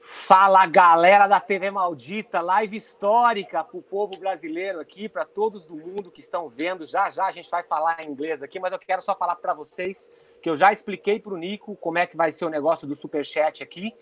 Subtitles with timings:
[0.00, 5.76] Fala galera da TV Maldita, live histórica para o povo brasileiro aqui, para todos do
[5.76, 6.86] mundo que estão vendo.
[6.86, 9.52] Já já a gente vai falar em inglês aqui, mas eu quero só falar para
[9.52, 10.08] vocês
[10.40, 12.94] que eu já expliquei para o Nico como é que vai ser o negócio do
[12.94, 13.94] superchat aqui.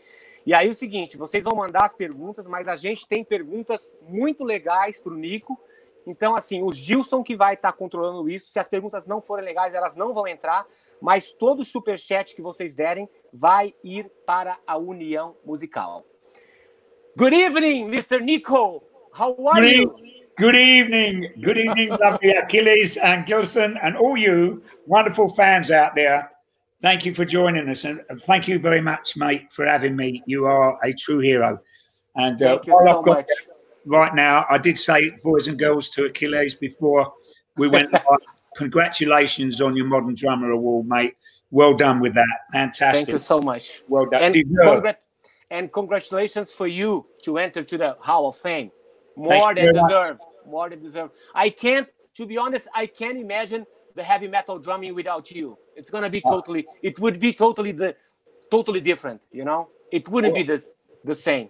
[0.47, 4.45] E aí o seguinte, vocês vão mandar as perguntas, mas a gente tem perguntas muito
[4.45, 5.59] legais para o Nico.
[6.07, 8.51] Então, assim, o Gilson que vai estar tá controlando isso.
[8.51, 10.67] Se as perguntas não forem legais, elas não vão entrar,
[11.01, 16.05] mas todo o superchat que vocês derem vai ir para a União Musical.
[17.17, 18.21] Good evening, Mr.
[18.21, 18.83] Nico.
[19.19, 19.95] How are good you?
[20.39, 21.31] Good evening.
[21.41, 26.31] Good evening, lovely Achilles and Gilson and all you wonderful fans out there.
[26.81, 27.85] Thank you for joining us.
[27.85, 30.23] And thank you very much, mate, for having me.
[30.27, 31.61] You are a true hero.
[32.17, 33.29] And uh, thank you so much.
[33.87, 37.13] Right now, I did say boys and girls to Achilles before
[37.57, 38.21] we went live.
[38.57, 41.15] Congratulations on your Modern Drummer Award, mate.
[41.51, 42.27] Well done with that.
[42.53, 43.07] Fantastic.
[43.07, 43.83] Thank you so much.
[43.89, 44.23] Well done.
[44.23, 44.97] And, congr-
[45.51, 48.71] and congratulations for you to enter to the Hall of Fame.
[49.17, 50.21] More Thank than deserved.
[50.21, 50.51] Much.
[50.51, 51.13] More than deserved.
[51.35, 55.59] I can't, to be honest, I can't imagine the heavy metal drumming without you.
[55.77, 56.31] It's gonna be ah.
[56.31, 56.67] totally.
[56.83, 57.97] It would be totally the,
[58.51, 59.21] totally different.
[59.31, 60.63] You know, it wouldn't be the
[61.05, 61.49] the same.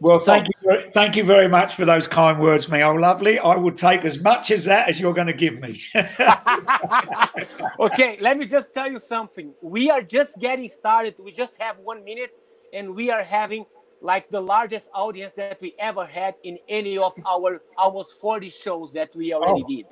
[0.00, 0.53] Well, so, thank you,
[0.92, 2.82] thank you very much for those kind words, me.
[2.82, 3.38] Oh, lovely.
[3.38, 5.82] I will take as much as that as you're going to give me.
[7.80, 9.52] okay, let me just tell you something.
[9.62, 11.16] We are just getting started.
[11.22, 12.32] We just have one minute,
[12.72, 13.66] and we are having
[14.00, 18.92] like the largest audience that we ever had in any of our almost 40 shows
[18.92, 19.68] that we already oh.
[19.68, 19.86] did.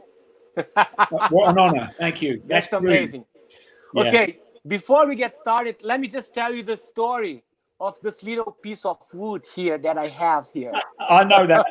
[1.30, 1.94] what an honor.
[1.98, 2.42] Thank you.
[2.46, 3.24] That's, That's amazing.
[3.94, 4.02] Yeah.
[4.02, 7.42] Okay, before we get started, let me just tell you the story
[7.82, 10.72] of this little piece of wood here that I have here.
[11.00, 11.66] I know that.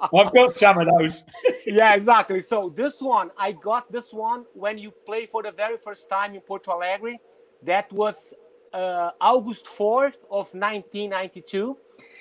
[0.00, 1.24] I've got some of those.
[1.66, 2.40] yeah, exactly.
[2.40, 6.36] So this one, I got this one when you play for the very first time
[6.36, 7.16] in Porto Alegre.
[7.64, 8.34] That was
[8.72, 11.76] uh, August 4th of 1992.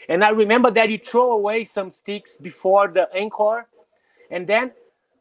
[0.09, 3.67] And I remember that you throw away some sticks before the encore.
[4.31, 4.71] And then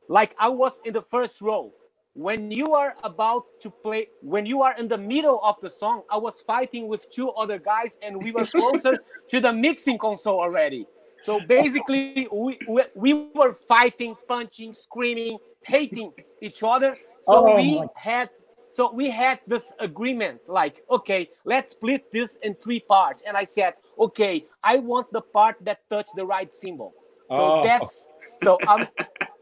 [0.09, 1.71] like I was in the first row.
[2.15, 6.03] When you are about to play, when you are in the middle of the song,
[6.11, 8.99] I was fighting with two other guys and we were closer
[9.29, 10.87] to the mixing console already.
[11.23, 16.97] So basically, we, we, we were fighting, punching, screaming, hating each other.
[17.21, 18.31] So oh, we had
[18.69, 23.45] so we had this agreement like okay let's split this in three parts and i
[23.45, 26.93] said okay i want the part that touch the right cymbal
[27.31, 27.63] so oh.
[27.63, 28.07] that's
[28.43, 28.87] so I'm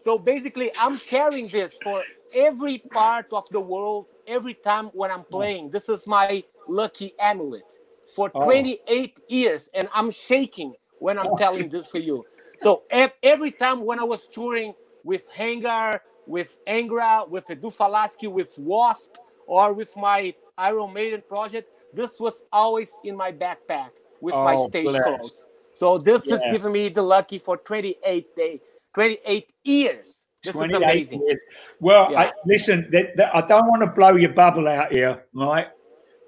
[0.01, 2.03] so basically I'm carrying this for
[2.35, 5.71] every part of the world every time when I'm playing.
[5.71, 7.79] This is my lucky amulet
[8.15, 8.45] for oh.
[8.45, 12.25] 28 years, and I'm shaking when I'm telling this for you.
[12.59, 18.57] So every time when I was touring with Hangar, with Angra, with Edu Falaschi, with
[18.59, 19.17] Wasp,
[19.47, 23.91] or with my Iron Maiden project, this was always in my backpack
[24.21, 25.03] with oh, my stage bless.
[25.03, 25.47] clothes.
[25.75, 26.37] So this yeah.
[26.37, 28.61] is giving me the lucky for 28 days,
[28.95, 30.22] 28 years.
[30.43, 31.23] This is amazing.
[31.27, 31.41] Years.
[31.79, 32.21] Well, yeah.
[32.21, 32.91] I, listen,
[33.33, 35.69] I don't want to blow your bubble out here, right?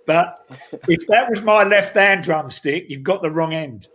[0.07, 0.39] But
[0.89, 3.89] if that was my left hand drumstick, you've got the wrong end.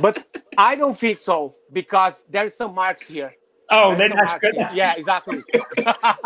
[0.00, 0.26] but
[0.58, 3.34] I don't think so because there's some marks here.
[3.70, 4.54] Oh, then that's good.
[4.74, 5.42] Yeah, exactly.
[5.84, 6.16] wow.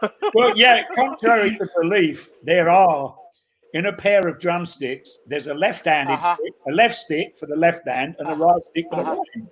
[0.00, 3.16] I, well, yeah, contrary to belief, there are
[3.74, 6.34] in a pair of drumsticks, there's a left-handed uh-huh.
[6.34, 8.44] stick, a left stick for the left hand, and a uh-huh.
[8.44, 9.10] right stick for uh-huh.
[9.10, 9.48] the right hand.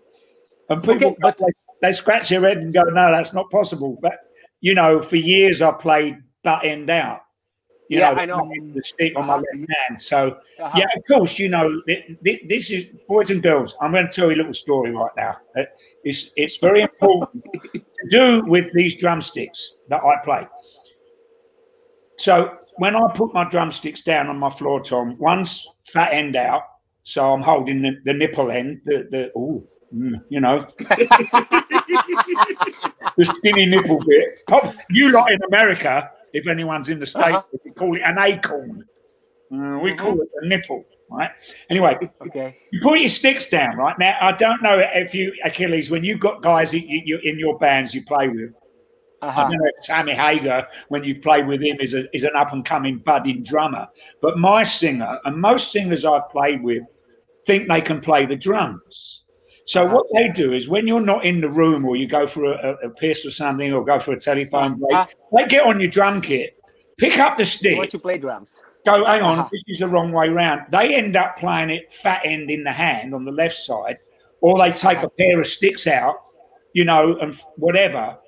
[0.68, 3.98] And people, okay, but they, they, scratch their head and go, "No, that's not possible."
[4.00, 4.18] But
[4.60, 7.22] you know, for years I played butt end out.
[7.88, 9.42] You yeah, know, I know the stick on my uh-huh.
[9.42, 10.00] left hand.
[10.00, 10.78] So uh-huh.
[10.78, 11.82] yeah, of course, you know,
[12.22, 13.74] this is boys and girls.
[13.80, 15.38] I'm going to tell you a little story right now.
[16.04, 20.46] It's it's very important to do with these drumsticks that I play.
[22.20, 26.62] So when I put my drumsticks down on my floor, Tom, one's fat end out,
[27.02, 29.62] so I'm holding the, the nipple end, the the oh,
[29.94, 30.60] mm, you know,
[33.18, 34.40] the skinny nipple bit.
[34.88, 37.58] you lot in America, if anyone's in the states, uh-huh.
[37.66, 38.82] we call it an acorn.
[39.52, 40.22] Uh, we call mm-hmm.
[40.22, 41.32] it a nipple, right?
[41.68, 41.98] Anyway,
[42.28, 42.50] okay.
[42.72, 43.98] You put your sticks down, right?
[43.98, 47.58] Now, I don't know if you Achilles when you've got guys you, you, in your
[47.58, 48.54] bands you play with
[49.22, 49.40] uh-huh.
[49.40, 52.30] I don't know if Sammy Hagar, when you play with him, is, a, is an
[52.34, 53.86] up and coming budding drummer.
[54.22, 56.82] But my singer, and most singers I've played with,
[57.46, 59.22] think they can play the drums.
[59.66, 59.94] So uh-huh.
[59.94, 62.86] what they do is when you're not in the room or you go for a,
[62.86, 65.06] a, piss or something or go for a telephone break, uh-huh.
[65.36, 66.56] they get on your drum kit,
[66.98, 67.76] pick up the stick.
[67.76, 68.62] Want to play drums?
[68.86, 69.48] Go, hang on, uh-huh.
[69.52, 70.62] this is the wrong way round.
[70.72, 73.98] They end up playing it fat end in the hand on the left side,
[74.40, 75.06] or they take uh-huh.
[75.06, 76.16] a pair of sticks out,
[76.72, 78.18] you know, and whatever,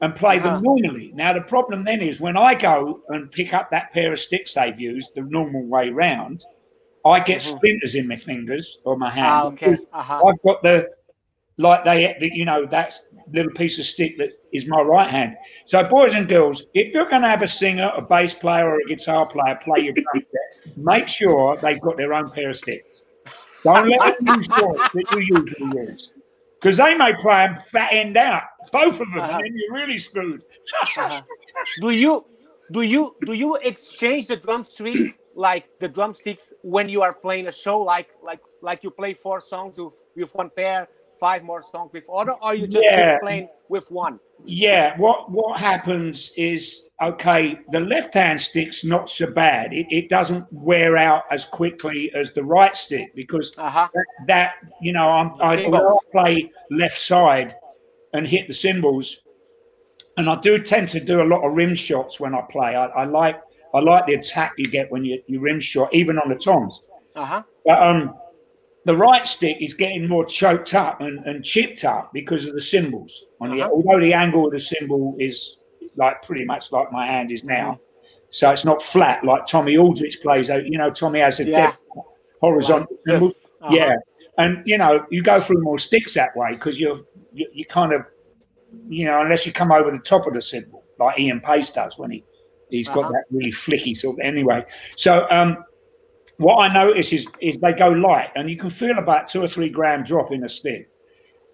[0.00, 0.54] and play uh-huh.
[0.54, 1.12] them normally.
[1.14, 4.54] Now the problem then is when I go and pick up that pair of sticks
[4.54, 6.44] they've used the normal way round,
[7.04, 7.56] I get mm-hmm.
[7.56, 9.26] splinters in my fingers or my hand.
[9.26, 9.76] Ah, okay.
[9.92, 10.24] uh-huh.
[10.26, 10.88] I've got the
[11.60, 15.36] like they, you know, that's little piece of stick that is my right hand.
[15.66, 18.80] So, boys and girls, if you're going to have a singer, a bass player, or
[18.80, 22.58] a guitar player play your drum set, make sure they've got their own pair of
[22.58, 23.02] sticks.
[23.62, 26.12] Don't let them use yours that you usually use.
[26.60, 28.42] Because they may play them fat end out,
[28.72, 29.36] both of them, uh-huh.
[29.36, 30.42] and then you're really screwed.
[30.82, 31.22] uh-huh.
[31.80, 32.24] Do you
[32.72, 37.52] do you do you exchange the drumstick like the drumsticks when you are playing a
[37.52, 40.88] show like like like you play four songs with, with one pair
[41.20, 43.12] five more songs with other, or you just yeah.
[43.12, 44.16] keep playing with one?
[44.44, 44.96] Yeah.
[44.96, 47.60] What what happens is okay.
[47.70, 49.72] The left hand stick's not so bad.
[49.72, 53.88] It, it doesn't wear out as quickly as the right stick because uh-huh.
[53.94, 57.54] that, that, you know I'm, I, I play left side
[58.12, 59.16] and hit the cymbals,
[60.16, 62.74] and I do tend to do a lot of rim shots when I play.
[62.74, 63.40] I, I like
[63.72, 66.82] I like the attack you get when you, you rim shot, even on the toms.
[67.14, 67.42] Uh-huh.
[67.64, 68.14] But um,
[68.84, 72.60] the right stick is getting more choked up and, and chipped up because of the
[72.60, 73.26] cymbals.
[73.40, 73.70] On uh-huh.
[73.72, 75.56] although the angle of the cymbal is
[75.96, 77.78] like pretty much like my hand is now,
[78.30, 80.48] so it's not flat like Tommy Aldridge plays.
[80.48, 81.74] You know, Tommy has a yeah.
[82.40, 83.32] horizontal like cymbal.
[83.62, 83.74] Uh-huh.
[83.74, 83.94] Yeah,
[84.38, 87.00] and you know you go through more sticks that way because you're
[87.32, 88.02] you, you kind of
[88.88, 91.98] you know unless you come over the top of the cymbal like Ian Paice does
[91.98, 92.24] when he
[92.70, 93.12] he's got uh-huh.
[93.12, 94.64] that really flicky sort of anyway.
[94.96, 95.64] So um,
[96.36, 99.48] what I notice is is they go light, and you can feel about two or
[99.48, 100.88] three gram drop in a stick.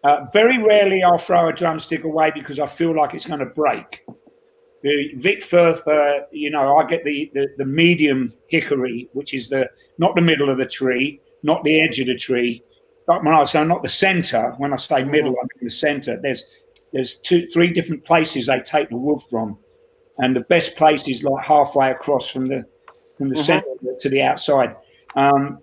[0.05, 3.47] Uh, very rarely I'll throw a drumstick away because I feel like it's going to
[3.47, 4.05] break.
[4.83, 9.49] The Vic Firth, uh, you know, I get the, the, the medium hickory, which is
[9.49, 9.69] the
[9.99, 12.63] not the middle of the tree, not the edge of the tree.
[13.07, 16.19] But when I say not the centre, when I say middle, I mean the centre.
[16.21, 16.43] There's
[16.93, 19.59] there's two, three different places they take the wood from,
[20.19, 22.65] and the best place is like halfway across from the
[23.17, 23.45] from the mm-hmm.
[23.45, 24.77] centre to the outside.
[25.15, 25.59] Um,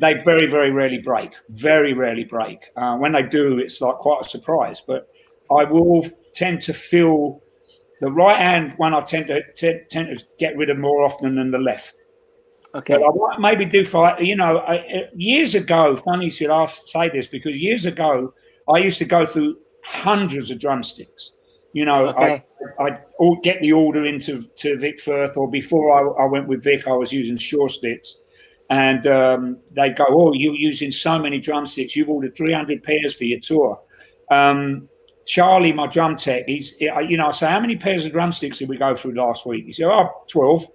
[0.00, 1.32] they very, very rarely break.
[1.50, 2.58] Very rarely break.
[2.76, 4.80] Uh, when they do, it's like quite a surprise.
[4.80, 5.08] But
[5.50, 6.04] I will
[6.34, 7.42] tend to feel
[8.00, 8.94] the right hand one.
[8.94, 12.00] I tend to tend to get rid of more often than the left.
[12.74, 12.98] Okay.
[12.98, 15.96] But I might maybe do for you know I, years ago.
[15.96, 18.34] Funny you should ask say this because years ago
[18.72, 21.32] I used to go through hundreds of drumsticks.
[21.72, 22.44] You know, okay.
[22.80, 23.02] I, I'd
[23.42, 26.92] get the order into to Vic Firth, or before I, I, went with Vic, I
[26.92, 28.16] was using Shure sticks.
[28.70, 31.94] And um, they go, Oh, you're using so many drumsticks.
[31.94, 33.80] You've ordered 300 pairs for your tour.
[34.30, 34.88] Um,
[35.26, 38.68] Charlie, my drum tech, he's, you know, I say, How many pairs of drumsticks did
[38.68, 39.66] we go through last week?
[39.66, 40.66] He said, Oh, 12.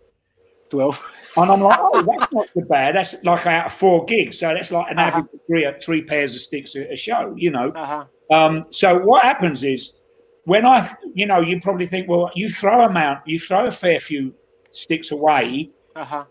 [0.74, 1.20] 12.
[1.36, 2.96] And I'm like, oh, that's not too bad.
[2.96, 4.38] That's like out of four gigs.
[4.38, 5.18] So that's like an uh-huh.
[5.18, 7.72] average of three, three pairs of sticks a, a show, you know.
[7.72, 8.06] Uh-huh.
[8.31, 9.96] Um, so what happens is
[10.44, 13.72] when I, you know, you probably think, well, you throw them out, you throw a
[13.72, 14.31] fair few
[14.74, 16.25] sticks away, uh-huh.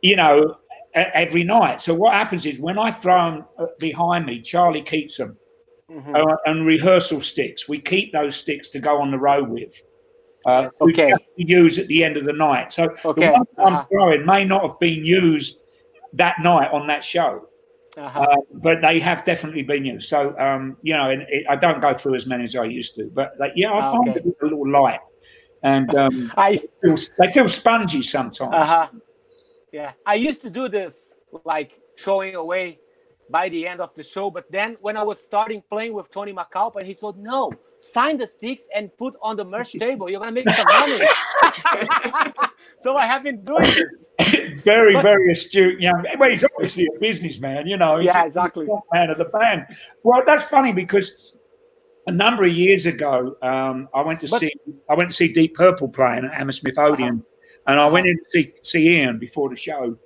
[0.00, 0.56] you know,
[0.94, 1.82] every night.
[1.82, 5.36] So what happens is when I throw them uh, behind me, Charlie keeps them.
[5.90, 6.16] Mm-hmm.
[6.16, 9.82] Uh, and rehearsal sticks, we keep those sticks to go on the road with.
[10.46, 11.12] Uh, okay.
[11.36, 12.72] We use at the end of the night.
[12.72, 13.26] So okay.
[13.26, 13.64] the one uh-huh.
[13.64, 15.58] I'm throwing may not have been used
[16.12, 17.48] that night on that show.
[17.96, 18.20] Uh-huh.
[18.20, 20.08] Uh, but they have definitely been used.
[20.08, 23.10] So, um, you know, it, I don't go through as many as I used to.
[23.12, 24.20] But like, yeah, I find okay.
[24.20, 25.00] it a little light,
[25.62, 28.54] and um, I they feel, they feel spongy sometimes.
[28.54, 28.88] Uh-huh.
[29.72, 32.80] Yeah, I used to do this, like showing away
[33.30, 34.30] by the end of the show.
[34.30, 38.26] But then when I was starting playing with Tony MacAlpine, he told, "No, sign the
[38.26, 40.10] sticks and put on the merch table.
[40.10, 40.98] You're gonna make some money."
[42.78, 44.06] so I have been doing this.
[44.62, 46.04] very, but, very astute young.
[46.18, 47.98] Well, he's obviously a businessman, you know.
[47.98, 48.66] yeah, exactly.
[48.92, 49.66] Man of the band.
[50.02, 51.34] Well, that's funny because
[52.06, 54.52] a number of years ago, um, I went to but, see
[54.88, 57.72] I went to see Deep Purple playing at Hammersmith Odeon, uh-huh.
[57.72, 59.96] and I went in to see, see Ian before the show,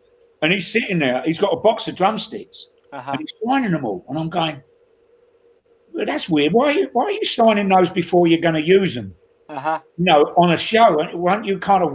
[0.43, 1.23] and he's sitting there.
[1.25, 3.13] He's got a box of drumsticks, uh-huh.
[3.13, 4.63] and he's signing them all, and I'm going.
[5.93, 6.53] Well, that's weird.
[6.53, 9.15] Why are you, why are you signing those before you're going to use them?
[9.51, 9.81] uh-huh.
[9.97, 11.93] you know, on a show, weren't you kind of,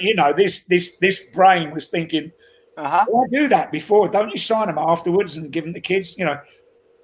[0.00, 2.30] you know, this this this brain was thinking,
[2.76, 3.06] uh-huh.
[3.08, 4.08] why do that before?
[4.08, 6.16] Don't you sign them afterwards and give them to kids?
[6.18, 6.38] You know,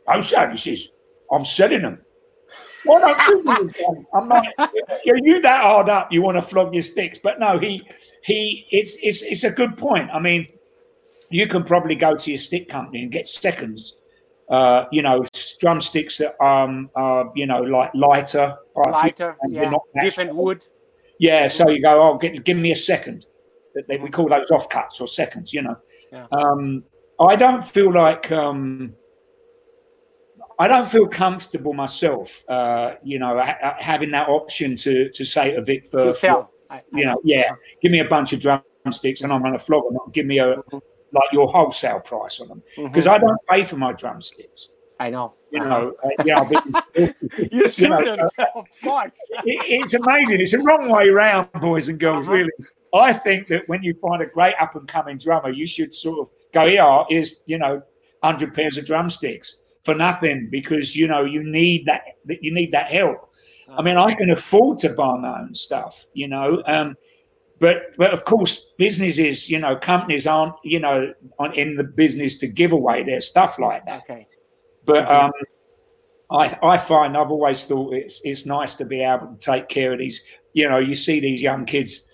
[0.08, 0.86] oh, so he says,
[1.32, 2.02] I'm selling them.
[2.84, 4.06] Why don't you?
[4.14, 4.46] I'm not.
[5.04, 6.12] You're you that hard up.
[6.12, 7.82] You want to flog your sticks, but no, he
[8.24, 8.66] he.
[8.70, 10.10] It's it's it's a good point.
[10.12, 10.44] I mean,
[11.30, 13.94] you can probably go to your stick company and get seconds
[14.50, 15.24] uh, you know,
[15.58, 18.56] drumsticks that um, are, you know, like lighter.
[18.76, 19.72] Lighter, yeah.
[20.00, 20.64] Different wood.
[21.18, 23.26] Yeah, so you go, oh, give, give me a second.
[23.88, 25.76] We call those offcuts or seconds, you know.
[26.12, 26.26] Yeah.
[26.32, 26.84] Um,
[27.20, 28.94] I don't feel like um,
[30.58, 35.52] I don't feel comfortable myself, uh, you know, ha- having that option to to say
[35.52, 36.52] to Vic to sell.
[36.92, 37.50] you know, yeah,
[37.82, 39.98] give me a bunch of drumsticks and I'm going to flog them.
[40.12, 40.80] Give me a Mhm.
[41.12, 44.68] like your wholesale price on them because I don't pay for my drumsticks.
[45.00, 45.34] I know.
[45.52, 45.68] You Uh-huh.
[45.68, 47.14] know, uh, yeah, but you
[47.52, 48.64] you shouldn't, know, uh, of
[49.44, 50.40] it, it's amazing.
[50.40, 52.26] It's a wrong way round, boys and girls.
[52.26, 52.36] Uh-huh.
[52.36, 52.50] Really,
[52.94, 56.18] I think that when you find a great up and coming drummer, you should sort
[56.20, 57.04] of go Yeah.
[57.10, 57.82] Is you know,
[58.22, 62.02] hundred pairs of drumsticks for nothing because you know you need that.
[62.26, 63.30] That you need that help.
[63.70, 66.06] I mean, I can afford to buy my own stuff.
[66.14, 66.62] You know.
[66.66, 66.96] Um,
[67.60, 72.36] but, but of course, businesses, you know, companies aren't, you know, on, in the business
[72.36, 74.02] to give away their stuff like that.
[74.02, 74.28] Okay.
[74.88, 75.24] But Mhm.
[75.24, 75.32] um,
[76.30, 79.92] I, I find I've always thought it's it's nice to be able to take care
[79.92, 80.22] of these.
[80.54, 82.06] You know, you see these young kids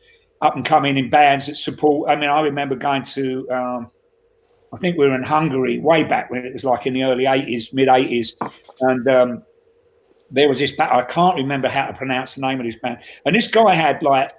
[0.43, 2.11] up and coming in bands that support.
[2.11, 3.87] I mean, I remember going to, um,
[4.73, 7.27] I think we were in Hungary way back when it was like in the early
[7.27, 8.37] eighties, mid eighties,
[8.81, 9.43] and um,
[10.31, 10.93] there was this band.
[10.93, 14.03] I can't remember how to pronounce the name of this band, and this guy had
[14.03, 14.31] like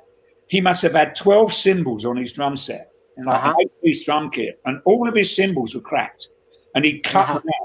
[0.47, 3.55] he must have had twelve cymbals on his drum set and like Uh-huh.
[3.83, 6.27] an drum kit, and all of his cymbals were cracked,
[6.75, 7.33] and he cut Uh-huh.
[7.39, 7.64] them out.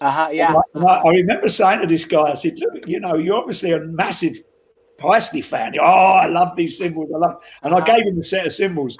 [0.00, 0.30] Uh-huh.
[0.32, 0.54] Yeah.
[0.74, 3.72] And I, I remember saying to this guy, I said, "Look, you know, you're obviously
[3.72, 4.36] a massive
[4.96, 5.74] Paiste fan.
[5.80, 7.10] Oh, I love these cymbals.
[7.14, 7.86] I love." And I Uh-huh.
[7.96, 8.96] gave him a set of cymbals.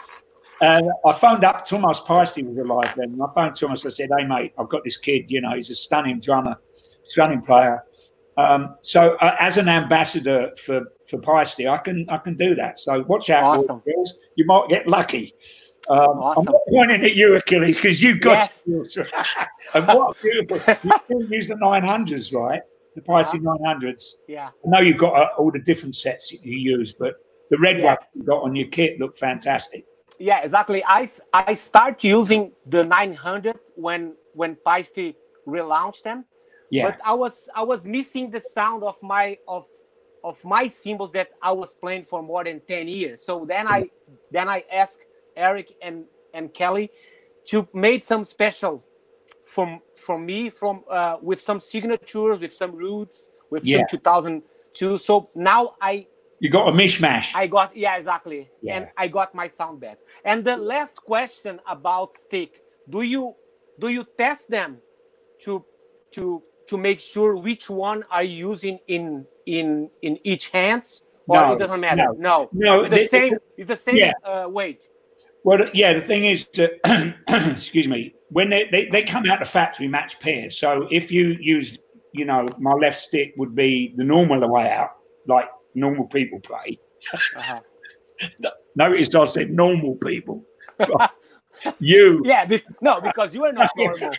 [0.62, 3.12] And I phoned up Thomas Paiste was alive then.
[3.12, 3.86] And I phoned Thomas.
[3.86, 5.30] I said, "Hey, mate, I've got this kid.
[5.30, 6.56] You know, he's a stunning drummer,
[7.08, 7.82] stunning player.
[8.36, 12.78] Um, so, uh, as an ambassador for for Paiste, I can I can do that.
[12.78, 13.80] So, watch out, Awesome.
[13.86, 14.14] girls.
[14.36, 15.34] You might get lucky."
[15.90, 16.46] Um, Awesome.
[16.46, 18.96] I'm not pointing at you, Achilles, because you've got Yes.
[19.74, 20.56] and what beautiful.
[20.84, 22.62] You still use the 900s, right?
[22.94, 24.14] The Paiste 900s.
[24.28, 24.50] Yeah.
[24.64, 27.14] I know you've got uh, all the different sets that you use, but
[27.50, 27.84] the red Yeah.
[27.86, 29.84] one you got on your kit look fantastic.
[30.20, 30.84] Yeah, exactly.
[30.86, 35.14] I, I start using the 900 when when Paiste
[35.46, 36.24] relaunched them.
[36.70, 39.66] Yeah, But I was I was missing the sound of my of
[40.22, 43.24] of my cymbals that I was playing for more than 10 years.
[43.24, 43.88] So then I
[44.30, 45.00] then I asked
[45.40, 46.04] Eric and
[46.34, 46.90] and Kelly
[47.50, 48.84] to make some special
[49.42, 53.78] from from me from uh, with some signatures with some roots with Yeah.
[53.78, 56.06] some 2002 so now i
[56.42, 57.26] you got a mishmash.
[57.34, 58.76] I got yeah exactly, Yeah.
[58.76, 59.98] and I got my sound back.
[60.24, 63.34] And the last question about stick: Do you
[63.78, 64.78] do you test them
[65.44, 65.62] to
[66.12, 71.36] to to make sure which one are you using in in in each hands, or
[71.36, 72.08] No, it doesn't matter?
[72.16, 72.16] no.
[72.16, 73.32] No, No, it's the the- same.
[73.58, 74.12] It's the same Yeah.
[74.24, 74.88] uh, weight.
[75.44, 76.48] Well, yeah, the thing is
[77.28, 80.58] excuse me, when they, they, they come out of factory match pairs.
[80.58, 81.78] So if you use,
[82.12, 84.90] you know, my left stick would be the normal way out,
[85.26, 86.78] like normal people play.
[87.36, 87.60] Uh-huh.
[88.76, 90.44] Notice I said normal people.
[91.78, 92.22] you.
[92.24, 94.12] Yeah, be- no, because you are not normal.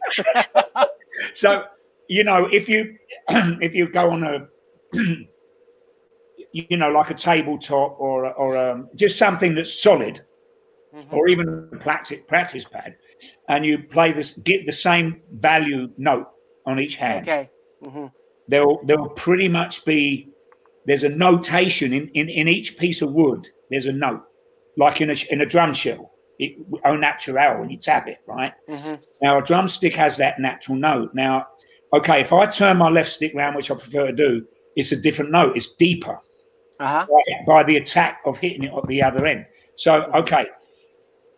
[1.35, 1.65] So,
[2.07, 2.97] you know, if you
[3.29, 4.47] if you go on a
[6.53, 10.21] you know, like a tabletop or or um, just something that's solid,
[10.93, 11.13] Mhm.
[11.13, 12.95] or even a practice practice pad,
[13.48, 16.27] and you play this, get the same value note
[16.65, 17.27] on each hand.
[17.27, 17.50] Okay.
[17.83, 18.07] hmm
[18.48, 20.27] There'll there'll pretty much be
[20.86, 23.48] there's a notation in, in, in each piece of wood.
[23.69, 24.24] There's a note,
[24.77, 28.51] like in a in a drum shell, it, au natural when you tap it, right?
[28.67, 31.12] hmm Now a drumstick has that natural note.
[31.13, 31.48] Now,
[31.93, 34.45] okay, if I turn my left stick round, which I prefer to do,
[34.75, 35.55] it's a different note.
[35.55, 36.19] It's deeper
[36.79, 37.05] Uh-huh.
[37.07, 37.21] by,
[37.53, 39.45] by the attack of hitting it at the other end.
[39.75, 40.48] So, okay,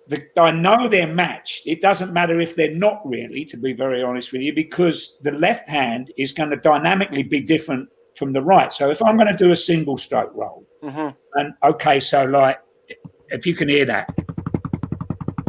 [0.08, 1.66] the, I know they're matched.
[1.66, 5.32] It doesn't matter if they're not really, to be very honest with you, because the
[5.32, 8.72] left hand is going to dynamically be different from the right.
[8.74, 12.60] So, if I'm going to do a single stroke roll, hmm and okay, so like,
[13.30, 14.10] if you can hear that,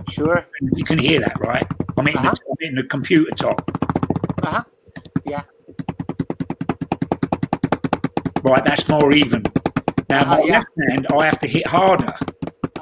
[0.08, 0.46] Sure.
[0.76, 1.66] you can hear that, right?
[1.98, 2.32] I'm hitting, Uh-huh.
[2.34, 3.70] the, I'm hitting the computer top.
[4.42, 4.62] Uh-huh.
[5.26, 5.42] Yeah.
[8.42, 9.42] Right, that's more even.
[10.10, 10.52] Now, Uh-huh, my yeah.
[10.58, 12.14] left hand, I have to hit harder.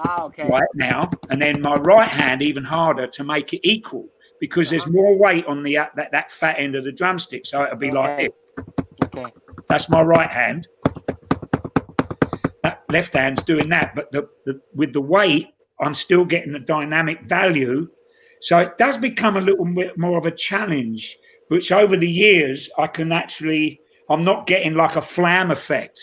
[0.05, 0.49] Ah, okay.
[0.49, 4.09] right now, and then my right hand even harder to make it equal
[4.41, 7.47] because there's more weight on the uh, that, that fat end of the drumstick.
[7.47, 8.67] So it'll be like this.
[9.05, 9.27] Okay.
[9.69, 10.67] That's my right hand.
[12.65, 15.49] That left hand's doing that, but the, the with the weight,
[15.81, 17.89] I'm still getting the dynamic value.
[18.41, 21.17] So it does become a little bit more of a challenge,
[21.49, 23.81] which over the years I can actually.
[24.11, 25.99] I'm not getting like a flam effect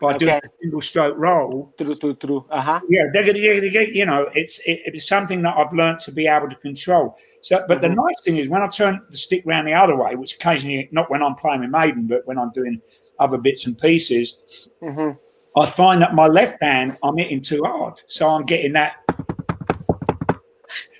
[0.00, 0.40] by doing Okay.
[0.44, 2.46] a single stroke roll True, true, true.
[2.50, 2.80] Uh-huh.
[2.88, 6.00] yeah, they're gonna, they're gonna get, you know, it's it, it's something that I've learned
[6.00, 7.16] to be able to control.
[7.40, 7.96] So, but the Mhm.
[7.96, 11.10] nice thing is when I turn the stick round the other way, which occasionally not
[11.10, 12.80] when I'm playing with Maiden, but when I'm doing
[13.18, 15.10] other bits and pieces, hmm
[15.56, 18.92] I find that my left hand I'm hitting too hard, so I'm getting that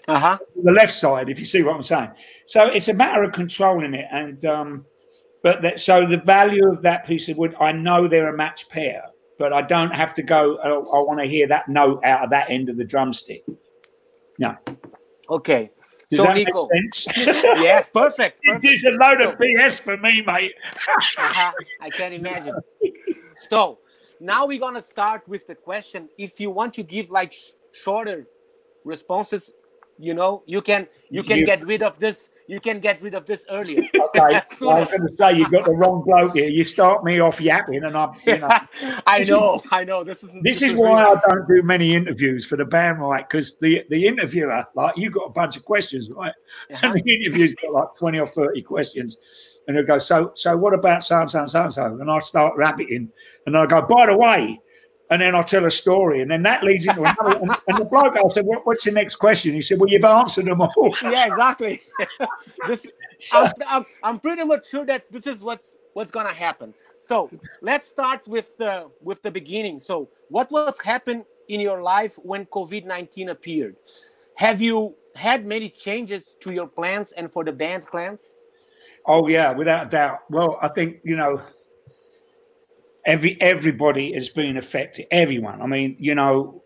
[0.08, 0.38] Uh-huh.
[0.62, 2.10] the left side, if you see what I'm saying.
[2.46, 4.86] So it's a matter of controlling it, and um,
[5.42, 8.68] but that, so the value of that piece of wood, I know they're a match
[8.68, 9.02] pair,
[9.38, 10.58] but I don't have to go.
[10.62, 13.44] Oh, I want to hear that note out of that end of the drumstick.
[14.38, 14.56] No.
[15.30, 15.70] Okay.
[16.10, 16.68] Does so Nicko,
[17.16, 18.42] yes, perfect.
[18.44, 18.64] perfect.
[18.64, 20.52] It's a load So- of BS for me, mate.
[21.18, 21.52] Uh-huh,
[21.82, 22.54] I can't imagine.
[23.50, 23.78] So
[24.18, 26.08] now we're gonna start with the question.
[26.16, 28.26] If you want to give like sh- shorter
[28.84, 29.50] responses,
[29.98, 32.30] you know, you can you can You- get rid of this.
[32.46, 33.82] You can get rid of this earlier.
[34.16, 36.48] Okay, soon I was going to say you've got the wrong bloke here.
[36.48, 38.48] You start me off yapping, and I'm, you know,
[39.06, 40.02] I This is- know, I know.
[40.02, 43.28] This is this is why I don't do many interviews for the band, right?
[43.28, 46.32] Because the the interviewer, like, you got a bunch of questions, right?
[46.72, 46.86] Uh-huh.
[46.86, 49.18] And the interview's got like twenty or thirty questions,
[49.66, 52.10] and they go, "So, so what about so and so and so and so?" And
[52.10, 53.10] I start rabbiting,
[53.46, 54.58] and I go, "By the way."
[55.10, 57.38] And then I tell a story, and then that leads into another.
[57.38, 60.04] And, and the bloke, I said, what, "What's the next question?" He said, "Well, you've
[60.04, 61.80] answered them all." yeah, exactly.
[62.68, 62.86] this,
[63.32, 66.74] I'm, I'm, I'm pretty much sure that this is what's what's gonna happen.
[67.00, 67.30] So
[67.62, 69.80] let's start with the with the beginning.
[69.80, 73.76] So what was happened in your life when COVID nineteen appeared?
[74.34, 78.36] Have you had many changes to your plans and for the band plans?
[79.06, 80.18] Oh yeah, without a doubt.
[80.28, 81.40] Well, I think you know,
[83.06, 85.06] every everybody has been affected.
[85.10, 85.60] Everyone.
[85.60, 86.62] I mean, you know,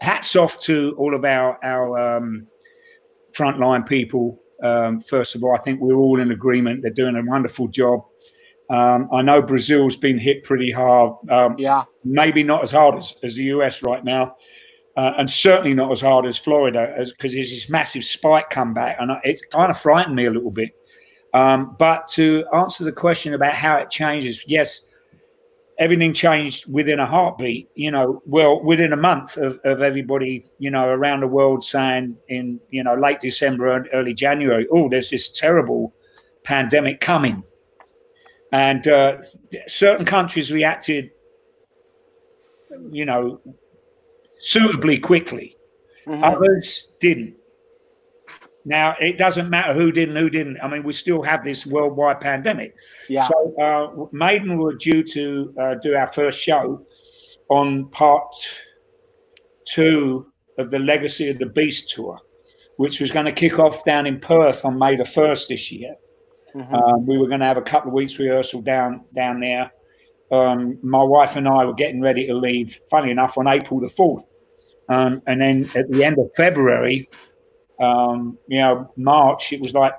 [0.00, 2.46] hats off to all of our our um,
[3.32, 4.40] frontline people.
[4.62, 6.82] Um, first of all, I think we're all in agreement.
[6.82, 8.04] They're doing a wonderful job.
[8.68, 11.12] Um, I know Brazil's been hit pretty hard.
[11.30, 14.34] Um, Yeah, maybe not as hard as, as the US right now,
[14.96, 18.96] uh, and certainly not as hard as Florida, because there's this massive spike come back,
[18.98, 20.70] and it kind of frightened me a little bit.
[21.34, 24.80] Um, but to answer the question about how it changes, yes,
[25.78, 27.68] everything changed within a heartbeat.
[27.74, 32.16] You know, well, within a month of, of everybody, you know, around the world saying
[32.28, 35.94] in you know late December and early January, oh, there's this terrible
[36.44, 37.42] pandemic coming,
[38.52, 39.18] and uh,
[39.66, 41.10] certain countries reacted,
[42.90, 43.40] you know,
[44.38, 45.56] suitably quickly.
[46.06, 46.22] Mhm.
[46.22, 47.34] Others didn't.
[48.66, 50.58] Now it doesn't matter who did and who didn't.
[50.60, 52.74] I mean, we still have this worldwide pandemic.
[53.08, 56.84] yeah, So uh, Maiden were due to uh, do our first show
[57.48, 58.34] on part
[59.66, 60.26] two
[60.58, 62.18] of the Legacy of the Beast tour,
[62.76, 65.94] which was going to kick off down in Perth on May the first this year.
[66.56, 66.72] Mhm.
[66.72, 69.70] Um, we were going to have a couple of weeks rehearsal down down there.
[70.32, 72.80] Um, my wife and I were getting ready to leave.
[72.90, 74.24] Funny enough, on April the fourth,
[74.88, 77.08] um, and then at the end of February,
[77.80, 79.92] um, you know, March, it was like,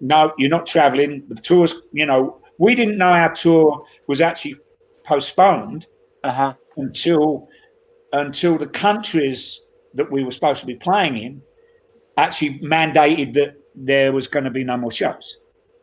[0.00, 1.24] no, you're not traveling.
[1.28, 4.56] The tour's, you know, we didn't know our tour was actually
[5.04, 5.86] postponed
[6.24, 6.54] uh-huh.
[6.76, 7.48] until
[8.12, 9.60] until the countries
[9.94, 11.42] that we were supposed to be playing in
[12.16, 15.38] actually mandated that there was going to be no more shows.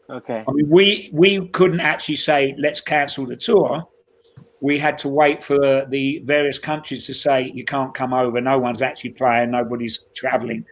[0.10, 0.44] Okay.
[0.48, 3.84] I mean, we we couldn't actually say let's cancel the tour.
[4.62, 8.40] We had to wait for the various countries to say you can't come over.
[8.40, 9.52] No one's actually playing.
[9.52, 10.66] Nobody's traveling.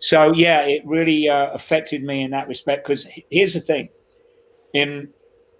[0.00, 2.84] So yeah, it really uh, affected me in that respect.
[2.84, 3.90] Because here's the thing:
[4.74, 5.10] in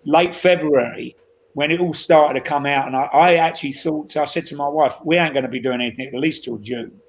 [0.04, 1.16] late February,
[1.54, 4.56] when it all started to come out, and I, I actually thought, I said to
[4.56, 7.00] my wife, we ain't going to be doing anything at least till June.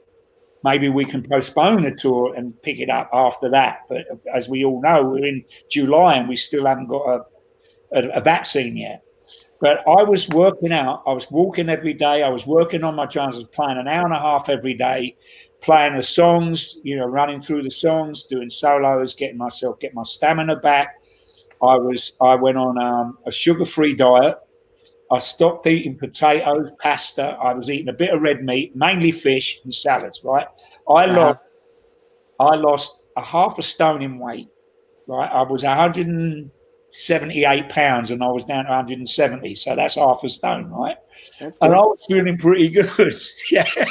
[0.63, 3.80] Maybe we can postpone the tour and pick it up after that.
[3.89, 7.26] But as we all know, we're in July and we still haven't got a,
[7.94, 9.04] a, a vaccine yet.
[9.60, 11.04] But I was working out.
[11.08, 12.24] I was walking every day.
[12.24, 13.04] I was working on my.
[13.04, 15.15] I playing an hour and a half every day,
[15.62, 16.78] playing the songs.
[16.84, 20.95] You know, running through the songs, doing solos, getting myself, get my stamina back.
[21.62, 22.13] I was.
[22.21, 24.36] I went on um, a sugar-free diet.
[25.12, 27.38] I stopped eating potatoes, pasta.
[27.41, 30.21] I was eating a bit of red meat, mainly fish and salads.
[30.24, 30.47] Right.
[30.89, 31.13] I Uh-huh.
[31.19, 31.39] lost.
[32.39, 34.47] I lost a half a stone in weight.
[35.08, 35.30] Right.
[35.30, 35.63] I was
[36.94, 39.56] 178 pounds and I was down to 170.
[39.56, 40.70] So that's half a stone.
[40.70, 40.98] Right.
[41.40, 41.54] And.
[41.62, 42.90] I was feeling pretty good.
[43.52, 43.66] yeah.
[43.66, 43.86] So I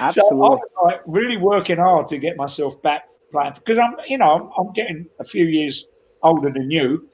[0.00, 0.38] Absolutely.
[0.38, 4.50] was like really working hard to get myself back playing because I'm, you know, I'm,
[4.66, 5.86] I'm getting a few years
[6.22, 7.08] older than you.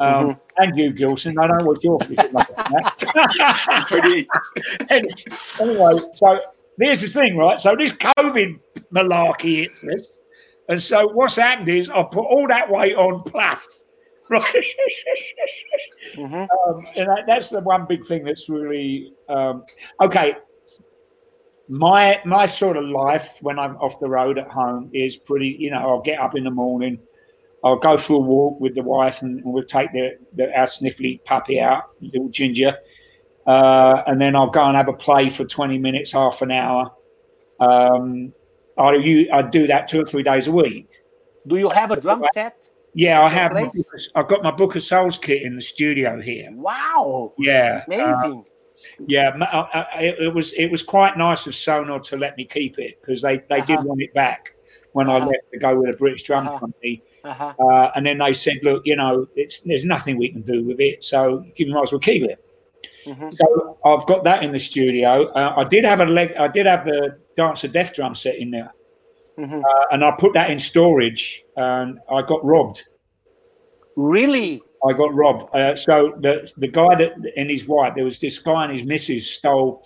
[0.00, 0.40] Um, Mhm.
[0.58, 1.38] And you, Gilson.
[1.38, 3.86] I don't know what you're thinking like that.
[3.88, 4.28] Pretty-
[4.90, 5.14] Any-
[5.60, 6.38] anyway, so
[6.80, 7.58] here's the thing, right?
[7.60, 8.58] So this COVID
[8.94, 10.08] malarkey hits us.
[10.68, 13.84] And so what's happened is I put all that weight on plus,
[14.30, 14.64] right?
[16.16, 16.46] Mhm.
[16.66, 19.64] um, and that, that's the one big thing that's really um,
[20.00, 20.36] okay.
[21.68, 25.56] My my sort of life when I'm off the road at home is pretty.
[25.58, 26.98] You know, I'll get up in the morning,
[27.64, 30.66] I'll go for a walk with the wife, and, and we'll take the, the our
[30.66, 32.76] sniffly puppy out, little Ginger,
[33.46, 36.90] uh, and then I'll go and have a play for twenty minutes, half an hour.
[37.60, 38.32] Um,
[38.76, 40.88] I you I do that two or three days a week.
[41.46, 42.67] Do you have a drum set?
[42.94, 43.56] Yeah, I have.
[44.14, 46.48] I've got my Book of Souls kit in the studio here.
[46.52, 47.34] Wow.
[47.38, 47.84] Yeah.
[47.86, 48.44] Amazing.
[48.46, 48.50] Uh,
[49.06, 52.78] yeah, uh, uh, it, was it was quite nice of Sonor to let me keep
[52.78, 53.64] it because they, they uh-huh.
[53.64, 54.54] did want it back
[54.92, 55.18] when uh-huh.
[55.18, 56.58] I left to go with a British drum uh-huh.
[56.58, 57.02] company.
[57.24, 57.54] Uh-huh.
[57.58, 60.80] Uh, and then they said, look, you know, it's there's nothing we can do with
[60.80, 62.44] it, so you might as well keep it.
[63.06, 63.30] Mm-hmm.
[63.30, 65.26] So I've got that in the studio.
[65.32, 66.34] Uh, I did have a leg.
[66.38, 68.72] I did have the Dance of Death drum set in there,
[69.38, 69.58] mm-hmm.
[69.58, 72.84] uh, and I put that in storage, and I got robbed.
[73.96, 74.62] Really?
[74.86, 75.54] I got robbed.
[75.54, 78.84] Uh, so the the guy that and his wife, there was this guy and his
[78.84, 79.82] missus stole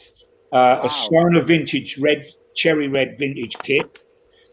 [0.52, 0.82] uh, wow.
[0.84, 3.98] a Sonor vintage red cherry red vintage kit.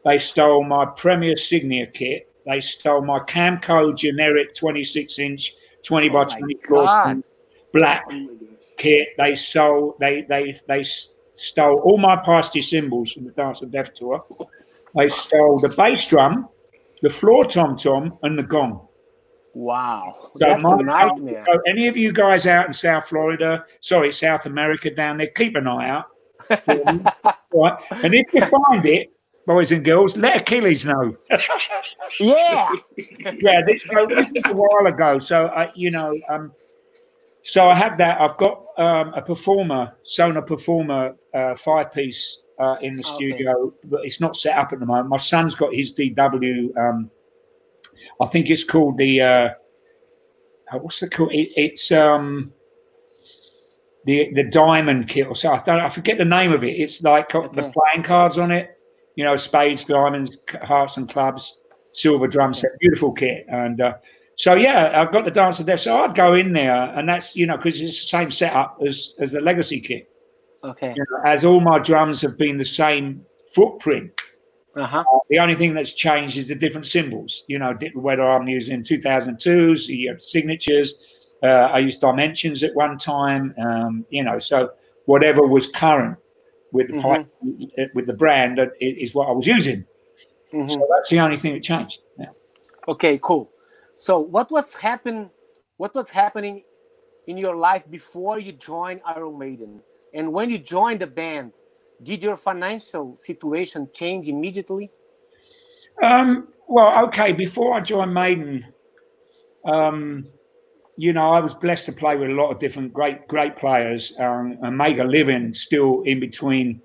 [0.06, 2.34] They stole my Premier Signia kit.
[2.46, 7.24] They stole my Camco generic 26 inch 20 oh by 24
[7.74, 8.06] black
[8.78, 9.10] kit.
[9.18, 9.96] They sold.
[10.00, 10.84] They they they
[11.36, 14.24] stole all my Paiste cymbals from the Dance of Death tour.
[14.96, 16.50] They stole the bass drum,
[17.02, 18.88] the floor tom tom, and the gong.
[19.54, 21.44] Wow, so that's my, a nightmare.
[21.52, 25.56] So any of you guys out in South Florida, sorry, South America down there, keep
[25.56, 26.06] an eye out.
[27.54, 29.12] right, and if you find it,
[29.46, 31.16] boys and girls, let Achilles know.
[32.20, 33.62] yeah, yeah.
[33.66, 36.52] This, so this is a while ago, so I, you know, um,
[37.42, 38.22] so I had that.
[38.22, 43.14] I've got um, a performer, Sonor performer, uh, five piece uh, in the okay.
[43.14, 45.10] studio, but it's not set up at the moment.
[45.10, 46.78] My son's got his DW.
[46.78, 47.10] Um,
[48.22, 49.22] I think it's called the.
[49.22, 49.50] Uh,
[50.80, 51.32] what's the called?
[51.32, 52.52] It, it's um,
[54.06, 55.54] the the diamond kit or so.
[55.54, 55.80] I don't.
[55.80, 56.72] I forget the name of it.
[56.72, 57.48] It's like okay.
[57.54, 58.78] the playing cards on it.
[59.16, 61.58] You know, spades, diamonds, hearts, and clubs.
[61.92, 63.94] Silver drum set, beautiful kit, and uh,
[64.36, 65.76] so yeah, I've got the dancer there.
[65.76, 69.16] So I'd go in there, and that's you know because it's the same setup as
[69.20, 70.08] as the legacy kit.
[70.64, 70.94] Okay.
[70.96, 74.12] You know, as all my drums have been the same footprint.
[74.76, 75.00] Uh-huh.
[75.00, 77.44] Uh, the only thing that's changed is the different cymbals.
[77.48, 80.96] You know, whether I'm using 2002s, the signatures.
[81.42, 83.54] Uh, I used dimensions at one time.
[83.62, 84.72] Um, you know, so
[85.06, 86.18] whatever was current
[86.72, 87.24] with the mm-hmm.
[87.78, 89.86] pipe, with the brand is what I was using.
[90.54, 90.70] Mm-hmm.
[90.70, 92.00] So that's the only thing that changed.
[92.18, 92.28] Yeah.
[92.88, 93.50] Okay, cool.
[93.96, 95.30] So what was happen?
[95.78, 96.64] What was happening
[97.28, 99.82] in your life before you joined Iron Maiden,
[100.14, 101.54] and when you joined the band?
[102.02, 104.90] Did your financial situation change immediately?
[106.02, 107.34] Um, well, okay.
[107.34, 108.66] Before I joined Maiden,
[109.66, 110.28] um,
[110.96, 114.14] you know, I was blessed to play with a lot of different great, great players
[114.20, 116.82] um, and make a living still in between,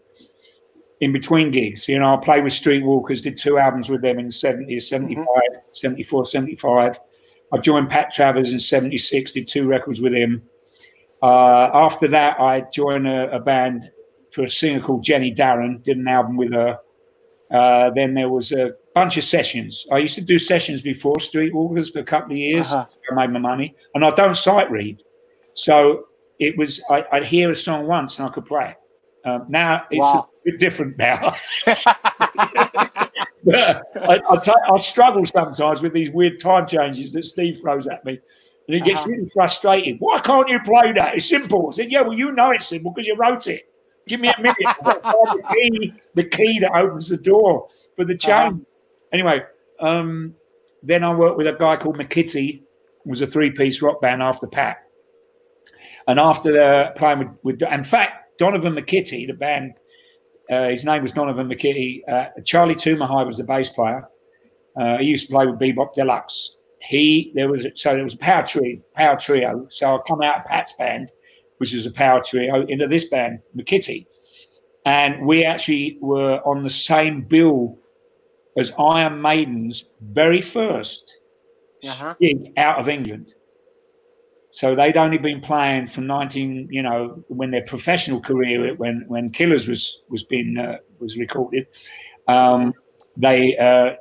[1.01, 1.89] in between gigs.
[1.89, 5.27] You know, I played with Streetwalkers, did two albums with them in the 70s, 75,
[5.27, 5.59] mm-hmm.
[5.73, 6.99] 74, 75.
[7.53, 10.43] I joined Pat Travers in 76, did two records with him.
[11.25, 13.91] Uh, after that, I joined a, a, band
[14.31, 16.79] for a singer called Jenny Darren, did an album with her.
[17.51, 19.87] Uh, then there was a bunch of sessions.
[19.91, 22.73] I used to do sessions before Streetwalkers for a couple of years.
[22.73, 22.85] Uh-huh.
[23.11, 25.03] I made my money, and I don't sight read,
[25.55, 26.09] so
[26.41, 29.27] it was I, would hear a song once and I could play it.
[29.27, 30.29] Um, now it's wow.
[30.29, 31.35] a bit different now.
[31.67, 38.05] I, I, t- I struggle sometimes with these weird time changes that Steve throws at
[38.05, 38.21] me.
[38.67, 39.11] And he gets uh-huh.
[39.11, 39.97] really frustrated.
[39.99, 41.17] Why can't you play that?
[41.17, 41.69] It's simple.
[41.69, 43.65] I said, Yeah, well, you know it's simple because you wrote it.
[44.07, 44.57] Give me a minute.
[44.85, 48.45] the, key, the key that opens the door for the uh-huh.
[48.45, 48.63] change.
[48.63, 49.09] Uh-huh.
[49.13, 49.43] Anyway,
[49.81, 50.35] um,
[50.83, 52.63] then I worked with a guy called McKitty,
[53.05, 54.79] was a three piece rock band after Pat.
[56.07, 59.75] And after the, playing with, with, in fact, Donovan McKitty, the band
[60.51, 62.03] uh, his name was Donovan McKitty.
[62.09, 64.09] Uh, Charlie Tumahai was the bass player.
[64.79, 66.57] Uh, he used to play with Bebop Deluxe.
[66.89, 69.67] He there was so there was a power trio, power trio.
[69.71, 71.13] So I come out of Pat's band,
[71.59, 74.07] which is a power trio, into this band, McKitty,
[74.85, 77.79] and we actually were on the same bill
[78.57, 81.01] as Iron Maiden's very 1st
[81.85, 82.15] uh-huh.
[82.21, 83.35] gig out of England.
[84.51, 89.31] So they'd only been playing from 19, you know, when their professional career, when when
[89.31, 91.67] Killers was was being uh, was recorded,
[92.29, 92.73] um,
[93.17, 93.95] they uh,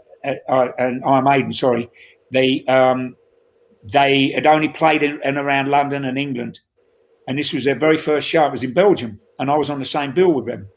[0.47, 1.89] uh, and Iron Maiden, sorry,
[2.33, 3.15] they um,
[3.91, 6.59] they had only played in, around London and England,
[7.27, 8.45] and this was their very first show.
[8.45, 10.67] It was in Belgium, and I was on the same bill with them.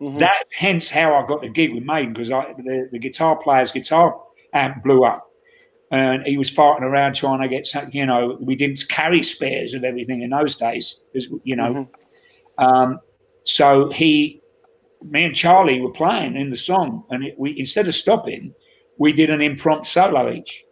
[0.00, 0.18] Mm-hmm.
[0.18, 4.20] That's hence how I got the gig with Maiden because the, the guitar player's guitar
[4.52, 5.26] amp blew up
[5.90, 9.74] and he was farting around trying to get some, you know, we didn't carry spares
[9.74, 11.02] of everything in those days,
[11.44, 11.88] you know.
[12.58, 12.64] Mm-hmm.
[12.64, 13.00] Um,
[13.44, 14.40] so he,
[15.02, 18.52] me and Charlie were playing in the song, and it, we instead of stopping,
[18.98, 20.64] we did an impromptu solo each.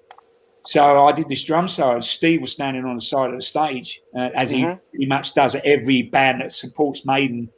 [0.66, 2.00] So I did this drum solo.
[2.00, 4.70] Steve was standing on the side of the stage, uh, as mm-hmm.
[4.70, 7.50] he pretty much does at every band that supports Maiden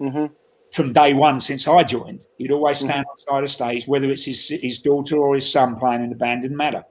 [0.00, 0.26] mm-hmm.
[0.72, 2.26] from day one since I joined.
[2.36, 3.10] He'd always stand mm-hmm.
[3.10, 6.02] on the side of the stage, whether it's his, his daughter or his son playing
[6.02, 6.82] in the band, didn't matter.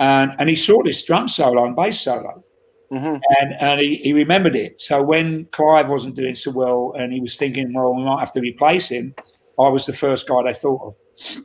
[0.00, 2.42] and and he saw this drum solo and bass solo,
[2.90, 3.16] mm-hmm.
[3.38, 4.80] and and he, he remembered it.
[4.80, 8.32] So when Clive wasn't doing so well, and he was thinking, well, we might have
[8.32, 9.14] to replace him,
[9.58, 11.44] I was the first guy they thought of.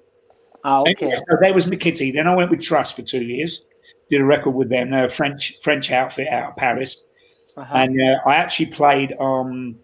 [0.67, 1.15] Oh, okay.
[1.15, 2.12] So there was McKitty.
[2.12, 3.63] Then I went with Trust for two years,
[4.10, 4.89] did a record with them.
[4.89, 7.04] They're a French French outfit out of Paris,
[7.56, 7.78] uh-huh.
[7.78, 9.75] and uh, I actually played um,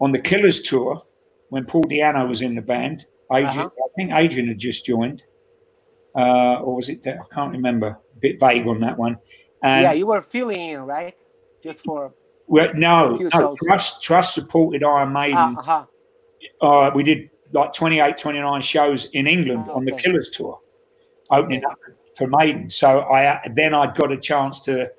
[0.00, 1.02] on the Killers tour
[1.48, 3.06] when Paul Di'Anno was in the band.
[3.32, 3.68] Adrian, uh-huh.
[3.84, 5.24] I think Adrian had just joined,
[6.16, 7.04] uh, or was it?
[7.04, 7.88] I can't remember.
[7.88, 9.18] A bit vague on that one.
[9.64, 11.16] And yeah, you were filling in, right?
[11.60, 12.14] Just for
[12.46, 15.58] well, no, no Trust Trust supported Iron Maiden.
[15.58, 15.86] Uh-huh.
[16.60, 20.60] Uh, we did like 28, 29 shows in England oh, on the Killers tour,
[21.30, 21.78] opening up
[22.16, 22.68] for Maiden.
[22.68, 24.90] So I then I'd got a chance to,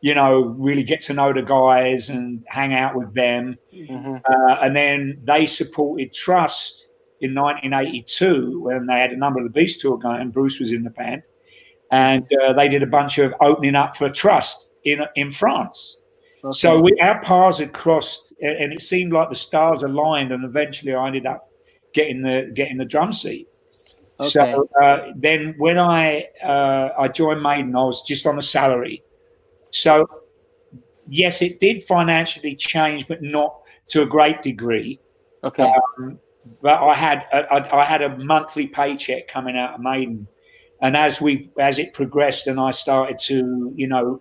[0.00, 3.56] you know, really get to know the guys and hang out with them.
[3.72, 4.16] Mm-hmm.
[4.16, 6.88] Uh, and then they supported Trust
[7.20, 10.72] in 1982 when they had a number of the Beast tour going, and Bruce was
[10.72, 11.22] in the band,
[11.92, 15.98] and uh, they did a bunch of opening up for Trust in in France.
[16.44, 16.52] Okay.
[16.52, 20.92] So we, our paths had crossed, and it seemed like the stars aligned, and eventually
[20.92, 21.51] I ended up
[21.94, 23.48] getting the getting the drum seat.
[24.20, 24.28] Okay.
[24.28, 29.02] So uh, then, when I uh, I joined Maiden, I was just on a salary.
[29.70, 30.06] So
[31.08, 35.00] yes, it did financially change, but not to a great degree.
[35.44, 35.72] Okay.
[35.98, 36.18] Um,
[36.60, 40.26] but I had I, I had a monthly paycheck coming out of Maiden,
[40.80, 44.20] and as we as it progressed, and I started to you know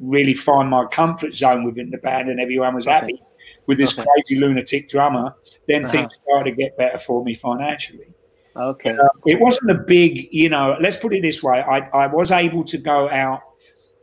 [0.00, 2.94] really find my comfort zone within the band, and everyone was okay.
[2.94, 3.22] happy
[3.68, 4.08] with this okay.
[4.08, 5.36] crazy lunatic drummer,
[5.68, 5.92] then uh-huh.
[5.92, 8.08] things started to get better for me financially.
[8.56, 8.90] Okay.
[8.90, 11.60] Uh, it wasn't a big, you know, let's put it this way.
[11.60, 13.42] I, I was able to go out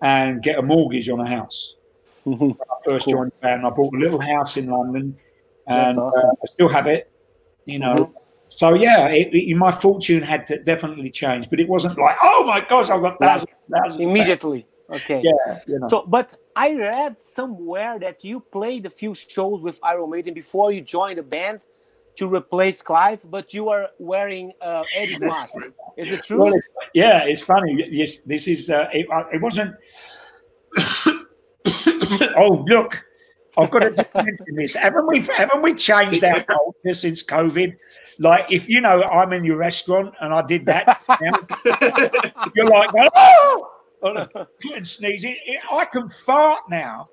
[0.01, 1.75] and get a mortgage on a house.
[2.25, 2.43] Mm-hmm.
[2.43, 3.13] When I first cool.
[3.13, 5.15] joined the band, I bought a little house in London
[5.67, 6.27] and awesome.
[6.27, 7.11] uh, I still have it,
[7.65, 7.93] you know.
[7.93, 8.17] Mm-hmm.
[8.47, 12.43] So, yeah, it, it, my fortune had to definitely change, but it wasn't like, oh
[12.43, 14.65] my gosh, I've got thousands, thousands immediately.
[14.91, 15.21] Okay.
[15.23, 15.59] Yeah.
[15.67, 15.87] You know.
[15.87, 20.71] So, but I read somewhere that you played a few shows with Iron Maiden before
[20.71, 21.59] you joined the band
[22.15, 25.55] to replace Clive, but you are wearing uh, Eddie's mask.
[25.97, 26.43] Is it true?
[26.45, 27.83] Well, it's, yeah, it's funny.
[27.89, 28.69] Yes, this is.
[28.69, 29.75] Uh, it, uh, it wasn't.
[32.37, 33.03] oh, look.
[33.57, 34.75] I've got to mention this.
[34.75, 35.21] Haven't we?
[35.21, 37.77] Haven't we changed our culture since COVID?
[38.19, 41.01] Like, if you know, I'm in your restaurant and I did that,
[42.55, 43.74] you're like, oh,
[44.75, 45.37] and sneezing.
[45.71, 47.09] I can fart now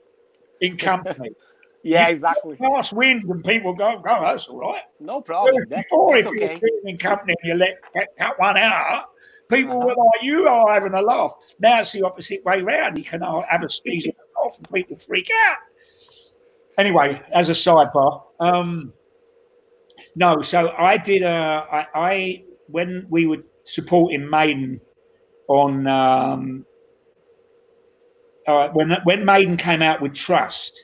[0.61, 1.31] in company.
[1.83, 2.57] yeah, exactly.
[2.57, 4.83] Fast wind and people go, go, that's all right.
[5.01, 5.65] No problem.
[5.69, 6.61] That's, before, that's if okay.
[6.61, 7.79] you're in company and you let
[8.19, 9.07] cut one out,
[9.49, 9.87] people uh-huh.
[9.87, 11.35] were like, you are having a laugh.
[11.61, 12.99] Now it's the opposite way round.
[12.99, 15.57] You can have a sneeze and a cough and people freak out.
[16.79, 18.93] Anyway, as a sidebar, um,
[20.15, 24.81] no, so I did, uh, I, I, when we were supporting Maiden
[25.49, 26.67] on um,
[28.47, 30.81] uh, when when Maiden came out with Trust,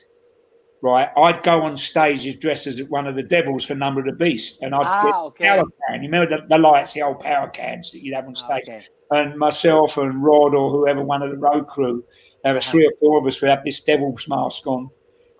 [0.81, 4.05] right, I'd go on stage as dressed as one of the devils for Number of
[4.05, 5.45] the Beast, and I'd ah, get okay.
[5.47, 6.03] power can.
[6.03, 8.69] You remember the, the, lights, the old power cans that you'd have on ah, stage,
[8.69, 8.85] okay.
[9.11, 12.03] and myself and Rod or whoever, one of the road crew,
[12.43, 14.89] there were three or four of us would have this devil's mask on.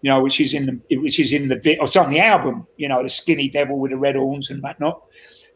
[0.01, 2.65] You know, which is in the which is in the it's on the album.
[2.77, 5.01] You know, the skinny devil with the red horns and whatnot.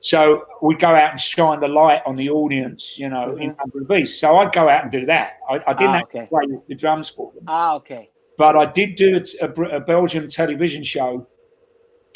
[0.03, 3.41] So we'd go out and shine the light on the audience, you know, mm-hmm.
[3.41, 4.19] in the Beast.
[4.19, 5.37] So I'd go out and do that.
[5.49, 6.25] I, I didn't ah, okay.
[6.27, 7.45] play the drums for them.
[7.47, 8.09] Ah, okay.
[8.37, 11.25] But I did do a, a, a Belgian television show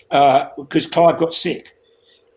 [0.09, 1.75] because uh, Clive got sick,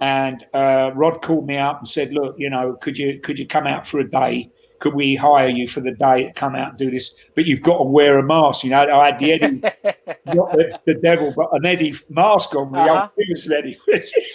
[0.00, 3.46] and uh, Rod called me up and said, "Look, you know, could you could you
[3.46, 6.70] come out for a day could we hire you for the day to come out
[6.70, 7.14] and do this?
[7.34, 8.64] But you've got to wear a mask.
[8.64, 9.60] You know, I had the Eddie,
[10.34, 13.02] not the, the, devil, but an Eddie mask on, the uh-huh.
[13.02, 13.78] old biggest Eddie.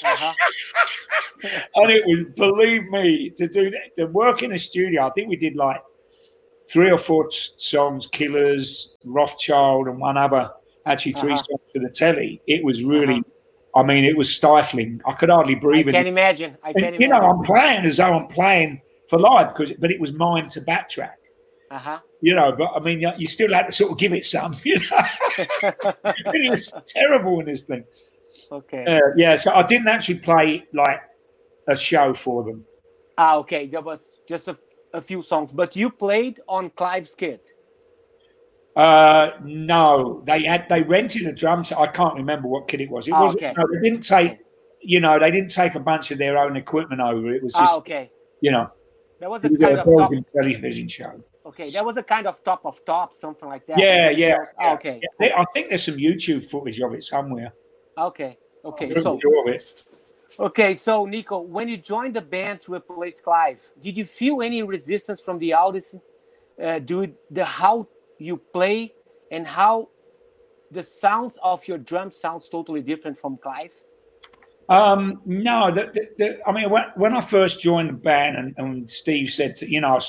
[0.03, 0.33] uh-huh.
[1.43, 5.29] and it was, believe me, to do that, to work in a studio, I think
[5.29, 5.81] we did like
[6.69, 10.51] three or four songs, Killers, Wrathchild, and one other,
[10.85, 11.43] actually 3 uh-huh.
[11.43, 12.41] songs for the telly.
[12.47, 13.15] It was really.
[13.15, 13.31] Uh-huh.
[13.77, 15.01] I mean, it was stifling.
[15.05, 15.89] I could hardly breathe.
[15.89, 16.57] I can't imagine.
[16.63, 18.79] I can't and, You know, I'm playing as though I'm playing
[19.09, 21.15] for live because, but it was mine to backtrack.
[21.71, 21.99] Uh-huh.
[22.21, 24.53] You know, but I mean, you still had to sort of give it some.
[24.65, 25.05] You know,
[26.05, 27.83] it was terrible in this thing.
[28.51, 28.85] Okay.
[28.85, 31.01] Uh, yeah, so I didn't actually play like
[31.67, 32.63] a show for them.
[33.17, 33.67] Ah, okay.
[33.67, 34.57] There was just a,
[34.93, 37.51] a few songs, but you played on Clive's kit.
[38.75, 41.77] Uh, no, they had they rented a drum set.
[41.77, 43.07] I can't remember what kit it was.
[43.07, 43.53] It ah, was okay.
[43.57, 44.39] no, they didn't take,
[44.81, 47.33] you know, they didn't take a bunch of their own equipment over.
[47.33, 48.11] It was ah, just, ah, okay.
[48.41, 48.69] You know,
[49.19, 51.23] that was a kind of top, television show.
[51.45, 53.79] Okay, that was a kind of top of top, something like that.
[53.79, 54.35] Yeah, yeah, yeah.
[54.59, 54.99] Oh, okay.
[55.19, 55.39] Yeah.
[55.39, 57.53] I think there's some YouTube footage of it somewhere.
[57.97, 58.93] Okay, okay.
[58.95, 59.19] So,
[60.37, 64.61] Okay, so Nicko, when you joined the band to replace Clive, did you feel any
[64.63, 65.95] resistance from the audience
[66.61, 68.93] uh, due the how you play
[69.31, 69.89] and how
[70.71, 73.71] the sounds of your drum sounds totally different from Clive?
[74.67, 78.55] Um, no, the, the, the, I mean, when, when I first joined the band, and,
[78.57, 79.99] and Steve said, to, you know,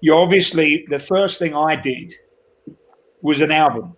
[0.00, 2.12] you obviously the first thing I did
[3.22, 3.96] was an album.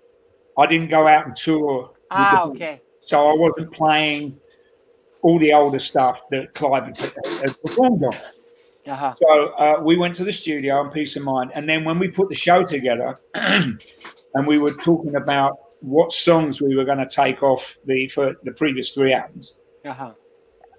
[0.58, 1.90] I didn't go out and tour.
[2.10, 2.80] Ah, okay.
[3.00, 4.38] So I wasn't playing
[5.22, 8.14] all the older stuff that Clive had performed on.
[8.86, 9.14] Uh-huh.
[9.18, 12.08] So uh, we went to the studio on Piece of Mind, and then when we
[12.08, 17.08] put the show together, and we were talking about what songs we were going to
[17.08, 19.54] take off the for the previous three albums.
[19.84, 20.12] Uh-huh.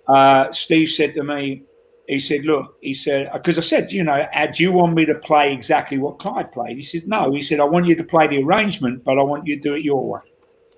[0.08, 1.64] Uh, Steve said to me,
[2.08, 5.16] he said, "Look," he said, because I said, you know, do you want me to
[5.16, 6.78] play exactly what Clive played?
[6.78, 9.48] He said, "No." He said, "I want you to play the arrangement, but I want
[9.48, 10.20] you to do it your way."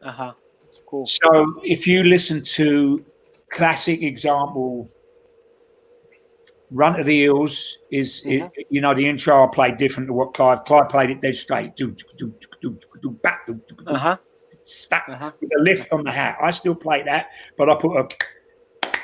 [0.02, 0.34] Uh huh.
[0.86, 1.06] Cool.
[1.08, 3.04] So if you listen to
[3.52, 4.90] classic example,
[6.72, 8.46] "Run to the Hills" is, mm-hmm.
[8.56, 10.64] it, you know, the intro I played different to what Clive.
[10.64, 11.76] Clive played it dead straight.
[11.76, 13.76] Do do do do back do do.
[13.86, 14.18] Uh huh.
[14.68, 15.32] Stuck uh-huh.
[15.42, 16.38] with a lift on the hat.
[16.42, 17.28] I still play that,
[17.58, 18.08] but I put a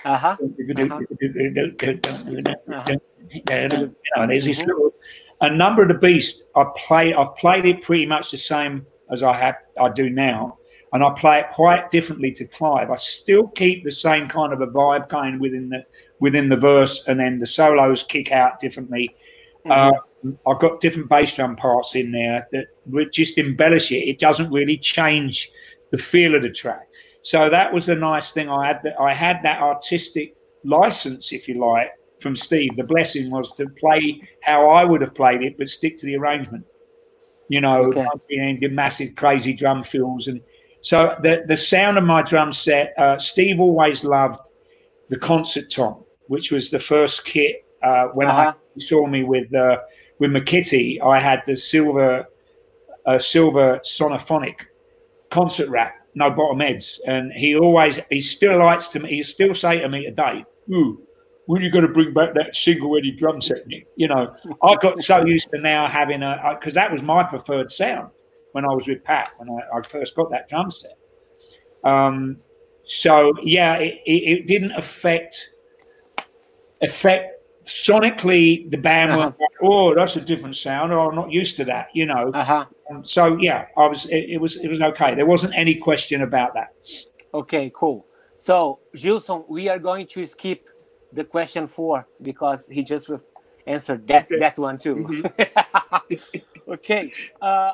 [0.06, 0.36] uh-huh.
[4.28, 4.94] there's this little,
[5.42, 6.44] a number of the beast.
[6.56, 7.14] I play.
[7.14, 9.56] I've played it pretty much the same as I have.
[9.80, 10.58] I do now,
[10.92, 12.92] and I play it quite differently to Clive.
[12.92, 15.86] I still keep the same kind of a vibe going within the
[16.20, 19.16] within the verse, and then the solos kick out differently.
[19.66, 19.72] Mm-hmm.
[19.72, 20.00] Uh,
[20.46, 24.08] I've got different bass drum parts in there that just embellish it.
[24.08, 25.52] It doesn't really change
[25.94, 26.88] the feel of the track.
[27.22, 28.50] So that was the nice thing.
[28.50, 32.76] I had that I had that artistic license, if you like, from Steve.
[32.76, 36.16] The blessing was to play how I would have played it, but stick to the
[36.16, 36.66] arrangement.
[37.48, 38.58] You know, okay.
[38.60, 40.42] the massive, crazy drum fills, and
[40.82, 42.94] so the the sound of my drum set.
[42.98, 44.44] Uh, Steve always loved
[45.10, 48.54] the concert tom, which was the first kit uh, when uh-huh.
[48.56, 49.78] I saw me with uh,
[50.18, 51.02] with McKitty.
[51.02, 52.26] I had the silver
[53.06, 54.73] uh, silver Sonor Phonic
[55.34, 57.00] concert rack no bottom heads.
[57.06, 61.02] And he always, he still likes to me, he still say to me today, ooh,
[61.46, 63.64] when are you going to bring back that single headed drum set,
[63.98, 67.70] You know, I got so used to now having a, because that was my preferred
[67.70, 68.12] sound
[68.54, 70.98] when I was with Pat, when I, I first got that drum set.
[71.84, 72.38] Um,
[72.86, 75.50] so yeah, it, it, it, didn't affect
[76.82, 79.32] affect sonically the band uh-huh.
[79.40, 82.32] went, oh, that's a different sound, or I'm not used to that, you know.
[82.34, 82.66] Uh-huh.
[82.90, 85.16] Um, so yeah, I was it, it, was it was okay.
[85.16, 86.74] There wasn't any question about that.
[87.34, 88.06] Okay, cool.
[88.36, 90.68] So Gilson, we are going to skip
[91.12, 93.10] the question four because he just
[93.66, 94.40] answered that okay.
[94.40, 94.96] that one too.
[94.96, 96.38] Mm-hmm.
[96.74, 97.12] okay.
[97.42, 97.74] Uh,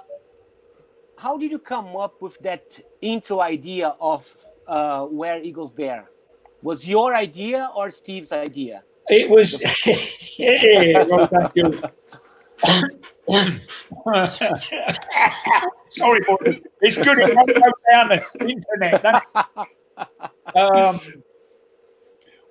[1.18, 4.36] how did you come up with that intro idea of
[4.68, 6.10] uh, Where Eagles Dare?
[6.62, 8.84] Was your idea or Steve's idea?
[9.10, 9.62] It was.
[10.38, 11.82] yeah, well, thank you.
[15.90, 16.62] Sorry, boy.
[16.82, 17.18] It's good.
[17.20, 19.26] It won't go down the internet.
[20.56, 21.00] Um,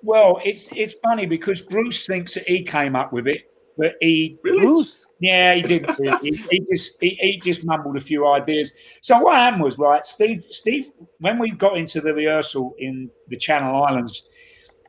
[0.01, 4.37] well, it's it's funny because Bruce thinks that he came up with it, but he
[4.43, 4.65] really?
[4.65, 5.05] Bruce.
[5.19, 5.89] Yeah, he did.
[6.21, 8.71] he, he, just he, he, just mumbled a few ideas.
[9.01, 10.45] So what happened was right, Steve.
[10.49, 14.23] Steve, when we got into the rehearsal in the Channel Islands,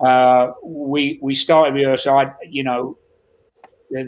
[0.00, 2.16] uh, we we started rehearsal.
[2.16, 2.96] I, you know,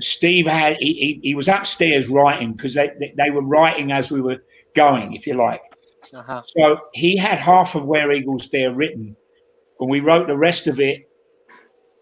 [0.01, 4.11] Steve had he, he, he was upstairs writing because they, they, they were writing as
[4.11, 4.39] we were
[4.75, 5.63] going, if you like.
[6.15, 6.43] Uh-huh.
[6.45, 9.17] So he had half of Where Eagles Dare written,
[9.81, 11.09] and we wrote the rest of it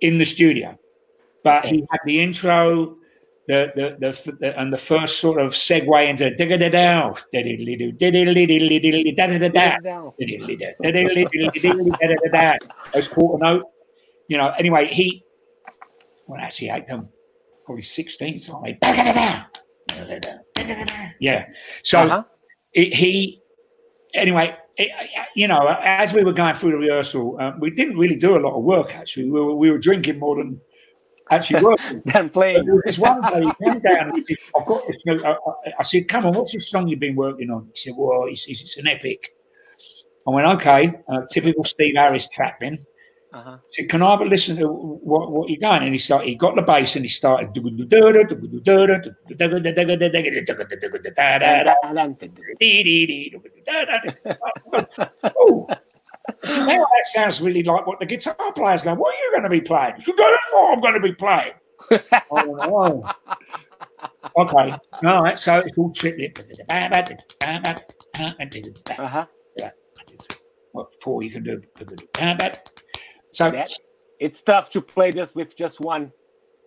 [0.00, 0.78] in the studio.
[1.42, 2.96] But he had the intro,
[3.48, 7.12] the the, the, the and the first sort of segue into da da da da
[7.98, 8.10] da
[12.22, 12.56] da da
[12.94, 13.64] those quarter note
[14.30, 15.24] you know, anyway, he,
[16.28, 17.08] well, actually, I them
[17.66, 18.78] probably 16, so I,
[21.20, 21.46] yeah.
[21.82, 22.22] So uh-huh.
[22.72, 23.42] it, he,
[24.14, 24.88] anyway, it,
[25.34, 28.38] you know, as we were going through the rehearsal, um, we didn't really do a
[28.38, 29.24] lot of work, actually.
[29.24, 30.60] We were, we were drinking more than
[31.32, 32.00] actually working.
[32.06, 32.82] than playing.
[32.84, 35.24] This one day he came down and said, I've got this, you know,
[35.66, 37.68] I, I, said, come on, what's this song you've been working on?
[37.74, 39.32] He said, well, he says, it's an epic.
[40.24, 42.86] I went, okay, uh, typical Steve Harris trapping.
[43.32, 43.58] Uh-huh.
[43.68, 46.28] said, "Can I have a listen to what, what you're going?" And he started.
[46.28, 47.52] He got the bass and he started.
[55.38, 55.68] oh,
[56.44, 58.98] so now that sounds really like what the guitar player's going.
[58.98, 60.00] What are you going to be playing?
[60.00, 61.52] So that's what I'm going to be playing.
[62.30, 63.12] oh, oh.
[64.36, 64.74] Okay,
[65.04, 65.38] all right.
[65.38, 66.32] So it's all tricky.
[68.98, 69.26] Uh-huh.
[69.56, 69.70] Yeah.
[70.72, 71.62] What four you can do?
[73.32, 73.70] So That,
[74.18, 76.12] it's tough to play this with just one,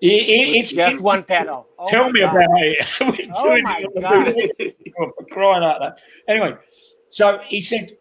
[0.01, 1.67] it, it, with it's just it- one pedal.
[1.77, 2.35] Oh Tell me God.
[2.35, 2.87] about it.
[3.01, 4.25] We're Oh my it God.
[4.59, 4.73] video.
[4.99, 5.93] Oh, crying out loud.
[6.27, 6.53] Anyway,
[7.09, 7.91] so he said,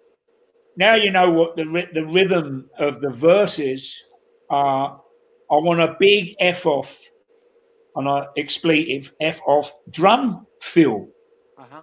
[0.76, 4.02] now you know what the the rhythm of the verses
[4.50, 5.00] are.
[5.50, 6.98] I want a big F off
[7.94, 11.08] on an expletive F off drum fill.
[11.58, 11.82] Uh-huh.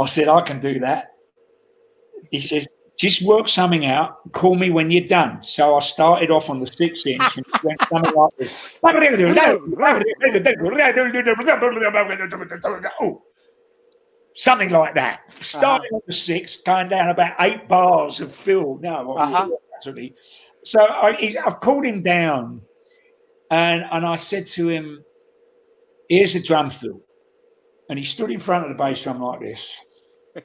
[0.00, 1.06] I said, I can do that.
[2.30, 2.66] He says,
[2.98, 4.30] just work something out.
[4.32, 5.42] Call me when you're done.
[5.42, 8.78] So I started off on the six inch and went something like this.
[13.00, 13.22] Oh,
[14.36, 15.20] something like that.
[15.32, 18.78] Starting on the six, going down about eight bars of fill.
[18.80, 19.48] No, Uh-huh.
[19.76, 20.14] actually.
[20.64, 22.62] So I, he's, I've called him down
[23.50, 25.04] and, and I said to him,
[26.08, 27.00] here's the drum fill.
[27.90, 29.72] And he stood in front of the bass drum like this.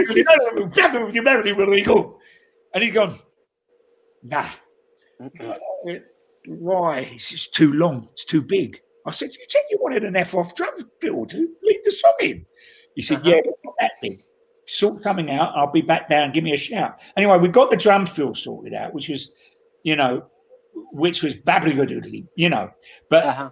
[2.75, 3.19] and he's gone,
[4.23, 4.49] nah.
[6.47, 6.99] Why?
[7.15, 8.09] It's just too long.
[8.13, 8.81] It's too big.
[9.07, 12.15] I said, you said you wanted an F off drum fill to lead the song
[12.21, 12.45] in.
[12.95, 13.31] He said, Uh-huh.
[13.31, 14.21] yeah, but not that big.
[14.67, 15.53] Sort something out.
[15.57, 16.33] I'll be back down.
[16.33, 17.01] Give me a shout.
[17.17, 19.31] Anyway, we got the drum fill sorted out, which was,
[19.85, 20.27] you know,
[20.93, 22.71] which was babbly you know.
[23.09, 23.51] But uh-huh.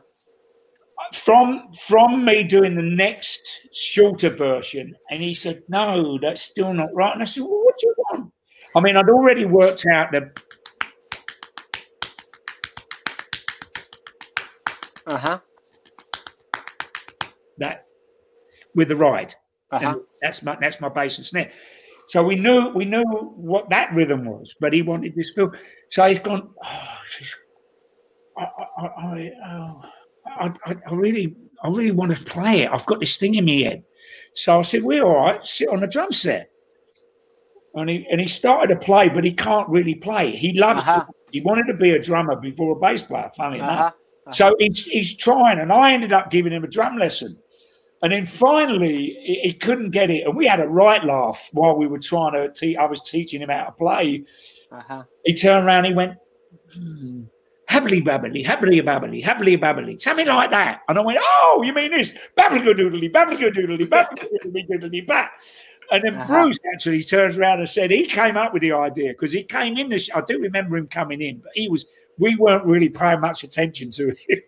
[1.13, 3.41] From from me doing the next
[3.73, 7.75] shorter version, and he said, "No, that's still not right." And I said, "Well, what
[7.79, 8.33] do you want?"
[8.77, 10.31] I mean, I'd already worked out the
[15.07, 15.39] Uh-huh.
[17.59, 17.87] that
[18.75, 19.35] with the ride,
[19.71, 19.91] Uh-huh.
[19.91, 21.53] and that's my that's my bass and snare.
[22.09, 23.05] So we knew we knew
[23.37, 25.53] what that rhythm was, but he wanted this feel.
[25.91, 26.55] So he's gone.
[26.65, 26.99] Oh,
[28.37, 29.83] I, I, I, oh,
[30.27, 32.70] I, I, I really, I really want to play it.
[32.70, 33.85] I've got this thing in my head.
[34.35, 35.47] So I said, "We're all right.
[35.47, 36.51] Sit on the drum set."
[37.75, 40.37] And he and he started to play, but he can't really play.
[40.37, 40.83] He loves.
[40.83, 41.05] Uh-huh.
[41.05, 43.31] To, he wanted to be a drummer before a bass player.
[43.37, 43.95] Funny enough.
[44.27, 44.33] Uh-huh.
[44.33, 47.37] So he's, he's trying, and I ended up giving him a drum lesson.
[48.03, 51.77] And then finally, he, he couldn't get it, and we had a right laugh while
[51.77, 52.51] we were trying to.
[52.53, 54.25] Te- I was teaching him how to play.
[54.72, 55.05] Uh-huh.
[55.25, 56.14] He turned around, he went,
[56.75, 57.25] hmm,
[57.75, 60.83] happily babbly, happily babbly, happily babbly, something like that.
[60.89, 62.12] And I went, oh, you mean this?
[62.39, 65.31] Babbly doodly, babbly doodly, babbly doodly, doodly, bat.
[65.91, 66.27] And then Uh-huh.
[66.45, 69.77] Bruce actually turns around and said he came up with the idea because he came
[69.77, 69.89] in.
[69.91, 71.85] This, I do remember him coming in, but he was.
[72.16, 74.41] We weren't really paying much attention to him.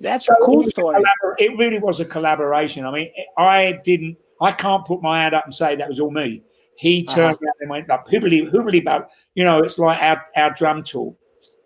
[0.00, 0.96] That's So a cool it story.
[0.96, 2.84] collabor- It really was a collaboration.
[2.86, 4.16] I mean, I didn't.
[4.40, 6.42] I can't put my hand up and say that was all me.
[6.78, 7.44] He turned Uh-huh.
[7.44, 9.08] around and went up hoobly hoobly bab.
[9.34, 11.18] You know, it's like our, our drum tool.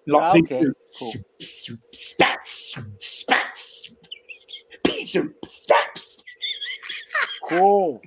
[0.06, 1.12] Like Okay, people do cool.
[1.92, 3.94] spats, spats,
[4.84, 5.94] spats.
[7.48, 8.00] Cool.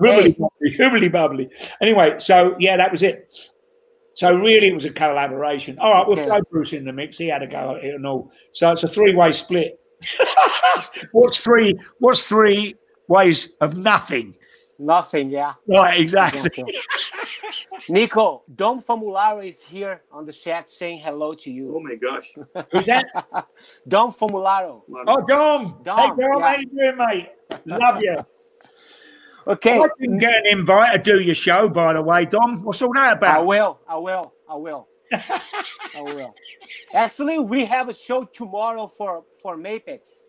[0.00, 1.48] Hoobly bubbly, hoobly bubbly.
[1.80, 3.32] Anyway, so yeah, that was it.
[4.14, 5.78] So really, it was a collaboration.
[5.80, 6.26] All right, we'll Okay.
[6.26, 7.18] throw Bruce in the mix.
[7.18, 8.30] He had a go at it and all.
[8.52, 9.78] So it's a three-way split.
[11.12, 11.74] what's three?
[11.98, 12.76] What's three
[13.08, 14.36] ways of nothing?
[14.78, 15.54] Nothing, yeah.
[15.68, 16.50] Right, exactly.
[17.88, 21.74] Nicko, Dom Famularo is here on the chat saying hello to you.
[21.76, 22.34] Oh my gosh.
[22.72, 23.06] Who's that?
[23.88, 24.82] Dom Famularo.
[25.06, 25.80] Oh, Dom.
[25.82, 26.40] Dom, hey, Dom, yeah.
[26.40, 27.28] how you doing, mate?
[27.66, 28.24] Love you.
[29.46, 32.62] Okay, I didn't get an invite to do your show, by the way, Dom.
[32.62, 33.40] What's all that about?
[33.40, 34.88] I will, I will, I will.
[35.12, 36.34] I will.
[36.94, 40.22] Actually, we have a show tomorrow for for Mapex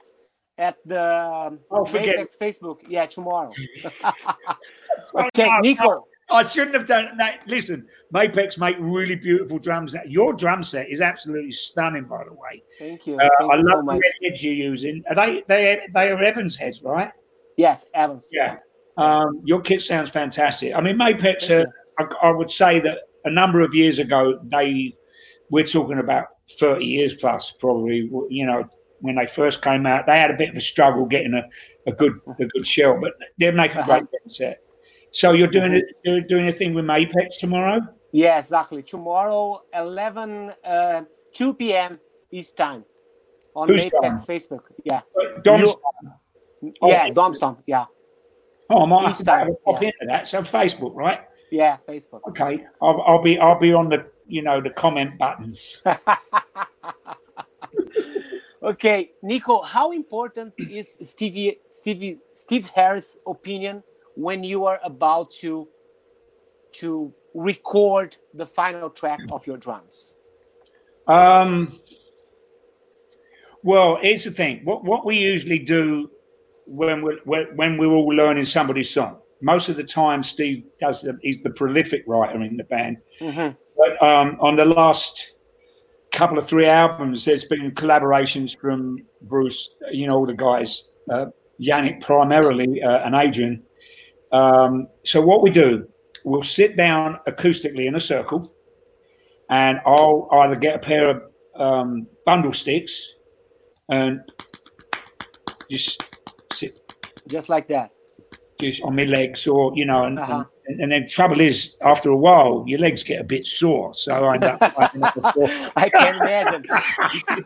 [0.58, 2.80] at the um, Oh, forget Mapex Facebook.
[2.88, 3.52] Yeah, tomorrow.
[5.14, 6.08] Okay, no, Nicko.
[6.32, 7.44] I shouldn't have done that.
[7.48, 9.96] Listen, Mapex make really beautiful drums.
[10.08, 12.64] Your drum set is absolutely stunning, by the way.
[12.80, 13.16] Thank you.
[13.16, 14.02] Uh, Thank I you love so the much.
[14.24, 15.04] heads you're using.
[15.10, 17.12] Are they they they are Evans heads, right?
[17.58, 18.30] Yes, Evans.
[18.32, 18.58] Yeah.
[18.98, 20.74] Um, your kit sounds fantastic.
[20.74, 21.50] I mean, Mapex.
[21.52, 21.66] Uh,
[22.00, 24.96] I, I would say that a number of years ago, they
[25.50, 26.26] we're talking about
[26.60, 28.10] thirty years plus, probably.
[28.30, 28.64] You know,
[29.00, 31.44] when they first came out, they had a bit of a struggle getting a,
[31.90, 34.00] a good a good shell, but they're making a Uh-huh.
[34.00, 34.62] great set.
[35.12, 37.82] So you're doing it, you're doing a thing with Mapex tomorrow.
[38.12, 38.82] Yeah, exactly.
[38.82, 41.02] Tomorrow, 11, uh,
[41.34, 42.00] 2 p.m.
[42.32, 42.84] East time
[43.56, 44.62] on Who's Mapex Facebook.
[44.84, 45.02] Yeah.
[45.44, 45.76] Dom's,
[46.82, 47.62] Oh, yeah, Domstomp.
[47.68, 47.86] Yeah.
[48.72, 49.88] oh, I might have to pop yeah.
[49.90, 50.26] into that.
[50.28, 51.20] So Facebook, right?
[51.52, 52.22] Yeah, Facebook.
[52.30, 55.84] Okay, I'll, I'll be I'll be on the you know the comment buttons.
[58.66, 63.84] okay, Nicko, how important is Stevie Stevie Steve Harris' opinion
[64.16, 65.68] when you are about to
[66.74, 70.16] to record the final track of your drums?
[71.08, 71.80] Um,
[73.64, 74.62] well, here's the thing.
[74.64, 76.10] What what we usually do
[76.68, 77.20] when we're
[77.56, 79.20] when we're all learning somebody's song.
[79.42, 81.02] Most of the time, Steve does.
[81.02, 83.04] The, he's the prolific writer in the band.
[83.20, 83.56] Mm-hmm.
[83.78, 85.32] But um, on the last
[86.16, 89.70] couple of three albums, there's been collaborations from Bruce.
[89.92, 91.26] You know, all the guys, uh,
[91.62, 93.62] Janick primarily, uh, and Adrian.
[94.32, 95.88] Um, so what we do,
[96.24, 98.54] we'll sit down acoustically in a circle,
[99.50, 101.22] and I'll either get a pair of
[101.60, 103.14] um, bundle sticks
[103.90, 104.20] and
[105.70, 106.02] just
[106.54, 106.80] sit
[107.28, 107.92] just like that
[108.60, 110.44] just on my legs or you know and, uh-huh.
[110.68, 114.14] and, and, then trouble is after a while your legs get a bit sore so
[114.14, 114.58] i end up
[115.76, 116.64] i can imagine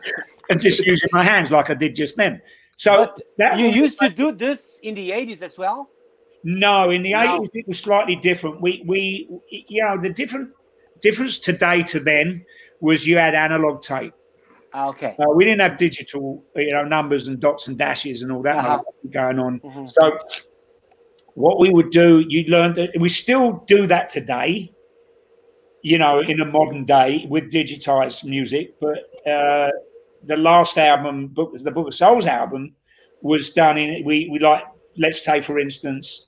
[0.50, 2.40] and just using my hands like i did just then
[2.76, 3.12] so
[3.56, 5.90] you used to do this in the 80s as well
[6.44, 7.40] no in the no.
[7.40, 10.50] 80s it was slightly different we we you know the different
[11.02, 12.44] difference today to then
[12.80, 14.14] was you had analog tape
[14.72, 15.16] Ah, okay.
[15.18, 18.56] Uh, we didn't have digital, you know, numbers and dots and dashes and all that
[18.56, 18.82] uh-huh.
[19.10, 19.60] going on.
[19.60, 19.86] Mm-hmm.
[19.86, 20.12] So
[21.34, 24.72] what we would do, you learn that we still do that today,
[25.82, 28.74] you know, in a modern day with digitized music.
[28.80, 28.98] But
[29.30, 29.70] uh,
[30.24, 32.74] the last album, book, the Book of Souls album,
[33.22, 34.64] was done in we we like
[34.96, 36.26] let's say for instance,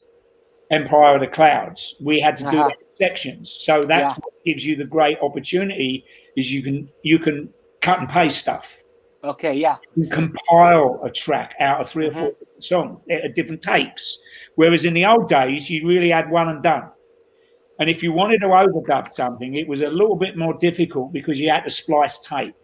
[0.70, 1.94] Empire of the Clouds.
[2.00, 2.70] We had to do uh-huh.
[2.94, 4.20] sections, so that's yeah.
[4.22, 6.05] what gives you the great opportunity
[6.36, 8.78] is you can you can cut and paste stuff.
[9.25, 9.77] Okay, yeah.
[9.95, 12.18] You compile a track out of 3 mm-hmm.
[12.18, 14.18] or four songs at different takes.
[14.57, 16.91] Whereas in the old days, you really had one and done.
[17.79, 21.39] And if you wanted to overdub something, it was a little bit more difficult because
[21.39, 22.55] you had to splice tape.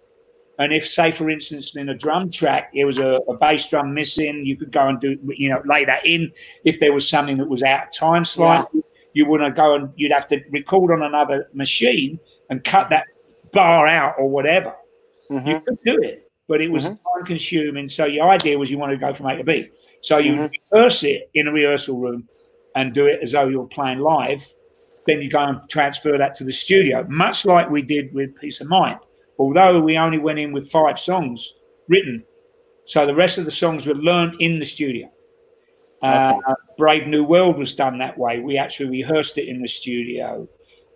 [0.59, 3.95] And if, say, for instance, in a drum track, there was a, a, bass drum
[3.95, 6.33] missing, you could go and do, you know, lay that in.
[6.65, 9.11] If there was something that was out of time slightly, yeah.
[9.13, 12.19] you wouldn't go and you'd have to record on another machine
[12.51, 13.05] and cut that
[13.53, 14.75] bar out or whatever.
[15.31, 15.49] Mm-hmm.
[15.49, 16.95] You could do it, but it was mm-hmm.
[16.95, 17.89] time consuming.
[17.89, 19.69] So your idea was you want to go from A to B.
[20.01, 20.47] So you mm-hmm.
[20.73, 22.27] rehearse it in a rehearsal room
[22.75, 24.47] and do it as though you're playing live.
[25.07, 28.61] Then you go and transfer that to the studio, much like we did with Piece
[28.61, 28.99] of Mind.
[29.39, 31.55] Although we only went in with five songs
[31.89, 32.25] written,
[32.85, 35.11] so the rest of the songs were learned in the studio.
[36.03, 36.55] Uh, okay.
[36.77, 38.41] Brave New World was done that way.
[38.41, 40.49] We actually rehearsed it in the studio.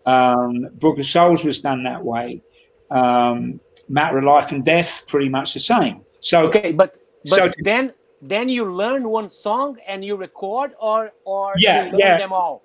[0.07, 2.43] Um, Book of Souls was done that way.
[2.91, 3.61] Um,
[3.93, 6.05] matter of life and death, pretty much the same.
[6.21, 11.13] So okay, but but so then then you learn one song and you record, or
[11.25, 12.19] or yeah, yeah.
[12.19, 12.63] them all.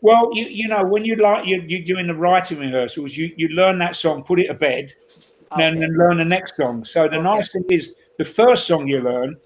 [0.00, 3.48] Well, you you know when you like you you're doing the writing rehearsals, you you
[3.48, 4.92] learn that song, put it to bed,
[5.52, 5.64] okay.
[5.64, 6.84] and then learn the next song.
[6.84, 7.22] So the okay.
[7.22, 9.36] nice thing is the first song you learn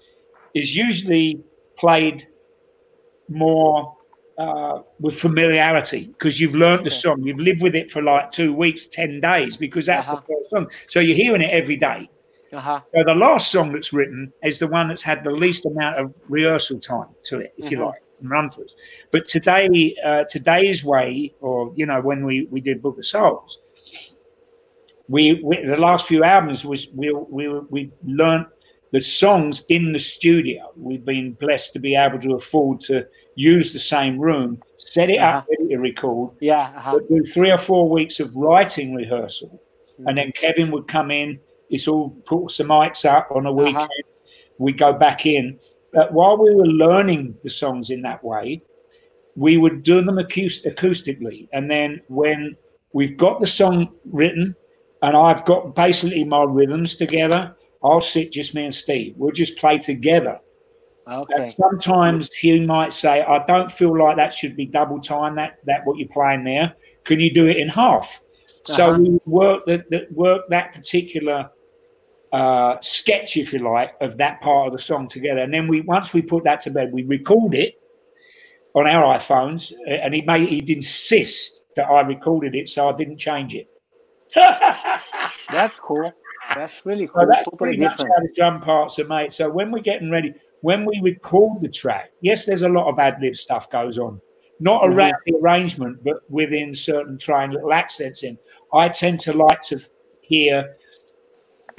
[0.53, 1.41] is usually
[1.77, 2.27] played
[3.29, 3.95] more
[4.39, 8.53] uh, with familiarity because you've learned the song, you've lived with it for like two
[8.53, 10.21] weeks, 10 days, because that's uh-huh.
[10.21, 10.67] the first song.
[10.87, 12.09] So you're hearing it every day.
[12.53, 12.79] Uh-huh.
[12.95, 16.13] So the last song that's written is the one that's had the least amount of
[16.29, 17.71] rehearsal time to it, if uh-huh.
[17.71, 18.71] you like, and run throughs.
[19.11, 23.59] But today, uh, today's way, or you know, when we we did Book of Souls,
[25.07, 28.47] we, we the last few albums was we we we learned
[28.91, 30.71] the songs in the studio.
[30.75, 33.05] We've been blessed to be able to afford to
[33.39, 35.37] use the same room, set it uh-huh.
[35.37, 36.35] up ready to record.
[36.41, 36.73] Yeah.
[36.75, 36.99] Uh-huh.
[37.07, 39.49] Do three or four weeks of writing rehearsal.
[39.49, 40.07] Mm-hmm.
[40.07, 41.39] And then Kevin would come in.
[41.69, 43.63] It's all put some mics up on a uh-huh.
[43.63, 43.77] weekend.
[43.77, 44.55] Uh-huh.
[44.57, 45.57] We go back in.
[45.93, 48.61] But while we were learning the songs in that way,
[49.35, 51.47] we would do them acoust- acoustically.
[51.53, 52.57] And then when
[52.93, 54.53] we've got the song written
[55.01, 59.13] and I've got basically my rhythms together, I'll sit just me and Steve.
[59.15, 60.39] We'll just play together
[61.09, 61.49] Okay.
[61.49, 65.35] Sometimes he might say, "I don't feel like that should be double time.
[65.35, 66.73] That that what you're playing there.
[67.03, 68.21] Can you do it in half?"
[68.69, 68.73] Uh-huh.
[68.73, 71.49] So we work that, that work that particular
[72.31, 75.81] uh, sketch, if you like, of that part of the song together, and then we
[75.81, 77.81] once we put that to bed, we record it
[78.75, 83.17] on our iPhones, and he made he'd insist that I recorded it, so I didn't
[83.17, 83.67] change it.
[85.51, 86.11] That's cool.
[86.55, 87.23] That's really cool.
[87.23, 89.31] So that's pretty much how the drum parts are made.
[89.31, 92.99] So when we're getting ready, when we record the track, yes, there's a lot of
[92.99, 94.19] ad lib stuff goes on.
[94.59, 95.33] Not around mm-hmm.
[95.33, 98.37] the arrangement, but within certain trying little accents in.
[98.73, 99.79] I tend to like to
[100.21, 100.75] hear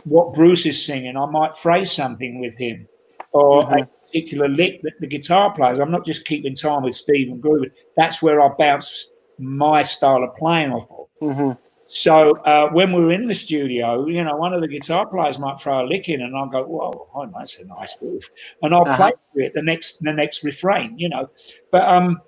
[0.04, 1.16] what Bruce is singing.
[1.16, 2.88] I might phrase something with him
[3.32, 3.82] or mm-hmm.
[3.82, 5.78] a particular lick that the guitar plays.
[5.78, 7.66] I'm not just keeping time with Steve and Groove.
[7.96, 9.08] That's where I bounce
[9.38, 11.06] my style of playing off of.
[11.22, 11.52] Mm-hmm.
[11.92, 15.40] So uh, when we are in the studio, you know, one of the guitar players
[15.40, 18.22] might throw a lick in, and I'll go, "Whoa, oh, that's a nice groove,"
[18.62, 19.10] and I'll uh-huh.
[19.34, 21.28] play it the next the next refrain, you know.
[21.72, 22.20] But um,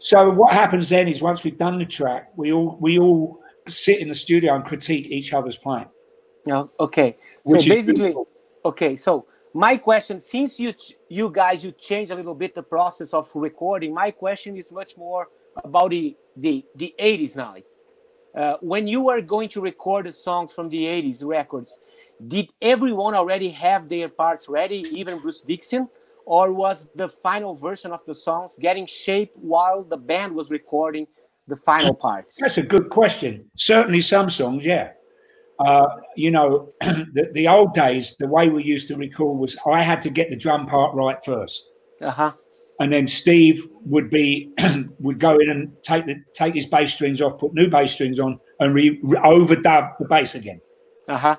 [0.00, 4.00] so what happens then is once we've done the track, we all we all sit
[4.00, 5.88] in the studio and critique each other's playing.
[6.44, 6.64] Yeah.
[6.80, 7.16] Okay.
[7.46, 8.12] So basically,
[8.64, 8.96] okay.
[8.96, 10.74] So my question since you
[11.08, 14.96] you guys you change a little bit the process of recording my question is much
[14.96, 15.28] more
[15.64, 17.54] about the the, the 80s now
[18.36, 21.78] uh, when you were going to record a song from the 80s records
[22.26, 25.88] did everyone already have their parts ready even Bruce Dickinson?
[26.26, 31.06] Or was the final version of the songs getting shaped while the band was recording
[31.46, 32.36] the final parts?
[32.38, 33.50] that's a good question.
[33.56, 34.92] Certainly some songs yeah.
[35.58, 39.82] Uh, you know, the, the, old days, the way we used to record was I
[39.82, 41.64] had to get the drum part right first.
[42.00, 42.30] Uh-huh.
[42.80, 44.52] And then Steve would be
[45.00, 48.20] would go in and take the take his bass strings off, put new bass strings
[48.20, 50.60] on, and re, re overdub the bass again.
[51.08, 51.36] Uh-huh.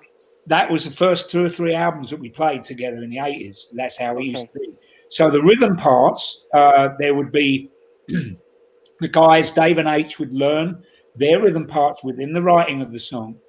[0.47, 3.71] That was the first two or three albums that we played together in the eighties.
[3.75, 4.29] That's how we okay.
[4.29, 4.73] used to be.
[5.09, 7.69] So the rhythm parts, uh, there would be
[8.07, 10.83] the guys, Dave and H would learn
[11.15, 13.39] their rhythm parts within the writing of the song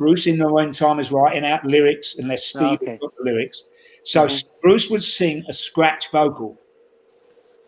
[0.00, 2.96] Bruce in the meantime is writing out lyrics unless Steve okay.
[2.96, 3.64] got the lyrics.
[4.04, 4.48] So mm-hmm.
[4.62, 6.58] Bruce would sing a scratch vocal.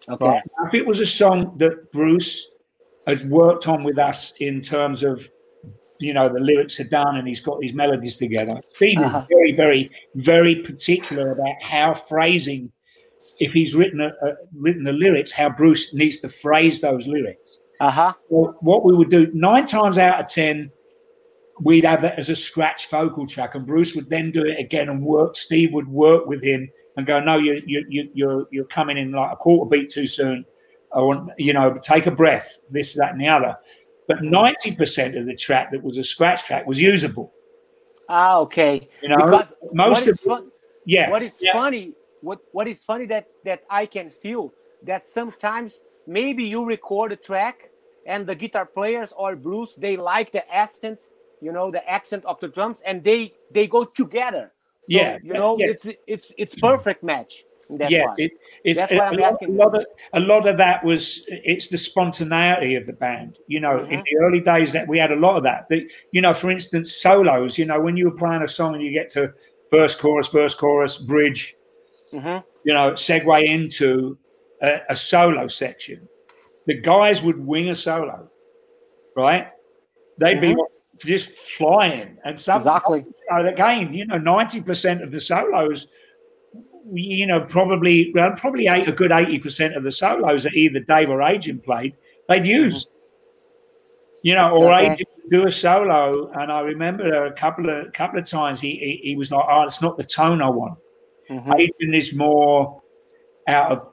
[0.09, 0.25] Okay.
[0.25, 0.43] Right?
[0.67, 2.49] If it was a song that Bruce
[3.07, 5.29] has worked on with us in terms of,
[6.01, 8.61] you know, the lyrics are done and he's got these melodies together.
[8.75, 9.19] Steve uh-huh.
[9.19, 12.71] is very, very, very particular about how phrasing.
[13.39, 17.61] If he's written a, a, written the lyrics, how Bruce needs to phrase those lyrics.
[17.79, 18.13] Uh huh.
[18.29, 20.71] Well, what we would do nine times out of ten,
[21.63, 24.89] we'd have that as a scratch vocal track, and Bruce would then do it again
[24.89, 25.37] and work.
[25.37, 29.13] Steve would work with him and go, "No, you you you you're you're coming in
[29.13, 30.45] like a quarter beat too soon.
[30.95, 32.61] I want you know take a breath.
[32.71, 33.57] This, that, and the other."
[34.09, 37.33] But ninety percent of the track that was a scratch track was usable.
[38.09, 38.89] Ah, okay.
[39.01, 40.51] You know, because most of fun,
[40.85, 41.11] yeah.
[41.11, 41.53] What is yeah.
[41.53, 41.93] funny?
[42.21, 44.53] What what is funny that that I can feel
[44.85, 47.71] that sometimes maybe you record a track
[48.07, 50.99] and the guitar players or Bruce they like the accent
[51.43, 54.51] you know the accent of the drums and they they go together
[54.85, 55.67] so, yeah you know yeah.
[55.67, 57.43] it's it's it's perfect match
[57.89, 58.33] yeah it,
[58.65, 61.23] it's a, why I'm a, asking lot, a lot of a lot of that was
[61.29, 63.93] it's the spontaneity of the band you know mm-hmm.
[63.93, 65.79] in the early days that we had a lot of that but,
[66.13, 68.93] you know for instance solos you know when you were playing a song and you
[68.93, 69.33] get to
[69.71, 71.55] first chorus first chorus bridge
[72.13, 72.47] mm-hmm.
[72.65, 74.17] you know segue into
[74.63, 76.07] a, a solo section
[76.67, 78.29] the guys would wing a solo
[79.17, 79.51] right
[80.19, 80.57] they'd mm-hmm.
[80.57, 80.65] be
[81.05, 82.17] just flying.
[82.25, 83.05] And some, exactly.
[83.29, 85.87] So again, you know, ninety percent of the solos,
[86.93, 90.81] you know, probably well, probably eight, a good eighty percent of the solos that either
[90.81, 91.95] Dave or Adrian played,
[92.29, 92.87] they'd use.
[92.87, 92.99] Mm-hmm.
[94.25, 94.93] You know, or okay.
[94.93, 98.71] Adrian do a solo, and I remember a couple of couple of times he
[99.03, 100.79] he, he was like, "Oh, it's not the tone I want."
[101.29, 101.53] Mm-hmm.
[101.53, 102.83] Adrian is more
[103.49, 103.89] out of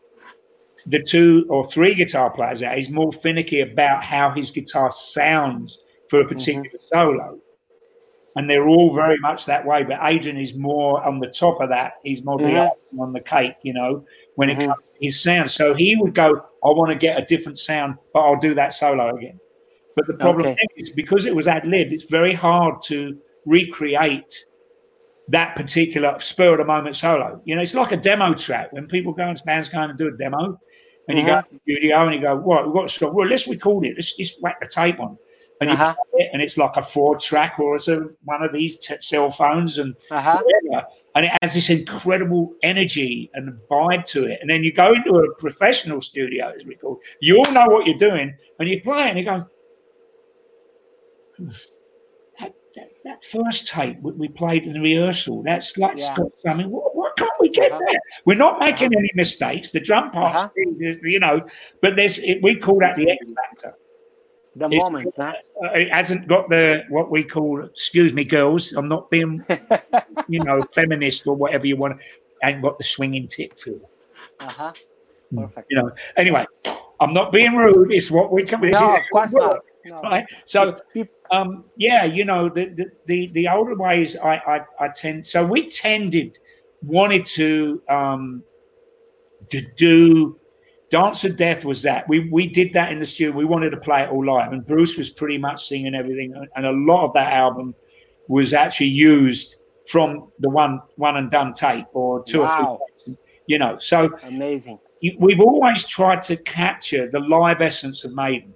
[0.86, 2.76] the two or three guitar players out.
[2.76, 5.80] He's more finicky about how his guitar sounds
[6.10, 6.34] for a mm-hmm.
[6.34, 6.97] particular mm-hmm.
[6.97, 7.39] solo.
[8.36, 9.84] And they're all very much that way.
[9.84, 11.93] But Adrian is more on the top of that.
[12.03, 12.99] He's more mm-hmm.
[12.99, 14.05] on the cake, you know,
[14.36, 14.62] when mm-hmm.
[14.62, 15.49] it comes to his sound.
[15.49, 18.74] So he would go, I want to get a different sound, but I'll do that
[18.74, 19.39] solo again.
[19.95, 20.68] But the problem okay.
[20.78, 24.45] is because it was ad libbed, it's very hard to recreate
[25.30, 27.41] that particular spur of the moment solo.
[27.45, 30.07] You know, it's like a demo track when people go into bands going to do
[30.07, 30.60] a demo
[31.07, 33.14] and you go to the studio and you go, Well, we've got to stop.
[33.14, 33.95] Well, let's record it.
[33.95, 35.18] Let's just whack the tape on
[35.62, 35.93] and, uh-huh.
[36.14, 39.30] it, and it's like a four track or it's a, one of these t- cell
[39.30, 40.41] phones and uh-huh.
[41.16, 44.39] and it has this incredible energy and vibe to it.
[44.41, 47.86] And then you go into a professional studio, as we call you all know what
[47.86, 49.45] you're doing, and you play and you go,
[52.39, 56.16] that, that, that first tape we played in the rehearsal, that's like yeah.
[56.16, 56.70] got something.
[56.70, 57.82] What, what can't we get uh-huh.
[57.86, 57.99] there?
[58.26, 58.99] We're not making uh-huh.
[58.99, 59.72] any mistakes.
[59.72, 60.97] The drum parts, uh-huh.
[61.03, 61.45] you know,
[61.82, 63.74] but there's it, we call that the X factor
[64.56, 65.14] the it's, moment.
[65.16, 65.34] Huh?
[65.64, 67.64] Uh, it hasn't got the what we call.
[67.64, 68.74] Excuse me, girls.
[68.74, 69.43] I'm not being,
[70.28, 72.00] you know, feminist or whatever you want.
[72.43, 73.80] Ain't got the swinging tip feel.
[74.39, 74.74] Uh huh.
[75.36, 75.68] Perfect.
[75.70, 75.91] You know.
[76.18, 76.45] Anyway,
[77.00, 77.91] I'm not being rude.
[77.91, 78.62] It's what we can.
[78.62, 79.60] No, of course not.
[79.86, 80.02] No.
[80.02, 80.26] Right.
[80.45, 80.78] So,
[81.32, 85.26] um, yeah, you know, the the the, the older ways I, I I tend.
[85.26, 86.39] So we tended
[86.82, 88.43] wanted to um
[89.50, 90.38] to do
[90.89, 92.07] Dance of Death was that.
[92.07, 93.35] We we did that in the studio.
[93.35, 96.65] We wanted to play it all live, and Bruce was pretty much singing everything, and
[96.65, 97.75] a lot of that album
[98.27, 102.79] was actually used from the one one and done tape or two wow.
[102.79, 103.17] or three.
[103.47, 104.79] You know, so amazing.
[105.17, 108.53] We've always tried to capture the live essence of Maiden,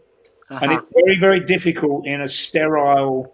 [0.49, 0.59] uh-huh.
[0.61, 3.33] and it's very very difficult in a sterile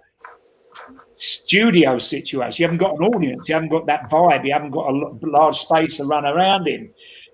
[1.16, 2.64] studio situation.
[2.64, 3.50] You haven't got an audience.
[3.50, 4.46] You haven't got that vibe.
[4.46, 6.90] You haven't got a large space to run around in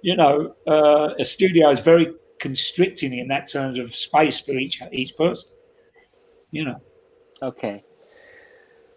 [0.05, 4.79] you know, uh, a studio is very constricting in that terms of space for each
[4.91, 5.49] each person.
[6.51, 6.79] You know.
[7.41, 7.83] Okay.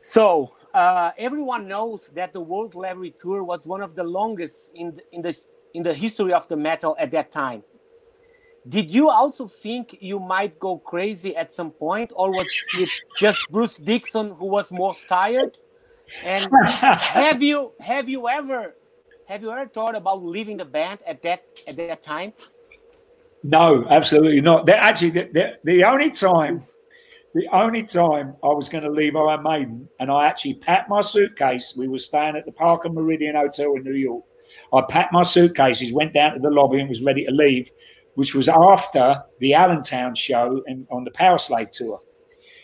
[0.03, 4.97] So, uh, everyone knows that the World Slavery Tour was one of the longest in
[4.97, 5.35] the, in the
[5.73, 7.63] in the history of the metal at that time.
[8.69, 13.41] Did you also think you might go crazy at some point, or was it just
[13.51, 15.57] Bruce Dickinson who was most tired?
[16.23, 18.69] And have you have you ever
[19.29, 22.33] have you ever thought about leaving the band at that at that time?
[23.43, 24.67] No, absolutely not.
[24.67, 26.61] They're actually the, only time
[27.35, 31.03] the only time I was going to leave Iron Maiden, and I actually packed my
[31.03, 31.75] suitcase.
[31.77, 34.25] We were staying at the Parker Meridien Hotel in New York.
[34.73, 37.71] I packed my suitcases, went down to the lobby, and was ready to leave,
[38.15, 42.01] which was after the Allentown show and on the Power Powerslave tour.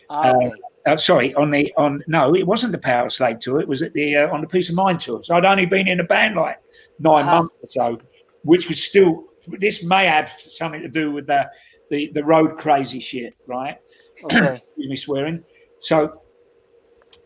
[0.09, 0.47] Ah, okay.
[0.47, 0.51] Uh,
[0.87, 3.61] uh, sorry, on the on no, it wasn't the Powerslave tour.
[3.61, 5.22] It was at the uh, on the Piece of Mind tour.
[5.22, 6.59] So I'd only been in a band like
[6.99, 7.35] 9 Uh-huh.
[7.37, 7.99] months or so,
[8.43, 9.24] which was still.
[9.47, 11.47] This may have something to do with the
[11.91, 13.76] the, the road crazy shit, right?
[14.24, 14.57] Okay.
[14.57, 15.43] excuse me swearing.
[15.80, 16.20] So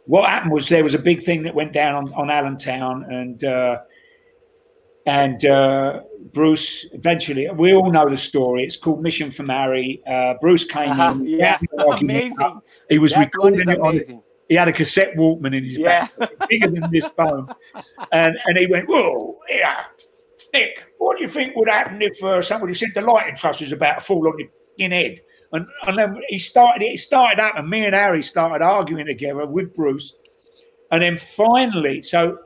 [0.06, 3.44] what happened was there was a big thing that went down on, on Allentown and
[3.44, 3.78] uh,
[5.06, 6.00] and uh,
[6.32, 8.64] Bruce eventually we all know the story.
[8.64, 10.02] It's called Mission from Harry.
[10.06, 11.26] Uh, Bruce came Uh-huh, in.
[11.26, 11.58] yeah,
[11.92, 12.60] amazing.
[12.88, 14.22] He was That recording it on.
[14.48, 16.08] He had a cassette Walkman in his Yeah.
[16.18, 17.48] back, bigger than this phone,
[18.12, 19.84] and and he went, "Whoa, yeah,
[20.54, 23.72] Nick, what do you think would happen if uh, somebody said the lighting truss was
[23.72, 25.20] about to fall on your in head?"
[25.52, 29.44] And, and then he started it started up, and me and Harry started arguing together
[29.46, 30.14] with Bruce,
[30.90, 32.38] and then finally, so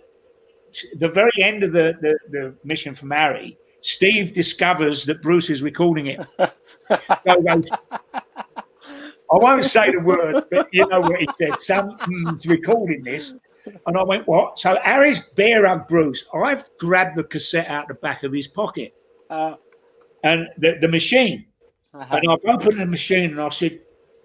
[0.99, 5.62] the very end of the the, the mission from Harry, Steve discovers that Bruce is
[5.62, 6.20] recording it.
[7.24, 7.68] So goes,
[9.36, 11.60] won't say the word, but you know what he said.
[11.60, 13.34] Someone's recording this.
[13.86, 14.58] And I went, what?
[14.58, 16.24] So Harry's bear hug Bruce.
[16.34, 18.92] I've grabbed the cassette out the back of his pocket
[19.30, 19.54] Uh,
[20.24, 21.46] and the, the machine.
[21.94, 22.16] uh-huh.
[22.16, 23.78] And I've opened the machine and I said,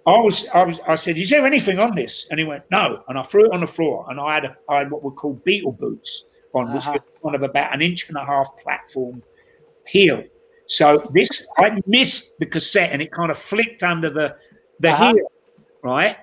[0.08, 2.28] I was, I was, I said, is there anything on this?
[2.32, 3.04] And he went, no.
[3.10, 5.12] And I threw it on the floor and I had, a, I had what were
[5.12, 6.94] called beetle boots on, which Uh-huh.
[6.94, 9.22] was kind of about an inch and a half platform
[9.86, 10.24] heel.
[10.68, 14.36] So this, I missed the cassette and it kind of flicked under the,
[14.80, 15.14] the Uh-huh.
[15.14, 15.32] heel,
[15.84, 16.18] right?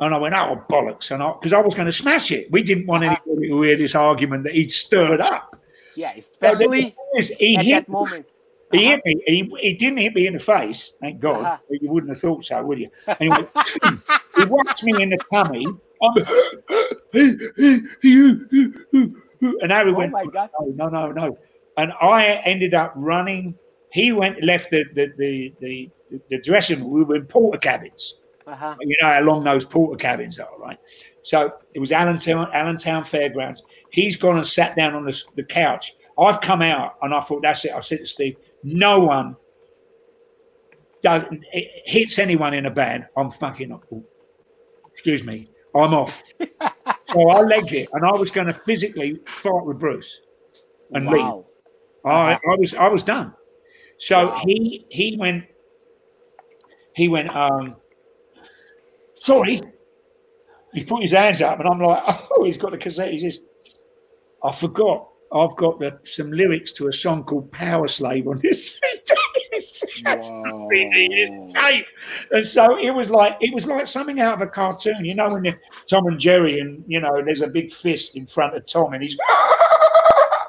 [0.00, 1.10] And I went, oh, bollocks.
[1.12, 2.50] And I, because I was going to smash it.
[2.50, 3.16] We didn't want Uh-huh.
[3.26, 5.56] anybody to hear this argument that he'd stirred up.
[5.94, 8.26] yeah, especially is, he at hit that moment.
[8.72, 8.96] he Uh-huh.
[9.04, 9.22] hit me.
[9.26, 11.44] He, he didn't hit me in the face, thank God.
[11.44, 11.56] Uh-huh.
[11.70, 12.90] You wouldn't have thought so, would you?
[13.20, 13.46] Anyway,
[14.36, 15.66] he whacked me in the tummy.
[19.62, 20.50] And Harry Oh went, my God.
[20.74, 21.38] no, no, no, no.
[21.76, 23.54] And I ended up running.
[23.94, 25.90] He went left the the the the,
[26.28, 26.90] the dressing room.
[26.90, 28.16] We were in porter cabins.
[28.44, 28.74] Uh-huh.
[28.80, 30.78] You know how long those porter cabins are, right?
[31.22, 33.62] So it was Allentown, Allentown Fairgrounds.
[33.90, 35.94] He's gone and sat down on the, the couch.
[36.18, 37.70] I've come out and I thought, that's it.
[37.70, 39.36] I said to Steve, no one
[41.00, 41.22] does
[41.52, 43.06] hits anyone in a band.
[43.16, 43.84] I'm fucking off.
[44.90, 45.46] Excuse me.
[45.72, 46.20] I'm off.
[46.40, 50.20] so I legged it and I was going to physically fight with Bruce
[50.90, 51.22] and leave.
[51.22, 51.46] Wow.
[52.04, 53.32] I, I was I was done.
[53.98, 54.42] So Wow.
[54.44, 55.44] he he went
[56.94, 57.76] he went um
[59.14, 59.60] sorry.
[60.74, 62.02] He put his hands up and I'm like,
[62.36, 63.12] oh, he's got the cassette.
[63.12, 63.38] He says,
[64.42, 65.08] I forgot.
[65.32, 70.02] I've got the, some lyrics to a song called Powerslave on this CD.
[70.04, 71.86] That's the CD, it's tape.
[72.30, 75.04] And so it was like it was like something out of a cartoon.
[75.04, 75.44] You know, when
[75.88, 79.02] Tom and Jerry and you know, there's a big fist in front of Tom and
[79.02, 79.16] he's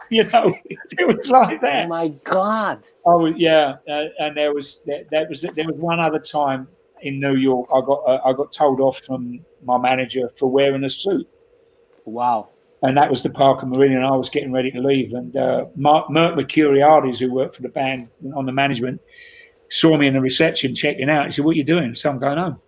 [0.11, 1.85] you know, it was like that.
[1.85, 2.83] Oh my God.
[3.05, 6.67] Oh yeah, uh, and there was that, that was there was one other time
[7.01, 7.67] in New York.
[7.73, 11.27] I got uh, I got told off from my manager for wearing a suit,
[12.05, 12.49] Wow.
[12.83, 14.03] and that was the Parker Meridien.
[14.03, 17.69] I was getting ready to leave, and uh, Mark, Merck Mercuriadis, who worked for the
[17.69, 19.01] band on the management,
[19.69, 21.25] saw me in the reception checking out.
[21.25, 22.59] He said, "What are you doing?" So I'm going home.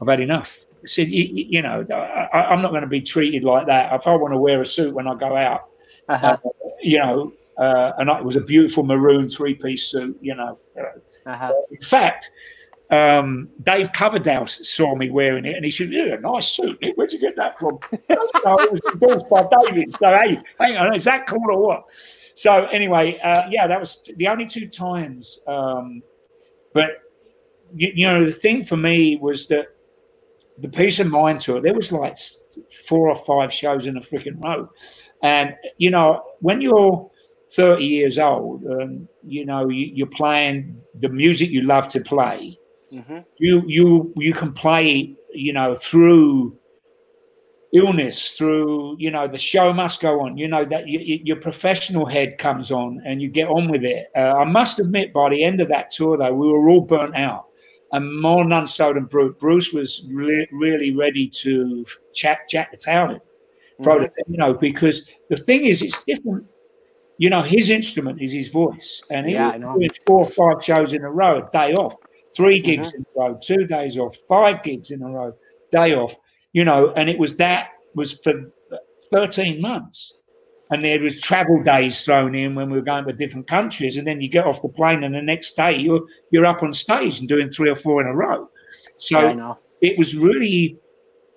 [0.00, 0.58] I've had enough.
[0.84, 3.92] I said, you, you know, I, I- I'm not going to be treated like that.
[3.92, 5.62] If I want to wear a suit when I go out,
[6.08, 6.36] Uh-huh.
[6.44, 6.48] uh,
[6.80, 10.16] you know, uh, and it was a beautiful maroon three-piece suit.
[10.20, 11.52] You know, uh, Uh-huh.
[11.70, 12.30] in fact,
[12.90, 16.80] um, Dave Coverdale saw me wearing it, and he said, "Yeah, nice suit.
[16.80, 16.96] Nick.
[16.96, 17.78] Where'd you get that from?"
[18.44, 19.94] no, it was endorsed by David.
[19.98, 21.84] So hey, hang on, is that cool or what?
[22.34, 25.38] So anyway, uh, yeah, that was the only two times.
[25.46, 26.02] Um,
[26.72, 27.02] but
[27.74, 29.66] you, you know, the thing for me was that
[30.58, 31.60] the Piece of Mind tour.
[31.60, 32.16] There was like
[32.86, 34.68] four or five shows in a freaking row,
[35.22, 37.10] and you know, when you're
[37.50, 42.58] 30 years old, um, you know, you, you're playing the music you love to play.
[42.92, 43.24] Mhm.
[43.38, 46.56] You you you can play, you know, through
[47.74, 50.38] illness, through you know, the show must go on.
[50.38, 53.84] You know that you, you, your professional head comes on and you get on with
[53.84, 54.06] it.
[54.16, 57.14] Uh, I must admit, by the end of that tour, though, we were all burnt
[57.16, 57.46] out.
[57.92, 59.34] And more none so than Bruce.
[59.38, 63.20] Bruce was re- really ready to chat, jack the town
[63.78, 63.84] in.
[63.86, 64.32] mm-hmm.
[64.32, 66.46] you know, because the thing is, it's different.
[67.18, 70.94] You know, his instrument is his voice, and he yeah, doing four or five shows
[70.94, 71.96] in a row, a day off,
[72.34, 72.98] three gigs mm-hmm.
[72.98, 75.32] in a row, two days off, five gigs in a row,
[75.70, 76.14] day off.
[76.52, 78.34] You know, and it was that was for
[79.10, 80.18] thirteen months
[80.70, 84.06] and there was travel days thrown in when we were going to different countries, and
[84.06, 87.18] then you get off the plane, and the next day you're you're up on stage
[87.18, 88.48] and doing three or four in a row.
[88.98, 90.76] So yeah, it was really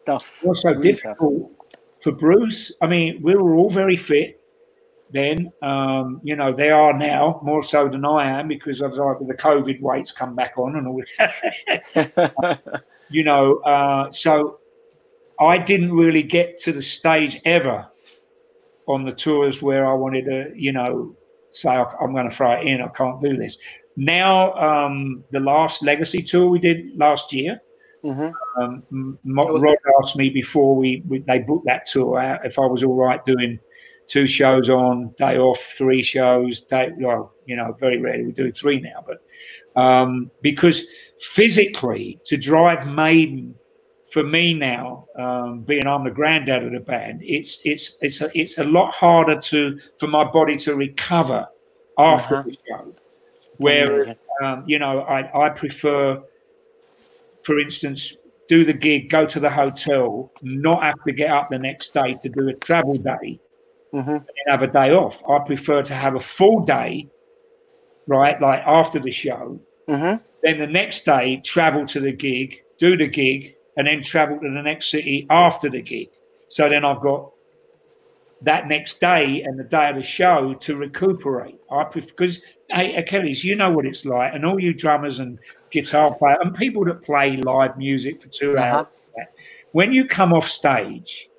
[0.05, 0.43] tough.
[0.45, 1.70] Also really difficult tough.
[2.01, 2.71] For Bruce.
[2.81, 4.41] I mean, we were all very fit
[5.11, 5.51] then.
[5.61, 9.35] Um, you know, they are now more so than I am because of like the
[9.35, 12.85] COVID weights come back on and all that.
[13.09, 14.59] you know, uh, so
[15.39, 17.87] I didn't really get to the stage ever
[18.87, 21.15] on the tours where I wanted to, you know,
[21.51, 22.81] say I'm going to throw it in.
[22.81, 23.57] I can't do this.
[23.97, 27.61] Now, um, the last Legacy tour we did last year,
[28.03, 28.61] mm-hmm.
[28.61, 32.83] um, Rod asked me before we, we, they booked that tour out if I was
[32.83, 33.59] all right doing
[34.07, 36.61] two shows on, day off, three shows.
[36.61, 40.83] Day, well, you know, very rarely we do three now, but um, because
[41.19, 43.55] physically to drive Maiden
[44.11, 48.29] for me now, um, being I'm the granddad of the band, it's it's it's a,
[48.37, 51.47] it's a lot harder to for my body to recover
[51.97, 52.43] after uh-huh.
[52.43, 52.93] the show.
[53.57, 56.21] Where um, you know I, I prefer,
[57.43, 58.17] for instance,
[58.47, 62.17] do the gig, go to the hotel, not have to get up the next day
[62.21, 63.39] to do a travel day,
[63.93, 64.09] mm-hmm.
[64.09, 65.21] and have a day off.
[65.29, 67.07] I prefer to have a full day,
[68.07, 69.59] right, like after the show.
[69.87, 70.21] Mm-hmm.
[70.43, 74.49] Then the next day, travel to the gig, do the gig, and then travel to
[74.49, 76.09] the next city after the gig.
[76.49, 77.31] So then I've got
[78.41, 81.59] that next day and the day of the show to recuperate.
[81.71, 82.41] I prefer because
[82.71, 85.39] hey Achilles, you know what it's like, and all you drummers and
[85.71, 88.63] guitar players and people that play live music for 2 uh-huh.
[88.63, 88.87] hours.
[89.73, 91.29] When you come off stage,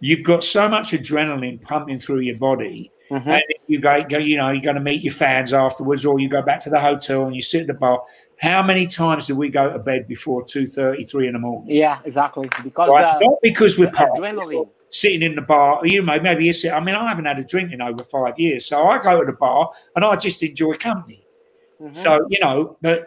[0.00, 2.90] you've got so much adrenaline pumping through your body.
[3.10, 3.28] Mm-hmm.
[3.28, 6.28] And you go, go, you know, you're going to meet your fans afterwards, or you
[6.28, 8.02] go back to the hotel and you sit at the bar.
[8.36, 11.74] How many times do we go to bed before two thirty, three in the morning?
[11.74, 12.48] Yeah, exactly.
[12.62, 13.02] Because right?
[13.02, 14.68] uh, not because we're adrenaline.
[14.90, 15.80] Sitting in the bar.
[15.84, 16.72] You know, maybe you sit.
[16.72, 19.26] I mean, I haven't had a drink in over five years, so I go to
[19.26, 21.26] the bar and I just enjoy company.
[21.80, 21.94] Mm-hmm.
[21.94, 23.06] So you know, but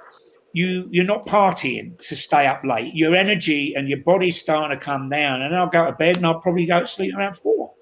[0.53, 2.93] you you're not partying to stay up late.
[2.95, 6.25] Your energy and your body's starting to come down, and I'll go to bed and
[6.25, 7.73] I'll probably go to sleep around four.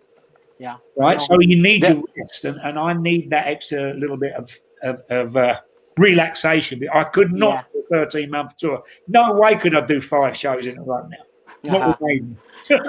[0.60, 0.78] Yeah.
[0.98, 1.20] Right.
[1.20, 4.56] So you need that, your rest, and, and I need that extra little bit of
[4.84, 5.60] of, of uh,
[5.98, 6.82] relaxation.
[6.94, 7.82] I could not yeah.
[7.90, 8.84] do a 13 month tour.
[9.08, 11.18] No way could I do five shows in a row now.
[11.68, 11.96] Uh-huh.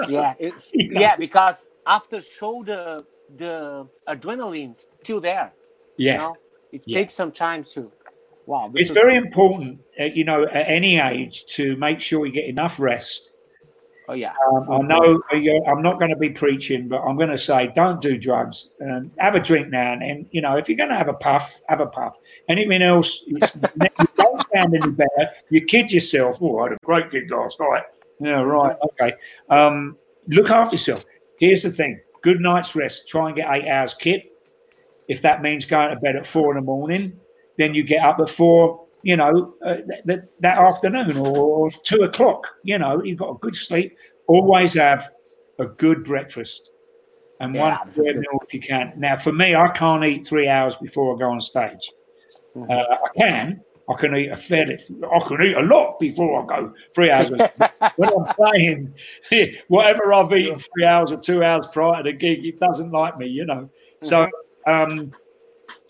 [0.09, 3.05] yeah, it's, yeah, because after show the
[3.35, 5.53] the adrenaline's still there.
[5.97, 6.35] Yeah, you know?
[6.71, 6.99] it yeah.
[6.99, 7.91] takes some time to.
[8.45, 8.93] Wow, it's is...
[8.93, 13.33] very important, uh, you know, at any age to make sure you get enough rest
[14.09, 14.33] Oh yeah.
[14.51, 15.21] Um, I know
[15.67, 19.09] I'm not going to be preaching, but I'm going to say don't do drugs and
[19.19, 20.25] have a drink now and then.
[20.31, 22.17] You know, if you're going to have a puff, have a puff.
[22.49, 25.31] Anything else, you don't sound any better.
[25.49, 26.37] You kid yourself.
[26.41, 27.83] Oh, I had a great gig last night.
[28.23, 28.75] Yeah, right.
[28.91, 29.13] Okay.
[29.49, 29.97] Um,
[30.27, 31.05] look after yourself.
[31.39, 33.07] Here's the thing: good night's rest.
[33.07, 34.23] Try and get eight hours, kid.
[35.07, 37.19] If that means going to bed at four in the morning,
[37.57, 42.47] then you get up at four you know, uh, that, that afternoon or two o'clock.
[42.63, 43.97] You know, you've got a good sleep.
[44.27, 45.09] Always have
[45.59, 46.71] a good breakfast
[47.39, 48.93] and yeah, one square meal if you can.
[48.97, 51.91] Now, for me, I can't eat three hours before I go on stage.
[52.55, 52.71] Mm-hmm.
[52.71, 53.61] Uh, I can.
[53.89, 54.75] I can eat a fairly.
[54.75, 57.29] I can eat a lot before I go three hours.
[57.97, 58.93] when I'm playing,
[59.67, 63.17] whatever I've eaten three hours or two hours prior to the gig, it doesn't like
[63.17, 63.69] me, you know.
[64.01, 64.27] So,
[64.67, 64.71] mm-hmm.
[64.71, 65.11] um,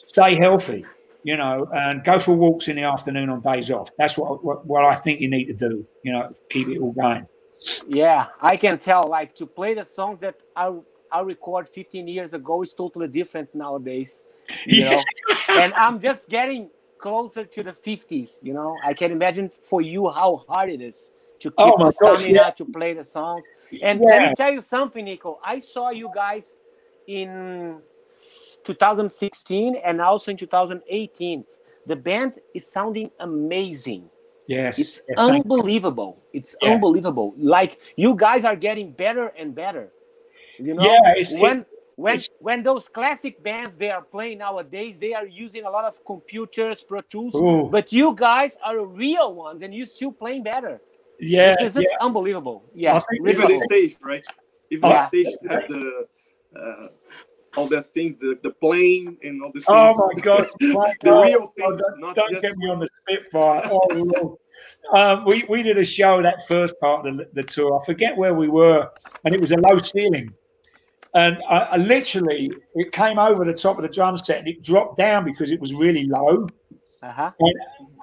[0.08, 0.86] stay healthy
[1.24, 3.90] you know, and go for walks in the afternoon on days off.
[3.98, 6.92] That's what, what, what I think you need to do, you know, keep it all
[6.92, 7.26] going.
[7.88, 9.08] Yeah, I can tell.
[9.08, 10.74] Like to play the songs that I
[11.12, 14.32] I record 15 years ago is totally different nowadays.
[14.66, 14.90] You yeah.
[14.90, 15.04] know,
[15.50, 16.70] and I'm just getting
[17.04, 18.40] closer to the 50s.
[18.42, 21.10] You know, I can imagine for you how hard it is
[21.42, 22.50] to oh keep oh stamina yeah.
[22.52, 23.44] to play the songs.
[23.82, 24.10] And yeah.
[24.12, 25.40] let me tell you something, Nicko.
[25.44, 26.64] I saw you guys
[27.08, 27.80] in
[28.64, 31.44] 2016 and also in 2018.
[31.86, 34.10] The band is sounding amazing.
[34.48, 36.18] Yes, it's yes, unbelievable.
[36.32, 36.72] It's yeah.
[36.72, 37.34] unbelievable.
[37.38, 39.92] Like you guys are getting better and better.
[40.60, 44.40] You know, yeah, it's, when it's, when it's, when those classic bands they are playing
[44.40, 47.36] nowadays, they are using a lot of computers, Pro Tools.
[47.36, 47.70] Ooh.
[47.72, 50.82] But you guys are real ones, and you're still playing better.
[51.20, 51.84] Yeah, it's yeah.
[52.02, 52.64] unbelievable.
[52.74, 54.26] Yeah, even the stage, right?
[54.70, 55.10] Even yeah.
[55.12, 56.08] the stage have the.
[56.56, 56.88] Uh,
[57.56, 59.66] all that thing, the, the plane and all the things.
[59.68, 60.48] Oh my God!
[60.60, 61.24] the God.
[61.24, 61.66] real thing.
[61.66, 63.62] Oh, don't, don't get me on the Spitfire.
[63.66, 64.40] Oh
[64.94, 67.80] Um, we we did a show that first part of the, the, tour.
[67.82, 68.90] I forget where we were,
[69.26, 70.34] and it was a low ceiling,
[71.14, 74.64] and I, I, literally it came over the top of the drum set and it
[74.64, 76.48] dropped down because it was really low.
[77.02, 77.32] Uh-huh.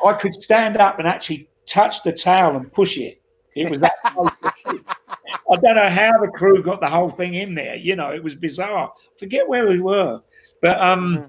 [0.04, 3.20] I could stand up and actually touch the towel and push it.
[3.54, 3.92] It was that.
[4.04, 7.76] I don't know how the crew got the whole thing in there.
[7.76, 8.92] You know, it was bizarre.
[9.18, 10.20] Forget where we were,
[10.62, 11.26] but um, mm-hmm.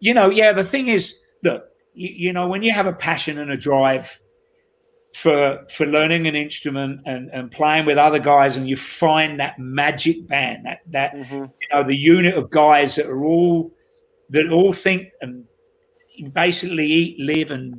[0.00, 0.52] you know, yeah.
[0.52, 4.20] The thing is, look, you, you know, when you have a passion and a drive
[5.14, 9.58] for for learning an instrument and, and playing with other guys and you find that
[9.58, 11.34] magic band that that mm-hmm.
[11.34, 13.70] you know the unit of guys that are all
[14.30, 15.44] that all think and
[16.32, 17.78] basically eat live and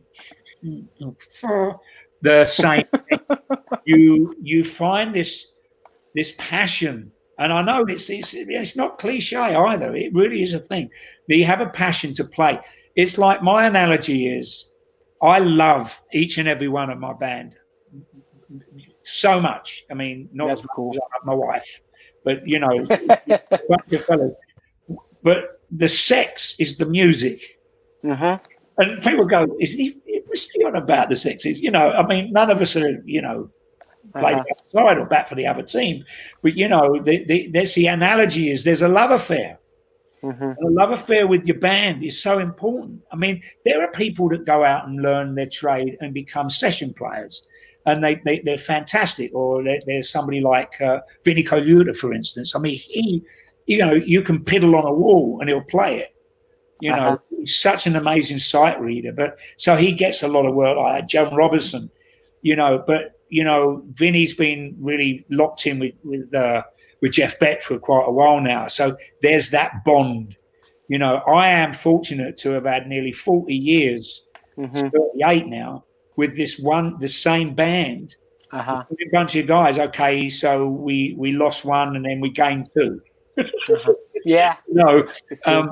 [2.21, 2.83] the same
[3.85, 5.53] you you find this
[6.15, 7.11] this passion.
[7.39, 9.95] And I know it's, it's it's not cliche either.
[9.95, 10.89] It really is a thing.
[11.27, 12.59] That you have a passion to play.
[12.95, 14.69] It's like my analogy is
[15.23, 17.55] I love each and every one of my band
[19.03, 19.83] so much.
[19.89, 20.93] I mean, not That's cool.
[21.23, 21.79] my wife,
[22.25, 22.85] but you know,
[25.23, 27.57] but the sex is the music.
[28.03, 28.37] Uh-huh.
[28.77, 29.97] And people go, "Is he?
[30.25, 33.01] What's he on about the sex?" Is you know, I mean, none of us are,
[33.05, 33.49] you know,
[34.13, 34.43] play uh-huh.
[34.51, 36.03] outside or bat for the other team,
[36.41, 39.59] but you know, the, the, there's the analogy is there's a love affair.
[40.23, 40.65] Mm-hmm.
[40.65, 43.01] A love affair with your band is so important.
[43.11, 46.93] I mean, there are people that go out and learn their trade and become session
[46.93, 47.43] players,
[47.85, 49.33] and they, they they're fantastic.
[49.33, 52.55] Or there's somebody like uh, Vinnie Colaiuta, for instance.
[52.55, 53.21] I mean, he,
[53.65, 56.15] you know, you can piddle on a wall and he'll play it.
[56.79, 57.17] You know, uh-huh.
[57.29, 59.11] he's such an amazing sight reader.
[59.11, 61.09] But so he gets a lot of work like that.
[61.09, 61.91] Joan Robertson,
[62.41, 66.33] you know, but you know, Vinny's been really locked in with with.
[66.33, 66.63] Uh,
[67.03, 68.67] with Jeff Beck for quite a while now.
[68.67, 70.37] So there's that bond.
[70.87, 74.23] You know, I am fortunate to have had nearly 40 years,
[74.57, 74.87] mm-hmm.
[74.87, 75.83] 38 now,
[76.15, 78.15] with this one, the same band.
[78.53, 78.85] Uh-huh.
[78.89, 79.77] A bunch of guys.
[79.77, 83.01] Okay, so we we lost one and then we gained 2
[83.37, 83.93] uh-huh.
[84.23, 84.55] Yeah.
[84.69, 85.03] no,
[85.45, 85.71] um,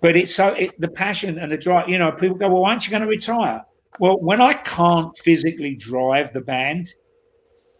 [0.00, 1.88] but it's so it, the passion and the drive.
[1.88, 3.62] You know, people go, "Well, aren't you going to retire?"
[4.00, 6.94] Well, when I can't physically drive the band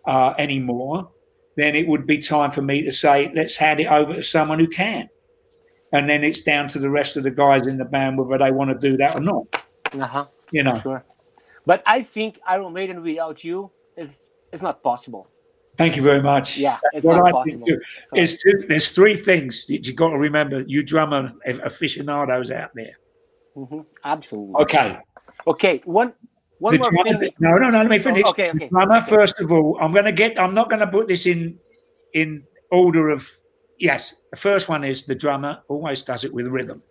[0.05, 1.11] uh, anymore,
[1.59, 4.61] then it would be time for me to say, let's hand it over to someone
[4.61, 5.09] who can.
[5.93, 8.53] And then it's down to the rest of the guys in the band whether they
[8.53, 9.47] want to do that or not.
[9.93, 10.25] Uh-huh.
[10.53, 10.79] You know.
[10.79, 11.05] Sure.
[11.67, 15.27] But I think Iron Maiden without you is is not possible.
[15.77, 16.59] Thank you very much.
[16.59, 17.65] Yeah, it's what not I possible.
[18.13, 18.37] Think so.
[18.43, 20.63] two, there's three things that you've got to remember.
[20.67, 22.99] You drummer aficionados out there.
[23.57, 23.81] Mm-hmm.
[24.05, 24.55] Absolutely.
[24.63, 24.99] Okay.
[25.47, 25.83] Okay.
[25.85, 26.13] One
[26.59, 27.31] one the more thing.
[27.39, 27.79] No, no, no.
[27.79, 28.23] Let me oh, finish.
[28.27, 28.69] Oh, okay, okay.
[28.69, 30.39] Drummer, first of all, I'm going to get.
[30.39, 31.59] I'm not going to put this in
[32.15, 33.29] in order of.
[33.79, 36.83] Yes, the first one is the drummer always does it with rhythm.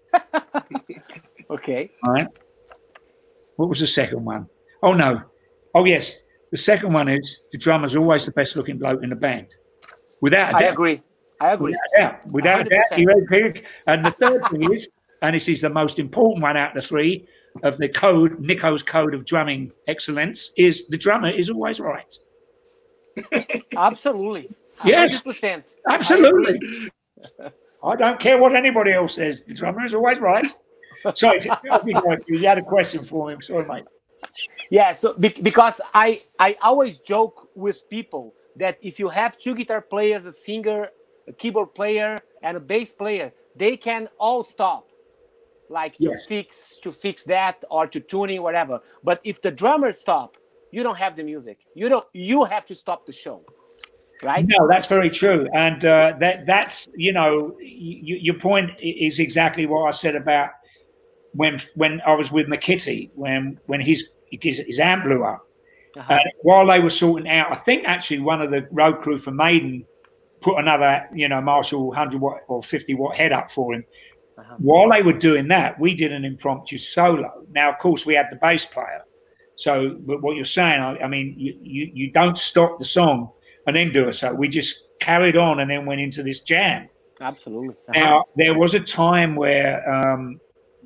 [1.49, 1.91] okay.
[2.03, 2.27] All right.
[3.57, 4.47] What was the second one?
[4.83, 5.21] Oh no.
[5.75, 6.15] Oh yes.
[6.51, 9.47] The second one is the drummer's always the best looking bloke in the band.
[10.21, 10.61] Without a doubt.
[10.61, 11.01] I agree.
[11.41, 11.75] I agree.
[12.33, 12.95] Without a doubt.
[12.95, 13.63] Without a doubt.
[13.87, 14.89] And the third thing is,
[15.21, 17.27] and this is the most important one out of the three,
[17.63, 22.13] of the code, Nicko's code of drumming excellence, is the drummer is always right.
[23.77, 24.49] Absolutely.
[24.85, 25.21] Yes.
[25.21, 25.63] 100%.
[25.89, 26.91] Absolutely.
[27.41, 27.51] I,
[27.83, 29.43] I don't care what anybody else says.
[29.43, 30.45] The drummer is always right.
[31.15, 31.47] Sorry,
[32.27, 33.35] you had a question for me.
[33.41, 33.85] Sorry, mate.
[34.69, 39.55] Yeah, so be- because I I always joke with people that if you have two
[39.55, 40.87] guitar players, a singer,
[41.27, 44.89] a keyboard player, and a bass player, they can all stop
[45.69, 46.23] like yes.
[46.23, 48.79] to fix to fix that or to tuning whatever.
[49.03, 50.37] But if the drummers stop
[50.69, 51.59] you don't have the music.
[51.75, 53.41] You don't you have to stop the show
[54.23, 54.45] right?
[54.47, 55.47] No that's very true.
[55.53, 60.49] And uh, that that's you know your point is exactly what i said about
[61.33, 65.43] when when i was with mckitty when when his his, his amp blew up.
[65.95, 66.13] Uh-huh.
[66.13, 69.31] uh, while they were sorting out i think actually one of the road crew for
[69.31, 69.85] maiden
[70.41, 73.83] put another you know marshall 100 watt or 50 watt head up for him
[74.37, 74.55] uh-huh.
[74.59, 77.45] While they were doing that, we did an impromptu solo.
[77.51, 79.03] Now, of course, we had the bass player.
[79.55, 83.31] So, but what you're saying, I, I mean, you, you, you don't stop the song
[83.65, 84.35] and then do a solo.
[84.35, 86.87] We just carried on and then went into this jam.
[87.19, 87.69] Absolutely.
[87.89, 87.99] Uh-huh.
[87.99, 90.39] Now, there was a time where um,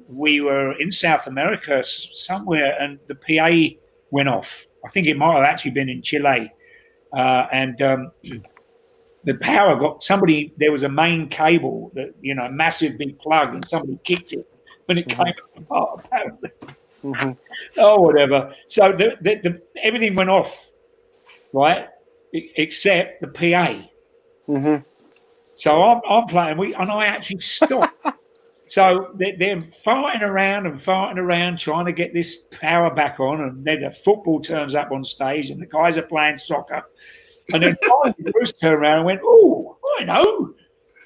[0.07, 3.75] we were in South America somewhere and the PA
[4.11, 4.65] went off.
[4.85, 6.53] I think it might have actually been in Chile.
[7.13, 8.11] Uh, and um,
[9.23, 10.53] the power got somebody.
[10.57, 14.47] There was a main cable that you know, massive big plug, and somebody kicked it
[14.85, 15.23] when it mm-hmm.
[15.23, 16.01] came apart.
[16.05, 16.49] Apparently,
[17.03, 17.31] mm-hmm.
[17.77, 18.53] oh whatever.
[18.67, 20.69] So the, the, the, everything went off,
[21.53, 21.87] right?
[22.33, 23.81] Except the PA.
[24.47, 24.83] Mm-hmm.
[25.57, 27.93] So I'm, I'm playing, we and I actually stopped.
[28.67, 33.41] so they're, they're fighting around and fighting around, trying to get this power back on,
[33.41, 36.83] and then the football turns up on stage, and the guys are playing soccer
[37.53, 40.53] and then finally Bruce turned around and went, Oh, I know.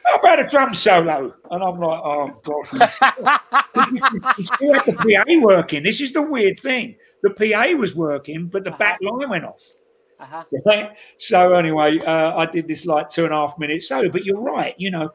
[0.05, 1.33] how about a drum solo?
[1.49, 2.71] And I'm like, oh gosh,
[4.37, 4.93] we still had the
[5.25, 5.83] PA working.
[5.83, 6.95] This is the weird thing.
[7.23, 8.77] The PA was working, but the uh-huh.
[8.77, 9.63] back line went off.
[10.19, 10.43] Uh-huh.
[10.65, 10.91] Right?
[11.17, 14.09] So anyway, uh, I did this like two and a half minutes solo.
[14.09, 14.75] But you're right.
[14.77, 15.09] You know,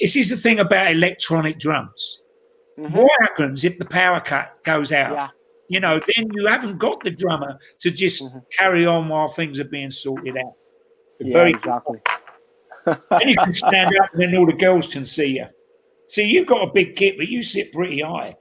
[0.00, 2.20] this is the thing about electronic drums.
[2.78, 2.96] Mm-hmm.
[2.96, 5.10] What happens if the power cut goes out?
[5.10, 5.28] Yeah.
[5.68, 8.38] You know, then you haven't got the drummer to just mm-hmm.
[8.56, 10.52] carry on while things are being sorted out.
[11.20, 12.00] Yeah, Very exactly.
[12.86, 15.46] and you can stand up, and then all the girls can see you.
[16.08, 18.36] See, you've got a big kit, but you sit pretty high.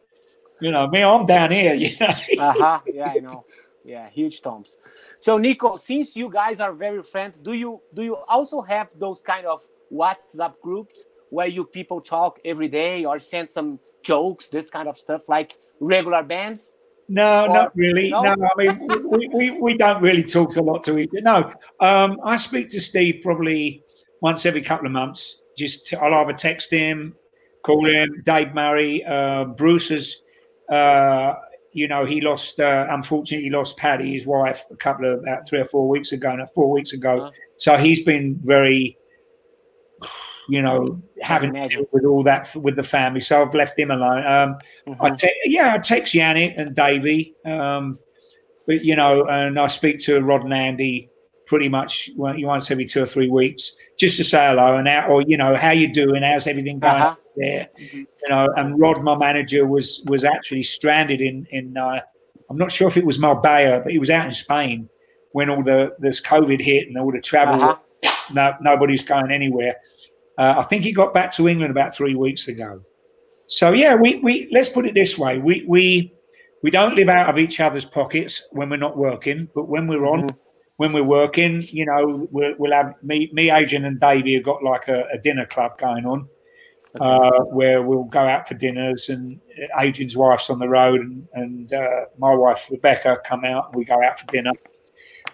[0.61, 1.73] You know, me, I'm down here.
[1.83, 2.07] You know.
[2.39, 2.79] uh huh.
[2.85, 3.45] Yeah, I know.
[3.85, 4.77] Yeah, huge toms.
[5.19, 9.21] So, Nicko, since you guys are very friends, do you do you also have those
[9.21, 9.61] kind of
[9.91, 14.97] WhatsApp groups where you people talk every day or send some jokes, this kind of
[14.97, 16.75] stuff, like regular bands?
[17.09, 18.09] No, or, not really.
[18.09, 21.21] No, no I mean, we, we, we don't really talk a lot to each other.
[21.21, 21.53] No,
[21.85, 23.83] um, I speak to Steve probably
[24.21, 25.41] once every couple of months.
[25.57, 27.15] Just I'll either text him,
[27.63, 28.21] call him.
[28.25, 30.23] Dave Murray, uh, Bruce's.
[30.71, 31.33] Uh,
[31.73, 32.59] you know, he lost.
[32.59, 36.35] Uh, unfortunately, lost Patty, his wife, a couple of about three or four weeks ago.
[36.35, 37.17] No, four weeks ago.
[37.17, 37.31] Uh-huh.
[37.57, 38.97] So he's been very
[40.49, 40.85] you know,
[41.21, 41.53] having
[41.91, 43.21] with all that with the family.
[43.21, 44.25] So I've left him alone.
[44.25, 45.01] Um, mm-hmm.
[45.01, 47.95] I te- yeah, I text Janick and Davey, um,
[48.67, 51.09] but you know, and I speak to Rod and Andy
[51.45, 55.21] pretty much once every two or three weeks just to say hello and how, or
[55.21, 56.23] you know, how you doing?
[56.23, 57.15] How's everything going uh-huh.
[57.35, 57.69] there?
[57.79, 57.97] Mm-hmm.
[57.97, 61.77] You know, and Rod, my manager, was was actually stranded in in.
[61.77, 61.99] Uh,
[62.49, 64.89] I'm not sure if it was Marbella, but he was out in Spain
[65.31, 67.61] when all the this COVID hit and all the travel.
[67.61, 67.77] Uh-huh.
[68.33, 69.75] No, nobody's going anywhere.
[70.37, 72.81] Uh, I think he got back to England about three weeks ago.
[73.47, 76.13] So yeah, we, we let's put it this way: we we
[76.63, 80.05] we don't live out of each other's pockets when we're not working, but when we're
[80.05, 80.37] on, mm-hmm.
[80.77, 84.63] when we're working, you know, we'll, we'll have me, me, Adrian, and Davey have got
[84.63, 86.27] like a, a dinner club going on.
[87.01, 89.39] Uh, where we'll go out for dinners, and
[89.79, 93.65] Adrian's wife's on the road, and, and uh, my wife Rebecca come out.
[93.67, 94.51] And we go out for dinner.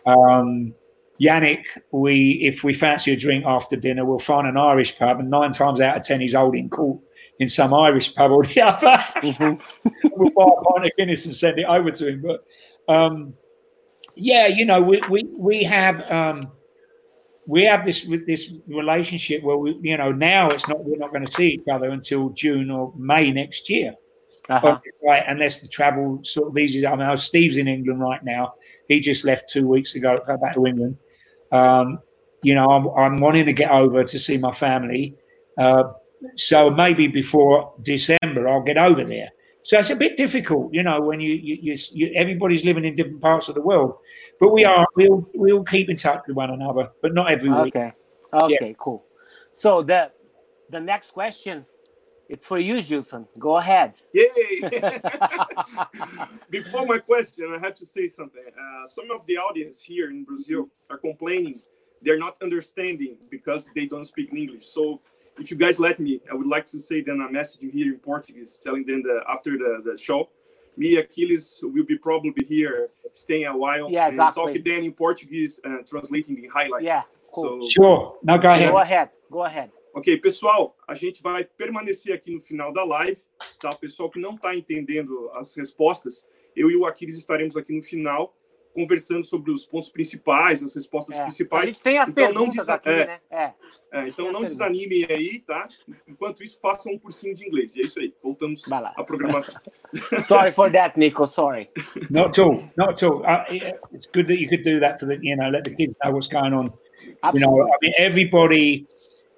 [0.06, 0.74] Um,
[1.22, 5.30] Janick, we if we fancy a drink after dinner, we'll find an Irish pub, and
[5.30, 7.02] nine times out of ten, he's holding court
[7.40, 9.04] in some Irish pub or the other.
[9.22, 9.90] Mm-hmm.
[10.16, 12.22] we'll buy a pint of Guinness and send it over to him.
[12.22, 13.34] But um,
[14.16, 16.42] yeah, you know, we we we have um,
[17.46, 21.26] we have this this relationship where we, you know, now it's not we're not going
[21.26, 23.96] to see each other until June or May next year.
[24.50, 24.80] Uh-huh.
[25.04, 26.84] Right, unless the travel sort of eases.
[26.84, 28.54] I mean, Steve's in England right now.
[28.88, 30.98] He just left two weeks ago, go back to England.
[31.52, 32.00] Um,
[32.42, 35.16] you know, I'm, I'm, wanting to get over to see my family.
[35.58, 35.84] Uh,
[36.36, 39.30] so maybe before December, I'll get over there.
[39.64, 43.22] So it's a bit difficult, you know, when you, you, you, everybody's living in different
[43.22, 43.98] parts of the world.
[44.40, 47.76] But we are we'll we'll keep in touch with one another, but not every week.
[47.76, 47.92] Okay.
[48.34, 48.58] Okay.
[48.62, 48.74] Yeah.
[48.80, 49.06] Cool.
[49.52, 50.12] So the
[50.70, 51.66] the next question,
[52.30, 53.28] it's for you, Gilson.
[53.38, 53.96] Go ahead.
[54.14, 54.30] Yay!
[56.50, 58.42] Before my question, I have to say something.
[58.48, 61.56] Uh, some of the audience here in Brazil are complaining
[62.02, 64.66] they're not understanding because they don't speak English.
[64.66, 65.02] So
[65.38, 68.00] if you guys let me, I would like to say then a message here in
[68.00, 70.30] Portuguese, telling them that after the, the show,
[70.78, 74.44] me, Achilles, will be probably here staying a while yeah, exactly.
[74.44, 76.86] and talking then in Portuguese and translating the highlights.
[76.86, 77.04] Yeah,
[77.34, 77.66] cool.
[77.66, 78.18] So, sure.
[78.24, 78.72] Now go ahead.
[78.72, 79.10] Go ahead.
[79.32, 79.72] Go ahead.
[79.94, 83.20] Ok, pessoal, a gente vai permanecer aqui no final da live,
[83.60, 83.70] tá?
[83.70, 87.82] O pessoal que não está entendendo as respostas, eu e o Aquiles estaremos aqui no
[87.82, 88.36] final
[88.74, 91.24] conversando sobre os pontos principais, as respostas é.
[91.24, 91.64] principais.
[91.64, 92.74] A gente tem as então, perguntas não desa...
[92.74, 93.06] aqui, é.
[93.06, 93.20] né?
[93.32, 93.54] É.
[93.92, 95.68] é então não desanimem aí, tá?
[96.08, 97.76] Enquanto isso, façam um cursinho de inglês.
[97.76, 98.14] E é isso aí.
[98.22, 99.56] Voltamos à programação.
[100.22, 101.26] sorry for that, Nico.
[101.26, 101.70] Sorry.
[102.10, 102.64] Not at all.
[102.78, 103.24] Not at all.
[103.24, 103.44] Uh,
[103.92, 106.12] it's good that you could do that for the, you know, let the kids know
[106.12, 106.72] what's going on.
[107.24, 107.40] Absolutely.
[107.40, 108.88] You know, I mean, everybody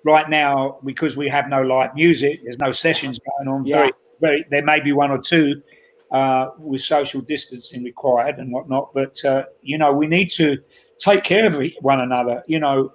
[0.06, 3.66] right now, because we have no live music, there's no sessions going on.
[3.66, 3.78] Yeah.
[3.78, 5.62] Very, very, there may be one or two
[6.12, 10.58] uh, with social distancing required and whatnot, but uh, you know, we need to
[10.98, 12.44] take care of one another.
[12.48, 12.94] You know,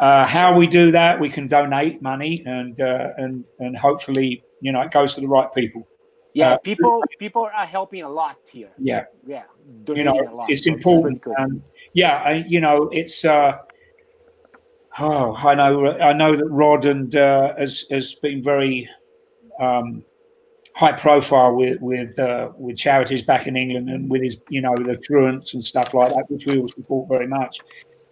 [0.00, 4.72] uh, how we do that, we can donate money and uh, and and hopefully, you
[4.72, 5.88] know, it goes to the right people.
[6.34, 8.70] Yeah, uh, people people are helping a lot here.
[8.78, 9.44] Yeah, yeah,
[9.88, 11.22] you know, it's important.
[11.36, 11.62] And
[11.94, 13.58] yeah, you know, it's uh,
[14.98, 15.92] Oh, I know.
[15.98, 18.88] I know that Rod and uh, has has been very
[19.60, 20.04] um,
[20.74, 24.74] high profile with with uh, with charities back in England and with his you know
[24.76, 27.60] the truants and stuff like that, which we all support very much.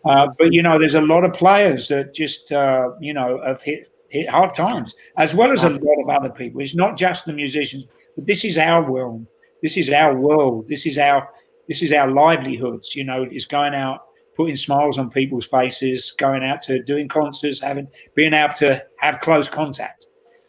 [0.06, 3.60] Uh, but you know, there's a lot of players that just uh, you know have
[3.60, 6.62] hit hit hard times, as well as a lot of other people.
[6.62, 7.86] It's not just the musicians,
[8.16, 9.26] but this is our world.
[9.62, 10.66] This is our world.
[10.66, 11.28] This is our
[11.68, 12.96] this is our livelihoods.
[12.96, 14.06] You know, it's going out
[14.40, 19.20] putting smiles on people's faces, going out to doing concerts, having being able to have
[19.20, 20.06] close contact.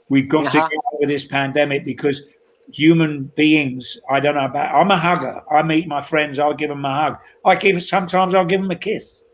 [0.09, 0.69] We've got uh-huh.
[0.69, 2.25] to get over this pandemic because
[2.71, 4.73] human beings, I don't know about.
[4.73, 5.41] I'm a hugger.
[5.51, 6.39] I meet my friends.
[6.39, 7.17] I'll give them a hug.
[7.45, 9.25] I give sometimes I'll give them a kiss,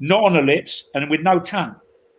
[0.00, 1.76] not on the lips and with no tongue.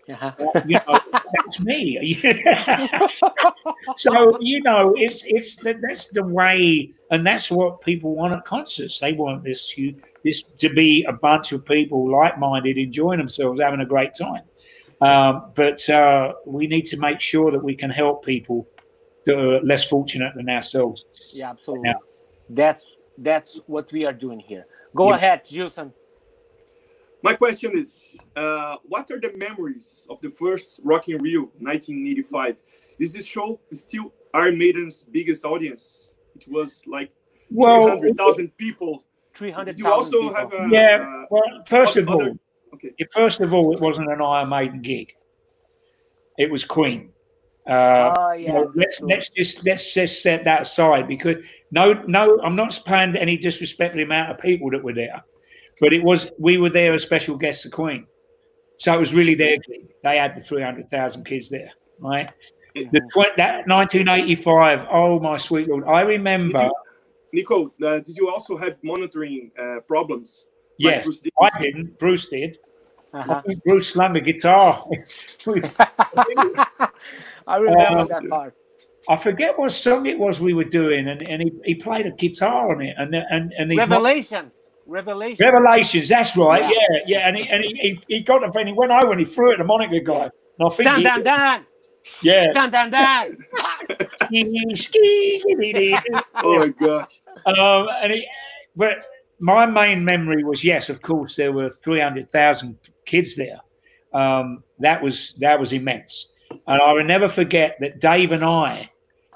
[0.07, 0.32] Uh-huh.
[0.68, 2.15] you know, that's me.
[3.95, 8.99] so you know, it's it's that's the way, and that's what people want at concerts.
[8.99, 9.73] They want this
[10.23, 14.44] this to be a bunch of people like-minded, enjoying themselves, having a great time.
[15.02, 18.68] Um, but uh, we need to make sure that we can help people
[19.26, 21.06] that are less fortunate than ourselves.
[21.31, 21.94] Yeah, absolutely.
[22.49, 22.86] That's
[23.18, 24.65] that's what we are doing here.
[24.95, 25.15] Go yeah.
[25.15, 25.94] ahead, Gilson.
[27.22, 32.56] My question is, uh, what are the memories of the first Rock in Rio 1985?
[33.00, 36.14] Is this show still Iron Maiden's biggest audience?
[36.36, 37.12] It was like
[37.52, 39.04] well, 300,000 people.
[39.34, 40.34] 300,000 You also people.
[40.34, 42.38] have a, Yeah, uh, well, first of all,
[42.74, 42.94] okay.
[43.12, 45.14] first of all, it wasn't an Iron Maiden gig.
[46.38, 47.12] It was Queen.
[47.70, 51.36] Uh, oh, yeah, well, let's, let's just let's just set that aside because
[51.70, 55.24] no no I'm not paying any disrespect for the amount of people that were there.
[55.80, 58.06] But it was we were there as special guests of Queen,
[58.77, 59.88] so it was really their gig.
[60.03, 62.30] They had the three hundred thousand kids there, right?
[62.76, 63.01] The
[63.38, 64.88] that 1985.
[64.91, 65.85] Oh my sweet lord!
[65.85, 66.64] I remember.
[66.64, 66.72] You,
[67.31, 70.47] Nicko, uh, did you also have monitoring uh, problems?
[70.77, 71.07] Yes,
[71.39, 71.99] like I didn't.
[71.99, 72.57] Bruce did.
[73.14, 73.35] Uh-huh.
[73.35, 74.85] I think Bruce slammed the guitar.
[77.47, 78.56] I remember um, that part.
[79.10, 82.11] I forget what song it was we were doing, and, and he, he played a
[82.11, 84.69] guitar on it, and and and Revelations.
[84.90, 85.40] Revelations.
[85.40, 86.64] Revelations, that's right.
[86.64, 86.99] Yeah, yeah.
[87.07, 87.28] yeah.
[87.28, 88.68] And, he, and he, he, he got the thing.
[88.68, 90.30] He went over and he threw it at the monitor guy.
[90.60, 91.66] And I think Dan, Dan, Dan.
[92.24, 92.52] Yeah.
[92.52, 93.38] Dan, Dan, Dan.
[96.36, 97.22] oh, my gosh.
[97.45, 98.28] Um, and he,
[98.76, 99.03] but
[99.40, 103.60] my main memory was yes, of course, there were 300,000 kids there.
[104.14, 106.30] Um, that was that was immense.
[106.52, 108.90] And I will never forget that Dave and I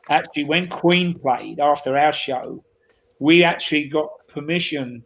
[0.10, 2.64] actually, when Queen played after our show,
[3.20, 5.06] we actually got permission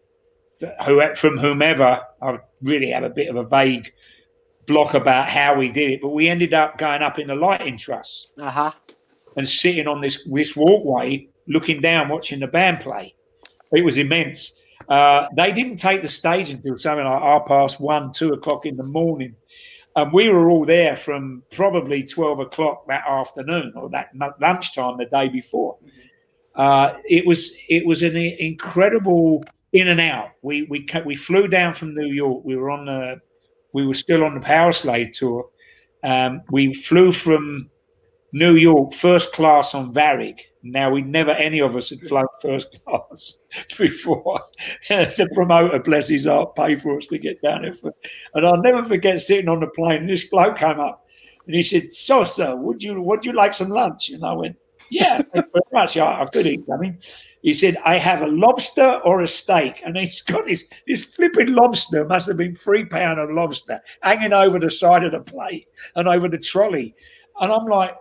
[0.86, 2.02] who, from whomever.
[2.22, 3.92] I really have a bit of a vague
[4.68, 7.78] block about how we did it, but we ended up going up in the lighting
[7.78, 8.72] truss uh-huh.
[9.38, 13.16] and sitting on this this walkway, looking down, watching the band play.
[13.72, 14.54] It was immense.
[14.90, 18.78] Uh, they didn't take the stage until something like half past one, two o'clock in
[18.78, 19.36] the morning.
[19.96, 25.06] And we were all there from probably 12 o'clock that afternoon or that lunchtime the
[25.06, 25.78] day before.
[26.56, 29.44] Uh, it was it was an incredible
[29.78, 30.32] in and out.
[30.41, 32.44] We we we flew down from New York.
[32.44, 33.22] We were on the
[33.74, 35.49] we were still on the Powerslave tour.
[36.04, 37.70] Um, we flew from
[38.34, 40.40] New York first class on Varig.
[40.64, 43.38] Now we never any of us had flown first class
[43.78, 44.41] before.
[44.90, 47.94] the promoter, bless his heart, paid for us to get down there.
[48.34, 50.08] And I'll never forget sitting on the plane.
[50.08, 51.06] This bloke came up
[51.45, 54.58] and he said, "So, sir, would you would you like some lunch?" And I went,
[54.89, 55.97] "Yeah, thank you very much.
[55.97, 56.64] I, I could eat.
[56.72, 56.99] I mean."
[57.47, 59.81] He said, I have a lobster or a steak.
[59.85, 64.34] And he's got this, this flipping lobster, must have been three pound of lobster, hanging
[64.34, 66.93] over the side of the plate and over the trolley.
[67.39, 67.95] And I'm like,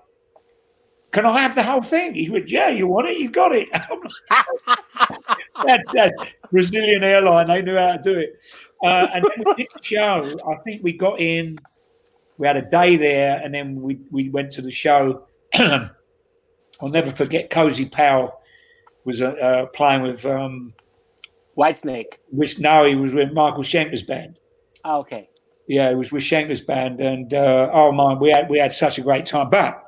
[1.13, 2.15] can I have the whole thing?
[2.15, 3.19] He went, yeah, you want it?
[3.19, 3.69] You got it.
[5.65, 6.13] that, that
[6.51, 8.33] Brazilian airline, they knew how to do it.
[8.83, 10.37] Uh, and then we did the show.
[10.45, 11.59] I think we got in,
[12.39, 15.27] we had a day there, and then we, we went to the show.
[16.81, 18.41] I'll never forget Cozy Powell
[19.05, 20.75] was uh, uh, playing with um,
[21.57, 22.15] Whitesnake.
[22.31, 24.41] Which no, he was with Michael Schenker's band.
[24.85, 25.29] Oh, okay.
[25.69, 28.99] Yeah, it was with Schenker's band, and uh, oh my, we had we had such
[28.99, 29.51] a great time.
[29.51, 29.83] But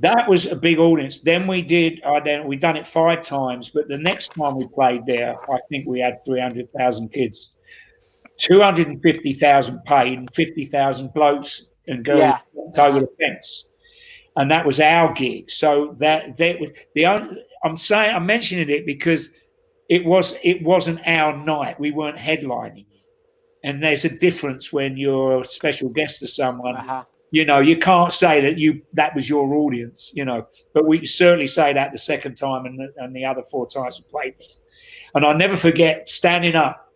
[0.00, 1.20] that was a big audience.
[1.20, 2.02] Then we did.
[2.02, 2.46] I don't.
[2.46, 6.00] We done it five times, but the next time we played there, I think we
[6.00, 7.50] had three hundred thousand kids,
[8.38, 12.82] two hundred and fifty thousand paid, and fifty thousand blokes and girls yeah.
[12.82, 13.66] over the fence
[14.36, 15.50] and that was our gig.
[15.50, 17.42] So that that was the only.
[17.64, 19.34] I'm saying I'm mentioning it because
[19.88, 21.80] it was it wasn't our night.
[21.80, 23.04] We weren't headlining it,
[23.64, 26.76] and there's a difference when you're a special guest to someone.
[26.76, 27.04] Uh-huh.
[27.32, 30.12] You know, you can't say that you that was your audience.
[30.14, 33.42] You know, but we certainly say that the second time and the, and the other
[33.50, 34.48] four times we played there.
[35.14, 36.92] And I never forget standing up,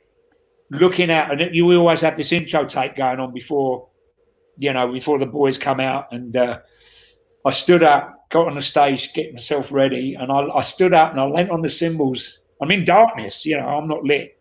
[0.71, 3.89] looking out, and you always have this intro tape going on before,
[4.59, 6.37] you know, before the boys come out and.
[6.37, 6.59] Uh,
[7.45, 11.12] I stood up, got on the stage, get myself ready, and I, I stood up
[11.12, 12.41] and I leant on the cymbals.
[12.61, 14.37] I'm in darkness, you know, I'm not lit.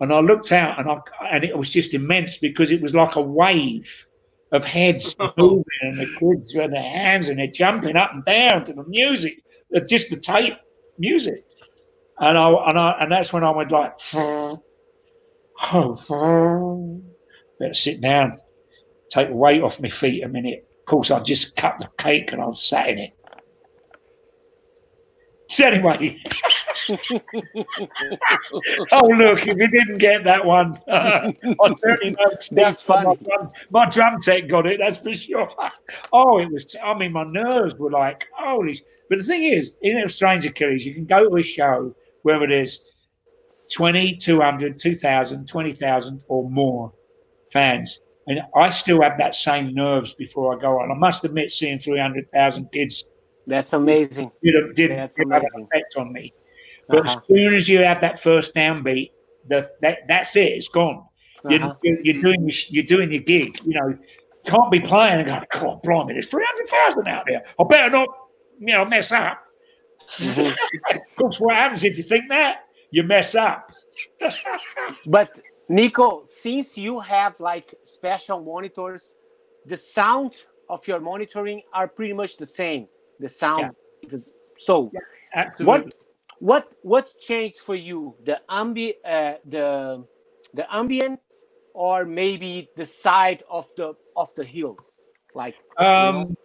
[0.00, 0.98] And I looked out and I
[1.30, 4.06] and it was just immense because it was like a wave
[4.52, 8.64] of heads moving and the kids with their hands and they're jumping up and down
[8.64, 9.34] to the music,
[9.76, 10.54] uh, just the tape
[10.98, 11.44] music.
[12.18, 14.62] And I and I and that's when I went like, oh,
[17.60, 18.38] better sit down,
[19.10, 20.66] take the weight off my feet a minute.
[20.90, 23.12] Of course, I just cut the cake and I was sat in it.
[25.48, 26.20] So anyway,
[28.90, 31.30] oh look, if you didn't get that one, uh,
[31.62, 33.06] I certainly know that's funny.
[33.06, 34.80] My drum, my drum tech got it.
[34.80, 35.48] That's for sure.
[36.12, 36.74] Oh, it was.
[36.82, 38.76] I mean, my nerves were like, holy.
[39.08, 41.94] But the thing is, in a Strange Achilles, you can go to a show
[42.24, 42.82] where it is
[43.72, 46.92] 20, 200, 2,000, 20,000 or more
[47.52, 48.00] fans.
[48.26, 50.90] And I still have that same nerves before I go on.
[50.90, 53.04] I must admit, seeing 300,000 kids
[53.46, 54.30] that's amazing.
[54.44, 55.62] Did, did, That's did have amazing.
[55.62, 56.32] an effect on me.
[56.88, 57.08] But Uh-huh.
[57.08, 59.10] as soon as you have that first downbeat,
[59.48, 60.48] the, that that's it.
[60.52, 61.04] It's gone.
[61.48, 61.74] You're, Uh-huh.
[61.82, 63.58] you're, you're doing your, you're doing your gig.
[63.64, 63.98] You know,
[64.44, 67.42] can't be playing and going, God, blimey, there's three hundred thousand out there.
[67.58, 68.08] I better not,
[68.60, 69.42] you know, mess up.
[70.18, 70.50] Mhm.
[70.94, 73.72] of course, what happens if you think that you mess up?
[75.06, 75.40] But
[75.70, 79.14] Nicko, since you have like special monitors,
[79.66, 80.34] the sound
[80.68, 82.88] of your monitoring are pretty much the same.
[83.20, 84.90] The sound is so.
[85.32, 85.66] Absolutely.
[85.66, 85.94] What
[86.40, 88.16] what what's changed for you?
[88.24, 90.04] The ambi uh, the
[90.54, 91.20] the ambient
[91.72, 94.76] or maybe the side of the of the hill,
[95.36, 96.20] like you know?
[96.20, 96.36] Um,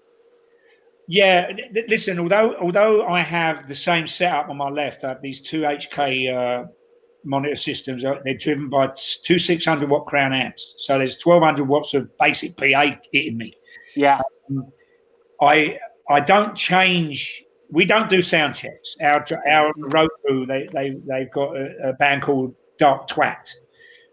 [1.07, 1.51] yeah,
[1.87, 2.19] listen.
[2.19, 6.29] Although although I have the same setup on my left, I have these two HK
[6.29, 6.67] uh,
[7.25, 8.05] monitor systems.
[8.05, 8.91] uh, They're driven by
[9.23, 13.53] two 600 watt crown amps, so there's 1200 watts of basic PA hitting me.
[13.95, 14.21] yeah.
[15.41, 15.77] I
[16.09, 17.43] I don't change.
[17.71, 18.95] We don't do sound checks.
[19.01, 23.51] Our our road crew they they they've got a, a band called Dark Twat,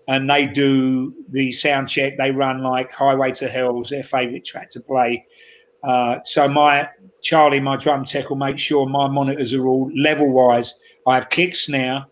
[0.08, 2.16] and they do the sound check.
[2.18, 5.26] They run like Highway to Hell's their favourite track to play.
[5.84, 6.88] Uh, so my
[7.22, 10.74] Charlie, my drum tech, will make sure my monitors are all level wise.
[11.06, 12.04] I have kick snare,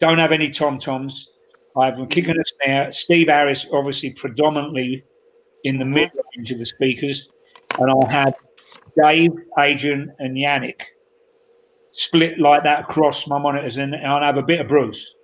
[0.00, 1.30] don't have any tom toms.
[1.76, 2.92] I have a kick and a snare.
[2.92, 5.04] Steve Harris, obviously, predominantly
[5.64, 7.28] in the mid range of the speakers,
[7.78, 8.34] and I had
[9.02, 10.82] Dave, Adrian, and Janick
[11.90, 15.14] split like that across my monitors, and I'll have a bit of Bruce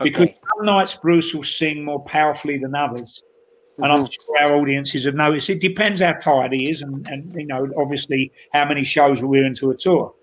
[0.00, 3.22] because some nights Bruce will sing more powerfully than others.
[3.78, 4.12] And I'm Mhm.
[4.12, 5.48] sure our audiences have noticed.
[5.48, 9.46] It depends how tired he is, and, and you know, obviously, how many shows we're
[9.46, 10.14] into a tour.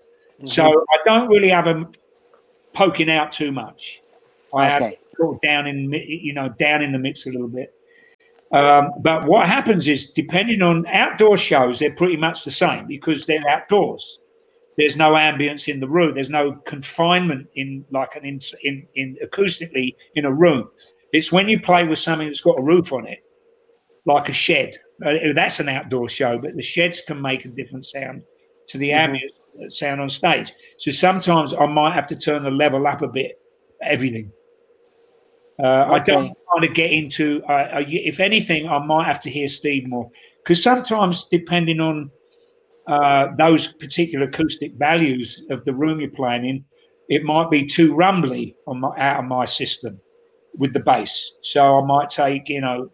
[0.44, 1.92] So I don't really have him
[2.74, 4.00] poking out too much.
[4.56, 4.98] I have Okay.
[5.16, 7.72] sort of down in, you know, down in the mix a little bit.
[8.52, 13.26] Um, but what happens is, depending on outdoor shows, they're pretty much the same because
[13.26, 14.18] they're outdoors.
[14.76, 16.14] There's no ambience in the room.
[16.14, 20.68] There's no confinement in like an in, in, in acoustically in a room.
[21.12, 23.18] It's when you play with something that's got a roof on it,
[24.06, 24.74] like a shed.
[25.04, 28.22] Uh, that's an outdoor show, but the sheds can make a different sound
[28.68, 28.96] to the Mhm.
[28.96, 29.32] ambient
[29.68, 30.52] sound on stage.
[30.78, 33.40] So sometimes I might have to turn the level up a bit,
[33.82, 34.32] everything.
[35.62, 37.42] Uh, I don't kind of get into.
[37.48, 40.10] Uh, uh, if anything, I might have to hear Steve more
[40.42, 42.10] because sometimes, depending on
[42.86, 46.64] uh, those particular acoustic values of the room you're playing in,
[47.08, 50.00] it might be too rumbly on my, out of my system
[50.54, 51.32] with the bass.
[51.42, 52.90] So I might take, you know,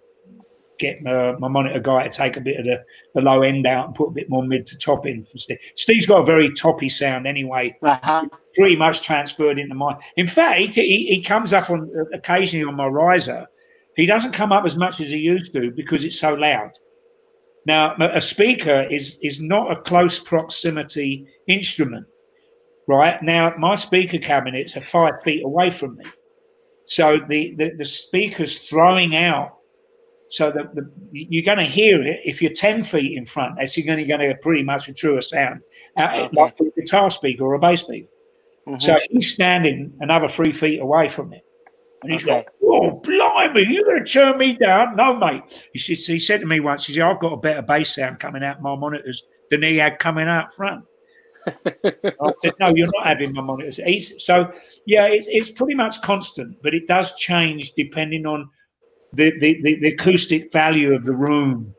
[0.79, 2.85] get uh, my monitor guy to take a bit of the,
[3.15, 5.59] the low end out and put a bit more mid to top in for Steve.
[5.77, 8.27] Steve's got a very toppy sound anyway Uh-huh.
[8.55, 9.97] pretty much transferred into my.
[10.17, 13.47] In fact, he, he comes up on occasionally on my riser.
[13.97, 16.71] He doesn't come up as much as he used to because it's so loud.
[17.67, 22.07] Now, a a speaker is is not a close proximity instrument,
[22.87, 23.21] right?
[23.23, 26.05] Now, my speaker cabinets are five feet away from me,
[26.87, 29.56] so the the, the speaker's throwing out.
[30.31, 33.57] So the, the you're going to hear it if you're ten feet in front.
[33.59, 35.61] That's you're going to get a pretty much a truer sound,
[35.97, 36.29] uh, Okay.
[36.33, 38.09] like a guitar speaker or a bass speaker.
[38.67, 38.83] Mhm.
[38.83, 41.41] So he's standing another three feet away from me.
[42.03, 42.35] And he's Okay.
[42.39, 44.97] like, oh, blimey, you're going to turn me down?
[44.97, 45.67] No, mate.
[45.73, 48.19] He, said- he said to me once, he said, I've got a better bass sound
[48.19, 50.85] coming out my monitors than he had coming out front.
[51.47, 53.79] I said, no, you're not having my monitors.
[53.85, 54.51] He's, so,
[54.87, 58.51] yeah, it's, it's pretty much constant, but it does change depending on
[59.17, 61.75] the, the, the, the acoustic value of the room.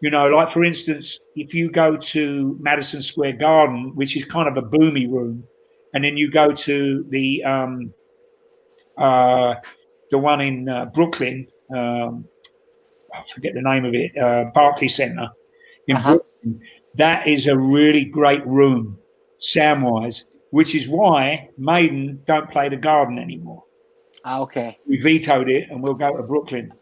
[0.00, 4.48] You know, like for instance, if you go to Madison Square Garden, which is kind
[4.48, 5.44] of a boomy room,
[5.94, 7.92] and then you go to the um,
[8.98, 9.54] uh,
[10.10, 12.26] the one in uh, Brooklyn, um,
[13.14, 15.28] I forget the name of it, uh, Barclay Center
[15.88, 16.16] in Uh-huh.
[16.16, 16.60] Brooklyn.
[16.96, 18.98] That is a really great room,
[19.38, 23.64] sound wise, which is why Maiden don't play the Garden anymore.
[24.28, 24.76] Ah, okay.
[24.88, 26.72] We vetoed it, and we'll go to Brooklyn.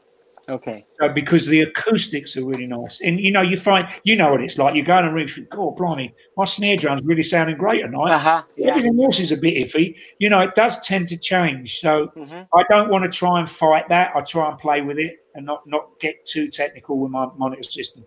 [0.50, 0.84] Okay.
[1.00, 4.42] So because the acoustics are really nice, and you know, you find you know what
[4.42, 4.74] it's like.
[4.74, 7.82] You go in a room, you think, "God, blimey, my snare drum's really sounding great
[7.82, 8.42] tonight." Uh-huh.
[8.56, 8.70] Yeah.
[8.70, 9.94] Everything else is a bit iffy.
[10.18, 11.78] You know, it does tend to change.
[11.80, 12.46] So Mhm.
[12.54, 14.12] I don't want to try and fight that.
[14.14, 17.62] I try and play with it and not not get too technical with my monitor
[17.62, 18.04] system,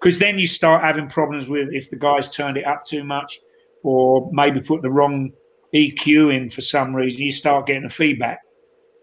[0.00, 3.38] because then you start having problems with if the guys turned it up too much,
[3.84, 5.30] or maybe put the wrong
[5.72, 7.22] EQ in for some reason.
[7.22, 8.40] You start getting a feedback.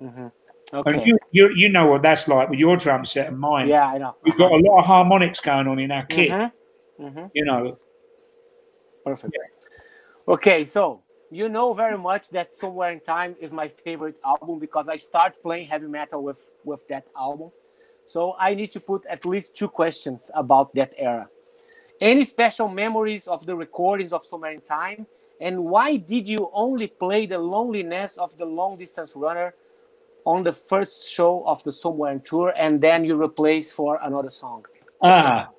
[0.02, 0.32] Mhm.
[0.74, 1.03] And Okay.
[1.06, 3.68] you, you you know what that's like with your drum set and mine.
[3.68, 4.15] Yeah, I know.
[4.24, 6.32] We've got a lot of harmonics going on in our kit.
[6.32, 6.52] Mhm.
[6.99, 7.30] Mhm.
[7.34, 7.78] You know,
[9.03, 9.38] Perfect.
[10.28, 14.88] Okay, so you know very much that Somewhere in Time is my favorite album because
[14.88, 17.52] I start playing heavy metal with with that album.
[18.06, 21.28] So I need to put at least two questions about that era.
[22.02, 25.06] Any special memories of the recordings of Somewhere in Time?
[25.41, 29.53] And why did you only play the loneliness of the long distance runner
[30.25, 34.65] on the first show of the Somewhere tour and then you replace for another song?
[35.01, 35.49] ah,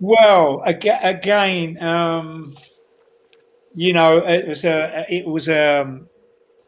[0.00, 2.56] well, aga- again, um,
[3.74, 6.00] you know, it was a it was a,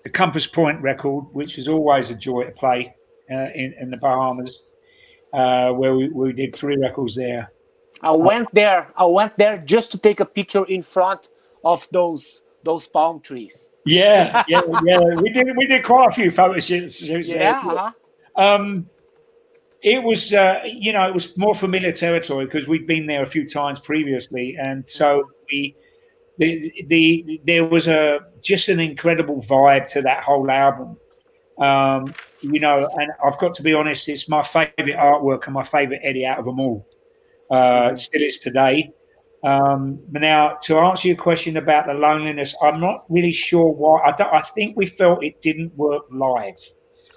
[0.05, 2.95] a Compass Point record, which is always a joy to play
[3.31, 4.63] uh, in in the Bahamas,
[5.33, 7.53] uh, where we, we did three records there.
[8.03, 8.89] I went there.
[8.97, 11.29] I went there just to take a picture in front
[11.65, 13.70] of those those palm trees.
[13.85, 15.15] Yeah, yeah, yeah.
[15.15, 16.97] We did we did quite a few photo shoots.
[16.97, 17.29] shoots.
[17.29, 17.59] Yeah.
[17.65, 17.93] uh-huh.
[18.37, 18.89] Um,
[19.83, 23.27] it was, uh, you know, it was more familiar territory because we'd been there a
[23.27, 25.75] few times previously, and so we,
[26.39, 30.97] the, the there was a just an incredible vibe to that whole album.
[31.59, 35.63] Um, you know, and I've got to be honest, it's my favorite artwork and my
[35.63, 36.87] favorite Eddie out of them all.
[37.51, 38.91] Uh, still is today.
[39.43, 44.01] Um, but now, to answer your question about the loneliness, I'm not really sure why.
[44.03, 46.59] I, don't, I think we felt it didn't work live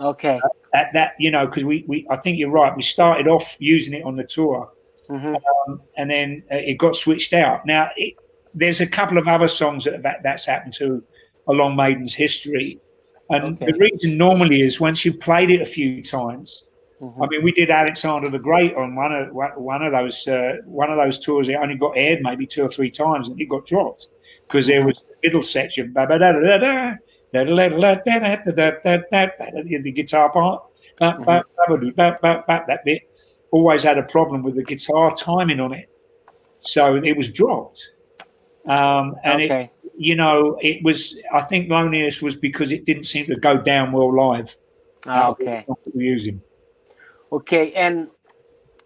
[0.01, 0.39] Okay.
[0.73, 3.93] at that you know because we, we i think you're right we started off using
[3.93, 4.71] it on the tour
[5.07, 5.35] Mhm.
[5.67, 8.15] um, and then uh, it got switched out now it,
[8.55, 11.03] there's a couple of other songs that, that that's happened to
[11.47, 12.79] along maiden's history
[13.29, 13.67] and Okay.
[13.71, 16.63] the reason normally is once you've played it a few times
[17.03, 17.21] Mm-hmm.
[17.21, 20.89] I mean, we did Alexander the Great on one of one of those uh, one
[20.89, 21.49] of those tours.
[21.49, 24.13] It only got aired maybe two or three times, and it got dropped
[24.47, 25.91] because there was the middle section,
[29.83, 30.63] the guitar part,
[32.67, 33.01] that bit.
[33.51, 35.89] Always had a problem with the guitar timing on it,
[36.61, 37.89] so it was dropped.
[38.65, 39.63] Um, and okay.
[39.83, 41.17] it, you know, it was.
[41.33, 44.55] I think loneliness was because it didn't seem to go down well live.
[45.05, 45.65] Oh, okay.
[45.93, 46.41] We using.
[47.33, 47.73] Okay.
[47.73, 48.09] And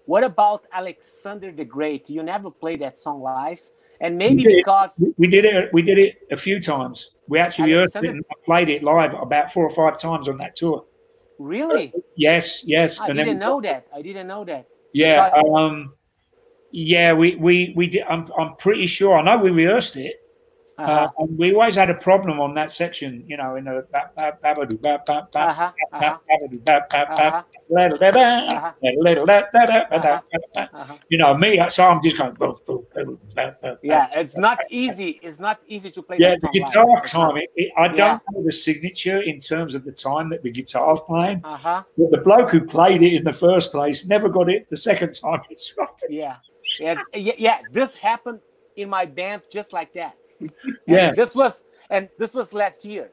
[0.05, 2.09] what about Alexander the Great?
[2.09, 3.59] You never played that song live,
[3.99, 5.73] and maybe We because We- We did it.
[5.73, 7.11] We did it a few times.
[7.27, 8.15] We actually earthed it
[8.45, 10.85] played it live about four or five times on that tour.
[11.39, 12.99] really, Yes, yes.
[12.99, 13.87] I and didn't we- know that.
[13.93, 14.65] I didn't know that.
[14.93, 15.93] Yeah, Because- um,
[16.71, 17.13] yeah.
[17.13, 18.03] We we we did.
[18.09, 19.13] I'm I'm pretty sure.
[19.19, 20.15] I know we rehearsed it.
[20.77, 21.09] Uh, Uh-huh.
[21.19, 24.11] and we always had a problem on that section, you know, in the Uh-huh.
[25.35, 25.71] Uh-huh.
[25.95, 27.41] Uh-huh.
[29.91, 30.67] Uh-huh.
[30.73, 30.97] Uh-huh.
[31.09, 32.35] You know me, so I'm just going.
[33.81, 35.19] Yeah, it's not easy.
[35.23, 37.09] It's not easy to play Yeah, the guitar live.
[37.09, 37.37] Time.
[37.37, 38.19] It, it, I don't Yeah.
[38.31, 41.41] know the signature in terms of the time that the guitar's playing.
[41.43, 41.83] Uh-huh.
[41.97, 45.13] But the bloke who played it in the first place never got it the second
[45.13, 46.11] time he tried it.
[46.11, 46.37] Yeah.
[46.79, 47.01] Yeah.
[47.13, 47.33] Yeah.
[47.37, 47.57] Yeah.
[47.71, 48.41] This happened
[48.75, 50.15] in my band just like that.
[50.87, 51.11] Yeah.
[51.13, 53.11] This was and this was last year.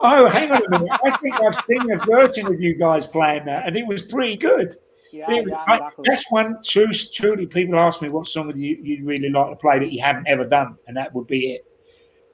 [0.00, 0.90] Oh, hang on a minute.
[1.04, 4.36] I think I've seen a version of you guys playing that, and it was pretty
[4.36, 4.74] good.
[5.12, 5.26] Yeah.
[5.30, 5.62] Yeah.
[5.68, 6.04] I- Exactly.
[6.08, 6.90] that's one true.
[6.90, 10.02] Truly, people ask me what song would you you really like to play that you
[10.02, 11.66] haven't ever done, and that would be it.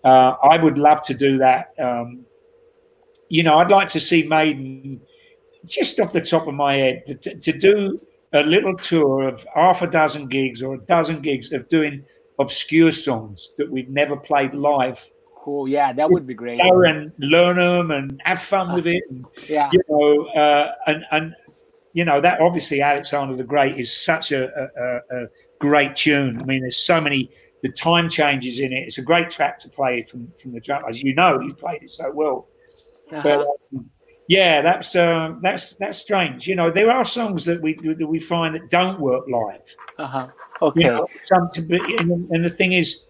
[0.05, 1.75] Uh, I would love to do that.
[1.79, 2.25] Um,
[3.29, 5.01] you know, I'd like to see Maiden,
[5.65, 7.99] just off the top of my head, to, to, to do
[8.33, 12.05] a little tour of half a dozen gigs or a dozen gigs of doing
[12.43, 15.07] obscure songs that we've never played live.
[15.37, 15.69] Cool.
[15.69, 16.61] Yeah, that would be great.
[16.61, 19.03] And learn them and have fun with it.
[19.11, 19.71] And, Yeah.
[19.73, 21.35] you know, uh, and and
[21.95, 25.27] you know that obviously Alexander the Great is such a, a, a,
[25.59, 26.39] great tune.
[26.41, 27.31] I mean, there's so many
[27.63, 28.85] the time changes in it.
[28.87, 31.83] It's a great track to play from from the drum, as you know, you played
[31.83, 32.49] it so well.
[33.13, 33.45] Uh-huh.
[33.75, 33.91] um,
[34.29, 36.47] yeah, that's uh, that's that's strange.
[36.47, 39.63] You know, there are songs that we that we find that don't work live.
[39.99, 40.29] Uh-huh.
[40.61, 40.83] You Okay.
[40.83, 43.07] know, some and, the thing is,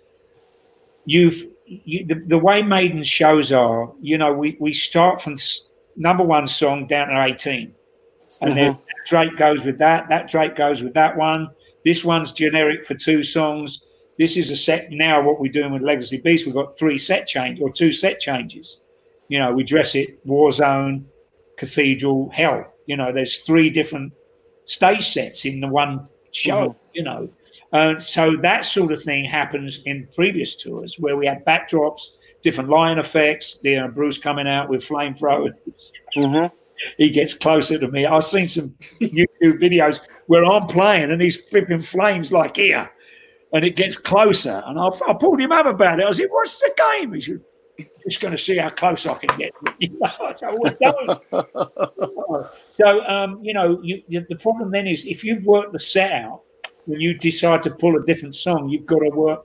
[1.05, 3.93] you've you, the, the way Maiden shows are.
[4.01, 5.37] You know, we we start from
[5.97, 7.75] number one song down to eighteen,
[8.41, 8.79] and then
[9.09, 10.09] Drake goes with that.
[10.09, 11.51] That Drake goes with that one.
[11.85, 13.87] This one's generic for two songs.
[14.19, 15.23] This is a set now.
[15.23, 18.81] What we're doing with Legacy Beast, we've got three set change or two set changes.
[19.33, 21.07] You know, we dress it Warzone,
[21.57, 22.71] Cathedral, Hell.
[22.85, 24.13] You know, there's three different
[24.67, 26.69] stage sets in the one show.
[26.69, 26.79] Mm-hmm.
[26.93, 27.31] You know,
[27.73, 32.11] and so that sort of thing happens in previous tours where we had backdrops,
[32.43, 33.59] different line effects.
[33.63, 35.55] You know, Bruce coming out with flamethrowers.
[36.15, 36.55] Mm-hmm.
[36.99, 38.05] He gets closer to me.
[38.05, 42.91] I've seen some YouTube videos where I'm playing and he's flipping flames like here,
[43.55, 44.63] and it gets closer.
[44.67, 46.07] And I, I pulled him up about it.
[46.07, 47.41] I said, "What's the game?" He said,
[48.05, 49.53] "Just going to see how close I can get."
[50.39, 50.47] so,
[52.69, 56.43] so um, you know, you, the problem then is if you've worked the set out
[56.87, 59.45] when you decide to pull a different song, you've got to work.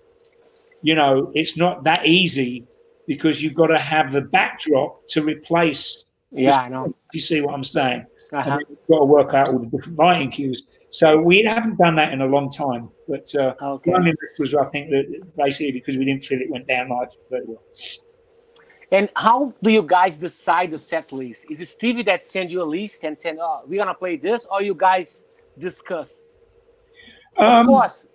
[0.81, 2.65] You know, it's not that easy
[3.07, 6.05] because you've got to have the backdrop to replace.
[6.31, 6.93] Yeah, I know.
[7.13, 8.05] You see what I'm saying?
[8.33, 8.59] Uh-huh.
[8.69, 10.63] you've got to work out all the different lighting cues.
[10.89, 12.89] So we haven't done that in a long time.
[13.07, 13.91] But uh, okay.
[13.91, 17.45] one was, I think, that basically because we didn't feel it went down live very
[17.45, 17.63] well.
[18.91, 21.47] And how do you guys decide the set list?
[21.49, 24.47] Is it Stevie that sends you a list and said, "Oh, we're gonna play this,"
[24.49, 25.23] or you guys
[25.57, 26.29] discuss?
[27.37, 28.07] Um, of course.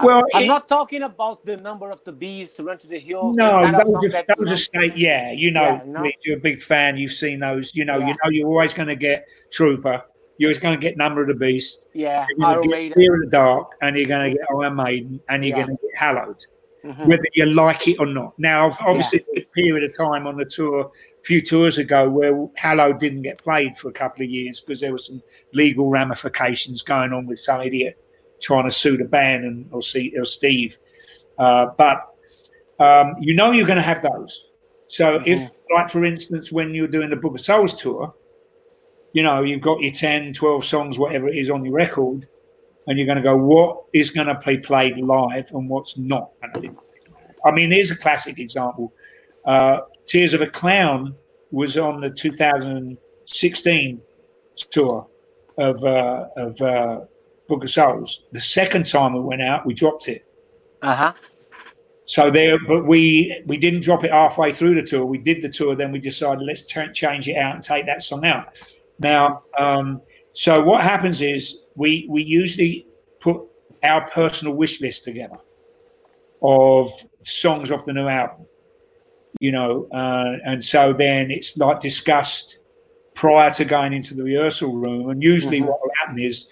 [0.00, 3.00] Well, I'm it, not talking about the number of the Beast to run to the
[3.00, 3.34] hills.
[3.36, 4.96] No, those, are, that, those are state.
[4.96, 6.10] Yeah, you know, yeah, no.
[6.24, 6.96] you're a big fan.
[6.96, 7.74] You've seen those.
[7.74, 8.08] You know, yeah.
[8.08, 10.02] you know, you're always going to get Trooper.
[10.38, 11.86] You're always going to get Number of the Beast.
[11.94, 15.20] Yeah, you're to get Fear in the Dark, and you're going to get Iron Maiden,
[15.28, 15.64] and you're yeah.
[15.64, 16.44] going to get Hallowed,
[16.84, 17.08] mm-hmm.
[17.08, 18.38] whether you like it or not.
[18.38, 19.42] Now, obviously, yeah.
[19.42, 23.38] a period of time on the tour, a few tours ago, where Hallowed didn't get
[23.38, 25.22] played for a couple of years because there were some
[25.52, 27.98] legal ramifications going on with some idiot
[28.40, 30.78] trying to sue the band and or see or Steve.
[31.38, 32.14] Uh, but
[32.80, 34.44] um, you know you're going to have those.
[34.88, 35.28] So mm-hmm.
[35.28, 38.14] if, like for instance, when you're doing the Book of Souls tour,
[39.12, 42.26] you know you've got your 10, 12 songs, whatever it is on your record,
[42.88, 46.30] and you're going to go, what is going to be played live and what's not
[47.44, 48.92] I mean, here's a classic example.
[49.44, 51.14] Uh, Tears of a Clown
[51.52, 54.00] was on the 2016
[54.70, 55.06] tour
[55.58, 57.00] of uh, of uh,
[57.48, 58.26] Book of Souls.
[58.32, 60.26] The second time it went out, we dropped it.
[60.82, 61.12] Uh huh.
[62.06, 65.04] So there, but we we didn't drop it halfway through the tour.
[65.04, 68.02] We did the tour, then we decided let's t- change it out and take that
[68.02, 68.60] song out.
[68.98, 70.00] Now, um,
[70.38, 72.86] so what happens is we we usually
[73.18, 73.40] put
[73.82, 75.36] our personal wish list together
[76.42, 76.92] of
[77.22, 78.46] songs off the new album,
[79.40, 82.60] you know, uh, and so then it's like discussed
[83.16, 85.10] prior to going into the rehearsal room.
[85.10, 85.70] And usually, mm-hmm.
[85.70, 86.46] what will happen is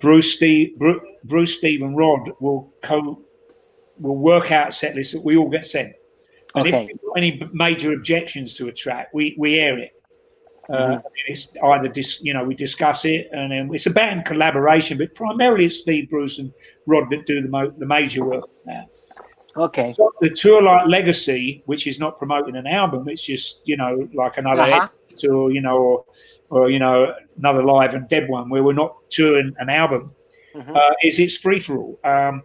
[0.00, 0.78] Bruce, Steve,
[1.24, 3.22] Bruce, Steve, and Rod will co
[3.98, 5.94] will work out set lists that we all get sent.
[6.54, 6.90] And okay.
[6.90, 9.97] if any major objections to a track, we we air it.
[10.70, 11.06] Uh, mm-hmm.
[11.26, 15.14] it's either dis, you know we discuss it, and then it's a band collaboration, but
[15.14, 16.52] primarily it's Steve, Bruce, and
[16.86, 18.86] Rod that do the mo- the major work now.
[19.56, 19.92] Okay.
[19.92, 24.08] So the tour like Legacy, which is not promoting an album, it's just you know
[24.14, 24.88] like another uh-huh.
[25.16, 26.04] tour, you know, or
[26.50, 30.12] or you know another live and dead one where we're not touring an album.
[30.54, 30.76] Mm-hmm.
[30.76, 32.00] Uh, is it's free for all.
[32.04, 32.42] Um,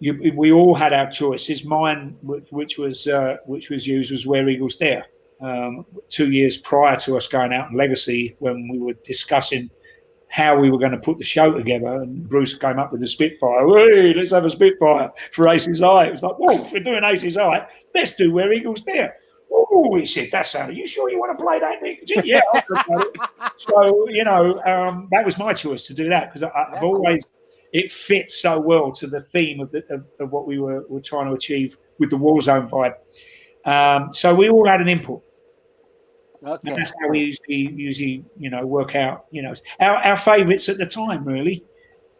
[0.00, 1.64] you, we all had our choices.
[1.64, 5.06] Mine, which, which was uh, which was used, was Where Eagles Dare.
[5.42, 9.70] Um, two years prior to us going out in Legacy, when we were discussing
[10.28, 13.06] how we were going to put the show together, and Bruce came up with the
[13.06, 13.66] Spitfire.
[13.66, 16.06] Hey, let's have a Spitfire for Aces High.
[16.06, 19.16] It was like, well, if we're doing Aces High, let's do Where Eagles Dare.
[19.52, 22.40] Oh, he said, "That's Are you sure you want to play that?" yeah.
[23.56, 27.30] so you know, um, that was my choice to do that because I've always
[27.72, 31.00] it fits so well to the theme of, the, of, of what we were, were
[31.00, 32.94] trying to achieve with the Warzone vibe.
[33.64, 35.22] Um, so we all had an input.
[36.44, 36.70] Okay.
[36.70, 40.68] And that's how we usually, usually, you know, work out, you know, our, our favourites
[40.68, 41.64] at the time, really.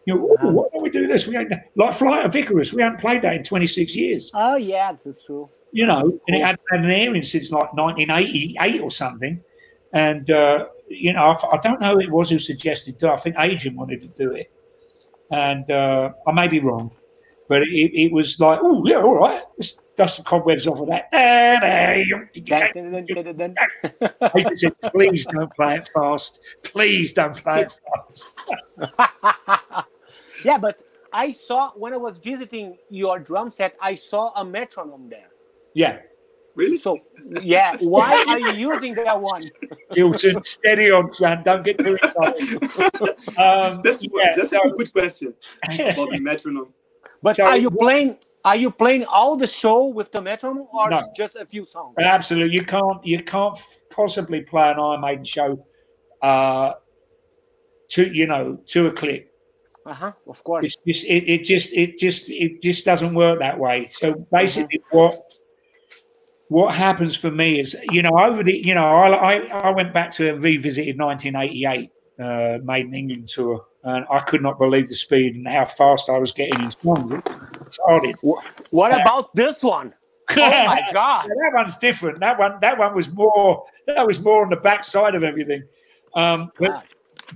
[0.06, 0.48] You know, uh-huh.
[0.48, 1.26] why don't we do this?
[1.26, 2.72] We ain't like Flight of Icarus.
[2.72, 4.30] We haven't played that in 26 years.
[4.34, 5.48] Oh yeah, that's true.
[5.70, 9.40] You know, and it had, had an airing since like 1988 or something.
[9.92, 13.06] And uh, you know, I, I, don't know who it was who suggested it.
[13.06, 14.50] I think Adrian wanted to do it,
[15.30, 16.90] and uh, I may be wrong,
[17.48, 20.88] but it, it was like, oh yeah, all right, let's dust the cobwebs off of
[20.88, 21.08] that.
[24.34, 26.40] He said, please don't play it fast.
[26.64, 27.74] Please don't play it
[28.78, 29.86] fast.
[30.44, 30.80] yeah, but
[31.12, 35.28] I saw when I was visiting your drum set, I saw a metronome there.
[35.74, 35.98] Yeah.
[36.54, 36.76] Really?
[36.76, 36.98] So,
[37.40, 37.76] yeah.
[37.80, 39.42] Why are you using that one?
[39.92, 41.42] Hilton, steady on, son.
[41.44, 42.62] Don't get too excited.
[43.38, 46.74] Um, that's yeah, that's so, a good question about the metronome.
[47.22, 48.18] But so, are you playing?
[48.44, 51.02] Are you playing all the show with the metronome, or no.
[51.16, 51.94] just a few songs?
[51.98, 53.04] Absolutely, you can't.
[53.06, 53.58] You can't
[53.90, 55.64] possibly play an Iron Maiden show
[56.20, 56.72] uh,
[57.90, 59.28] to you know to a click.
[59.86, 60.12] Uh huh.
[60.28, 60.66] Of course.
[60.66, 63.86] It's just, it, it just it just it just doesn't work that way.
[63.86, 64.98] So basically, uh-huh.
[64.98, 65.32] what
[66.52, 69.94] what happens for me is, you know, over the, you know, I, I, I went
[69.94, 71.90] back to a revisited 1988
[72.20, 76.18] uh, Maiden England tour, and I could not believe the speed and how fast I
[76.18, 77.22] was getting in songs.
[78.70, 79.92] What about this one?
[80.30, 82.20] oh my god, yeah, that one's different.
[82.20, 83.66] That one, that one was more.
[83.86, 85.64] That was more on the backside of everything.
[86.14, 86.84] Um, but,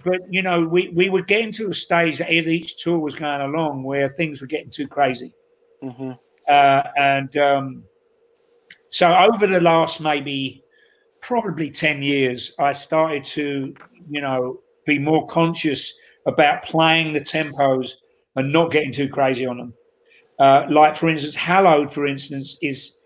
[0.04, 3.40] but you know, we we were getting to a stage as each tour was going
[3.40, 5.34] along where things were getting too crazy,
[5.82, 6.12] mm-hmm.
[6.48, 7.82] uh, and um,
[8.88, 10.62] so over the last maybe
[11.20, 13.74] probably ten years, I started to
[14.08, 15.92] you know be more conscious
[16.26, 17.92] about playing the tempos
[18.34, 19.74] and not getting too crazy on them.
[20.38, 22.96] Uh, like for instance, Hallowed, for instance, is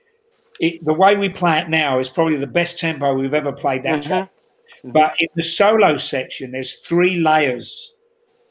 [0.58, 3.82] it, the way we play it now is probably the best tempo we've ever played
[3.84, 4.12] that mm-hmm.
[4.12, 4.92] mm-hmm.
[4.92, 7.94] But in the solo section, there's three layers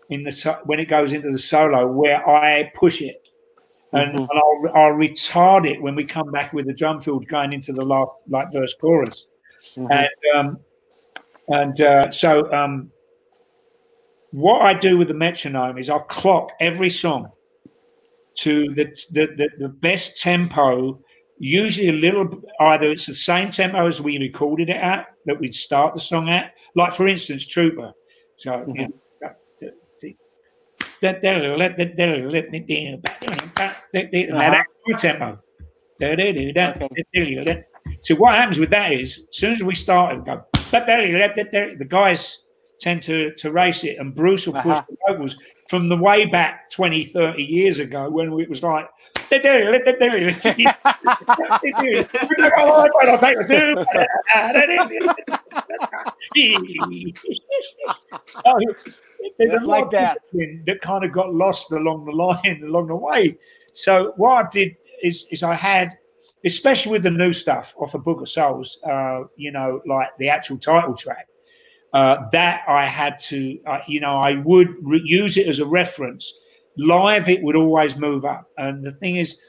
[0.10, 3.28] in the when it goes into the solo where I push it,
[3.94, 4.18] and, mm-hmm.
[4.18, 7.74] and I'll, I'll, retard it when we come back with the drum field going into
[7.74, 9.28] the last like verse chorus,
[9.76, 9.91] mm-hmm.
[9.91, 10.60] and um,
[11.50, 12.91] and uh, so um,
[14.31, 17.30] what I do with the metronome is I'll clock every song
[18.39, 20.99] to the, the, the, the best tempo,
[21.39, 25.56] usually a little, either it's the same tempo as we recorded it at, that we'd
[25.56, 26.53] start the song at.
[26.76, 27.91] Like, for instance, Trooper.
[28.38, 28.76] So, mm-hmm.
[28.76, 28.93] you know,
[31.01, 31.22] that
[34.97, 35.39] tempo.
[38.01, 42.38] So what happens with that is, as soon as we start, go, the guys
[42.80, 45.14] tend to, to race it, and Bruce will push uh-huh.
[45.18, 45.35] the
[45.68, 48.89] from the way back 20, 30 years ago when it was like,
[59.38, 60.18] there's Just a lot like that.
[60.65, 63.38] that kind of got lost along the line, along the way.
[63.73, 65.97] So what I did is, is I had,
[66.45, 70.30] especially with the new stuff off of Book of Souls, uh, you know, like the
[70.30, 71.28] actual title track
[71.94, 75.66] uh, that I had to, uh, you know, I would re- use it as a
[75.66, 76.32] reference.
[76.78, 78.48] Live, it would always move up.
[78.57, 79.40] And the thing is,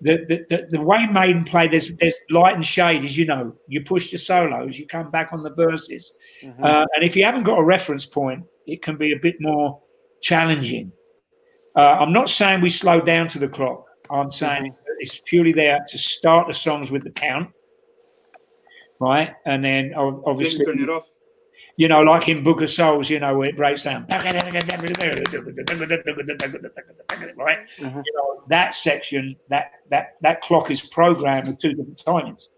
[0.00, 3.54] the, the, the, the way Maiden play, there's, there's light and shade, as you know.
[3.68, 6.12] You push the solos, you come back on the verses.
[6.42, 6.64] Mm-hmm.
[6.64, 9.80] Uh, and if you haven't got a reference point, it can be a bit more
[10.22, 10.90] challenging.
[11.76, 13.84] Uh, I'm not saying we slow down to the clock.
[14.10, 14.92] I'm saying mm-hmm.
[14.98, 17.50] it's purely there to start the songs with the count,
[19.00, 19.34] right?
[19.46, 21.08] And then obviously turn it off
[21.76, 24.06] you know, like in Book of Souls, you know, where it breaks down.
[24.10, 24.22] Right?
[27.78, 28.00] Mm-hmm.
[28.04, 32.48] You know, that section, that that that clock is programmed with two different timings.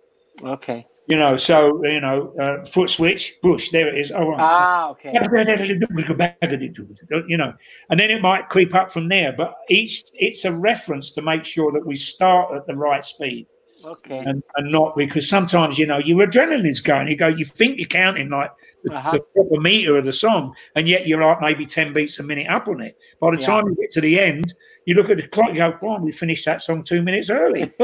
[0.43, 0.85] Okay.
[1.07, 4.11] You know, so you know, uh, foot switch, bush, there it is.
[4.11, 4.41] Oh, right.
[4.41, 5.13] Ah, okay.
[7.29, 7.53] You know,
[7.91, 9.35] and then it might creep up from there.
[9.37, 13.47] But each it's a reference to make sure that we start at the right speed.
[13.85, 14.19] Okay.
[14.19, 17.09] And, and not because sometimes you know your adrenaline's going.
[17.09, 18.51] You go, you think you're counting like
[18.93, 19.13] uh-huh.
[19.13, 22.49] the, proper meter of the song, and yet you're like maybe 10 beats a minute
[22.49, 22.97] up on it.
[23.21, 23.47] By the yeah.
[23.47, 24.55] time you get to the end,
[24.87, 27.73] you look at the clock, you go, "Why we finished that song two minutes early.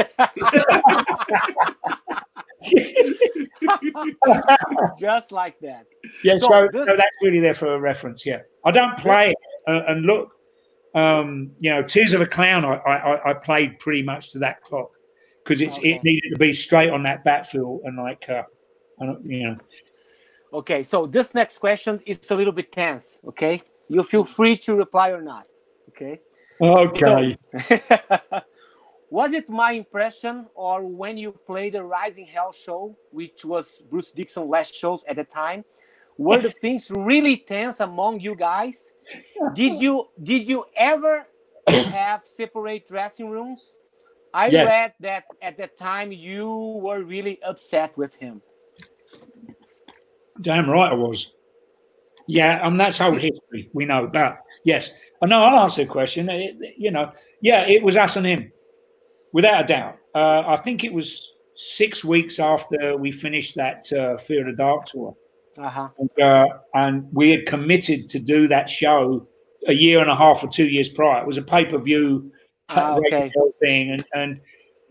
[4.98, 5.86] Just like that.
[6.22, 6.86] Yeah, so, so, this...
[6.86, 8.26] so, that's really there for a reference.
[8.26, 9.36] Yeah, I don't play this...
[9.66, 10.32] it uh, and look.
[10.92, 14.60] Um, you know, Tears of a Clown, I, I, I played pretty much to that
[14.62, 14.90] clock
[15.44, 15.92] because it's okay.
[15.92, 18.42] it needed to be straight on that bat feel and like, uh,
[19.22, 19.56] you know,
[20.52, 23.20] Okay, so this next question is a little bit tense.
[23.24, 25.46] Okay, you feel free to reply or not.
[25.88, 26.20] Okay.
[26.60, 27.36] Okay.
[27.68, 28.42] So,
[29.10, 34.10] was it my impression, or when you played the Raising Hell show, which was Bruce
[34.10, 35.64] Dickinson last shows at the time,
[36.18, 38.90] were the things really tense among you guys?
[39.54, 41.26] Did you did you ever
[41.68, 43.78] have separate dressing rooms?
[44.32, 44.66] I yes.
[44.66, 46.48] read that at the time you
[46.82, 48.42] were really upset with him.
[50.40, 51.32] Damn right I was.
[52.26, 53.70] Yeah, and that's old history.
[53.72, 54.42] We know that.
[54.64, 54.90] Yes.
[55.22, 56.28] I know I'll answer the question.
[56.28, 57.12] It, you know,
[57.42, 58.52] yeah, it was us and him,
[59.32, 59.98] without a doubt.
[60.14, 64.62] Uh, I think it was six weeks after we finished that uh, Fear of the
[64.62, 65.14] Dark tour.
[65.58, 65.88] Uh-huh.
[65.98, 69.26] And, uh, and, we had committed to do that show
[69.66, 71.20] a year and a half or two years prior.
[71.20, 72.30] It was a pay per view
[72.68, 73.30] ah, okay.
[73.60, 73.90] thing.
[73.90, 74.40] And, and,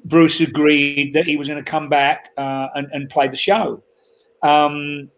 [0.06, 3.84] Bruce agreed that he was going to come back uh, and, and play the show.
[4.44, 5.10] Um,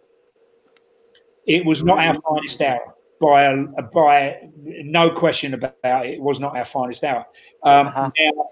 [1.51, 6.15] it was not our finest hour by a, by no question about it.
[6.15, 7.25] It was not our finest hour.
[7.63, 8.11] Um, uh-huh.
[8.19, 8.45] Now,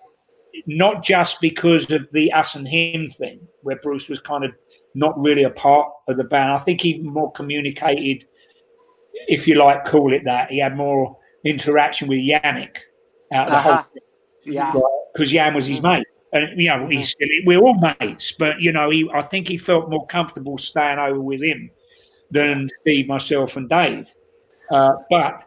[0.68, 4.52] not just because of the us and him thing, where Bruce was kind of
[4.94, 6.52] not really a part of the band.
[6.52, 8.26] I think he more communicated,
[9.28, 10.52] if you like, call it that.
[10.52, 12.78] He had more interaction with Janick
[13.32, 13.74] out of the uh-huh.
[13.74, 14.04] whole thing.
[14.54, 14.74] Yeah.
[15.14, 16.06] Because Jan was his mate.
[16.34, 17.16] and you know, he's
[17.46, 21.22] we're all mates, but you know, he, I think he felt more comfortable staying over
[21.22, 21.70] with him
[22.32, 24.08] than Steve, myself, and Dave.
[24.72, 25.44] Uh, but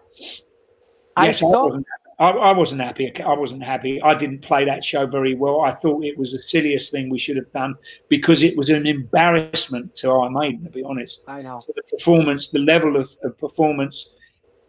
[1.17, 1.79] I yes, saw.
[2.19, 3.13] I, I, wasn't happy.
[3.21, 4.01] I wasn't happy.
[4.01, 5.63] I didn't play that show very well.
[5.63, 7.75] I thought it was the silliest thing we should have done
[8.09, 11.23] because it was an embarrassment to our Maiden, to be honest.
[11.27, 11.59] I know.
[11.61, 14.15] So the performance, the level of, of, performance.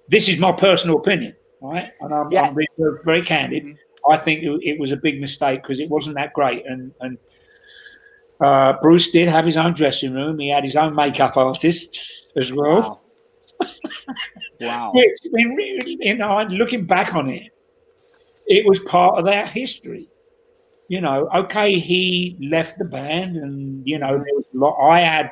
[0.07, 1.91] This is my personal opinion, right?
[2.01, 2.35] And I'm.
[2.35, 2.67] I'm very,
[3.05, 3.63] very candid.
[3.63, 4.11] Mm-hmm.
[4.11, 6.65] I think it, it, was a big mistake because it wasn't that great.
[6.65, 7.17] And, and
[8.41, 10.39] uh, Bruce did have his own dressing room.
[10.39, 11.99] He had his own makeup artist
[12.37, 13.01] as well.
[13.59, 13.69] Wow.
[14.61, 14.91] Wow.
[14.93, 17.51] Which, you know, looking back on it,
[18.47, 20.07] it was part of our history.
[20.87, 24.77] You know, okay, he left the band, and you know, there was a lot.
[24.79, 25.31] I had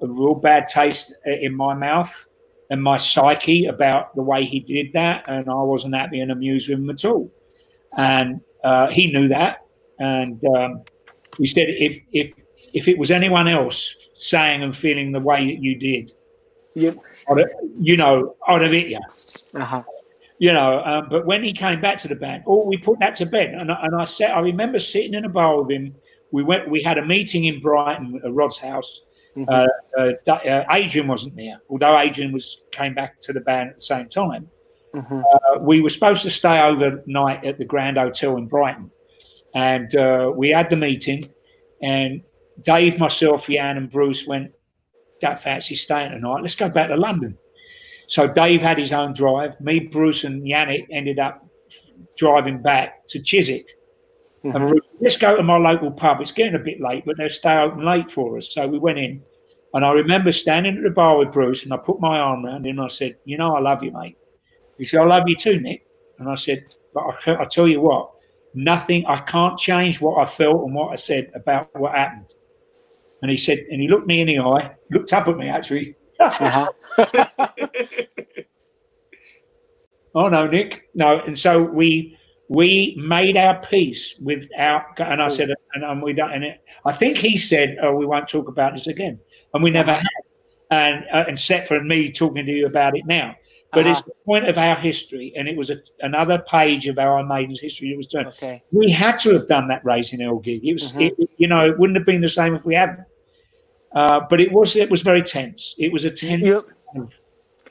[0.00, 2.26] a real bad taste in my mouth
[2.70, 6.68] and my psyche about the way he did that, and I wasn't happy and amused
[6.68, 7.30] with him at all.
[7.96, 9.58] And uh, he knew that,
[9.98, 10.84] and um,
[11.38, 12.32] he said, if if
[12.72, 16.12] if it was anyone else saying and feeling the way that you did,
[16.74, 16.94] Yep.
[17.78, 18.98] you know, I'd have hit you.
[19.54, 19.82] Uh-huh.
[20.38, 23.14] You know, um, but when he came back to the band, oh, we put that
[23.16, 23.54] to bed.
[23.54, 25.94] And, and I said, I remember sitting in a bar with him.
[26.32, 29.02] We went, we had a meeting in Brighton at Rod's house.
[29.36, 29.48] Mm-hmm.
[29.98, 33.76] Uh, uh, uh, Adrian wasn't there, although Adrian was came back to the band at
[33.76, 34.48] the same time.
[34.94, 35.18] Mm-hmm.
[35.18, 38.90] Uh, we were supposed to stay overnight at the Grand Hotel in Brighton,
[39.54, 41.30] and uh, we had the meeting.
[41.82, 42.22] And
[42.62, 44.52] Dave, myself, Jan, and Bruce went
[45.20, 46.42] don't fancy staying tonight.
[46.42, 47.38] Let's go back to London.
[48.06, 49.58] So Dave had his own drive.
[49.60, 51.46] Me, Bruce, and Janick ended up
[52.16, 53.70] driving back to Chiswick.
[54.44, 54.56] Mm-hmm.
[54.56, 56.20] And let's go to my local pub.
[56.20, 58.52] It's getting a bit late, but they'll stay open late for us.
[58.52, 59.22] So we went in.
[59.72, 62.66] And I remember standing at the bar with Bruce and I put my arm around
[62.66, 64.16] him and I said, You know, I love you, mate.
[64.78, 65.86] He said, I love you too, Nick.
[66.18, 68.10] And I said, But I, I tell you what,
[68.54, 72.32] nothing, I can't change what I felt and what I said about what happened.
[73.22, 75.96] And he said, and he looked me in the eye, looked up at me actually.
[76.20, 76.70] uh-huh.
[80.14, 81.20] oh no, Nick, no.
[81.20, 82.16] And so we
[82.48, 86.60] we made our peace with our, and I said, and, and we done, and it,
[86.84, 89.18] I think he said, oh, we won't talk about this again,
[89.54, 90.00] and we never uh-huh.
[90.00, 90.24] had.
[90.70, 93.34] And uh, and Seth and me talking to you about it now.
[93.74, 93.90] But uh-huh.
[93.90, 97.60] it's the point of our history, and it was a, another page of our Maiden's
[97.60, 97.90] history.
[97.90, 98.28] It was done.
[98.28, 98.62] Okay.
[98.72, 100.64] We had to have done that Raising Hell gig.
[100.64, 101.10] It was, uh-huh.
[101.18, 103.00] it, you know, it wouldn't have been the same if we hadn't.
[103.94, 105.74] Uh, but it was it was very tense.
[105.78, 106.42] It was a tense.
[106.42, 106.64] You,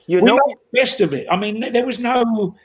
[0.08, 0.40] you we know,
[0.72, 1.28] best of it.
[1.30, 2.56] I mean, there was no.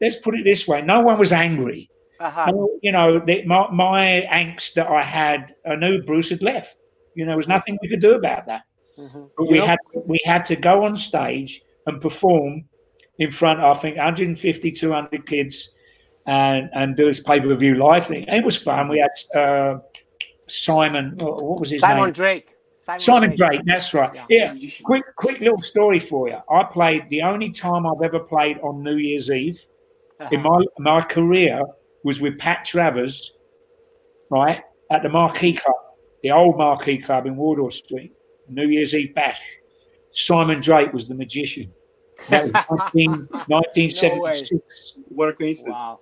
[0.00, 1.90] Let's put it this way: no one was angry.
[2.18, 2.66] Uh-huh.
[2.82, 6.76] you know, the, my, my angst that I had, I knew Bruce had left.
[7.14, 8.62] You know, there was nothing we could do about that.
[8.98, 9.24] Mm-hmm.
[9.36, 12.64] But we know, had we had to go on stage and perform
[13.18, 15.70] in front of I think 150, 200 kids,
[16.26, 18.24] and and do this pay per view live thing.
[18.28, 18.88] And it was fun.
[18.88, 19.78] We had uh,
[20.48, 21.16] Simon.
[21.18, 22.02] What was his Simon name?
[22.02, 22.48] Simon Drake.
[22.72, 23.50] Simon, Simon Drake.
[23.50, 23.60] Drake.
[23.64, 24.14] That's right.
[24.28, 24.52] Yeah.
[24.54, 24.70] yeah.
[24.84, 26.38] Quick, quick little story for you.
[26.48, 29.60] I played the only time I've ever played on New Year's Eve
[30.20, 30.28] uh-huh.
[30.32, 31.62] in my my career
[32.04, 33.32] was with Pat Travers,
[34.30, 34.62] right
[34.92, 35.76] at the Marquee Club,
[36.22, 38.12] the old Marquee Club in Wardour Street.
[38.48, 39.58] New Year's Eve bash.
[40.12, 41.72] Simon Drake was the magician.
[42.28, 43.10] That was 19,
[43.48, 44.94] 1976.
[44.96, 45.76] No what a coincidence!
[45.78, 46.00] Wow,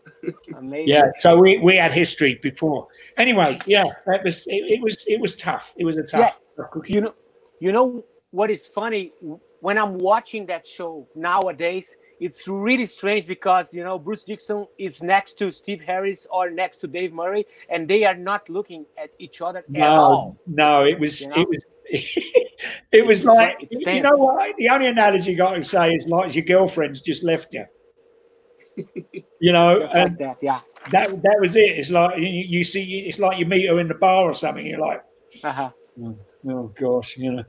[0.56, 0.88] amazing.
[0.88, 2.88] Yeah, so we, we had history before.
[3.16, 5.72] Anyway, yeah, that was it, it was it was tough.
[5.76, 6.20] It was a tough.
[6.20, 6.32] Yeah
[6.86, 7.14] you know,
[7.58, 9.12] you know what is funny
[9.60, 11.96] when I'm watching that show nowadays.
[12.20, 16.78] It's really strange because you know Bruce Dickinson is next to Steve Harris or next
[16.78, 20.36] to Dave Murray, and they are not looking at each other no, at all.
[20.46, 21.42] No, it was you know?
[21.42, 21.60] it was
[22.92, 24.56] it was like you know what?
[24.56, 27.66] The only analogy I can say is like your girlfriend's just left you.
[29.40, 30.60] you know, like that, yeah.
[30.90, 31.78] That that was it.
[31.78, 34.66] It's like you, you, see, it's like you meet her in the bar or something.
[34.66, 35.02] You're like,
[35.42, 35.70] uh-huh.
[35.98, 36.16] Mm
[36.48, 37.44] oh gosh, you know.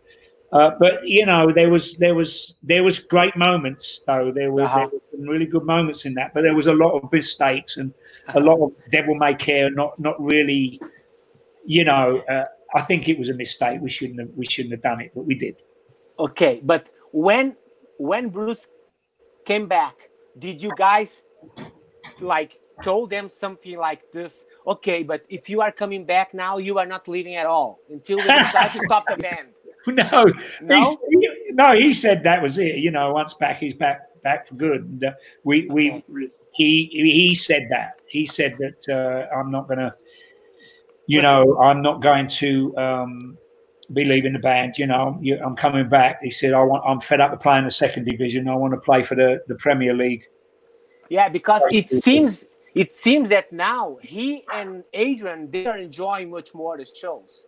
[0.51, 4.31] Uh, but you know, there was there was there was great moments though.
[4.33, 4.79] There was, uh-huh.
[4.79, 7.77] there was some really good moments in that, but there was a lot of mistakes
[7.77, 7.93] and
[8.33, 9.69] a lot of devil may care.
[9.69, 10.79] Not not really,
[11.65, 12.19] you know.
[12.29, 12.45] Uh,
[12.75, 13.79] I think it was a mistake.
[13.81, 15.55] We shouldn't have we shouldn't have done it, but we did.
[16.19, 17.55] Okay, but when
[17.97, 18.67] when Bruce
[19.45, 19.95] came back,
[20.37, 21.23] did you guys
[22.19, 24.43] like told them something like this?
[24.67, 28.17] Okay but if you are coming back now you are not leaving at all until
[28.17, 29.47] we decide to stop the band.
[29.87, 30.25] No
[30.61, 30.95] no?
[31.09, 32.75] he, no he said that was it.
[32.75, 34.81] You know once back he's back back for good.
[34.81, 35.11] And, uh,
[35.43, 36.03] we we
[36.53, 37.99] he he said that.
[38.07, 39.91] He said that uh, i'm not gonna
[41.07, 43.37] you know i'm not going to um,
[43.93, 44.77] be leaving the band.
[44.77, 46.21] You know, I'm coming back.
[46.21, 46.83] He said, "I want.
[46.85, 48.47] I'm fed up of playing the second division.
[48.47, 50.25] I want to play for the the Premier League."
[51.09, 56.53] Yeah, because it seems it seems that now he and Adrian they are enjoying much
[56.53, 57.45] more the shows.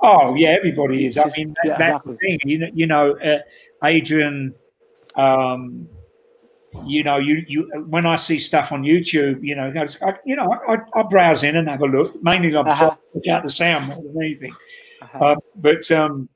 [0.00, 1.18] Oh yeah, everybody is.
[1.18, 2.12] I mean, that, yeah, that's exactly.
[2.12, 2.38] the thing.
[2.44, 3.38] You know, you know, uh,
[3.84, 4.54] Adrian.
[5.16, 5.88] Um,
[6.86, 9.72] you know, you you when I see stuff on YouTube, you know,
[10.02, 12.14] I, you know, I, I browse in and have a look.
[12.22, 12.96] Mainly, I Uh-huh.
[13.14, 14.54] look out the sound more than anything.
[15.02, 15.24] Uh-huh.
[15.24, 16.28] Uh, but um,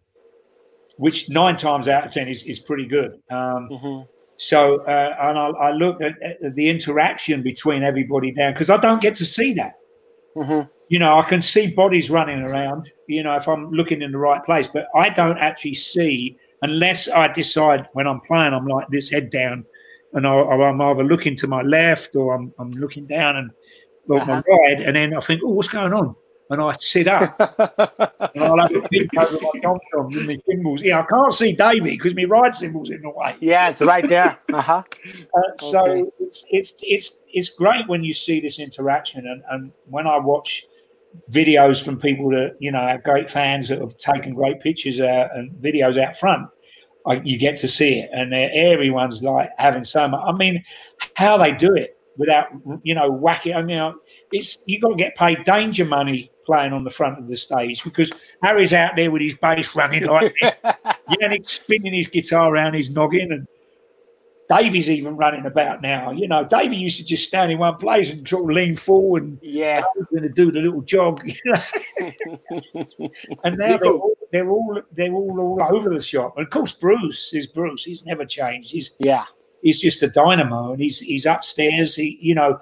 [0.98, 3.20] which nine times out of ten is, is pretty good.
[3.30, 4.08] Um, Mhm.
[4.36, 8.76] so uh, and I, I look at, at the interaction between everybody down because I
[8.76, 9.74] don't get to see that.
[10.36, 10.68] Mhm.
[10.88, 12.90] You know, I can see bodies running around.
[13.06, 17.08] You know, if I'm looking in the right place, but I don't actually see unless
[17.08, 19.64] I decide when I'm playing, I'm like this, head down,
[20.14, 23.50] and I, I'm either looking to my left or I'm, I'm looking down and
[24.08, 26.14] look my right, and then I think, oh, what's going on?
[26.50, 27.22] And I sit up
[28.34, 29.78] and I'll have to peek over my tom
[30.14, 30.82] and my cymbals.
[30.82, 33.34] Yeah, I can't see Davey because my ride cymbal's in the way.
[33.40, 34.38] yeah, it's right there.
[34.52, 34.82] Uh-huh.
[35.34, 36.10] Uh, so Okay.
[36.20, 40.64] it's it's it's it's great when you see this interaction, and, and when I watch
[41.30, 45.28] videos from people that you know are great fans that have taken great pictures uh,
[45.34, 46.48] and videos out front,
[47.06, 50.20] I, you get to see it, and everyone's like having so much.
[50.24, 50.64] I mean,
[51.14, 52.46] how they do it without
[52.82, 53.54] you know whacking.
[53.54, 53.94] I mean,
[54.32, 57.82] it's you got to get paid danger money playing on the front of the stage
[57.84, 58.12] because
[58.42, 60.52] Harry's out there with his bass running like this.
[61.20, 63.46] Janick's spinning his guitar around his noggin, and
[64.48, 66.10] Davey's even running about now.
[66.10, 69.22] You know, Davey used to just stand in one place and sort of lean forward
[69.22, 69.82] and yeah.
[70.10, 71.22] going to do the little jog.
[71.24, 71.62] You know?
[73.44, 76.34] and now they're all, they're all they're all all over the shop.
[76.36, 77.84] And of course, Bruce is Bruce.
[77.84, 78.70] He's never changed.
[78.72, 79.24] He's Yeah.
[79.62, 81.94] he's just a dynamo, and he's he's upstairs.
[81.94, 82.58] He, you know,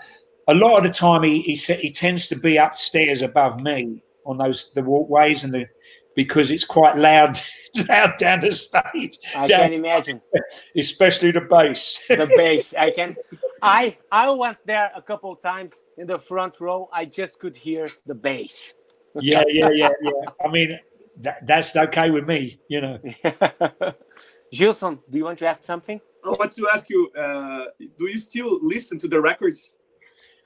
[0.49, 4.39] a lot of the time he he, he tends to be upstairs above me on
[4.39, 5.67] those the walkways and the
[6.15, 7.39] because it's quite loud
[7.89, 10.21] loud down the stage, I down- can imagine
[10.77, 11.99] especially the bass.
[12.09, 12.75] the bass.
[12.75, 13.17] I can.
[13.63, 16.89] I I went there a couple of times in the front row.
[16.93, 18.75] I just could hear the bass.
[19.21, 20.13] yeah, yeah, yeah, yeah.
[20.45, 20.79] I mean,
[21.21, 22.99] that, that's okay with me, you know.
[24.53, 26.01] Gilson, do you want to ask something?
[26.25, 29.75] I want to ask you: uh, Do you still listen to the records?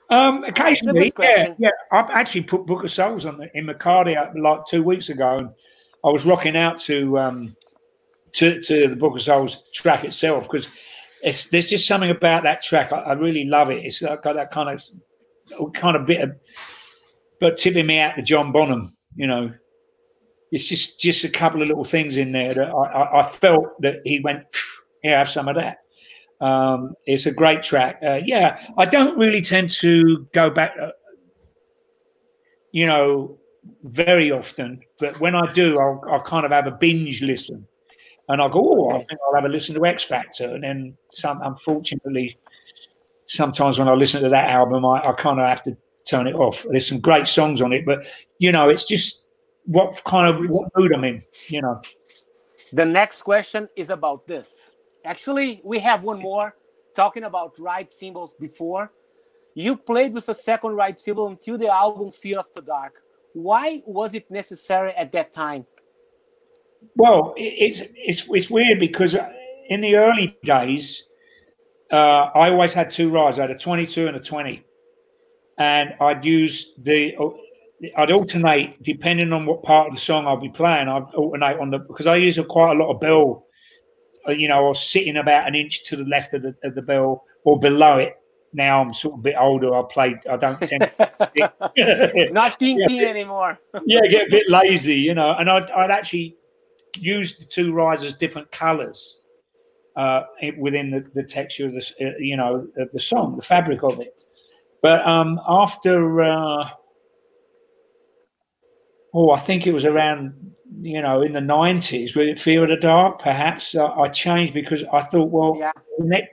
[0.09, 1.69] Um, occasionally, yeah, yeah.
[1.91, 5.37] I've actually put Book of Souls on the, in my cardio like two weeks ago,
[5.37, 5.49] and
[6.05, 7.55] I was rocking out to um,
[8.33, 10.69] to, to the Book of Souls track itself because
[11.21, 12.93] it's there's just something about that track.
[12.93, 13.83] I, I really love it.
[13.83, 16.31] It's got that kind of kind of bit of,
[17.39, 18.95] but tipping me out to John Bonham.
[19.15, 19.53] You know,
[20.51, 23.81] it's just just a couple of little things in there that I, I, I felt
[23.81, 24.45] that he went,
[25.03, 25.79] yeah, have some of that.
[26.39, 27.99] Um, it's a great track.
[28.05, 30.91] Uh, yeah, I don't really tend to go back, uh,
[32.71, 33.37] you know,
[33.83, 37.67] very often, but when I do, I'll, I'll kind of have a binge listen,
[38.29, 40.97] and I'll go, oh, I think I'll have a listen to X Factor, and then
[41.11, 41.41] some.
[41.41, 42.37] Unfortunately,
[43.25, 46.35] sometimes when I listen to that album, I, I kind of have to turn it
[46.35, 46.65] off.
[46.69, 48.05] There's some great songs on it, but
[48.37, 49.25] you know, it's just
[49.65, 51.23] what kind of what mood I'm in.
[51.47, 51.81] You know.
[52.73, 54.71] The next question is about this.
[55.05, 56.55] Actually, we have one more
[56.95, 58.91] talking about ride cymbals before.
[59.55, 62.93] You played with a second ride cymbal until the album Fear of the Dark.
[63.33, 65.65] Why was it necessary at that time?
[66.95, 69.15] Well, it's it's it's weird because
[69.69, 71.03] in the early days,
[71.91, 73.39] uh, I always had two rides.
[73.39, 74.63] I had a 22 and a 20,
[75.57, 77.15] and I'd use the
[77.97, 80.87] I'd alternate depending on what part of the song I'll be playing.
[80.87, 83.46] I'd alternate on the because I use a, quite a lot of bell,
[84.33, 87.23] you know, or sitting about an inch to the left of the, of the bell
[87.45, 88.15] or below it.
[88.53, 89.75] Now I'm sort of a bit older.
[89.75, 90.17] I played.
[90.29, 90.89] I don't tend.
[90.97, 93.07] To Not Yeah.
[93.07, 93.59] Anymore.
[93.85, 95.35] yeah, get a bit lazy, you know.
[95.37, 96.35] And I'd, I'd actually
[96.97, 99.21] use the two rides as different colours
[99.95, 100.21] uh,
[100.57, 103.99] within the, the texture of the, uh, you know, of the song, the fabric of
[103.99, 104.13] it.
[104.81, 106.69] But um, after, uh,
[109.13, 110.33] oh, I think it was around,
[110.81, 114.83] you know, in the nineties, with Fear of the Dark, perhaps uh, I changed because
[114.91, 115.71] I thought, well, Yeah.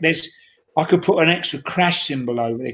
[0.00, 0.28] there's,
[0.76, 2.72] I could put an extra crash cymbal over there.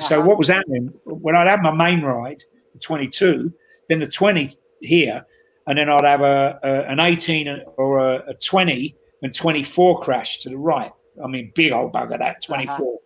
[0.00, 0.28] So Uh-huh.
[0.28, 2.42] what was happening when I'd have my main ride,
[2.80, 3.52] 22,
[3.88, 5.24] then the 20 here,
[5.66, 10.38] and then I'd have a, a an 18 or a, a 20 and 24 crash
[10.40, 10.92] to the right.
[11.22, 12.98] I mean, big old bugger that 24.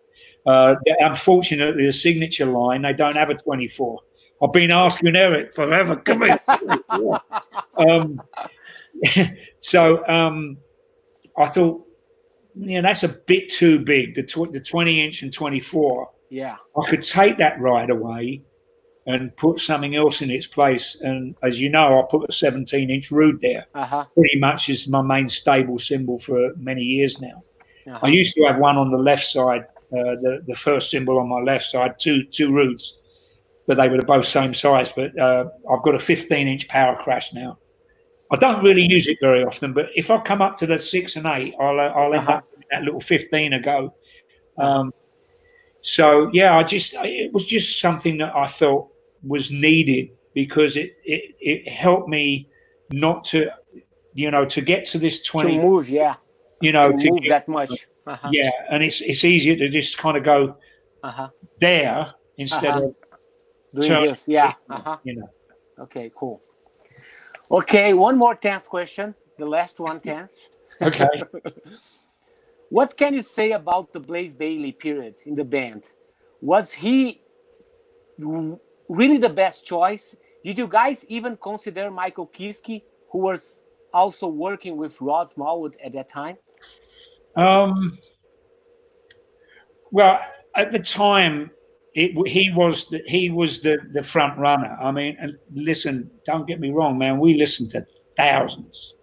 [0.47, 3.99] uh unfortunately, the signature line they don't have a 24.
[4.41, 5.95] I've been asking Eric forever.
[5.95, 6.39] Come here.
[7.77, 8.21] um,
[9.59, 10.57] so um,
[11.37, 11.83] I thought,
[12.55, 14.15] yeah, that's a bit too big.
[14.15, 16.09] The tw- the 20 inch and 24.
[16.29, 16.57] Yeah.
[16.75, 18.41] I could take that right away
[19.05, 20.97] and put something else in its place.
[21.01, 23.65] And as you know, I put a 17 inch rood there.
[23.73, 24.05] Uh huh.
[24.13, 27.37] Pretty much is my main stable cymbal for many years now.
[27.87, 27.99] Uh-huh.
[28.03, 31.29] I used to have one on the left side uh, the the first cymbal on
[31.29, 31.65] my left.
[31.65, 32.97] side, two two roots,
[33.67, 34.91] but they were both same size.
[34.95, 37.57] But uh, I've got a 15 inch power crash now.
[38.31, 41.15] I don't really use it very often, but if I come up to the six
[41.15, 42.37] and eight, I'll uh, I'll end uh-huh.
[42.37, 43.93] up with that little 15 ago.
[44.57, 44.93] Um,
[45.81, 48.91] so yeah, I just it was just something that I felt
[49.23, 52.49] was needed because it it, it helped me
[52.91, 53.49] not to
[54.13, 56.15] you know to get to this 20 to move yeah
[56.61, 58.29] you know to, to move get, that much uh-huh.
[58.31, 60.55] yeah and it's it's easier to just kind of go
[61.03, 61.29] uh-huh.
[61.59, 62.85] there instead uh-huh.
[62.85, 62.95] of
[63.79, 64.53] doing this yeah.
[64.69, 64.97] Uh-huh.
[65.03, 65.29] you know.
[65.79, 66.41] Okay cool.
[67.51, 69.15] Okay one more tense question.
[69.37, 70.49] The last one tense.
[70.79, 71.07] Okay.
[72.69, 75.83] What can you say about the blaze Bayley period in the band?
[76.41, 77.21] Was he
[78.19, 80.15] really the best choice?
[80.43, 82.81] Did you guys even consider michael kiske
[83.11, 83.63] who was
[83.93, 86.37] also working with Rod Smallwood at that time?
[87.35, 87.97] Um,
[89.91, 90.19] well,
[90.55, 91.51] at the time,
[91.97, 94.77] it, he was the, he was the, the front runner.
[94.79, 97.19] I mean, and listen, don't get me wrong, man.
[97.19, 98.93] We listened to thousands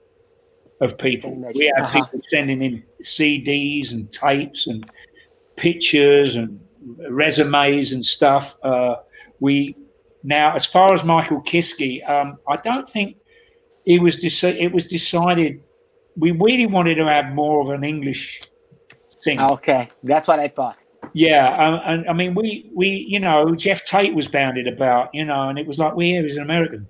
[0.80, 1.34] of people.
[1.56, 2.04] We had uh-huh.
[2.04, 4.88] people sending in CDs and tapes and
[5.56, 6.60] pictures and
[7.10, 8.54] resumes and stuff.
[8.62, 8.96] Uh,
[9.40, 9.76] we
[10.22, 13.16] now, as far as Michael Kiske, um, I don't think
[13.86, 15.60] it was deci- it was decided
[16.16, 18.40] we really wanted to have more of an English
[19.24, 19.40] thing.
[19.40, 20.78] Okay, that's what I thought.
[21.12, 25.48] Yeah, and I mean, we we you know Geoff Tate was bounded about, you know,
[25.48, 26.86] and it was like we here is an American,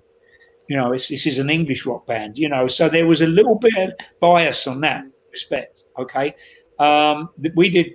[0.69, 3.27] you know, it's, this is an English rock band, you know, so there was a
[3.27, 3.89] little bit of
[4.19, 5.83] bias on that respect.
[5.99, 6.35] Okay,
[6.79, 7.87] um, we did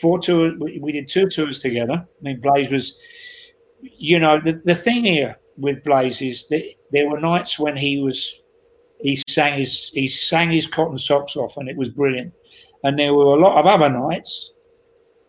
[0.00, 1.94] four tours, we did two tours together.
[1.94, 2.96] I mean, Blaze was,
[3.80, 8.00] you know, the, the thing here with Blaze is that there were nights when he
[8.00, 8.40] was
[9.00, 12.32] he sang his he sang his cotton socks off and it was brilliant,
[12.82, 14.52] and there were a lot of other nights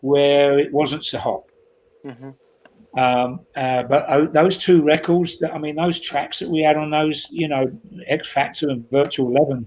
[0.00, 1.42] where it wasn't so hot.
[2.04, 2.98] Mm-hmm.
[2.98, 6.76] Um, uh, but uh, those two records, that, I mean, those tracks that we had
[6.76, 7.70] on those, you know,
[8.06, 9.66] X Factor and Virtual Eleven,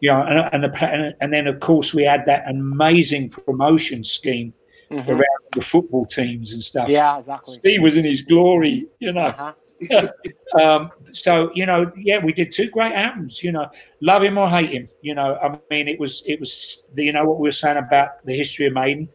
[0.00, 4.52] you know, and and, the, and then of course we had that amazing promotion scheme
[4.90, 5.10] mm-hmm.
[5.10, 6.88] around the football teams and stuff.
[6.88, 7.58] Yeah, exactly.
[7.64, 9.26] He was in his glory, you know.
[9.26, 9.52] Uh-huh.
[10.60, 13.42] um, so you know, yeah, we did two great albums.
[13.42, 13.66] You know,
[14.00, 14.88] love him or hate him.
[15.02, 18.24] You know, I mean, it was it was you know what we were saying about
[18.24, 19.08] the history of Maiden.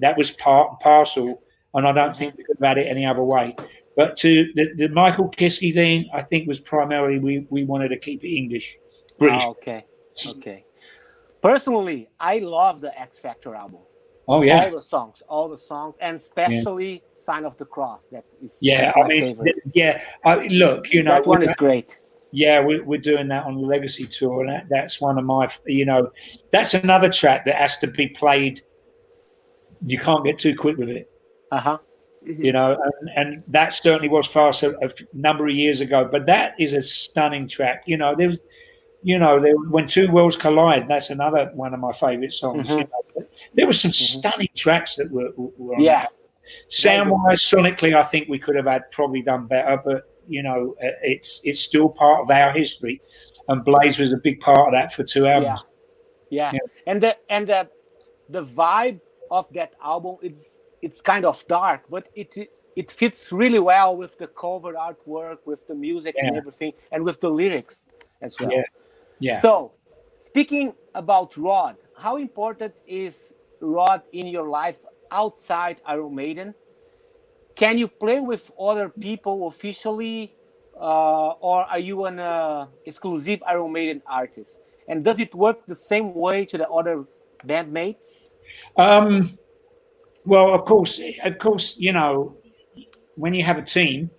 [0.00, 1.42] That was part and parcel,
[1.74, 2.18] and I don't mm-hmm.
[2.18, 3.56] think we could have had it any other way.
[3.96, 7.98] But to the, the Michael Kiske thing, I think was primarily we we wanted to
[7.98, 8.76] keep it English,
[9.18, 9.42] British.
[9.44, 9.86] Oh, okay,
[10.26, 10.64] okay.
[11.40, 13.80] Personally, I love the X Factor album.
[14.26, 16.98] Oh yeah, all the songs, all the songs, and especially yeah.
[17.14, 18.92] "Sign of the Cross." That is yeah.
[18.96, 20.00] I mean, th- yeah.
[20.24, 21.94] I, look, you know, that one is great.
[22.32, 25.48] Yeah, we're, we're doing that on the Legacy tour, and that, that's one of my,
[25.66, 26.10] you know,
[26.50, 28.60] that's another track that has to be played.
[29.84, 31.10] You can't get too quick with it.
[31.50, 31.78] Uh huh.
[32.22, 36.08] You know, and, and, that certainly was fast a, a number of years ago.
[36.10, 37.82] But that is a stunning track.
[37.86, 38.40] You know, there was
[39.04, 42.70] you know, there, when two worlds collide, that's another one of my favorite songs.
[42.70, 42.78] Mm-hmm.
[42.78, 44.18] You know, there were some mm-hmm.
[44.18, 46.06] stunning tracks that were, were yeah.
[46.68, 50.74] Sound wise, sonically, I think we could have had probably done better, but you know,
[50.82, 52.98] uh, it's it's still part of our history,
[53.48, 55.64] and Blaze was a big part of that for two albums.
[56.30, 56.52] Yeah, yeah.
[56.54, 56.92] yeah.
[56.92, 57.68] and the and the
[58.28, 59.00] the vibe
[59.38, 62.30] of that album it's it's kind of dark, but it
[62.76, 66.26] it fits really well with the cover artwork, with the music yeah.
[66.26, 67.86] and everything, and with the lyrics
[68.20, 68.52] as well.
[68.52, 68.64] Yeah.
[69.18, 69.38] Yeah.
[69.38, 69.72] So,
[70.16, 74.76] speaking about Rod, how important is Rod in your life
[75.10, 76.54] outside Iron Maiden?
[77.56, 80.34] Can you play with other people officially,
[80.76, 84.60] uh, or are you an uh, exclusive Iron Maiden artist?
[84.86, 87.06] And does it work the same way to the other
[87.46, 88.33] bandmates?
[88.76, 89.38] Um,
[90.24, 92.36] well, of course, of course, you know,
[93.16, 94.10] when you have a team,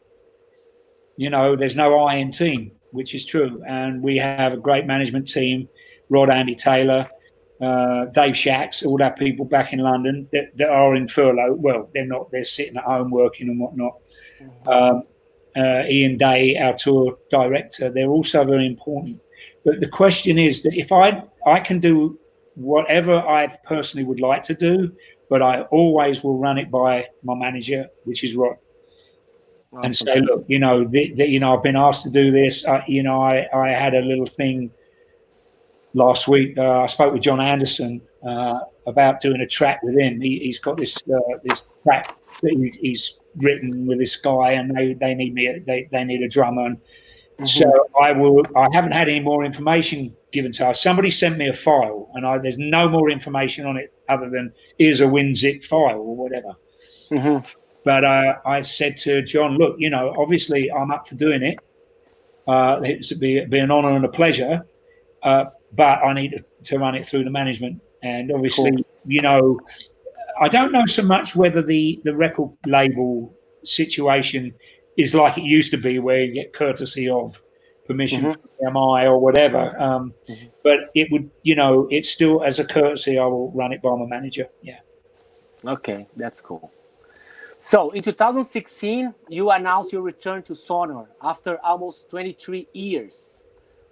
[1.18, 3.62] you know, there's no I in team which is true.
[3.68, 5.68] And we have a great management team
[6.10, 7.10] Rod, Andy Taylor,
[7.60, 11.54] uh, Dave Shacks, all that people back in London that, that, are in furlough.
[11.54, 13.94] Well, they're not, they're sitting at home working and whatnot.
[14.42, 14.70] Mm-hmm.
[14.70, 15.04] Um,
[15.58, 19.20] uh, Ian Day, our tour director, they're also very important.
[19.64, 22.20] But the question is that if I I can do
[22.56, 24.92] whatever I personally would like to do,
[25.30, 28.58] but I always will run it by my manager, which is Rod
[29.84, 32.66] and say, look, you know, the, the, you know, I've been asked to do this.
[32.66, 34.72] Uh, you know, I, I had a little thing
[35.94, 36.58] last week.
[36.58, 40.22] Uh, I spoke with John Anderson uh, about doing a track with him.
[40.22, 44.76] He, has got this uh, this track that he, he's written with this guy, and
[44.76, 45.60] they, they need me.
[45.66, 46.66] They, they need a drummer.
[46.68, 47.46] And mm-hmm.
[47.46, 48.44] So I will.
[48.56, 50.84] I haven't had any more information given to us.
[50.84, 54.54] Somebody sent me a file, and I, there's no more information on it other than
[54.78, 56.54] here's a WinZip file or whatever.
[57.12, 57.38] Mm-hmm.
[57.84, 61.58] But uh, I said to John, look, you know, obviously I'm up for doing it.
[62.48, 64.66] Uh, it'd be, be an honour and a pleasure,
[65.24, 67.82] uh, but I need to run it through the management.
[68.04, 68.86] And obviously, cool.
[69.06, 69.60] you know,
[70.40, 73.34] I don't know so much whether the, the record label
[73.64, 74.54] situation
[74.98, 77.42] is like it used to be, where you get courtesy of
[77.88, 78.32] permission mm-hmm.
[78.32, 79.80] from EMI or whatever.
[79.80, 80.48] Um, mm-hmm.
[80.64, 83.96] But it would, you know, it's still as a courtesy, I will run it by
[83.96, 84.48] my manager.
[84.62, 84.80] Yeah.
[85.66, 86.72] Okay, that's cool.
[87.58, 93.44] So in 2016, you announced your return to Sonor after almost 23 years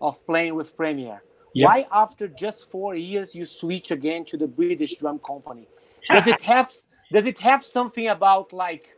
[0.02, 1.24] of playing with Premier.
[1.54, 1.68] Yep.
[1.68, 5.68] Why, after just four years, you switch again to the British Drum Company?
[6.10, 6.72] Does it have
[7.12, 8.90] Does it have something about like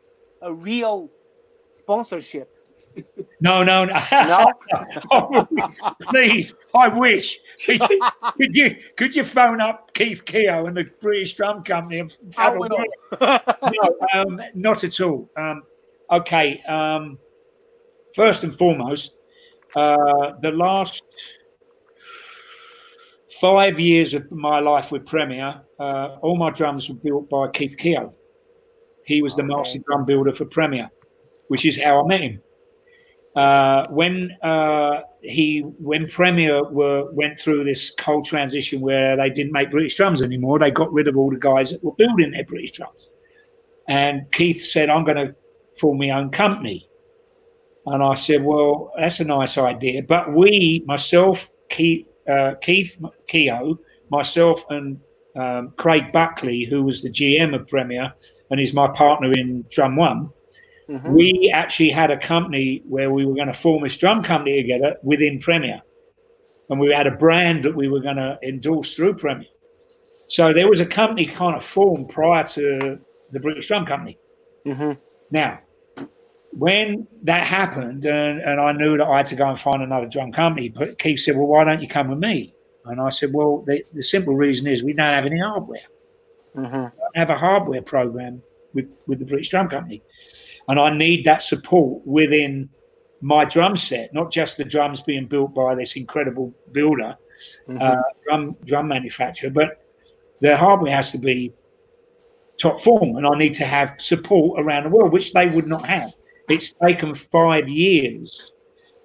[0.41, 1.11] a real
[1.69, 2.54] sponsorship?
[3.39, 3.93] No, no, no.
[4.11, 4.51] no?
[5.11, 5.47] oh,
[6.09, 7.37] please, I wish.
[7.65, 8.01] Could you,
[8.37, 12.57] could you, could you phone up Keith Keogh and the British Drum Company and a
[12.57, 15.29] no, um, not at all.
[15.37, 15.63] Um,
[16.11, 16.61] okay.
[16.67, 17.19] Um,
[18.15, 19.15] first and foremost,
[19.75, 21.03] uh, the last
[23.39, 27.75] five years of my life with Premier, uh, all my drums were built by Keith
[27.77, 28.11] Keogh.
[29.05, 29.53] He was the okay.
[29.53, 30.89] master drum builder for Premier,
[31.49, 32.41] which is how I met him.
[33.35, 39.51] Uh, when uh, he when Premier were went through this cold transition where they didn't
[39.51, 42.45] make British drums anymore, they got rid of all the guys that were building their
[42.45, 43.09] British drums.
[43.89, 45.35] And Keith said, "I'm going to
[45.77, 46.87] form my own company."
[47.85, 52.97] And I said, "Well, that's a nice idea, but we, myself, Keith, uh, Keith
[54.09, 54.97] myself, and
[55.35, 58.13] um, Craig Buckley, who was the GM of Premier
[58.49, 60.29] and is my partner in Drum One."
[60.89, 61.13] Mm-hmm.
[61.13, 64.97] We actually had a company where we were going to form this drum company together
[65.03, 65.81] within Premier.
[66.69, 69.47] And we had a brand that we were going to endorse through Premier.
[70.11, 72.99] So there was a company kind of formed prior to
[73.31, 74.17] the British Drum Company.
[74.65, 74.91] Mm-hmm.
[75.31, 75.59] Now,
[76.51, 80.07] when that happened, and, and I knew that I had to go and find another
[80.07, 82.55] drum company, but Keith said, Well, why don't you come with me?
[82.85, 85.79] And I said, Well, the, the simple reason is we don't have any hardware.
[86.55, 86.75] Mm-hmm.
[86.75, 88.41] We don't have a hardware program
[88.73, 90.01] with, with the British Drum Company
[90.67, 92.69] and I need that support within
[93.21, 97.15] my drum set, not just the drums being built by this incredible builder,
[97.67, 97.81] mm-hmm.
[97.81, 99.81] uh, drum drum manufacturer, but
[100.41, 101.53] the hardware has to be
[102.59, 105.85] top form, and I need to have support around the world, which they would not
[105.85, 106.11] have.
[106.49, 108.51] It's taken five years,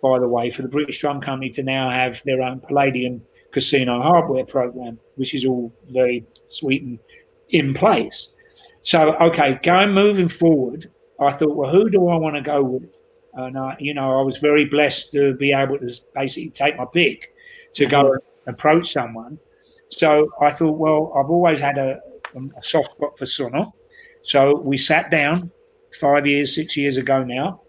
[0.03, 3.23] by the way, for the British Drum Company to now have their own Palladium
[3.53, 6.99] casino hardware program, which is all very sweet and
[7.51, 8.31] in place.
[8.83, 10.91] So, okay, going moving forward,
[11.21, 12.99] I thought, well, who do I want to go with?
[13.35, 16.87] And I, you know, I was very blessed to be able to basically take my
[16.93, 17.35] pick
[17.75, 18.15] to go mm-hmm.
[18.47, 19.39] and approach someone.
[19.89, 22.01] So I thought, well, I've always had a,
[22.35, 23.67] a soft spot for Sonor.
[24.23, 25.51] So we sat down
[26.01, 27.63] five years, six years ago now,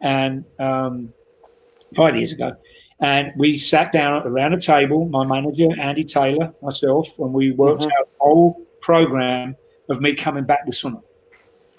[0.00, 1.12] and um,
[1.94, 2.56] five years ago,
[3.00, 7.82] and we sat down around a table, my manager, Andy Taylor, myself, and we worked
[7.82, 8.00] mm-hmm.
[8.00, 9.56] out a whole program
[9.88, 11.02] of me coming back to Sonor.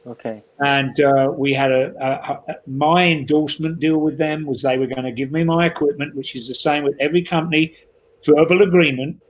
[0.08, 0.44] Okay.
[0.60, 4.88] And uh, we had a, a, a, my endorsement deal with them was they were
[4.88, 7.76] going to give me my equipment, which is the same with every company,
[8.26, 9.22] verbal agreement.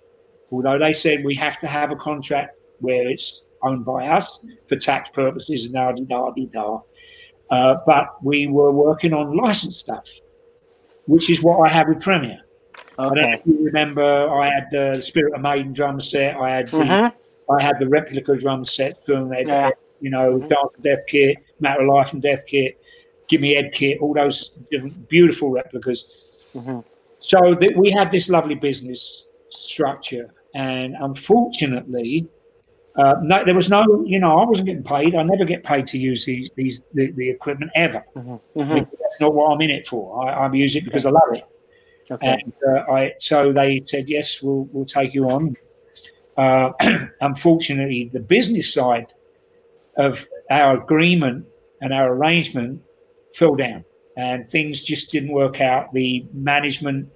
[0.51, 4.75] Although they said we have to have a contract where it's owned by us for
[4.77, 6.81] tax purposes and da da da da.
[7.51, 10.07] Uh, but we were working on license stuff,
[11.05, 12.39] which is what I had with Premier.
[12.77, 12.81] Okay.
[12.99, 16.35] I don't know if you remember, I had the Spirit of Maiden drum set.
[16.35, 17.51] I had the, mm-hmm.
[17.51, 20.47] I had the replica drum set from yeah you know, mm-hmm.
[20.47, 22.81] Dance of Death kit, Matter of Life and Death kit,
[23.27, 24.51] Give Me Ed kit, all those
[25.07, 26.09] beautiful replicas.
[26.53, 26.79] Mm-hmm.
[27.19, 32.27] So that we had this lovely business structure, and unfortunately,
[32.95, 35.15] uh, no, there was no, you know, I wasn't getting paid.
[35.15, 38.03] I never get paid to use these, these the, the equipment ever.
[38.15, 38.59] Mm-hmm.
[38.59, 38.73] mm-hmm.
[38.73, 40.27] That's not what I'm in it for.
[40.27, 41.43] I, I use it because I love it.
[42.11, 42.27] Okay.
[42.27, 45.55] And uh, I, so they said, yes, we'll, we'll take you on.
[46.35, 46.71] Uh,
[47.21, 49.13] unfortunately, the business side
[49.99, 51.45] of our agreement
[51.81, 52.81] and our arrangement
[53.35, 53.83] fell down,
[54.17, 55.93] and things just didn't work out.
[55.93, 57.09] The management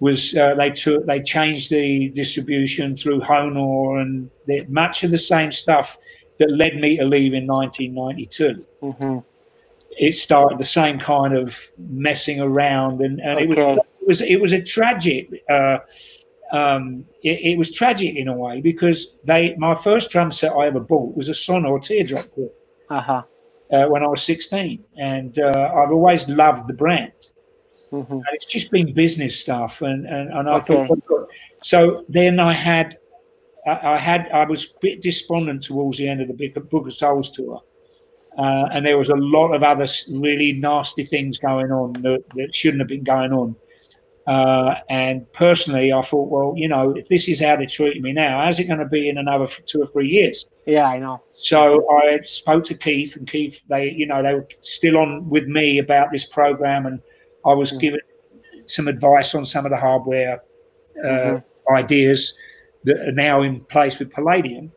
[0.00, 5.18] was uh, they took they changed the distribution through Honor and the, much of the
[5.18, 5.98] same stuff
[6.38, 8.62] that led me to leave in 1992.
[8.82, 9.18] Mm-hmm.
[9.98, 13.42] It started the same kind of messing around, and, and okay.
[13.42, 15.42] it, was, it was it was a tragic.
[15.50, 15.78] Uh,
[16.52, 20.66] um, it, it, was tragic in a way because they my first drum set I
[20.66, 22.54] ever bought was a Sonor teardrop kit
[22.88, 23.22] uh-huh.
[23.72, 27.12] uh, when I was 16, and uh, I've always loved the brand.
[27.92, 28.12] mm-hmm.
[28.12, 29.82] and it's just been business stuff.
[29.82, 30.86] And and, and I okay.
[30.86, 31.28] thought,
[31.62, 32.98] so then I had,
[33.66, 36.94] I, I, had, I was a bit despondent towards the end of the Book of
[36.94, 37.62] Souls tour.
[38.38, 42.54] Uh, and there was a lot of other really nasty things going on that, that
[42.54, 43.56] shouldn't have been going on.
[44.28, 48.12] Uh, and personally, I thought, well, you know, if this is how they're treating me
[48.12, 50.44] now, how's it going to be in another two or three years?
[50.66, 51.22] Yeah, I know.
[51.34, 55.46] So I spoke to Keith, and Keith, they, you know, they were still on with
[55.46, 57.00] me about this program, and
[57.46, 57.78] I was mm-hmm.
[57.78, 58.00] given
[58.66, 60.42] some advice on some of the hardware
[61.02, 61.74] uh, mm-hmm.
[61.74, 62.34] ideas
[62.84, 64.70] that are now in place with Palladium.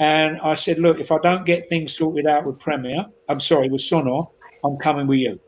[0.00, 3.68] And I said, look, if I don't get things sorted out with Premier, I'm sorry,
[3.68, 4.24] with Sonor,
[4.64, 5.38] I'm coming with you.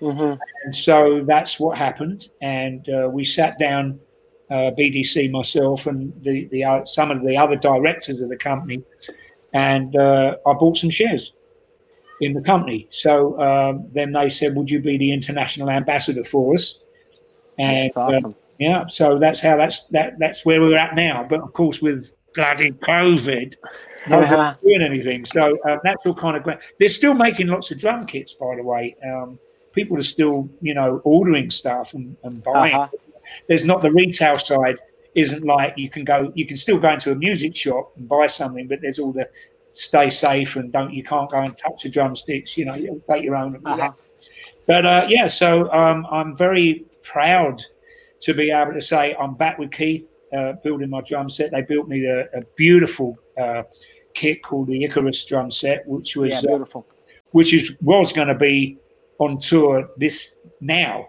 [0.00, 0.40] Mm-hmm.
[0.64, 2.28] And so that's what happened.
[2.40, 3.98] And uh, we sat down,
[4.50, 8.82] uh, BDC, myself, and the, the uh, some of the other directors of the company,
[9.52, 11.32] and uh, I bought some shares
[12.20, 12.86] in the company.
[12.90, 16.80] So um, then they said, "Would you be the international ambassador for us?"
[17.58, 18.32] And that's uh, awesome.
[18.58, 21.26] yeah, so that's how that's that that's where we're at now.
[21.28, 23.56] But of course, with bloody COVID,
[24.08, 25.26] not doing anything.
[25.26, 26.58] So um, that's all kind of great.
[26.78, 28.96] They're still making lots of drum kits, by the way.
[29.04, 29.38] Um,
[29.78, 32.74] people are still, you know, ordering stuff and, and buying.
[32.74, 32.88] Uh-huh.
[33.46, 34.78] There's not the retail side.
[35.14, 36.32] Isn't like you can go.
[36.34, 39.28] You can still go into a music shop and buy something, but there's all the
[39.68, 40.92] stay safe and don't.
[40.92, 42.56] You can't go and touch the drumsticks.
[42.58, 43.60] You know, you take your own.
[43.64, 43.90] Uh-huh.
[44.66, 47.62] But uh, yeah, so um, I'm very proud
[48.20, 51.50] to be able to say I'm back with Keith uh, building my drum set.
[51.50, 53.62] They built me a, a beautiful uh,
[54.14, 56.86] kit called the Icarus drum set, which was yeah, beautiful.
[57.30, 58.78] which is was going to be
[59.18, 61.08] on tour this now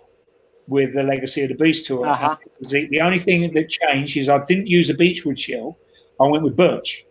[0.68, 2.06] with the Legacy of the Beast tour.
[2.06, 2.38] Uh-huh.
[2.61, 5.77] The, the, only thing that changed is I didn't use a beechwood shell.
[6.19, 7.06] I went with birch.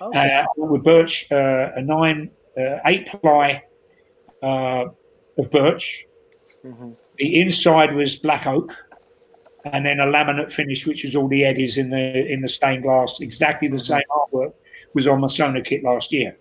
[0.00, 0.18] Okay.
[0.18, 3.64] Uh, I went with birch, uh, a nine, uh, eight ply
[4.42, 4.84] uh,
[5.38, 6.06] of birch.
[6.64, 6.90] Mm-hmm.
[7.16, 8.72] The inside was black oak,
[9.64, 12.82] and then a laminate finish, which was all the eddies in the in the stained
[12.82, 13.20] glass.
[13.20, 13.84] Exactly the mm-hmm.
[13.84, 14.52] same artwork
[14.94, 16.36] was on my Sonor kit last year,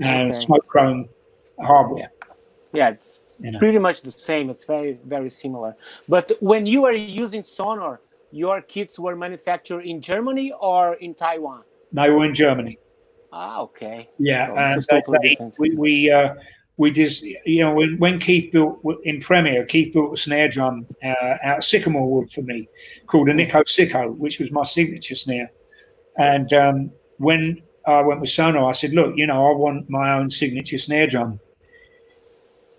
[0.00, 0.40] and okay.
[0.40, 1.08] smoke chrome
[1.60, 2.10] hardware.
[2.72, 3.58] Yeah, it's you know.
[3.58, 4.50] pretty much the same.
[4.50, 5.74] It's very, very similar.
[6.08, 8.00] But when you were using Sonor,
[8.30, 11.62] your kits were manufactured in Germany or in Taiwan?
[11.92, 12.78] They were in Germany.
[13.32, 14.08] Ah, okay.
[14.18, 16.34] Yeah, so and totally we we, uh,
[16.76, 20.86] we just you know when, when Keith built in Premier, Keith built a snare drum
[21.04, 22.68] uh, out of sycamore wood for me,
[23.06, 25.50] called a Nicko Sicko, which was my signature snare.
[26.16, 30.14] And um, when I went with Sonor, I said, look, you know, I want my
[30.14, 31.40] own signature snare drum.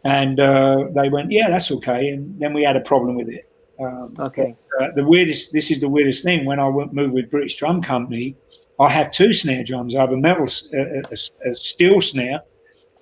[0.06, 2.10] And uh, they went, yeah, that's okay.
[2.10, 3.50] And then we had a problem with it.
[3.80, 4.56] Um, okay.
[4.78, 6.46] But, uh, the weirdest, this is the weirdest thing.
[6.46, 8.36] When I went, moved with British Drum Company,
[8.80, 9.96] I have two snare drums.
[9.96, 12.42] I have a metal, a, a, a steel snare,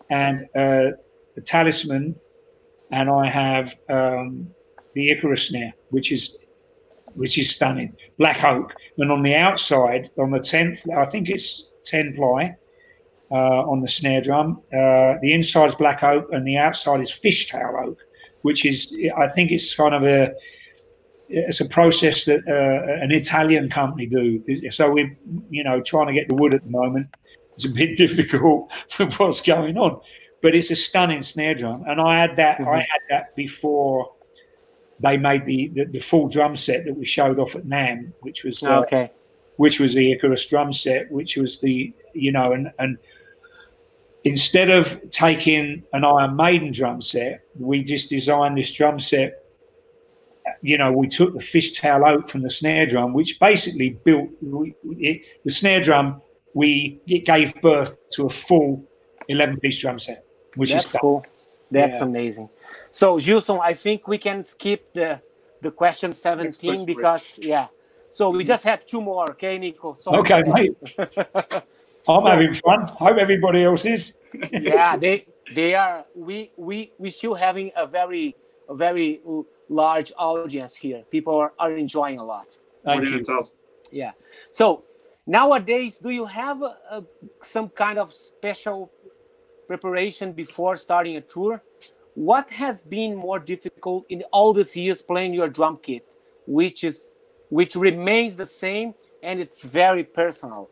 [0.10, 0.92] and uh,
[1.36, 2.16] a talisman,
[2.92, 4.50] and I have um,
[4.94, 6.38] the Icarus snare, which is
[7.16, 8.74] which is stunning, black oak.
[8.98, 12.56] And on the outside, on the tenth, I think it's ten ply,
[13.36, 14.62] on the snare drum.
[14.72, 18.00] Uh, the inside is black oak and the outside is fishtail oak,
[18.42, 20.34] which is I think it's kind of a
[21.30, 24.42] it's a process that uh, an Italian company do.
[24.72, 25.18] So we're
[25.50, 27.08] you know trying to get the wood at the moment.
[27.56, 30.00] It's a bit difficult for what's going on,
[30.42, 32.70] but it's a stunning snare drum, and I had that mm-hmm.
[32.70, 34.14] I had that before
[35.00, 38.44] they made the, the, the full drum set that we showed off at NAMM, which
[38.44, 39.12] was uh, okay.
[39.58, 42.98] which was the Icarus drum set, which was the you know and and
[44.28, 49.44] instead of taking an Iron Maiden drum set, we just designed this drum set.
[50.62, 55.22] You know, we took the fishtail oak from the snare drum, which basically built it,
[55.46, 56.22] the snare drum.
[56.54, 58.84] We it gave birth to a full
[59.30, 60.26] eleven-piece drum set,
[60.56, 61.26] which That's is cool.
[61.72, 62.06] That's yeah.
[62.06, 62.50] amazing.
[62.92, 65.22] So, Gilson, I think we can skip the
[65.62, 67.68] the question seventeen because yeah.
[68.10, 69.94] So we just have two more, okay, Nicko?
[69.94, 70.18] Sorry.
[70.20, 70.76] Okay, mate.
[72.10, 72.88] I'm so, having fun.
[72.88, 74.18] Hope everybody else is.
[74.52, 76.06] yeah, they they are.
[76.16, 78.36] We we we still having a very
[78.70, 79.22] a very
[79.70, 81.04] large audience here.
[81.12, 82.58] People are, are enjoying a lot.
[82.86, 83.44] Thank you.
[83.92, 84.12] Yeah.
[84.52, 84.84] So
[85.26, 87.04] nowadays, do you have a, a,
[87.42, 88.92] some kind of special
[89.68, 91.64] preparation before starting a tour?
[92.16, 96.06] What has been more difficult in all these years playing your drum kit,
[96.46, 97.12] which is
[97.50, 100.70] which remains the same and it's very personal?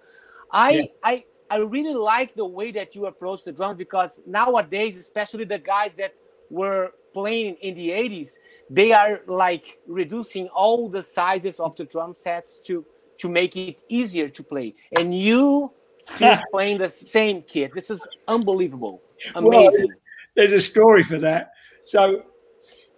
[0.55, 0.85] I yeah.
[1.03, 5.59] I I really like the way that you approach the drums because nowadays, especially the
[5.59, 6.15] guys that
[6.49, 8.37] were playing in the 80s,
[8.69, 12.85] they are like reducing all the sizes of the drum sets to
[13.19, 14.73] to make it easier to play.
[14.97, 17.73] And you still playing the same kit.
[17.75, 19.01] This is unbelievable.
[19.35, 19.87] Amazing.
[19.87, 19.97] Well,
[20.35, 21.51] there's a story for that.
[21.83, 22.23] So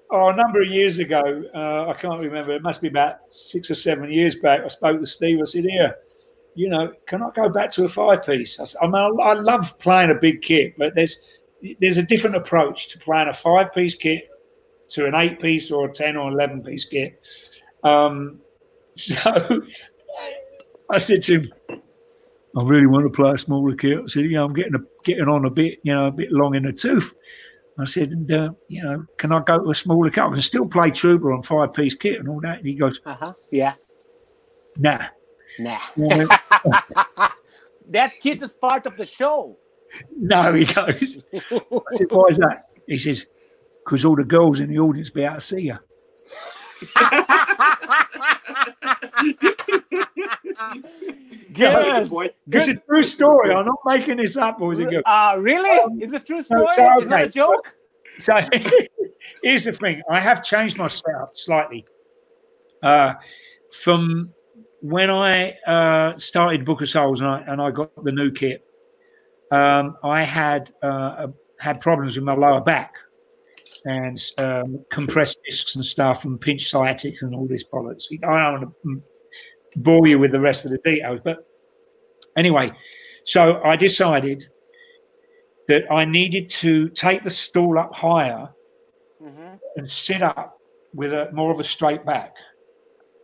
[0.09, 1.21] Oh, a number of years ago,
[1.53, 2.53] uh, I can't remember.
[2.53, 4.61] It must be about six or seven years back.
[4.63, 5.39] I spoke to Steve.
[5.41, 5.97] I said, "Here,
[6.57, 9.77] you know, can I go back to a five piece?" I, I mean, I love
[9.79, 11.19] playing a big kit, but there's
[11.79, 14.29] there's a different approach to playing a five piece kit
[14.89, 17.19] to an eight piece or a ten or eleven piece kit.
[17.83, 18.41] Um,
[18.95, 19.61] so
[20.89, 21.51] I said to him,
[22.57, 24.79] "I really want to play a smaller kit." I said, "You know, I'm getting a,
[25.03, 27.13] getting on a bit, you know, a bit long in the tooth."
[27.79, 30.23] I said, and, uh, you know, can I go to a smaller kit?
[30.23, 32.57] I can still play Troubadour on five piece kit and all that.
[32.57, 33.73] And he goes, uh huh, yeah,
[34.79, 35.05] nah,
[35.59, 35.79] nah.
[37.89, 39.57] that kit is part of the show.
[40.15, 41.17] No, he goes.
[41.33, 41.61] I said,
[42.09, 42.59] why is that?
[42.87, 43.25] He says,
[43.83, 45.77] because all the girls in the audience be able to see you.
[51.53, 52.09] Good.
[52.09, 52.29] boy.
[52.51, 53.53] It's a true story.
[53.53, 55.03] I'm not making this up, boys and girls.
[55.05, 55.79] Uh, really?
[55.79, 56.67] Um, Is it a true story?
[56.73, 57.73] so, Is that a joke?
[58.19, 58.33] So
[59.43, 61.85] here's the thing: I have changed my setup slightly.
[62.83, 63.13] Uh,
[63.81, 64.31] from
[64.81, 68.63] when I uh, started Book of Souls and I, and I got the new kit,
[69.51, 71.27] um, I had uh,
[71.59, 72.93] had problems with my lower back
[73.85, 78.03] and um, compressed discs and stuff and pinch sciatic and all this bollocks.
[78.11, 81.37] I don't want to bore you with the rest of the details, but
[82.37, 82.71] anyway,
[83.25, 84.45] so I decided
[85.67, 88.49] that I needed to take the stool up higher
[89.21, 90.57] hmm and sit up
[90.93, 92.33] with a more of a straight back.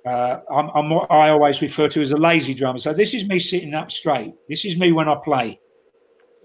[0.06, 2.80] Uh, I'm, I'm what I always refer to as a lazy drummer.
[2.80, 4.34] So this is me sitting up straight.
[4.50, 5.60] This is me when I play.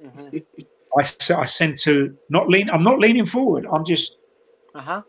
[0.00, 0.38] hmm
[0.96, 1.04] I,
[1.36, 2.70] I send to not lean.
[2.70, 3.66] I'm not leaning forward.
[3.70, 4.16] I'm just
[4.74, 5.02] Uh huh.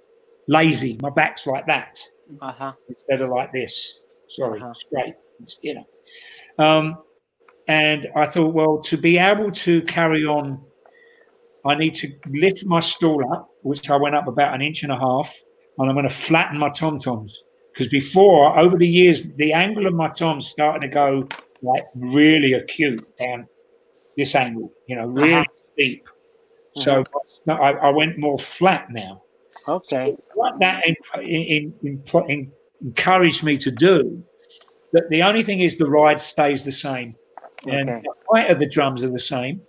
[0.48, 0.98] lazy.
[1.02, 2.02] My back's like that
[2.42, 2.72] Uh huh.
[2.90, 4.00] instead of like this.
[4.30, 4.74] Sorry, Uh-huh.
[4.74, 5.14] straight.
[5.62, 6.66] You know.
[6.66, 6.98] Um,
[7.68, 10.60] and I thought, well, to be able to carry on,
[11.66, 14.92] I need to lift my stool up, which I went up about an inch and
[14.92, 15.34] a half,
[15.78, 17.44] and I'm going to flatten my tom toms
[17.74, 21.28] because before, over the years, the angle of my toms starting to go
[21.62, 23.48] like really acute down
[24.18, 24.72] this angle.
[24.88, 25.44] You know, really Uh-huh.
[25.78, 26.04] deep.
[26.76, 27.04] So
[27.48, 29.24] I, I went more flat now
[29.68, 30.16] Okay.
[30.34, 32.52] what that in, in, in, in,
[32.82, 34.24] encouraged me to do
[34.94, 37.14] that the only thing is the ride stays the same
[37.68, 38.02] and Okay.
[38.04, 39.62] the height of the drums are the same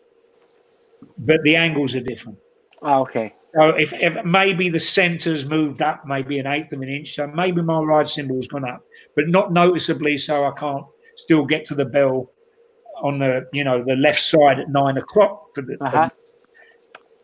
[1.18, 2.38] but the angles are different
[2.82, 3.32] Ah, okay.
[3.54, 7.26] so if, if maybe the centers moved up maybe an eighth of an inch so
[7.26, 8.80] maybe my ride cymbal's gone up
[9.16, 10.84] but not noticeably so i can't
[11.16, 12.30] still get to the bell
[13.02, 16.08] on the you know the left side at nine o'clock for the, Uh-huh.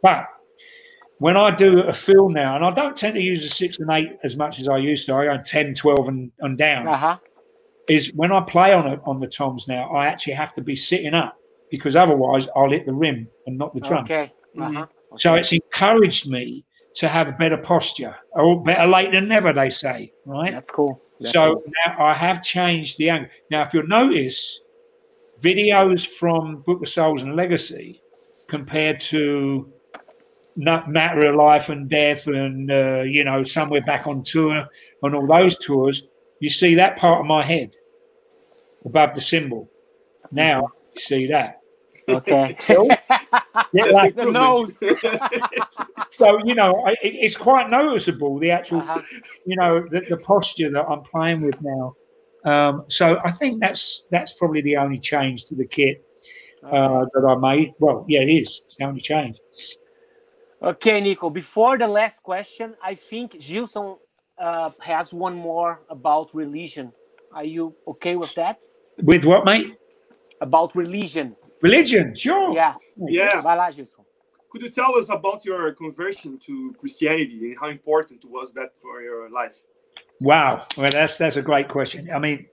[0.02, 0.26] but
[1.18, 3.90] when I do a fill now, and I don't tend to use a six and
[3.90, 6.96] eight as much as I used to, I go 10, 12 and, and down, Uh
[6.96, 7.16] huh.
[7.88, 10.76] is when I play on it on the toms now, I actually have to be
[10.76, 11.38] sitting up
[11.70, 14.04] because otherwise I'll hit the rim and not the drum.
[14.04, 14.30] Okay.
[14.60, 15.18] Uh huh.
[15.18, 16.64] So it's encouraged me
[16.96, 20.52] to have a better posture, or better late than never, they say, right?
[20.52, 21.02] That's cool.
[21.20, 21.64] That's so cool.
[21.86, 23.30] now I have changed the angle.
[23.50, 24.60] Now, if you'll notice,
[25.42, 28.00] videos from Book of Souls and Legacy
[28.48, 29.70] compared to
[30.56, 34.66] Nut Matter of Life and Death and, uh, you know, Somewhere Back on Tour
[35.02, 36.02] and all those tours,
[36.40, 37.76] you see that part of my head
[38.84, 39.68] above the cymbal.
[40.30, 41.60] Now you see that.
[42.08, 42.56] Okay.
[43.72, 44.78] Yeah, like- the nose.
[46.10, 49.00] so, you know, I, it, it's quite noticeable, the actual Uh-huh.
[49.44, 51.94] you know the, the posture that I'm playing with now.
[52.44, 56.04] Um, so I think that's that's probably the only change to the kit
[56.64, 57.72] uh, that I made.
[57.78, 58.62] Well, yeah, it is.
[58.66, 59.38] It's the only change.
[60.62, 61.30] Okay, Nicko.
[61.30, 63.96] Before the last question, I think Gilson
[64.38, 66.92] uh, has one more about religion.
[67.32, 68.58] Are you okay with that?
[69.02, 69.74] With what, mate?
[70.40, 71.36] About religion.
[71.62, 72.54] Religion, sure.
[72.54, 72.74] Yeah.
[72.96, 73.40] Yeah.
[73.40, 74.04] Vai lá, Gilson.
[74.50, 79.02] Could you tell us about your conversion to Christianity and how important was that for
[79.02, 79.56] your life?
[80.20, 80.66] Wow.
[80.76, 82.10] Well, that's that's a great question.
[82.10, 82.46] I mean,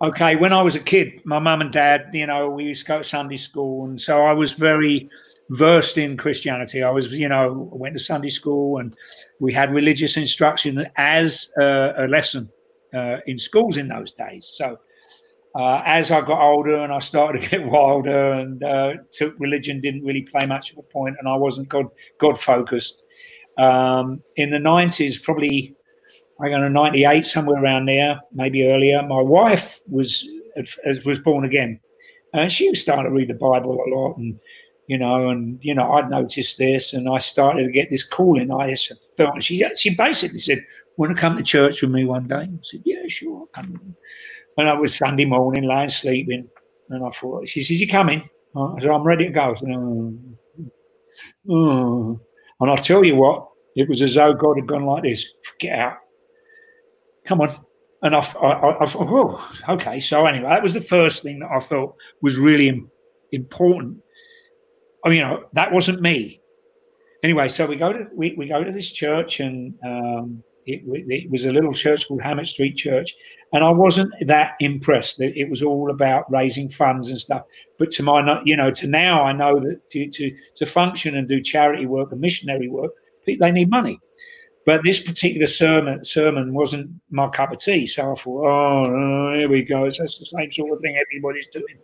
[0.00, 2.92] okay, when I was a kid, my mum and dad, you know, we used to
[2.92, 5.08] go to Sunday school, and so I was very
[5.50, 6.82] versed in Christianity.
[6.82, 8.94] I was, you know, went to Sunday school, and
[9.40, 12.48] we had religious instruction as a, a lesson
[12.94, 14.52] uh, in schools in those days.
[14.54, 14.78] So.
[15.54, 19.80] Uh, as I got older and I started to get wilder and uh, took religion
[19.80, 21.86] didn't really play much of a point and I wasn't God
[22.18, 23.02] God focused.
[23.58, 25.76] Um, in the nineties, probably
[26.42, 29.02] I don't know, 98, somewhere around there, maybe earlier.
[29.02, 30.26] My wife was
[31.04, 31.80] was born again,
[32.32, 34.40] and she started to read the Bible a lot, and
[34.86, 38.50] you know, and you know, I'd noticed this, and I started to get this calling.
[38.50, 40.64] I just felt she she basically said,
[40.96, 43.96] "Want to come to church with me one day?" I said, "Yeah, sure, I'll come."
[44.60, 46.46] And I was Sunday morning, lying sleeping,
[46.90, 49.70] and I thought, she says, "You coming?" I said, "I'm ready to go." I said,
[49.70, 50.18] oh.
[51.48, 52.20] Oh.
[52.60, 55.24] And I'll tell you what, It was as though God had gone like this:
[55.58, 55.96] "Get out,
[57.24, 57.56] come on."
[58.02, 59.98] And I, I, I thought, oh, okay.
[59.98, 62.82] So anyway, that was the first thing that I felt was really
[63.32, 63.96] important.
[65.06, 66.42] I mean, you know, that wasn't me.
[67.24, 71.30] Anyway, so we go to we, we go to this church, and um, it, it,
[71.30, 73.14] was a little church called Hammett Street Church,
[73.52, 75.20] and I wasn't that impressed.
[75.20, 77.42] It was all about raising funds and stuff.
[77.78, 81.28] But to my, you know, to now, I know that to to, to function and
[81.28, 82.92] do charity work and missionary work,
[83.26, 83.98] they need money.
[84.66, 87.86] But this particular sermon sermon wasn't my cup of tea.
[87.86, 89.84] So I thought, oh, here we go.
[89.84, 91.78] That's the same sort of thing everybody's doing.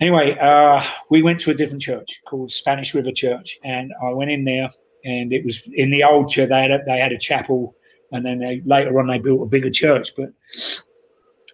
[0.00, 4.32] Anyway, uh, we went to a different church called Spanish River Church, and I went
[4.32, 4.68] in there
[5.04, 6.48] and it was in the old church.
[6.48, 7.74] They had a, they had a chapel,
[8.12, 10.12] and then they, later on they built a bigger church.
[10.16, 10.30] But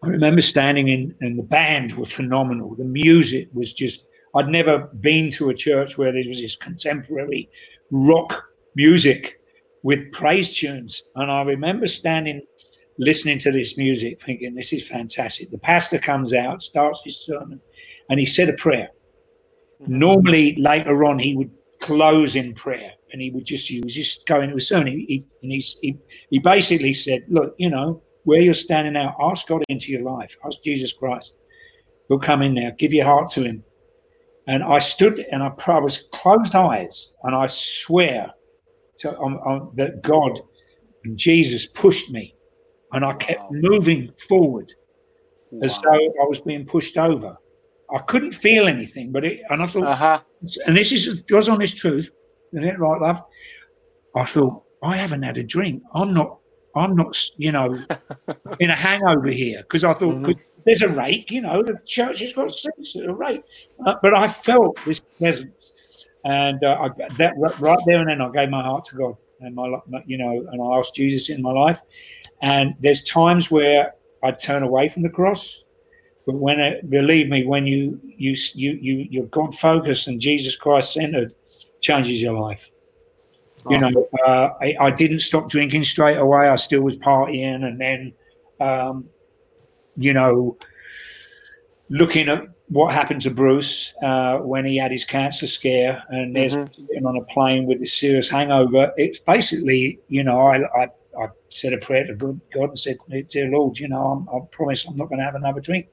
[0.02, 2.74] I remember standing in, and the band was phenomenal.
[2.76, 4.04] The music was just.
[4.34, 7.48] I'd never been to a church where there was this contemporary
[7.90, 8.44] rock
[8.76, 9.40] music
[9.82, 12.42] with praise tunes, and I remember standing
[12.98, 15.50] listening to this music, thinking this is fantastic.
[15.50, 17.60] The pastor comes out, starts his sermon,
[18.10, 18.88] and he said a prayer.
[19.80, 19.98] Mm-hmm.
[19.98, 21.50] Normally, later on, he would
[21.80, 24.89] close in prayer and he would just use just go into a sermon.
[24.89, 25.98] He, he, and he, he,
[26.30, 30.36] he basically said, Look, you know, where you're standing now, ask God into your life,
[30.44, 31.35] ask Jesus Christ.
[32.09, 33.62] He'll come in now, give your heart to him.
[34.47, 38.32] And I stood and I, I was closed eyes, and I swear
[38.98, 40.40] to, on, on, that God
[41.05, 42.35] and Jesus pushed me,
[42.93, 43.48] and I kept wow.
[43.52, 44.72] moving forward
[45.51, 45.64] wow.
[45.64, 47.36] as though I was being pushed over.
[47.94, 50.20] I couldn't feel anything, but it, and I thought, uh-huh.
[50.66, 52.10] and this is God's honest truth.
[52.52, 53.22] Isn't it right, love?
[54.14, 55.82] I thought, I haven't had a drink.
[55.94, 56.38] I'm not,
[56.74, 57.78] I'm not, you know,
[58.60, 60.32] in a hangover here because I thought mm-hmm.
[60.64, 63.42] there's a rake, you know, the church has got seats at a rake.
[63.84, 65.72] Uh, but I felt this presence.
[66.24, 69.54] And uh, I, that right there and then, I gave my heart to God and
[69.54, 71.80] my, you know, and I asked Jesus in my life.
[72.42, 75.64] And there's times where I turn away from the cross,
[76.26, 80.56] but when it, believe me, when you you you you you're God focused and Jesus
[80.56, 81.34] Christ centered,
[81.80, 82.70] changes your life.
[83.64, 83.72] Awesome.
[83.72, 86.48] You know, uh, I, I, didn't stop drinking straight away.
[86.48, 88.12] I still was partying, and then,
[88.60, 89.09] um,
[89.96, 90.56] you know,
[91.90, 96.56] looking at what happened to Bruce uh, when he had his cancer scare, and there's
[96.56, 97.06] mm-hmm.
[97.06, 98.92] on a plane with a serious hangover.
[98.96, 100.88] It's basically, you know, I, I,
[101.18, 102.98] I said a prayer to God and said,
[103.28, 105.88] "Dear Lord, you know, I'm, I promise I'm not going to have another drink."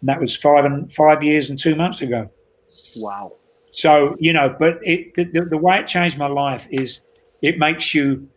[0.00, 2.30] And that was five and five years and two months ago.
[2.96, 3.32] Wow.
[3.78, 7.00] So you know, but it the, the way it changed my life is
[7.42, 8.28] it makes you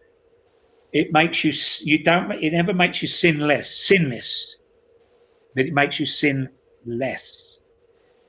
[0.94, 1.52] it makes you
[1.84, 4.56] you don't it never makes you sin less sinless
[5.56, 6.48] but it makes you sin
[6.86, 7.58] less.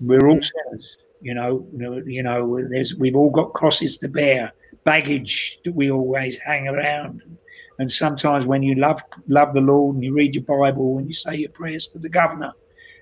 [0.01, 4.09] We're all sinners you know you know, you know there's we've all got crosses to
[4.09, 4.51] bear
[4.85, 7.21] baggage that we always hang around.
[7.79, 11.13] And sometimes when you love love the lord and you read your bible and you
[11.13, 12.53] say your prayers to the governor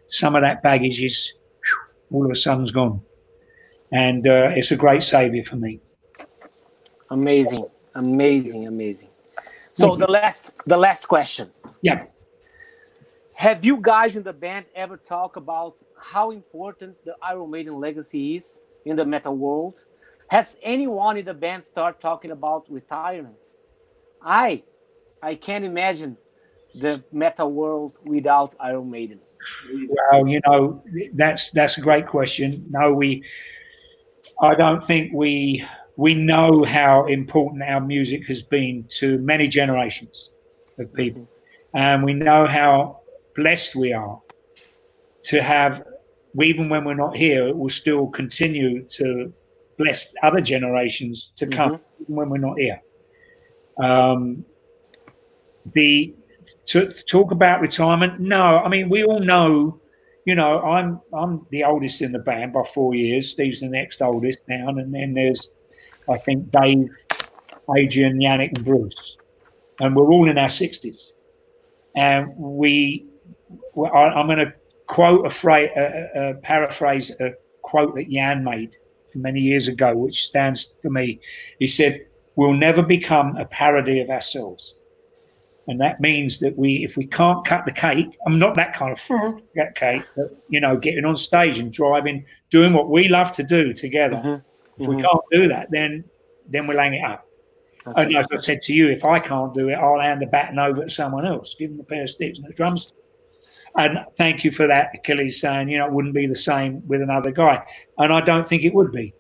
[0.09, 1.35] some of that baggage is
[2.11, 3.01] whew, all of a sudden's gone
[3.93, 5.81] and uh, it's a great savior for me.
[7.11, 9.09] Amazing, amazing, amazing.
[9.73, 11.51] So the last, the last question.
[11.83, 12.05] Yeah.
[13.37, 18.37] Have you guys in the band ever talked about how important the Iron Maiden legacy
[18.37, 19.85] is in the metal world?
[20.29, 23.37] Has anyone in the band start talking about retirement?
[24.23, 24.63] I,
[25.23, 26.17] I can't imagine
[26.75, 29.21] the metal world without Iron Maiden.
[29.89, 30.85] Well, you know,
[31.15, 32.67] that's that's a great question.
[32.71, 33.25] No, we
[34.41, 35.65] I don't think we
[35.97, 40.31] we know how important our music has been to many generations
[40.79, 41.29] of people,
[41.75, 43.01] and we know how
[43.37, 44.21] blessed we are
[45.25, 45.83] to have.
[46.41, 49.33] Even when we're not here, it will still continue to
[49.77, 52.03] bless other generations to come, mm-hmm.
[52.03, 52.81] even when we're not here.
[53.83, 54.45] Um,
[55.73, 56.15] the
[56.67, 58.59] to, to talk about retirement, no.
[58.59, 59.80] I mean, we all know
[60.25, 63.31] you know, I'm I'm the oldest in the band by four years.
[63.31, 65.51] Steve's the next oldest now, and then there's,
[66.09, 66.89] I think, Dave,
[67.77, 69.17] Adrian, Janick, and Bruce,
[69.81, 71.15] and we're all in our sixties.
[71.97, 73.07] And we,
[73.77, 74.53] I, am going to
[74.87, 77.33] quote a phrase, a, a paraphrase a
[77.63, 78.77] quote that Jan made
[79.15, 81.21] many years ago, which stands to me.
[81.59, 82.07] He said,
[82.37, 84.75] "We'll never become a parody of ourselves."
[85.69, 88.93] And that means that we, if we can't cut the cake, I'm not that kind
[88.93, 89.39] of mm-hmm.
[89.55, 93.43] that cake, but you know, getting on stage and driving, doing what we love to
[93.43, 94.17] do together.
[94.17, 94.29] Mm-hmm.
[94.29, 94.97] If mm-hmm.
[94.97, 96.05] we can't do that, then
[96.49, 97.27] then we're hang it up.
[97.87, 98.03] Okay.
[98.03, 100.59] And as I said to you, if I can't do it, I'll hand the baton
[100.59, 102.97] over to someone else, give them a pair of sticks and a drumstick.
[103.77, 107.01] And thank you for that, Aquiles, saying, you know, it wouldn't be the same with
[107.03, 107.65] another guy.
[107.99, 109.15] And I don't think it would be.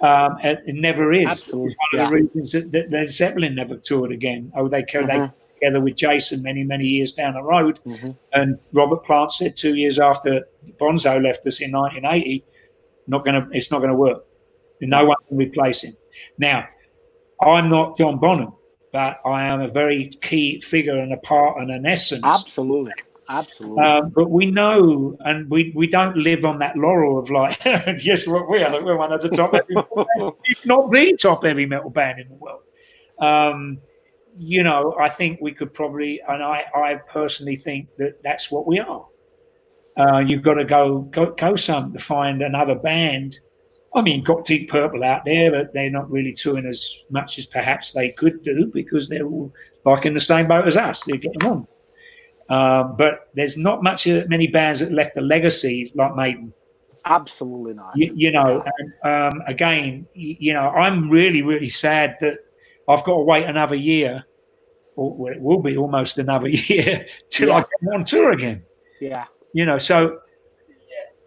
[0.00, 1.28] Um, it, it never is.
[1.28, 1.76] Absolutely.
[1.92, 4.52] One of the reasons that, that Led Zeppelin never toured again.
[4.56, 5.06] Oh, they mm-hmm.
[5.06, 8.10] they together with Jason many many years down the road, mm-hmm.
[8.32, 10.46] and Robert Plant said two years after
[10.80, 12.44] Bonzo left us in 1980,
[13.06, 14.24] not gonna it's not gonna work.
[14.80, 15.96] No one can replace him.
[16.38, 16.66] Now,
[17.40, 18.52] I'm not John Bonham,
[18.92, 22.22] but I am a very key figure and a part and an essence.
[22.24, 22.92] Absolutely.
[23.30, 23.82] Absolutely.
[23.82, 28.26] Um, but we know, and we, we don't live on that laurel of like, yes,
[28.26, 28.82] we are.
[28.82, 29.52] We're one of the top,
[30.44, 32.62] if not the top heavy metal band in the world.
[33.18, 33.78] Um,
[34.38, 38.66] you know, I think we could probably, and I, I personally think that that's what
[38.66, 39.06] we are.
[39.96, 43.40] Uh, you've got to go, go go some to find another band.
[43.94, 47.46] I mean, got Deep Purple out there, but they're not really touring as much as
[47.46, 49.52] perhaps they could do because they're all
[49.84, 51.02] like in the same boat as us.
[51.02, 51.66] They're getting on.
[52.50, 56.52] Um, but there's not much uh, many bands that left a legacy like Maiden.
[57.04, 57.92] Absolutely not.
[57.96, 62.38] You, you know, and, um, again, you, you, know, I'm really, really sad that
[62.88, 64.24] I've got to wait another year,
[64.98, 67.56] or it will be almost another year till yeah.
[67.56, 68.62] I get on tour again.
[69.00, 69.24] Yeah.
[69.52, 70.20] You know, so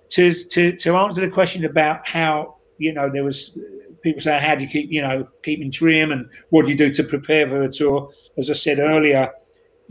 [0.09, 3.57] to to to answer the question about how you know there was
[4.03, 6.91] people saying how do you keep you know keeping trim and what do you do
[6.91, 8.11] to prepare for the tour?
[8.37, 9.31] As I said earlier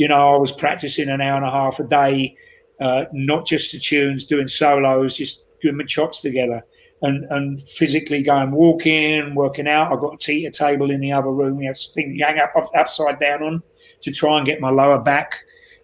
[0.01, 2.35] you know, I was practicing an hour and a half a day,
[2.81, 6.65] uh, not just the tunes, doing solos, just doing my chops together
[7.03, 9.93] and, and physically going walking, working out.
[9.93, 11.59] I've got a teeter table in the other room.
[11.59, 13.63] We have something to hang up upside down on
[14.03, 15.37] to try and get my lower back,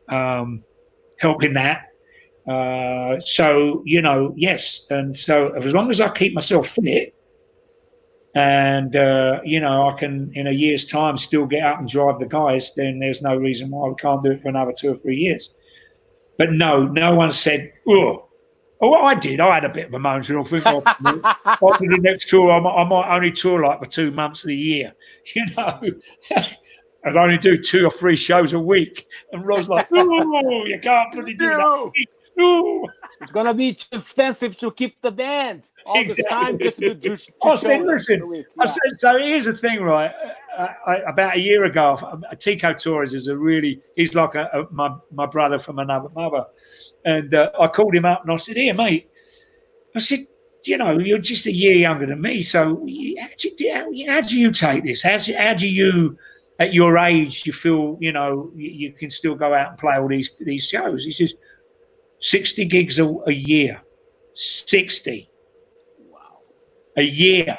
[0.09, 0.63] um,
[1.19, 1.89] helping that.
[2.49, 4.87] Uh, so, you know, yes.
[4.91, 7.17] And so as long as I keep myself fit,
[8.37, 12.21] and uh, you know I can in a year's time still get out and drive
[12.21, 14.97] the guys, then there's no reason why we can't do it for another two or
[14.99, 15.49] three years.
[16.37, 18.29] But no, no one said, "Oh,
[18.83, 19.41] oh, I did.
[19.41, 20.21] I had a bit of a moan.
[20.21, 24.11] I think after the next tour, I might, I might, only tour like for two
[24.11, 24.93] months of the year,
[25.35, 25.81] you know."
[27.07, 31.15] I'd only do two or three shows a week, and Rod's like, "Oh, you can't
[31.15, 31.87] really do no.
[31.87, 32.07] that."
[32.37, 32.87] No.
[33.21, 36.23] It's gonna be too expensive to keep the band all exactly.
[36.23, 38.43] this time just to, to, to I said, listen, yeah.
[38.61, 40.13] I said, so here's the thing, right?
[40.57, 44.71] Uh, I, about a year ago, Tico Torres is a really, he's like a, a,
[44.71, 46.45] my, my brother from another mother.
[47.05, 49.09] And uh, I called him up and I said, here, mate.
[49.95, 50.21] I said,
[50.65, 52.43] you know, you're just a year younger than me.
[52.43, 52.87] So
[53.19, 55.03] how do, how, how do you take this?
[55.03, 56.19] How, how do you,
[56.59, 59.97] at your age, you feel, you know, you, you, can still go out and play
[59.97, 61.05] all these, these shows?
[61.05, 61.35] He says,
[62.21, 63.83] 60 gigs a, a year.
[64.35, 65.29] 60
[66.11, 66.19] wow,
[66.97, 67.59] a year.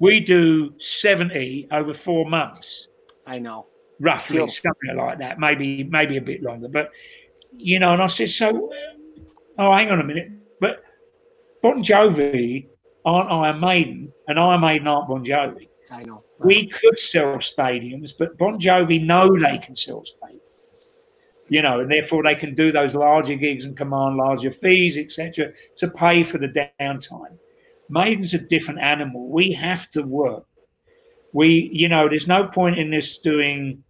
[0.00, 2.88] We do 70 over four months.
[3.26, 3.66] I know.
[4.00, 4.50] Roughly, Still.
[4.50, 5.38] something like that.
[5.38, 6.68] Maybe maybe a bit longer.
[6.68, 6.90] But,
[7.52, 9.26] you know, and I said, so, um,
[9.58, 10.32] oh, hang on a minute.
[10.60, 10.82] But
[11.62, 12.66] Bon Jovi
[13.04, 15.68] aren't Iron Maiden, and Iron Maiden aren't Bon Jovi.
[15.90, 16.22] I know.
[16.40, 21.08] We could sell stadiums, but Bon Jovi know they can sell stadiums.
[21.50, 25.50] You know, and therefore they can do those larger gigs and command larger fees, etc.,
[25.76, 27.38] to pay for the downtime.
[27.90, 29.28] Maiden's a different animal.
[29.28, 30.46] We have to work.
[31.34, 33.82] We, you know, there's no point in this doing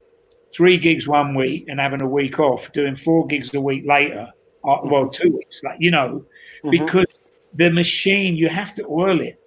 [0.52, 4.26] three gigs one week and having a week off, doing four gigs a week later,
[4.64, 6.24] uh, well, two weeks, like, you know,
[6.64, 6.70] mm-hmm.
[6.70, 7.18] because
[7.54, 9.38] the machine, you have to oil it.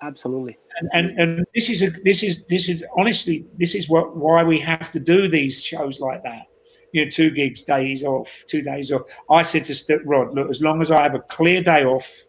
[0.00, 0.56] Absolutely.
[0.80, 4.42] And, and, and this is a this is this is honestly this is what why
[4.42, 6.46] we have to do these shows like that
[6.92, 9.02] you know, two gigs, days off, two days off.
[9.30, 12.24] I said to stick Rod, look, as long as I have a clear day off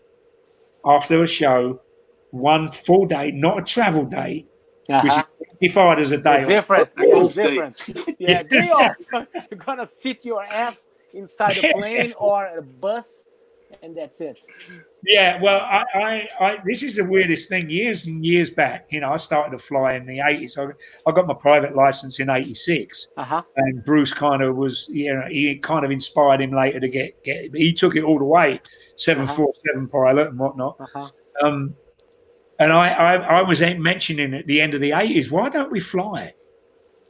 [0.86, 1.82] after a show,
[2.32, 4.46] one full day, not a travel day,
[4.90, 5.24] uh-huh.
[5.38, 6.36] which is defined as a day.
[6.38, 6.90] It's different.
[6.98, 8.16] It's different.
[8.20, 8.96] yeah, day off.
[9.52, 13.28] You're gonna sit your ass inside a plane or a bus,
[13.82, 14.40] and that's it.
[15.06, 17.70] Yeah, well, I, I, I, this is the weirdest thing.
[17.70, 20.58] Years and years back, you know, I started to fly in the eighties.
[20.58, 20.68] I,
[21.08, 23.42] I got my private license in '86, uh-huh.
[23.56, 27.24] and Bruce kind of was, you know, he kind of inspired him later to get
[27.24, 27.56] get.
[27.56, 28.62] He took it all the way
[28.96, 30.78] seven four seven pilot and whatnot.
[30.80, 31.10] Uh-huh.
[31.42, 31.76] Um,
[32.60, 35.80] and I, I, I was mentioning at the end of the eighties, why don't we
[35.80, 36.34] fly?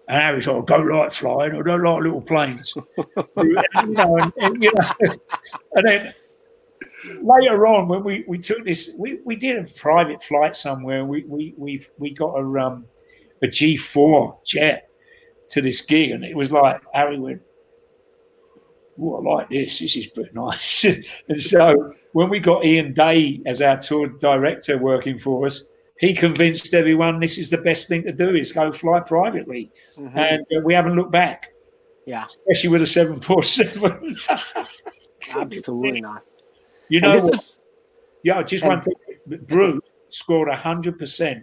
[0.08, 2.74] And Harry's like, I don't like flying, I don't like little planes.
[3.38, 4.92] you know, and, and, you know,
[5.74, 6.14] and then
[7.22, 11.24] later on when we, we took this we, we did a private flight somewhere we
[11.26, 12.86] we we, we got a um
[13.42, 14.90] a G4 jet
[15.50, 17.42] to this gig and it was like Harry went
[19.02, 19.80] oh, I like this.
[19.80, 20.84] This is pretty nice.
[21.30, 25.64] and so when we got Ian Day as our tour director working for us,
[26.00, 29.72] he convinced everyone this is the best thing to do is go fly privately.
[29.98, 30.18] Mm-hmm.
[30.18, 31.50] And uh, we haven't looked back.
[32.06, 32.26] Yeah.
[32.26, 34.18] Especially with a 747.
[35.34, 36.24] Absolutely not.
[36.94, 37.58] You know, is...
[38.24, 38.94] yeah, just one thing.
[39.48, 41.42] Bruce, scored 100%,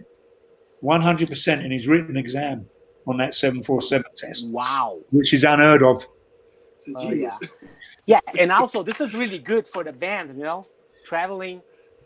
[0.81, 2.65] 100% in his written exam
[3.05, 4.49] on that 747 test.
[4.49, 4.99] Wow.
[5.09, 6.07] Which is unheard of.
[6.95, 7.29] Oh, yeah.
[8.05, 10.63] yeah, and also this is really good for the band, you know,
[11.05, 11.61] traveling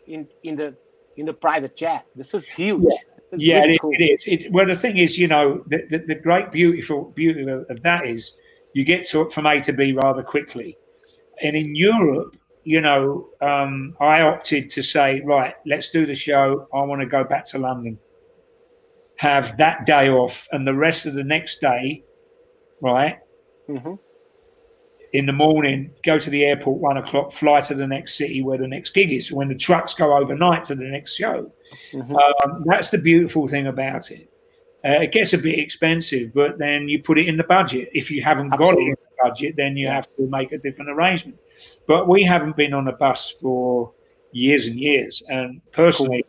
[0.08, 0.76] in in the
[1.16, 2.04] in the private jet.
[2.16, 2.82] This is huge.
[2.82, 3.92] Yeah, yeah really it, cool.
[3.96, 4.24] it is.
[4.26, 7.80] It, well, the thing is, you know, the, the, the great beautiful beauty of, of
[7.84, 8.34] that is
[8.74, 10.76] you get to from A to B rather quickly.
[11.42, 12.36] And in Europe,
[12.66, 16.66] you know, um, I opted to say, right, let's do the show.
[16.74, 17.96] I want to go back to London,
[19.18, 22.02] have that day off, and the rest of the next day,
[22.80, 23.20] right,
[23.68, 23.94] mm-hmm.
[25.12, 28.58] in the morning, go to the airport one o'clock, fly to the next city where
[28.58, 29.30] the next gig is.
[29.30, 31.52] When the trucks go overnight to the next show,
[31.94, 32.16] mm-hmm.
[32.16, 34.28] um, that's the beautiful thing about it.
[34.84, 37.90] Uh, it gets a bit expensive, but then you put it in the budget.
[37.94, 38.86] If you haven't Absolutely.
[38.86, 41.38] got it budget, then you have to make a different arrangement.
[41.86, 43.92] But we haven't been on a bus for
[44.32, 45.22] years and years.
[45.28, 46.24] And personally,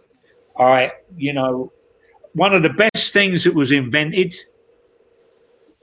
[0.57, 1.71] I, you know,
[2.33, 4.35] one of the best things that was invented,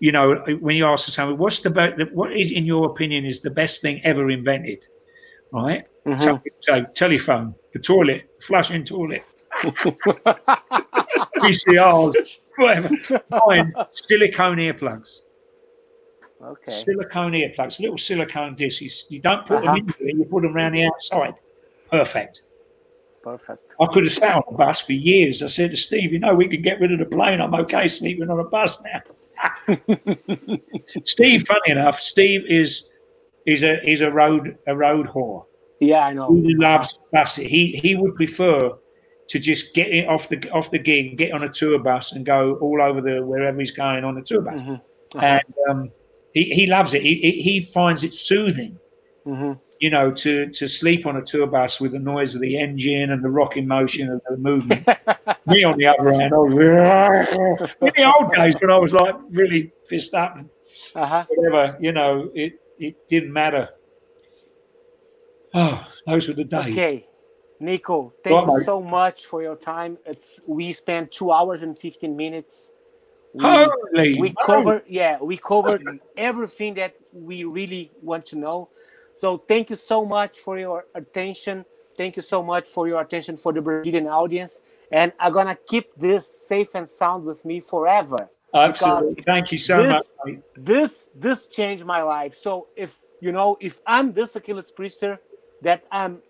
[0.01, 3.41] you know, when you ask someone, what's the best, what is, in your opinion, is
[3.41, 4.85] the best thing ever invented?
[5.53, 5.85] Right?
[6.07, 6.21] Mm-hmm.
[6.21, 9.23] Some people say telephone, the toilet, flushing toilet.
[11.45, 12.89] VCRs, whatever.
[13.29, 13.73] Fine.
[13.91, 15.21] Silicone earplugs.
[16.45, 16.71] Okay.
[16.71, 19.07] Silicone earplugs, little silicone discs.
[19.09, 19.75] You don't put uh-huh.
[19.75, 21.35] them in there, you put them around the outside.
[21.91, 22.43] Perfect.
[23.23, 23.75] Perfect.
[23.81, 25.43] I could have sat on a bus for years.
[25.43, 27.41] I said to Steve, you know, we can get rid of the plane.
[27.41, 29.77] I'm okay sleeping on a bus now.
[31.05, 32.85] Steve, funny enough, Steve is
[33.47, 35.47] is a is a road a road whore.
[35.81, 36.31] Yeah, I know.
[36.31, 37.47] He loves buses.
[37.47, 38.77] He he would prefer
[39.29, 42.27] to just get it off the off the gig, get on a tour bus, and
[42.27, 44.61] go all over the wherever he's going on the tour bus.
[44.61, 44.75] Mm-hmm.
[45.19, 45.27] Uh-huh.
[45.27, 45.91] And um,
[46.35, 47.03] he, he loves it.
[47.03, 48.79] He, he finds it soothing.
[49.25, 49.53] Mm-hmm.
[49.81, 53.11] You know, to to sleep on a tour bus with the noise of the engine
[53.11, 54.87] and the rocking motion of the movement.
[55.47, 59.15] Me on the other hand, I was, in the old days when I was like
[59.31, 60.39] really pissed up,
[60.95, 61.25] uh-huh.
[61.29, 61.79] whatever.
[61.81, 63.71] You know, it it didn't matter.
[65.55, 66.75] Oh, those were the days.
[66.75, 67.07] Okay.
[67.61, 69.97] Nicko, thank you so much for your time.
[70.05, 72.73] It's we spent two hours and fifteen minutes.
[73.35, 75.83] We, Holy we covered yeah, we covered
[76.17, 78.69] everything that we really want to know.
[79.15, 81.65] So thank you so much for your attention.
[81.97, 84.61] Thank you so much for your attention for the Brazilian audience.
[84.93, 88.31] And I'm gonna keep this safe and sound with me forever.
[88.55, 89.25] Absolutely.
[89.25, 90.37] Thank you so this, much.
[90.57, 92.35] This this changed my life.
[92.35, 95.19] So if you know, if I'm this Aquiles Priester
[95.63, 96.23] that I'm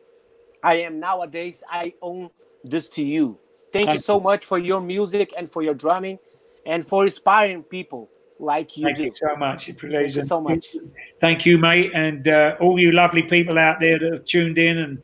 [0.63, 1.63] I am nowadays.
[1.69, 2.31] I own
[2.65, 3.39] this to you.
[3.55, 6.19] Thank, Thank you so much for your music and for your drumming
[6.67, 9.05] and for inspiring people like you Thank do.
[9.05, 9.69] you so much.
[9.69, 10.77] It's Thank you so much.
[11.21, 11.91] Thank you, mate.
[11.95, 15.03] And uh, all you lovely people out there that have tuned in and,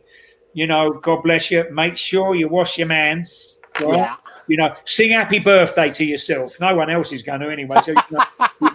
[0.53, 1.65] you know, God bless you.
[1.73, 3.59] Make sure you wash your hands.
[3.81, 3.97] Right?
[3.97, 4.17] Yeah.
[4.49, 6.59] You know, sing happy birthday to yourself.
[6.61, 7.81] No one else is going to anyway.
[7.85, 8.71] So, you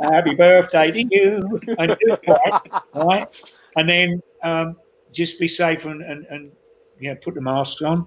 [0.00, 1.60] know, happy birthday to you.
[1.78, 3.54] And do that, right?
[3.76, 4.76] And then um,
[5.10, 6.52] just be safe and, and, and
[6.98, 8.06] you know, put the mask on.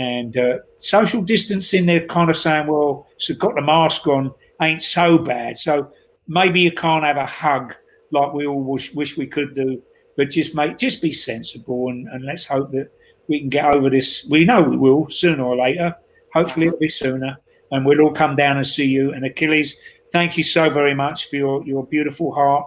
[0.00, 4.82] And uh, social distancing, they're kind of saying, well, so got the mask on ain't
[4.82, 5.58] so bad.
[5.58, 5.92] So
[6.26, 7.74] maybe you can't have a hug
[8.10, 9.82] like we all wish, wish we could do,
[10.16, 12.90] but just make just be sensible and, and let's hope that
[13.28, 14.26] we can get over this.
[14.30, 15.94] We know we will sooner or later.
[16.32, 17.36] Hopefully it'll be sooner,
[17.70, 19.12] and we'll all come down and see you.
[19.12, 19.74] And Aquiles,
[20.12, 22.66] thank you so very much for your, your beautiful heart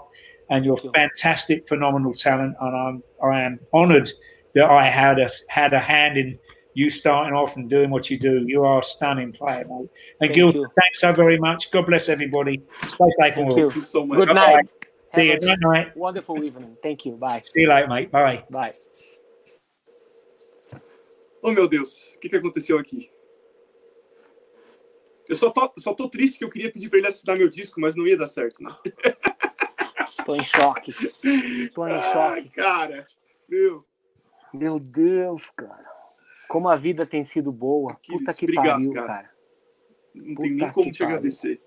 [0.52, 2.56] and your fantastic, phenomenal talent.
[2.62, 4.12] And I'm I am honoured
[4.54, 6.38] that I had a had a hand in
[6.74, 8.44] you starting off and doing what you do.
[8.46, 9.70] You are a stunning player, mate.
[9.70, 10.68] And Thank Gil, you.
[10.80, 11.72] thanks so very much.
[11.72, 12.62] God bless everybody.
[12.82, 13.70] Stay safe Thank you.
[13.82, 14.18] so much.
[14.18, 14.70] Good night.
[15.16, 15.40] See you.
[15.40, 15.96] Good night.
[15.96, 16.76] Wonderful evening.
[16.82, 17.18] Thank you.
[17.18, 17.42] Bye.
[17.46, 18.12] See you later, mate.
[18.12, 18.44] Bye.
[18.50, 18.72] Bye.
[21.46, 23.12] Oh meu Deus, o que, que aconteceu aqui?
[25.28, 27.82] Eu só tô, só tô triste que eu queria pedir para ele assinar meu disco,
[27.82, 28.74] mas não ia dar certo, né?
[30.26, 30.94] Tô em choque.
[31.74, 32.50] Tô em choque.
[32.52, 33.06] cara,
[33.50, 33.86] meu.
[34.54, 35.93] Meu Deus, cara.
[36.54, 37.98] Como a vida tem sido boa.
[38.08, 39.08] Puta que obrigado, pariu, cara.
[39.08, 39.30] cara.
[40.14, 41.16] Não tem nem como te pariu.
[41.16, 41.60] agradecer.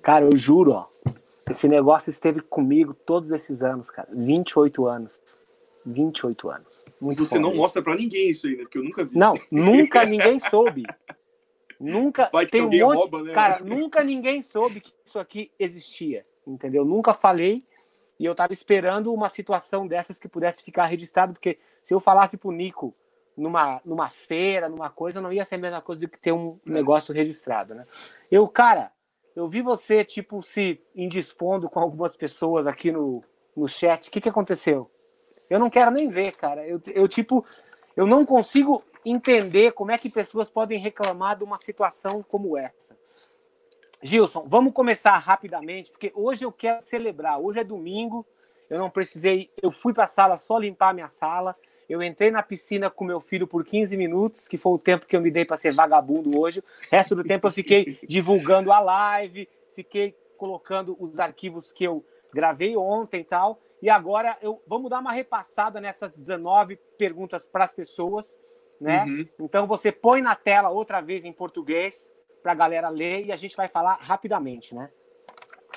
[0.00, 0.86] Cara, eu juro, ó.
[1.50, 4.08] Esse negócio esteve comigo todos esses anos, cara.
[4.12, 5.20] 28 anos.
[5.84, 6.68] 28 anos.
[7.00, 8.62] Muito Você não mostra para ninguém isso aí, né?
[8.62, 9.18] Porque eu nunca vi.
[9.18, 10.84] Não, nunca ninguém soube.
[11.80, 12.30] Nunca.
[12.32, 13.32] Vai que tem um monte, rouba, né?
[13.32, 16.84] Cara, nunca ninguém soube que isso aqui existia entendeu?
[16.84, 17.64] Nunca falei
[18.18, 22.36] e eu estava esperando uma situação dessas que pudesse ficar registrado, porque se eu falasse
[22.36, 22.94] pro Nico
[23.36, 26.54] numa, numa feira, numa coisa, não ia ser a mesma coisa do que ter um
[26.66, 27.84] negócio registrado, né?
[28.30, 28.90] Eu, cara,
[29.34, 33.22] eu vi você, tipo, se indispondo com algumas pessoas aqui no,
[33.54, 34.08] no chat.
[34.08, 34.90] O que, que aconteceu?
[35.50, 36.66] Eu não quero nem ver, cara.
[36.66, 37.44] Eu, eu tipo,
[37.96, 42.94] Eu não consigo entender como é que pessoas podem reclamar de uma situação como essa.
[44.06, 47.40] Gilson, vamos começar rapidamente, porque hoje eu quero celebrar.
[47.40, 48.24] Hoje é domingo,
[48.70, 49.50] eu não precisei.
[49.60, 51.52] Eu fui para a sala só limpar minha sala.
[51.88, 55.16] Eu entrei na piscina com meu filho por 15 minutos, que foi o tempo que
[55.16, 56.60] eu me dei para ser vagabundo hoje.
[56.60, 62.04] O resto do tempo eu fiquei divulgando a live, fiquei colocando os arquivos que eu
[62.32, 63.60] gravei ontem e tal.
[63.82, 68.36] E agora eu vamos dar uma repassada nessas 19 perguntas para as pessoas,
[68.80, 69.04] né?
[69.04, 69.28] Uhum.
[69.40, 72.14] Então você põe na tela outra vez em português
[72.46, 74.88] para a galera ler e a gente vai falar rapidamente, né?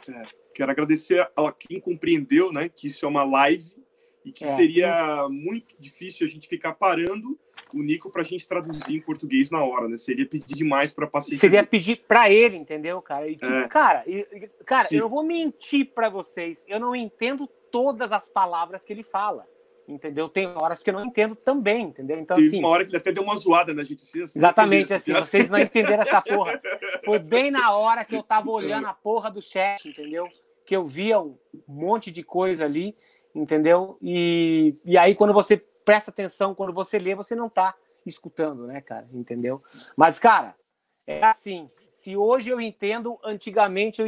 [0.07, 0.23] É,
[0.53, 3.75] quero agradecer a quem compreendeu, né, que isso é uma live
[4.23, 4.55] e que é.
[4.55, 7.39] seria muito difícil a gente ficar parando
[7.73, 9.97] o Nico para a gente traduzir em português na hora, né?
[9.97, 11.39] Seria pedir demais para paciência.
[11.39, 13.27] Seria pedir para ele, entendeu, cara?
[13.27, 13.67] E, tipo, é.
[13.67, 14.23] Cara, e,
[14.65, 14.97] cara, Sim.
[14.97, 19.47] eu não vou mentir para vocês, eu não entendo todas as palavras que ele fala
[19.89, 20.29] entendeu?
[20.29, 22.19] Tem horas que eu não entendo também, entendeu?
[22.19, 24.03] Então, Teve assim, uma hora que até deu uma zoada na gente.
[24.03, 26.61] Assim, exatamente, assim, vocês não entenderam essa porra.
[27.03, 30.27] Foi bem na hora que eu tava olhando a porra do chat, entendeu?
[30.65, 31.35] Que eu via um
[31.67, 32.95] monte de coisa ali,
[33.33, 33.97] entendeu?
[34.01, 37.73] E, e aí, quando você presta atenção, quando você lê, você não tá
[38.05, 39.07] escutando, né, cara?
[39.11, 39.59] Entendeu?
[39.97, 40.53] Mas, cara,
[41.07, 44.07] é assim, se hoje eu entendo, antigamente eu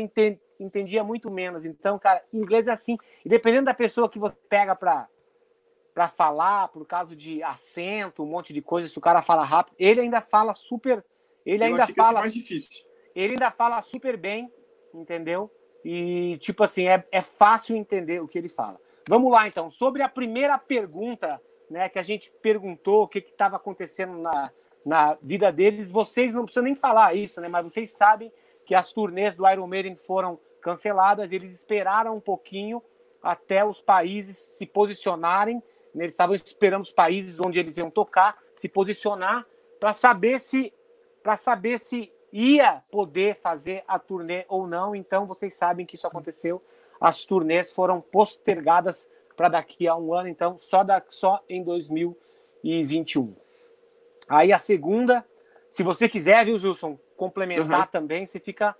[0.59, 1.65] entendia muito menos.
[1.65, 2.97] Então, cara, inglês é assim.
[3.25, 5.07] E dependendo da pessoa que você pega para
[5.93, 9.75] para falar, por causa de acento, um monte de coisa, se o cara fala rápido,
[9.77, 11.03] ele ainda fala super,
[11.45, 12.85] ele Eu ainda fala mais difícil.
[13.13, 14.51] Ele ainda fala super bem,
[14.93, 15.51] entendeu?
[15.83, 18.79] E tipo assim, é, é fácil entender o que ele fala.
[19.07, 23.55] Vamos lá então, sobre a primeira pergunta, né, que a gente perguntou o que estava
[23.55, 24.51] acontecendo na,
[24.85, 28.31] na vida deles, vocês não precisam nem falar isso, né, mas vocês sabem
[28.65, 32.81] que as turnês do Iron Maiden foram canceladas, eles esperaram um pouquinho
[33.21, 35.61] até os países se posicionarem?
[35.95, 39.45] Eles estavam esperando os países onde eles iam tocar se posicionar
[39.79, 40.73] para saber se
[41.23, 44.95] para saber se ia poder fazer a turnê ou não.
[44.95, 46.61] Então vocês sabem que isso aconteceu.
[46.99, 53.35] As turnês foram postergadas para daqui a um ano, então só da, só em 2021.
[54.29, 55.25] Aí a segunda,
[55.69, 57.87] se você quiser, viu, Gilson, complementar uhum.
[57.91, 58.75] também, você fica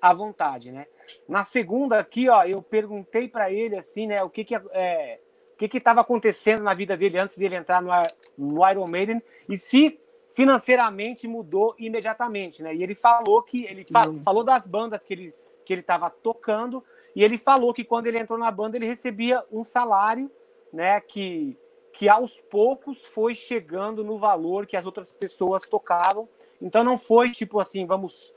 [0.00, 0.86] à vontade, né?
[1.28, 5.20] Na segunda aqui, ó, eu perguntei para ele assim, né, o que que é,
[5.54, 7.90] o que estava acontecendo na vida dele antes de ele entrar no,
[8.36, 9.98] no Iron Maiden e se
[10.32, 12.74] financeiramente mudou imediatamente, né?
[12.74, 15.34] E ele falou que ele fa falou das bandas que ele
[15.64, 16.84] que ele estava tocando
[17.16, 20.30] e ele falou que quando ele entrou na banda ele recebia um salário,
[20.72, 21.00] né?
[21.00, 21.56] Que
[21.92, 26.28] que aos poucos foi chegando no valor que as outras pessoas tocavam.
[26.60, 28.34] Então não foi tipo assim, vamos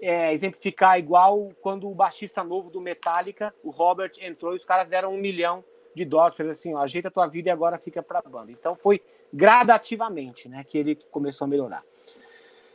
[0.00, 4.88] é, exemplificar igual quando o baixista novo do Metallica, o Robert, entrou e os caras
[4.88, 8.02] deram um milhão de dólares, fez assim, ó, ajeita a tua vida e agora fica
[8.02, 8.50] para a banda.
[8.50, 9.00] Então foi
[9.32, 11.84] gradativamente, né, que ele começou a melhorar.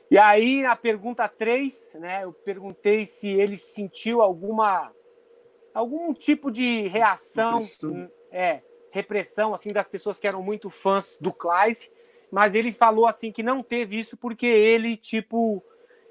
[0.09, 4.91] E aí, na pergunta 3, né, eu perguntei se ele sentiu alguma
[5.73, 8.11] algum tipo de reação, repressão.
[8.31, 11.91] é, repressão assim das pessoas que eram muito fãs do Clive,
[12.31, 15.63] mas ele falou assim que não teve isso porque ele tipo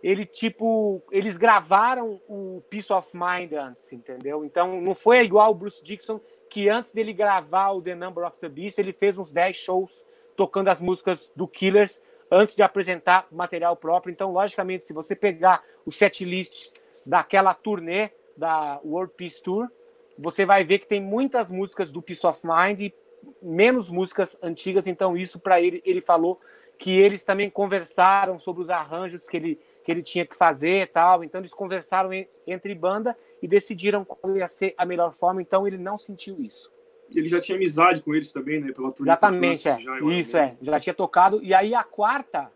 [0.07, 4.45] ele tipo eles gravaram o Peace of Mind antes, entendeu?
[4.45, 8.39] Então não foi igual o Bruce Dixon que antes dele gravar o The Number of
[8.39, 10.05] the Beast, ele fez uns 10 shows
[10.37, 14.13] tocando as músicas do Killers antes de apresentar material próprio.
[14.13, 16.73] Então, logicamente, se você pegar o set list
[17.05, 19.69] daquela turnê da World Peace Tour,
[20.17, 22.95] você vai ver que tem muitas músicas do Peace of Mind e
[23.43, 24.87] menos músicas antigas.
[24.87, 26.39] Então, isso para ele, ele falou
[26.79, 30.87] que eles também conversaram sobre os arranjos que ele, que ele tinha que fazer e
[30.87, 31.25] tal.
[31.25, 32.11] Então, eles conversaram
[32.47, 35.41] entre banda e decidiram qual ia ser a melhor forma.
[35.41, 36.73] Então, ele não sentiu isso.
[37.15, 38.73] Ele já tinha amizade com eles também, né?
[38.73, 39.79] Pela Exatamente, é.
[39.79, 40.57] Já, isso, é.
[40.61, 41.43] Já tinha tocado.
[41.43, 42.51] E aí, a quarta,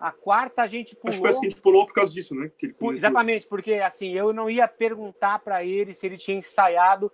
[0.00, 1.14] a quarta a gente pulou.
[1.14, 2.50] Acho que, que a gente pulou por causa disso, né?
[2.78, 7.10] Por, exatamente, porque assim, eu não ia perguntar para ele se ele tinha ensaiado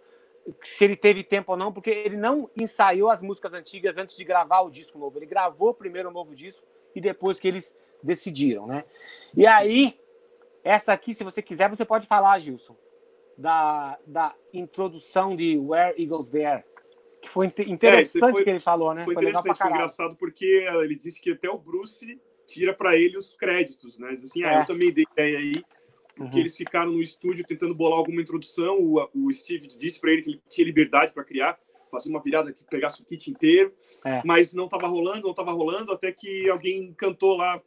[0.63, 4.25] se ele teve tempo ou não, porque ele não ensaiou as músicas antigas antes de
[4.25, 5.19] gravar o disco novo.
[5.19, 8.85] Ele gravou primeiro o novo disco e depois que eles decidiram, né?
[9.37, 9.99] E aí,
[10.65, 12.77] essa aqui, se você quiser, você pode falar, Gilson,
[13.37, 16.65] da, da introdução de Where Eagles There.
[17.21, 19.05] Que foi interessante é, foi, que ele falou, né?
[19.05, 23.19] Foi, foi interessante, foi engraçado, porque ele disse que até o Bruce tira para ele
[23.19, 24.11] os créditos, né?
[24.11, 24.61] Diz assim, ah, é.
[24.61, 25.63] eu também dei ideia aí
[26.19, 26.41] porque uhum.
[26.41, 28.77] eles ficaram no estúdio tentando bolar alguma introdução.
[28.81, 31.57] O, o Steve disse para ele que ele tinha liberdade para criar,
[31.91, 33.73] fazer uma virada que pegasse o kit inteiro,
[34.05, 34.21] é.
[34.25, 37.63] mas não estava rolando, não estava rolando, até que alguém cantou lá.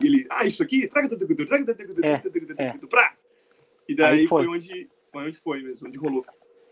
[0.00, 0.88] E ele, ah, isso aqui?
[2.58, 2.78] É, é.
[3.86, 4.44] E daí foi.
[4.44, 6.22] foi onde foi onde foi mesmo, onde rolou.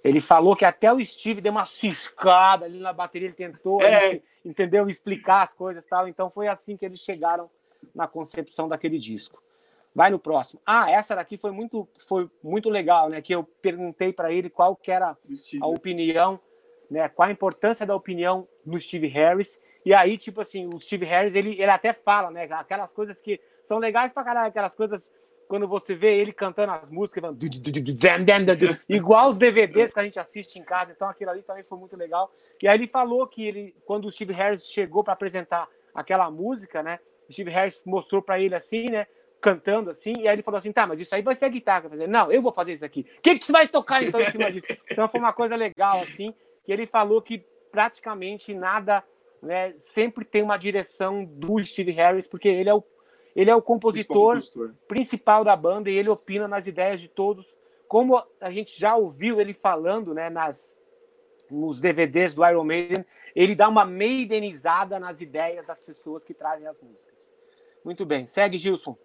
[0.04, 4.20] Ele falou que até o Steve deu uma ciscada ali na bateria, ele tentou, é.
[4.44, 4.88] entendeu?
[4.88, 6.06] Explicar as coisas e tal.
[6.06, 7.50] Então foi assim que eles chegaram
[7.94, 9.42] na concepção daquele disco.
[9.96, 10.60] Vai no próximo.
[10.66, 13.22] Ah, essa daqui foi muito, foi muito legal, né?
[13.22, 15.16] Que eu perguntei para ele qual que era
[15.60, 16.38] a opinião,
[16.90, 17.08] né?
[17.08, 19.58] Qual a importância da opinião no Steve Harris.
[19.86, 22.46] E aí, tipo assim, o Steve Harris, ele, ele até fala, né?
[22.50, 25.10] Aquelas coisas que são legais pra caralho, aquelas coisas
[25.48, 27.22] quando você vê ele cantando as músicas,
[28.88, 30.92] igual os DVDs que a gente assiste em casa.
[30.92, 32.30] Então aquilo ali também foi muito legal.
[32.62, 36.82] E aí ele falou que ele, quando o Steve Harris chegou para apresentar aquela música,
[36.82, 36.98] né?
[37.28, 39.06] O Steve Harris mostrou para ele assim, né?
[39.46, 41.88] Cantando assim, e aí ele falou assim: tá, mas isso aí vai ser a guitarra.
[41.92, 43.06] Eu não, eu vou fazer isso aqui.
[43.18, 44.66] O que, que você vai tocar então em cima disso?
[44.90, 46.34] Então foi uma coisa legal, assim,
[46.64, 49.04] que ele falou que praticamente nada,
[49.40, 49.70] né?
[49.78, 52.82] Sempre tem uma direção do Steve Harris, porque ele é o
[53.36, 57.46] ele é o compositor, compositor principal da banda e ele opina nas ideias de todos.
[57.86, 60.76] Como a gente já ouviu ele falando, né, nas
[61.48, 66.68] nos DVDs do Iron Maiden, ele dá uma maidenizada nas ideias das pessoas que trazem
[66.68, 67.32] as músicas.
[67.84, 68.98] Muito bem, segue Gilson.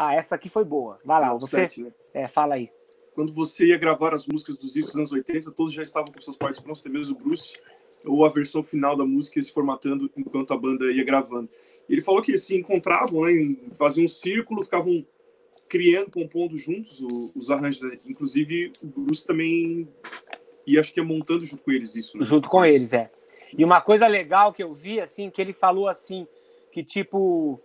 [0.00, 0.96] Ah, essa aqui foi boa.
[1.04, 1.68] Vai lá, você.
[1.78, 1.92] Né?
[2.14, 2.70] É, fala aí.
[3.14, 6.20] Quando você ia gravar as músicas dos discos dos anos 80, todos já estavam com
[6.20, 7.56] suas partes prontas, até mesmo o Bruce
[8.06, 11.48] ou a versão final da música se formatando enquanto a banda ia gravando.
[11.88, 14.92] Ele falou que se encontravam, né, faziam um círculo, ficavam
[15.68, 17.00] criando, compondo juntos
[17.34, 17.82] os, arranjos.
[17.82, 17.98] Né?
[18.08, 19.88] Inclusive, o Bruce também
[20.64, 22.16] ia, acho que ia montando junto com eles isso.
[22.16, 22.24] Né?
[22.24, 23.10] Junto com eles, é.
[23.56, 26.24] E uma coisa legal que eu vi, assim, que ele falou assim,
[26.70, 27.60] que tipo,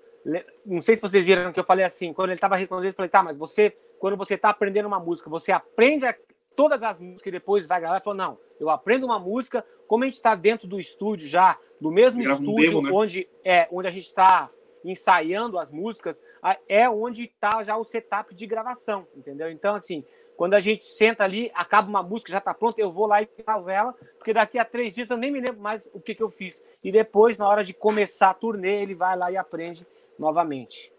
[0.66, 3.10] não sei se vocês viram que eu falei assim, quando ele estava respondendo, eu falei,
[3.10, 6.16] tá, mas você, quando você está aprendendo uma música, você aprende a
[6.56, 7.96] todas as músicas e depois vai gravar.
[7.96, 11.58] Ele falou, não, eu aprendo uma música, como a gente está dentro do estúdio já,
[11.82, 12.90] do mesmo estúdio um demo, né?
[12.92, 14.50] onde, é, onde a gente está
[14.86, 16.22] ensaiando as músicas,
[16.68, 19.50] é onde está já o setup de gravação, entendeu?
[19.50, 20.04] Então, assim,
[20.36, 23.30] quando a gente senta ali, acaba uma música, já está pronta, eu vou lá e
[23.38, 26.22] gravo ela, porque daqui a três dias eu nem me lembro mais o que, que
[26.22, 26.62] eu fiz.
[26.84, 30.94] E depois, na hora de começar a turnê, ele vai lá e aprende novamente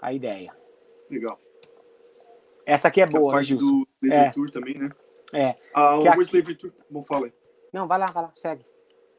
[0.00, 0.56] a ideia.
[1.10, 1.40] Legal.
[2.64, 3.84] Essa aqui é boa, a parte Gilson.
[4.02, 4.30] do é.
[4.30, 4.90] Tour também, né?
[5.32, 5.54] É.
[5.74, 6.22] Ah, o aqui...
[6.22, 6.72] Slavery Tour.
[6.90, 7.32] Bom, fala aí.
[7.72, 8.64] Não, vai lá, vai lá, segue.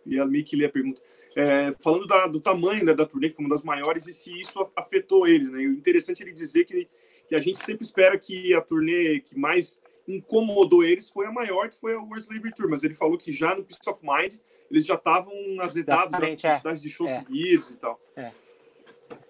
[0.06, 1.02] E a Mickey lê a pergunta.
[1.36, 4.38] É, falando da, do tamanho né, da turnê, que foi uma das maiores, e se
[4.40, 5.60] isso afetou eles, né?
[5.60, 6.88] O interessante é ele dizer que,
[7.28, 11.70] que a gente sempre espera que a turnê que mais incomodou eles foi a maior,
[11.70, 14.36] que foi a World Slavery Tour, mas ele falou que já no Peace of Mind
[14.72, 16.74] eles já estavam azedados na quantidade é.
[16.82, 17.20] de shows é.
[17.20, 18.00] seguidos e tal.
[18.16, 18.32] É.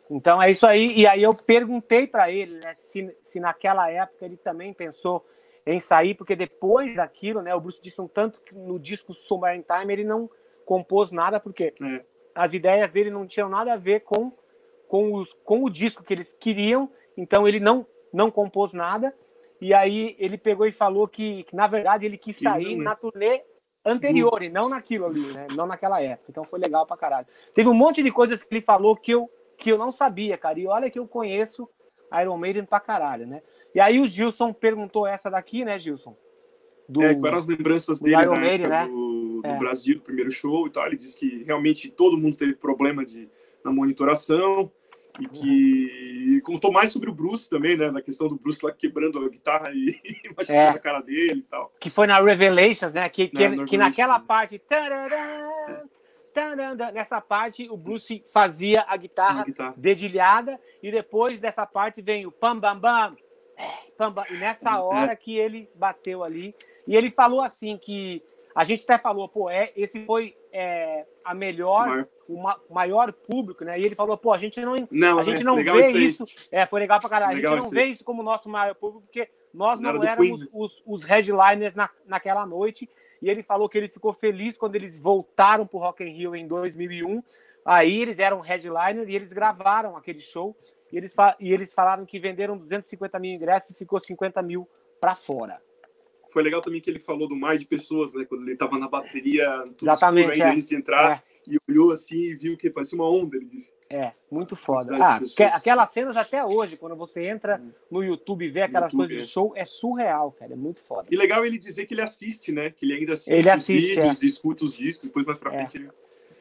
[0.09, 0.93] Então é isso aí.
[0.97, 5.23] E aí eu perguntei para ele né, se, se naquela época ele também pensou
[5.65, 9.63] em sair, porque depois daquilo, né, o Bruce disse um tanto que no disco Submarine
[9.63, 10.29] Time ele não
[10.65, 12.05] compôs nada, porque é.
[12.33, 14.31] as ideias dele não tinham nada a ver com,
[14.87, 19.13] com, os, com o disco que eles queriam, então ele não, não compôs nada.
[19.61, 23.41] E aí ele pegou e falou que, que na verdade, ele quis sair na turnê
[23.85, 25.47] anterior e não naquilo ali, né?
[25.51, 26.27] Não naquela época.
[26.29, 27.27] Então foi legal pra caralho.
[27.53, 29.29] Teve um monte de coisas que ele falou que eu
[29.59, 30.59] que eu não sabia, cara.
[30.59, 31.69] E olha que eu conheço
[32.21, 33.41] Iron Maiden pra caralho, né?
[33.75, 36.17] E aí o Gilson perguntou essa daqui, né, Gilson?
[36.87, 38.87] Do, é, quais as lembranças dele Iron Maiden, né?
[38.87, 39.57] do, do é.
[39.57, 40.87] Brasil, do primeiro show e tal.
[40.87, 43.29] Ele disse que realmente todo mundo teve problema de,
[43.63, 44.71] na monitoração
[45.19, 46.41] e que uhum.
[46.41, 47.91] contou mais sobre o Bruce também, né?
[47.91, 49.93] Na questão do Bruce lá quebrando a guitarra e
[50.35, 50.69] machucando é.
[50.69, 51.71] a cara dele e tal.
[51.79, 53.07] Que foi na Revelations, né?
[53.09, 54.57] Que, que, é, que naquela parte.
[54.57, 55.83] Tarará,
[56.93, 62.31] Nessa parte, o Bruce fazia a guitarra, guitarra, dedilhada, e depois dessa parte vem o
[62.31, 63.15] pam bam bam.
[63.97, 64.79] Pam, bam e nessa é.
[64.79, 66.55] hora que ele bateu ali.
[66.87, 68.23] E ele falou assim que.
[68.55, 71.87] A gente até falou, pô, é, esse foi é, a melhor,
[72.27, 72.59] maior.
[72.67, 73.79] o maior público, né?
[73.79, 76.23] E ele falou, pô, a gente não, não a gente é, não vê isso.
[76.51, 77.35] É, foi legal pra caralho.
[77.35, 80.47] Legal a gente não vê isso como nosso maior público, porque nós não, não éramos
[80.51, 82.89] os, os headliners na, naquela noite
[83.21, 86.35] e ele falou que ele ficou feliz quando eles voltaram para o Rock in Rio
[86.35, 87.21] em 2001.
[87.65, 90.55] Aí eles eram headliner e eles gravaram aquele show
[90.91, 94.67] e eles, e eles falaram que venderam 250 mil ingressos e ficou 50 mil
[94.99, 95.61] para fora.
[96.31, 98.25] Foi legal também que ele falou do mais de pessoas, né?
[98.25, 100.51] Quando ele estava na bateria, tudo Exatamente, ainda é.
[100.51, 101.23] antes de entrar.
[101.25, 103.73] É e olhou assim e viu que parecia uma onda, ele disse.
[103.89, 104.95] É, muito foda.
[104.97, 105.19] Ah,
[105.53, 109.33] aquelas cenas até hoje, quando você entra no YouTube e vê aquelas YouTube, coisas de
[109.33, 111.07] show, é surreal, cara, é muito foda.
[111.09, 112.69] E legal ele dizer que ele assiste, né?
[112.69, 114.25] Que ele ainda assiste, ele assiste os vídeos, é.
[114.25, 115.57] escuta os discos, depois mais pra é.
[115.57, 115.89] frente ele,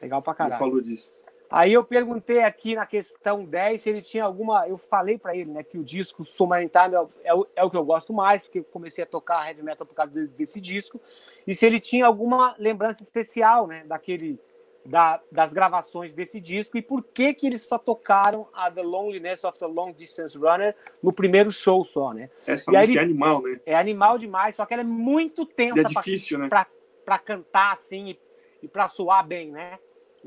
[0.02, 0.55] legal pra caralho.
[0.55, 1.10] ele falou disso.
[1.51, 4.68] Aí eu perguntei aqui na questão 10 se ele tinha alguma.
[4.68, 7.70] Eu falei para ele né, que o disco Submarine Time é, é, o, é o
[7.70, 11.01] que eu gosto mais, porque eu comecei a tocar heavy metal por causa desse disco.
[11.47, 14.39] E se ele tinha alguma lembrança especial né, daquele
[14.85, 19.44] da, das gravações desse disco e por que que eles só tocaram a The Loneliness
[19.44, 22.28] of the Long Distance Runner no primeiro show só, né?
[22.33, 23.60] Essa música ele, é animal, né?
[23.67, 26.67] É animal demais, só que ela é muito tensa é pra,
[27.07, 27.18] né?
[27.25, 28.20] cantar assim e,
[28.62, 29.78] e pra soar bem, né?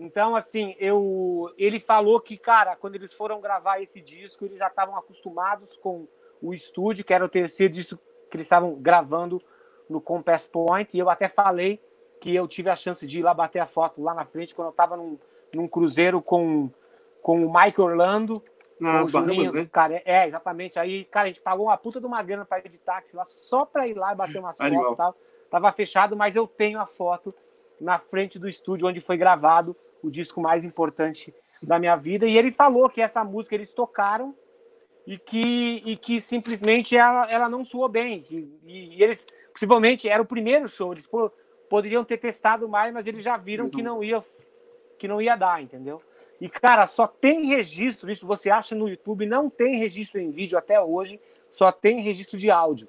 [0.01, 4.65] Então, assim, eu, ele falou que, cara, quando eles foram gravar esse disco, eles já
[4.65, 6.07] estavam acostumados com
[6.41, 7.99] o estúdio, que era o terceiro disco
[8.31, 9.39] que eles estavam gravando
[9.87, 11.79] no Compass Point, e eu até falei
[12.19, 14.69] que eu tive a chance de ir lá bater a foto lá na frente, quando
[14.69, 15.19] eu estava num,
[15.53, 16.71] num cruzeiro com,
[17.21, 18.43] com o Mike Orlando.
[18.79, 19.69] Nas Bahamas, né?
[19.71, 20.79] Cara, é, exatamente.
[20.79, 23.27] Aí, cara, a gente pagou uma puta de uma grana para ir de táxi lá,
[23.27, 25.15] só para ir lá e bater umas fotos e tal.
[25.51, 27.35] Tava fechado, mas eu tenho a foto
[27.81, 32.25] na frente do estúdio onde foi gravado o disco mais importante da minha vida.
[32.25, 34.31] E ele falou que essa música eles tocaram
[35.05, 38.23] e que, e que simplesmente ela, ela não soou bem.
[38.29, 40.93] E, e eles, possivelmente, era o primeiro show.
[40.93, 41.07] Eles
[41.69, 44.23] poderiam ter testado mais, mas eles já viram que não ia
[44.99, 45.99] que não ia dar, entendeu?
[46.39, 50.55] E cara, só tem registro, isso você acha no YouTube, não tem registro em vídeo
[50.55, 51.19] até hoje,
[51.49, 52.87] só tem registro de áudio.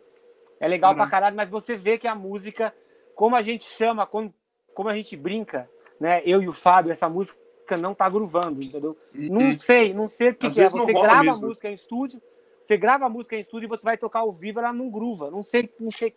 [0.61, 0.99] É legal uhum.
[0.99, 2.75] pra caralho, mas você vê que a música,
[3.15, 4.33] como a gente chama, como,
[4.75, 5.69] como a gente brinca,
[6.01, 6.23] né?
[6.25, 7.37] Eu e o Fábio, essa música
[7.79, 8.97] não tá gruvando, entendeu?
[9.15, 9.29] Uhum.
[9.29, 10.69] Não sei, não sei o que, que é.
[10.69, 11.45] Você grava mesmo.
[11.45, 12.21] a música em estúdio,
[12.61, 15.31] você grava a música em estúdio e você vai tocar ao vivo, ela não gruva.
[15.31, 16.15] Não sei, não sei o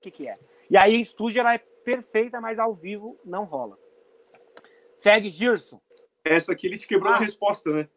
[0.00, 0.36] que, que é.
[0.70, 3.78] E aí em estúdio ela é perfeita, mas ao vivo não rola.
[4.96, 5.80] Segue, Girson.
[6.24, 7.88] Essa aqui ele te quebrou ah, a resposta, né?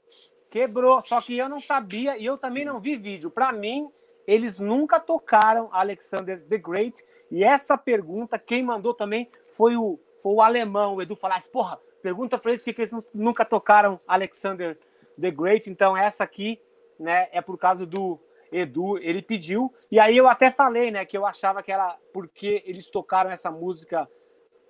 [0.50, 3.30] Quebrou, só que eu não sabia e eu também não vi vídeo.
[3.30, 3.92] Para mim,
[4.28, 7.04] eles nunca tocaram Alexander the Great.
[7.30, 11.50] E essa pergunta, quem mandou também foi o, foi o alemão, o Edu Falasse.
[11.50, 14.78] Porra, pergunta para eles por que eles nunca tocaram Alexander
[15.20, 15.70] the Great.
[15.70, 16.60] Então, essa aqui
[17.00, 18.20] né, é por causa do
[18.52, 19.72] Edu, ele pediu.
[19.92, 23.50] E aí eu até falei, né, que eu achava que era porque eles tocaram essa
[23.50, 24.10] música,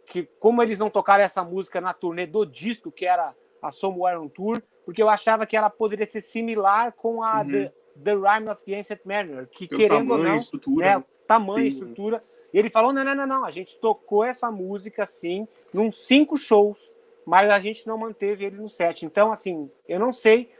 [0.05, 4.17] que como eles não tocaram essa música na turnê do disco, que era a Somewhere
[4.17, 7.51] on Tour, porque eu achava que ela poderia ser similar com a uhum.
[7.51, 11.03] The, The Rhyme of the Ancient Manor, que Pelo querendo tamanho, ou não, estrutura, né,
[11.27, 11.79] tamanho, Sim.
[11.79, 12.23] estrutura.
[12.53, 16.37] E ele falou: não, não, não, não, a gente tocou essa música assim, num cinco
[16.37, 16.77] shows,
[17.25, 19.05] mas a gente não manteve ele no set.
[19.05, 20.51] Então, assim, eu não sei,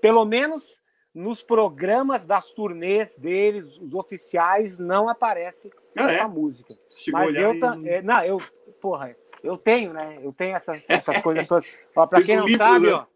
[0.00, 0.80] pelo menos
[1.14, 6.28] nos programas das turnês deles, os oficiais, não aparece ah, essa é?
[6.28, 6.74] música.
[7.12, 7.52] Mas eu,
[7.84, 8.40] é, não, eu,
[8.80, 10.18] porra, eu tenho, né?
[10.22, 11.66] Eu tenho essas, essas coisas todas.
[11.96, 12.92] Ó, para quem não sabe, né?
[12.92, 13.06] ó,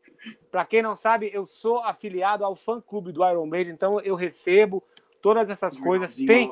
[0.50, 4.14] para quem não sabe, eu sou afiliado ao fã clube do Iron Maiden, então eu
[4.14, 4.82] recebo
[5.20, 6.16] todas essas coisas.
[6.16, 6.50] Tem,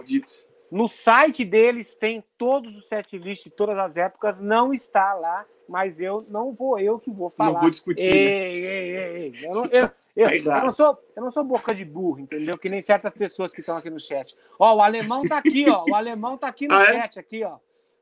[0.70, 5.44] no site deles tem todos os set list de todas as épocas, não está lá,
[5.68, 7.52] mas eu não vou eu que vou falar.
[7.52, 8.02] Não vou discutir.
[8.02, 8.68] Ei, né?
[8.68, 9.47] ei, ei, ei.
[9.47, 12.57] Eu, não, eu, eu, eu, não sou, eu não sou boca de burro, entendeu?
[12.57, 14.34] Que nem certas pessoas que estão aqui no chat.
[14.59, 15.84] Ó, o alemão tá aqui, ó.
[15.91, 17.02] O alemão tá aqui no ah, é?
[17.02, 17.59] chat, aqui, ó.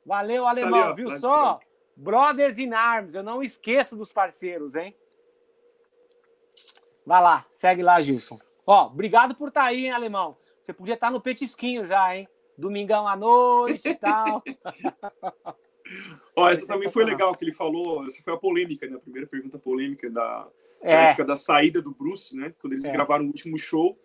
[0.07, 1.59] Valeu, alemão, tá ali, ó, viu só?
[1.97, 4.95] Brothers in Arms, eu não esqueço dos parceiros, hein?
[7.07, 8.39] Vai lá, segue lá, Gilson.
[8.67, 10.37] Ó, obrigado por estar tá aí, hein, alemão.
[10.61, 12.29] Você podia estar tá no petisquinho já, hein?
[12.61, 14.43] domingão à noite e tal.
[16.37, 18.07] Ó, essa também foi legal que ele falou.
[18.07, 18.97] Essa foi a polêmica, né?
[18.97, 20.47] A primeira pergunta polêmica da,
[20.81, 21.11] é.
[21.11, 22.55] época da saída do Bruce, né?
[22.61, 22.93] Quando eles é.
[22.93, 23.99] gravaram o último show.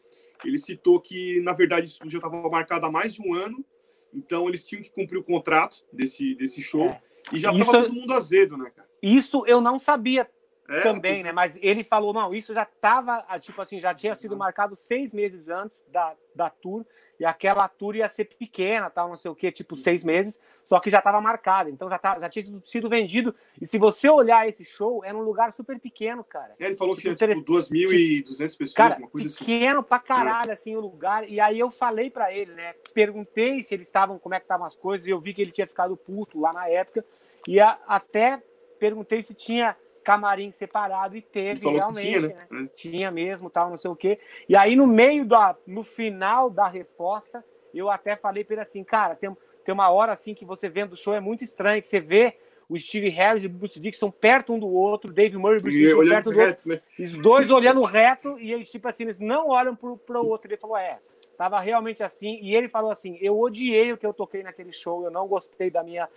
[0.44, 3.64] Ele citou que, na verdade, isso já estava marcado há mais de um ano.
[4.12, 6.86] Então, eles tinham que cumprir o contrato desse, desse show.
[6.86, 7.02] É.
[7.34, 8.90] E já estava todo mundo azedo, né, cara?
[9.02, 10.28] Isso eu não sabia
[10.68, 11.32] é, também, né?
[11.32, 15.14] Mas ele falou, não, isso já estava, ah, tipo assim, já tinha sido marcado seis
[15.14, 16.86] meses antes da, da tour,
[17.20, 20.80] e aquela tour ia ser pequena, tal, não sei o que, tipo seis meses, só
[20.80, 23.34] que já estava marcada, então já, tá, já tinha sido vendido.
[23.62, 26.54] E se você olhar esse show, era um lugar super pequeno, cara.
[26.60, 29.38] É, ele falou que tipo, tinha tipo 2.200 pessoas, cara, uma coisa assim.
[29.46, 31.30] Pequeno pra caralho, assim, o lugar.
[31.30, 32.74] E aí eu falei para ele, né?
[32.94, 35.52] Perguntei se eles estavam, como é que estavam as coisas, e eu vi que ele
[35.52, 37.06] tinha ficado puto lá na época,
[37.48, 38.42] e a, até
[38.80, 42.48] perguntei se tinha camarim separado e teve realmente, tinha, né?
[42.52, 42.70] né?
[42.76, 44.18] tinha mesmo, tal, não sei o quê.
[44.48, 47.44] E aí no meio da, no final da resposta,
[47.74, 49.32] eu até falei para ele assim, cara, tem,
[49.66, 52.38] tem uma hora assim que você vendo o show é muito estranho, que você vê
[52.70, 55.78] o Steve Harris e o Bruce Dixon perto um do outro, Dave Murray e Bruce
[55.78, 57.06] Dixon perto do reto, outro, né?
[57.06, 60.48] os dois olhando reto e eles tipo assim, eles não olham pro, pro outro.
[60.48, 61.00] Ele falou, é,
[61.36, 62.40] tava realmente assim.
[62.42, 65.70] E ele falou assim, eu odiei o que eu toquei naquele show, eu não gostei
[65.70, 66.08] da minha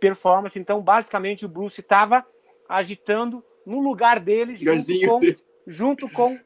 [0.00, 0.58] performance.
[0.58, 2.26] Então, basicamente, o Bruce estava
[2.68, 5.20] agitando no lugar deles, junto com,
[5.66, 6.38] junto com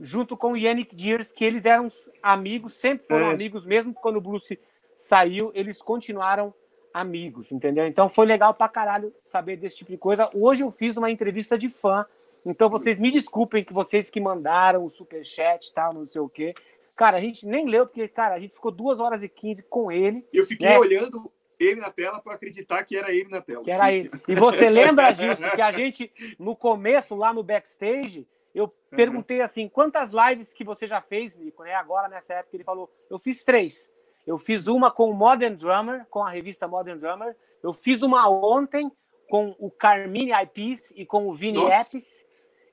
[0.00, 1.90] junto com Yannick Diers, que eles eram
[2.22, 3.34] amigos, sempre foram é.
[3.34, 4.58] amigos, mesmo quando o Bruce
[4.96, 6.54] saiu, eles continuaram
[6.94, 7.86] amigos, entendeu?
[7.86, 10.30] Então foi legal pra caralho saber desse tipo de coisa.
[10.34, 12.06] Hoje eu fiz uma entrevista de fã,
[12.46, 16.28] então vocês me desculpem que vocês que mandaram o superchat e tal, não sei o
[16.28, 16.54] quê.
[16.96, 19.92] Cara, a gente nem leu, porque, cara, a gente ficou duas horas e quinze com
[19.92, 20.26] ele.
[20.32, 20.78] Eu fiquei né?
[20.78, 23.64] olhando ele na tela para acreditar que era ele na tela.
[23.64, 24.10] Que era ele.
[24.26, 25.42] E você lembra disso?
[25.54, 30.86] Que a gente, no começo, lá no backstage, eu perguntei assim: quantas lives que você
[30.86, 31.62] já fez, Nico?
[31.62, 31.74] Né?
[31.74, 33.90] Agora, nessa época, ele falou: eu fiz três.
[34.26, 37.34] Eu fiz uma com o Modern Drummer, com a revista Modern Drummer.
[37.62, 38.92] Eu fiz uma ontem
[39.28, 42.26] com o Carmine Eyepiece e com o Vini Epis.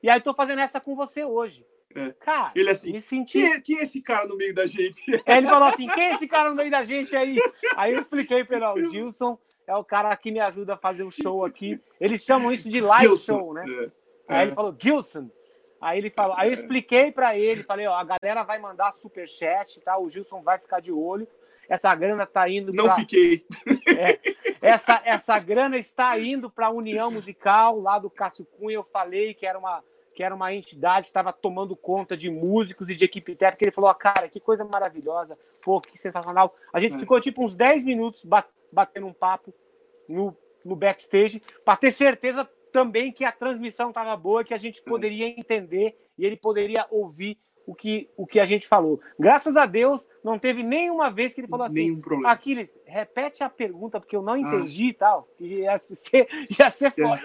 [0.04, 1.66] E aí tô fazendo essa com você hoje.
[1.96, 2.12] É.
[2.20, 3.40] Cara, ele assim, me senti.
[3.40, 5.02] Quem é, quem é, esse cara no meio da gente?
[5.26, 7.38] É, ele falou assim: quem é esse cara no meio da gente aí?
[7.76, 11.12] Aí eu expliquei para o Gilson é o cara que me ajuda a fazer o
[11.12, 11.80] show aqui.
[12.00, 13.64] Eles chamam isso de live Gilson, show, né?
[13.68, 13.92] É.
[14.28, 14.56] Aí ele é.
[14.56, 15.30] falou: Gilson.
[15.82, 19.28] Aí ele falou, aí eu expliquei para ele, falei, ó, a galera vai mandar super
[19.28, 19.98] chat, tá?
[19.98, 21.28] O Gilson vai ficar de olho.
[21.68, 22.96] Essa grana tá indo Não pra...
[22.96, 23.46] fiquei.
[24.62, 28.76] Essa essa grana está indo para a União Musical lá do Cássio Cunha.
[28.76, 29.84] Eu falei que era uma
[30.16, 33.66] que era uma entidade, estava tomando conta de músicos e de equipe técnica.
[33.66, 36.54] Ele falou: cara, que coisa maravilhosa, pô, que sensacional.
[36.74, 37.00] A gente é.
[37.00, 38.26] ficou tipo uns 10 minutos
[38.72, 39.54] batendo um papo
[40.08, 44.82] no, no backstage para ter certeza também que a transmissão estava boa, que a gente
[44.82, 49.00] poderia entender e ele poderia ouvir o que, o que a gente falou.
[49.20, 52.32] Graças a Deus, não teve nenhuma vez que ele falou assim: Nenhum problema.
[52.32, 55.28] Aquiles, repete a pergunta, porque eu não entendi e tal.
[55.38, 56.28] Que ia ser,
[56.60, 57.04] ia ser é.
[57.04, 57.22] foda.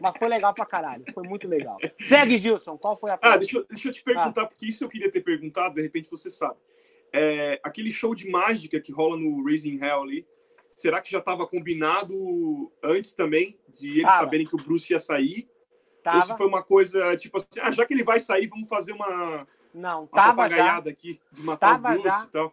[0.00, 1.04] Mas foi legal pra caralho.
[1.12, 1.76] Foi muito legal.
[2.00, 2.78] Segue, Gilson.
[2.78, 3.36] Qual foi a pergunta?
[3.36, 4.46] Ah, deixa, eu, deixa eu te perguntar, ah.
[4.46, 6.56] porque isso eu queria ter perguntado, de repente você sabe.
[7.12, 10.26] É, aquele show de mágica que rola no Raising Hell ali,
[10.74, 14.20] será que já estava combinado antes também de eles Tava.
[14.20, 15.48] saberem que o Bruce ia sair?
[16.02, 16.18] Tava.
[16.18, 18.92] Ou se foi uma coisa tipo assim, ah, já que ele vai sair, vamos fazer
[18.92, 19.46] uma.
[19.74, 20.78] Não, uma tava já.
[20.78, 22.24] aqui de matar tava o já.
[22.24, 22.52] e tal.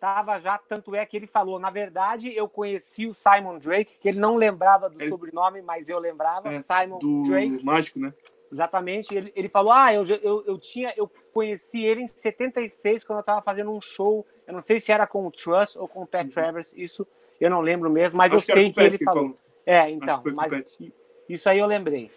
[0.00, 1.58] Tava já, tanto é que ele falou.
[1.58, 5.98] Na verdade, eu conheci o Simon Drake, que ele não lembrava do sobrenome, mas eu
[5.98, 6.52] lembrava.
[6.52, 7.64] É, Simon do Drake.
[7.64, 8.12] Mágico, né?
[8.52, 9.14] Exatamente.
[9.14, 13.20] Ele, ele falou: Ah, eu, eu, eu tinha, eu conheci ele em 76, quando eu
[13.20, 14.26] estava fazendo um show.
[14.46, 16.30] Eu não sei se era com o Trust ou com o Pat uhum.
[16.30, 17.06] Travers, isso
[17.40, 19.22] eu não lembro mesmo, mas Acho eu sei que, que ele falou.
[19.22, 19.38] falou.
[19.66, 20.78] É, então, mas
[21.28, 22.10] isso aí eu lembrei.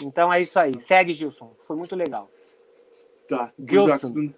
[0.00, 0.80] Então é isso aí.
[0.80, 1.54] Segue, Gilson.
[1.62, 2.30] Foi muito legal.
[3.28, 3.52] Tá.
[3.58, 4.32] Gilson.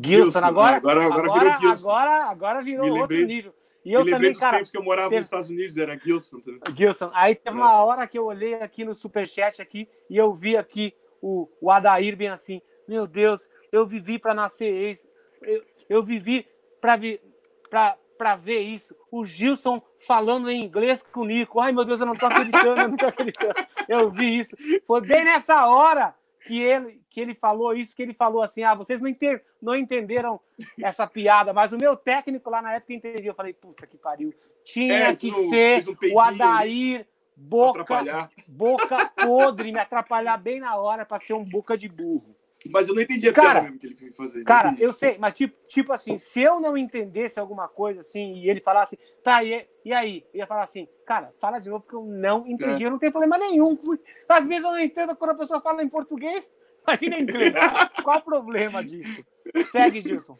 [0.00, 1.90] Gilson, agora, agora, agora, agora, virou Gilson.
[1.90, 3.52] Agora, agora virou outro nível.
[3.84, 4.58] E eu também, dos cara.
[4.58, 5.20] tempos que eu morava teve...
[5.20, 6.40] nos Estados Unidos, era Gilson.
[6.40, 6.60] Também.
[6.76, 7.10] Gilson.
[7.14, 7.60] Aí teve é.
[7.60, 11.70] uma hora que eu olhei aqui no superchat aqui e eu vi aqui o, o
[11.70, 12.62] Adair bem assim.
[12.86, 15.06] Meu Deus, eu vivi para nascer ex.
[15.42, 16.46] Eu, eu vivi
[16.80, 17.20] para vi,
[18.18, 18.94] para ver isso.
[19.10, 21.60] O Gilson falando em inglês com o Nico.
[21.60, 23.54] Ai, meu Deus, eu não tô acreditando, eu não tô acreditando.
[23.88, 24.56] Eu vi isso.
[24.86, 26.14] Foi bem nessa hora
[26.44, 29.74] que ele, que ele falou isso, que ele falou assim: ah, vocês não, enter, não
[29.74, 30.40] entenderam
[30.82, 33.30] essa piada, mas o meu técnico lá na época entendia.
[33.30, 34.34] Eu falei, puta que pariu.
[34.64, 37.06] Tinha é, que ser um o Adair
[37.38, 37.84] boca,
[38.48, 42.36] boca podre, me atrapalhar bem na hora para ser um boca de burro.
[42.68, 44.44] Mas eu não entendi a cara, mesmo que ele foi fazer.
[44.44, 48.48] Cara, eu sei, mas tipo, tipo assim, se eu não entendesse alguma coisa assim e
[48.48, 50.24] ele falasse, tá, e, e aí?
[50.32, 52.86] Eu ia falar assim, cara, fala de novo porque eu não entendi, é.
[52.86, 53.78] eu não tenho problema nenhum.
[54.28, 56.52] Às vezes eu não entendo quando a pessoa fala em português,
[56.86, 57.54] imagina em inglês.
[58.04, 59.24] Qual o problema disso?
[59.70, 60.34] Segue, Gilson.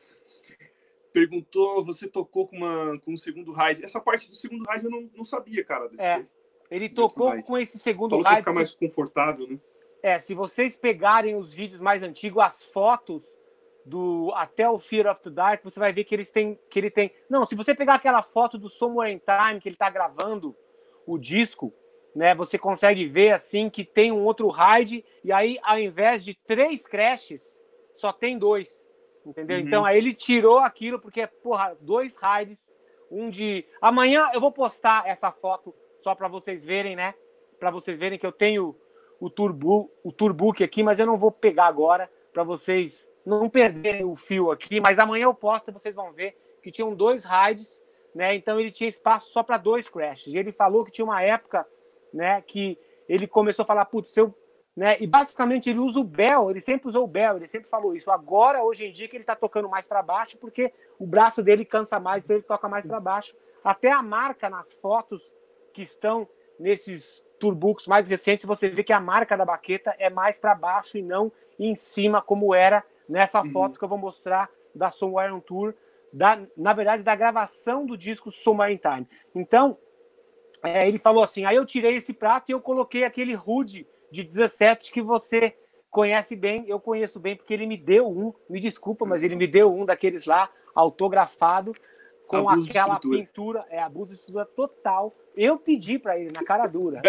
[1.12, 3.82] Perguntou, você tocou com, uma, com um segundo raid.
[3.82, 5.90] Essa parte do segundo raid eu não, não sabia, cara.
[5.98, 6.24] É,
[6.70, 8.40] ele tocou com esse segundo Falou raid.
[8.40, 9.58] ficar mais confortável, né?
[10.02, 13.25] É, se vocês pegarem os vídeos mais antigos, as fotos
[13.85, 16.91] do até o Fear of the Dark, você vai ver que eles têm que ele
[16.91, 17.10] tem.
[17.28, 20.55] Não, se você pegar aquela foto do Somewhere in Time que ele está gravando
[21.07, 21.73] o disco,
[22.15, 26.35] né, você consegue ver assim que tem um outro raid e aí ao invés de
[26.35, 27.43] três crashes,
[27.94, 28.89] só tem dois,
[29.25, 29.59] entendeu?
[29.59, 29.67] Uhum.
[29.67, 32.60] Então aí ele tirou aquilo porque porra, dois raids,
[33.10, 37.15] um de amanhã eu vou postar essa foto só para vocês verem, né?
[37.59, 38.77] Para vocês verem que eu tenho
[39.21, 44.05] o turbo, o turbook aqui, mas eu não vou pegar agora para vocês não perderem
[44.05, 44.81] o fio aqui.
[44.81, 47.81] Mas amanhã eu posto, vocês vão ver que tinham dois raids,
[48.15, 48.35] né?
[48.35, 50.33] Então ele tinha espaço só para dois crashes.
[50.33, 51.67] E ele falou que tinha uma época,
[52.13, 54.35] né, que ele começou a falar, putz, eu
[54.79, 54.97] né?
[55.01, 58.09] E basicamente ele usa o Bell, ele sempre usou o Bell, ele sempre falou isso.
[58.13, 61.65] Agora, hoje em dia, que ele está tocando mais para baixo, porque o braço dele
[61.65, 63.35] cansa mais, então ele toca mais para baixo.
[63.65, 65.21] Até a marca nas fotos
[65.75, 66.29] que estão
[66.61, 70.99] nesses turbooks mais recentes, você vê que a marca da baqueta é mais para baixo
[70.99, 73.50] e não em cima, como era nessa uhum.
[73.50, 75.75] foto que eu vou mostrar da Somewhere Tour,
[76.12, 79.07] da, na verdade, da gravação do disco Somewhere in Time.
[79.34, 79.76] Então,
[80.62, 84.23] é, ele falou assim: aí eu tirei esse prato e eu coloquei aquele Rude de
[84.23, 85.55] 17 que você
[85.91, 89.47] conhece bem, eu conheço bem, porque ele me deu um, me desculpa, mas ele me
[89.47, 91.75] deu um daqueles lá, autografado,
[92.28, 95.16] com abuso aquela pintura, é abuso de estrutura total.
[95.34, 97.00] Eu pedi para ele na cara dura.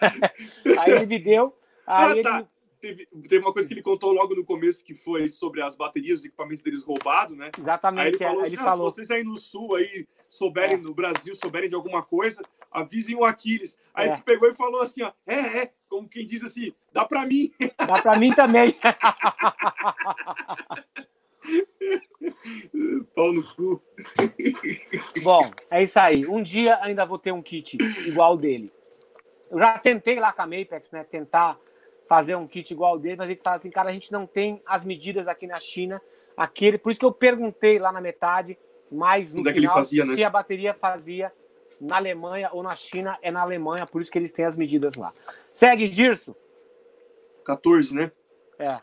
[0.80, 1.54] aí ele me deu.
[1.86, 2.46] Aí ah, tá.
[2.80, 6.20] teve, teve uma coisa que ele contou logo no começo que foi sobre as baterias,
[6.20, 7.50] os equipamentos deles roubados, né?
[7.58, 8.00] Exatamente.
[8.00, 8.88] Aí ele falou é, assim: ele ah, falou.
[8.88, 10.78] se vocês aí no sul aí souberem, É.
[10.78, 13.76] no Brasil, souberem de alguma coisa, avisem o Aquiles.
[13.92, 14.16] Aí É.
[14.16, 17.52] tu pegou e falou assim: ó, é, é, como quem diz assim, dá pra mim.
[17.86, 18.74] Dá pra mim também.
[23.14, 23.80] Pau no cu.
[25.22, 26.26] Bom, é isso aí.
[26.26, 28.72] Um dia ainda vou ter um kit igual dele.
[29.50, 31.04] Eu já tentei lá com a Mapex, né?
[31.04, 31.58] Tentar
[32.08, 34.84] fazer um kit igual dele, mas eles falam assim, cara, a gente não tem as
[34.84, 36.00] medidas aqui na China.
[36.36, 38.58] Aquele, por isso que eu perguntei lá na metade,
[38.92, 40.14] mas no Onde é que ele final, fazia, né?
[40.14, 41.32] se a bateria fazia
[41.80, 44.94] na Alemanha ou na China, é na Alemanha, por isso que eles têm as medidas
[44.94, 45.12] lá.
[45.52, 46.34] Segue, Girso.
[47.44, 48.10] 14, né?
[48.58, 48.80] É.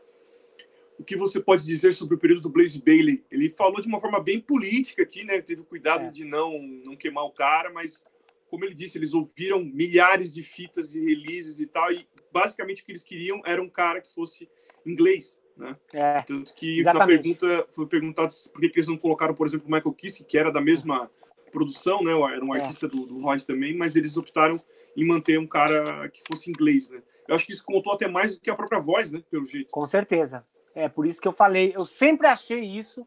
[1.01, 3.23] O que você pode dizer sobre o período do Blaze Bailey?
[3.31, 5.33] Ele falou de uma forma bem política aqui, né?
[5.33, 6.11] Ele teve cuidado É.
[6.11, 8.05] de não, não queimar o cara, mas,
[8.51, 12.85] como ele disse, eles ouviram milhares de fitas de releases e tal, e basicamente o
[12.85, 14.47] que eles queriam era um cara que fosse
[14.85, 15.75] inglês, né?
[15.91, 16.21] É.
[16.21, 17.17] Tanto que Exatamente.
[17.17, 20.37] na pergunta foi perguntado por que eles não colocaram, por exemplo, o Michael Kiske, que
[20.37, 21.09] era da mesma
[21.51, 22.11] produção, né?
[22.11, 22.59] Era um É.
[22.59, 24.63] artista do, do Rod também, mas eles optaram
[24.95, 27.01] em manter um cara que fosse inglês, né?
[27.27, 29.23] Eu acho que isso contou até mais do que a própria voz, né?
[29.31, 29.69] Pelo jeito.
[29.71, 30.43] Com certeza.
[30.75, 31.73] É por isso que eu falei.
[31.75, 33.05] Eu sempre achei isso,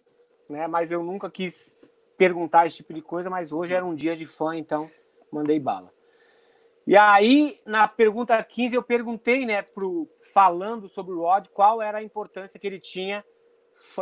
[0.49, 0.67] né?
[0.68, 1.76] Mas eu nunca quis
[2.17, 3.31] perguntar esse tipo de coisa.
[3.31, 4.91] Mas hoje era um dia de fã, então
[5.31, 5.93] mandei bala.
[6.86, 11.99] E aí, na pergunta 15, eu perguntei, né, pro, falando sobre o Rod, qual era
[11.99, 13.25] a importância que ele tinha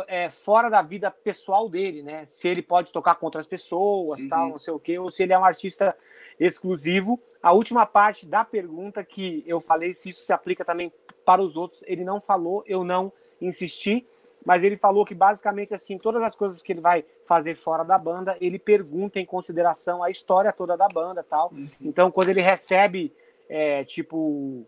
[0.05, 2.25] é, fora da vida pessoal dele, né?
[2.25, 4.29] Se ele pode tocar com outras pessoas, Uhum.
[4.29, 5.95] tal, não sei o quê, ou se ele é um artista
[6.37, 7.19] exclusivo.
[7.41, 10.91] A última parte da pergunta que eu falei, se isso se aplica também
[11.25, 13.11] para os outros, ele não falou, eu não
[13.45, 14.05] insisti,
[14.45, 17.97] mas ele falou que basicamente assim, todas as coisas que ele vai fazer fora da
[17.97, 21.51] banda, ele pergunta em consideração a história toda da banda, tal.
[21.81, 23.13] Então, quando ele recebe
[23.49, 24.65] é, tipo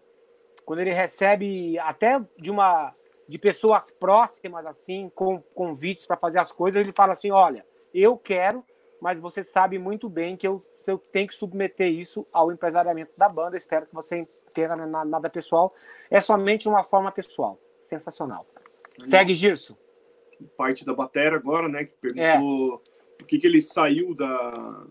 [0.66, 2.94] quando ele recebe até de uma
[3.28, 8.18] de pessoas próximas assim, com convites para fazer as coisas, ele fala assim, olha, eu
[8.18, 8.64] quero,
[9.02, 13.28] mas você sabe muito bem que eu, eu tenho que submeter isso ao empresariamento da
[13.28, 13.58] banda.
[13.58, 15.72] Espero que você entenda na- nada pessoal.
[16.10, 17.58] É somente uma forma pessoal.
[17.80, 18.46] Sensacional.
[19.04, 19.78] Segue, Girso.
[20.58, 21.86] Parte da batera agora, né?
[21.86, 22.82] Que perguntou
[23.18, 24.86] por que, que ele saiu da.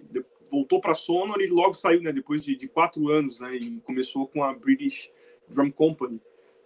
[0.50, 2.12] voltou para Sonor e logo saiu, né?
[2.12, 3.54] Depois de, de quatro anos, né?
[3.56, 5.10] E começou com a British
[5.48, 6.20] Drum Company.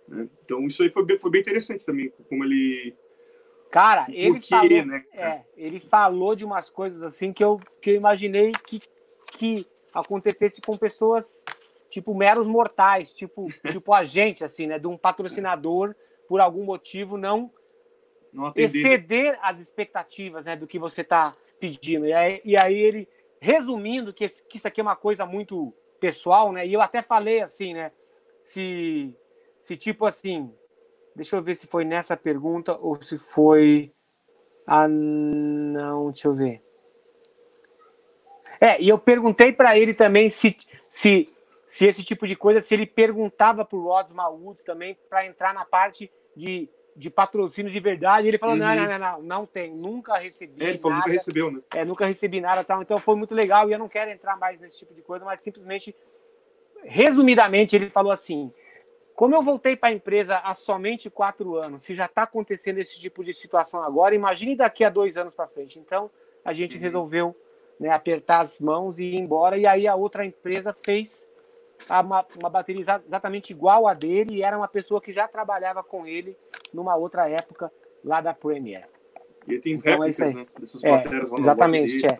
[0.06, 0.28] Né?
[0.44, 2.94] Então isso aí foi bem, foi bem interessante também, como ele.
[3.70, 5.30] Cara, o ele falou, né, cara?
[5.30, 8.80] é, ele falou de umas coisas assim que eu, que eu imaginei que,
[9.32, 11.44] que acontecesse com pessoas
[11.90, 15.94] tipo meros mortais, tipo, tipo a gente assim, né, de um patrocinador
[16.28, 17.50] por algum motivo não
[18.32, 22.06] Não exceder as expectativas, né, do que você está pedindo.
[22.06, 23.08] E aí, e aí ele
[23.40, 26.66] resumindo que, esse- que isso aqui é uma coisa muito pessoal, né?
[26.66, 27.90] E eu até falei assim, né,
[28.40, 29.14] se
[29.60, 30.52] se tipo assim,
[31.16, 33.92] Deixa eu ver se foi nessa pergunta ou se foi.
[34.64, 36.62] Ah, não, deixa eu ver.
[38.60, 40.56] É, e eu perguntei para ele também se,
[40.88, 41.28] se,
[41.66, 45.52] se esse tipo de coisa, se ele perguntava para o Rods Mawoods também para entrar
[45.52, 46.08] na parte
[46.38, 48.28] de, de patrocínio de verdade.
[48.28, 48.62] Ele falou: Uhum.
[48.62, 50.62] não, não, não, não, não tem, nunca recebi.
[50.64, 51.60] É, ele falou, nunca recebeu, né?
[51.74, 52.80] é, nunca recebi nada tal.
[52.80, 55.40] Então foi muito legal e eu não quero entrar mais nesse tipo de coisa, mas
[55.40, 55.94] simplesmente,
[56.84, 58.52] resumidamente, ele falou assim:
[59.14, 62.98] como eu voltei para a empresa há somente quatro anos, se já está acontecendo esse
[63.00, 65.78] tipo de situação agora, imagine daqui a dois anos para frente.
[65.78, 66.08] Então
[66.44, 66.82] a gente Uhum.
[66.82, 67.36] resolveu
[67.80, 69.56] né, apertar as mãos e ir embora.
[69.58, 71.28] E aí a outra empresa fez
[71.88, 75.82] uma, uma bateria exa- exatamente igual a dele e era uma pessoa que já trabalhava
[75.82, 76.36] com ele
[76.72, 77.72] numa outra época
[78.04, 78.86] lá da Premiere.
[79.46, 80.34] E tem Então, é réplicas, isso aí.
[80.34, 80.46] né?
[80.58, 82.18] Dessas É, baterias lá exatamente, é.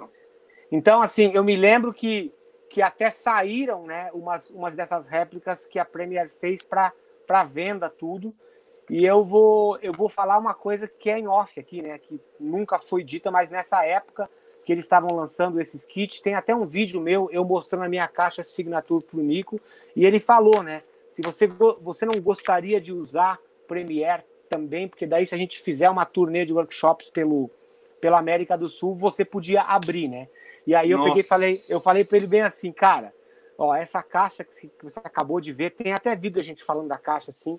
[0.70, 2.32] Então, assim, eu me lembro que,
[2.68, 8.34] que até saíram né, umas, umas dessas réplicas que a Premier fez para venda, tudo.
[8.91, 11.99] E eu vou, eu vou falar uma coisa que é em off aqui, né?
[11.99, 14.28] Que nunca foi dita, mas nessa época
[14.65, 18.08] que eles estavam lançando esses kits, tem até um vídeo meu, eu mostrando a minha
[18.08, 19.60] caixa Signature pro Nico,
[19.94, 20.83] e ele falou, né?
[21.10, 21.47] Se você,
[21.81, 26.47] você não gostaria de usar Premiere também, porque daí se a gente fizer uma turnê
[26.47, 27.50] de workshops pelo,
[28.00, 30.28] pela América do Sul, você podia abrir, né?
[30.67, 31.28] E aí eu peguei Nossa.
[31.28, 33.12] falei, eu falei para ele bem assim, cara,
[33.57, 36.99] ó, essa caixa que você acabou de ver, tem até vídeo a gente falando da
[36.99, 37.58] caixa assim,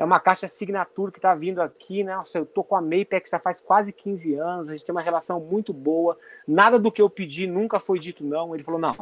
[0.00, 2.16] é uma caixa Signature que tá vindo aqui, né?
[2.16, 5.02] Nossa, eu tô com a Mapex já faz quase 15 anos, a gente tem uma
[5.02, 8.54] relação muito boa, nada do que eu pedi nunca foi dito não.
[8.54, 8.96] Ele falou, não,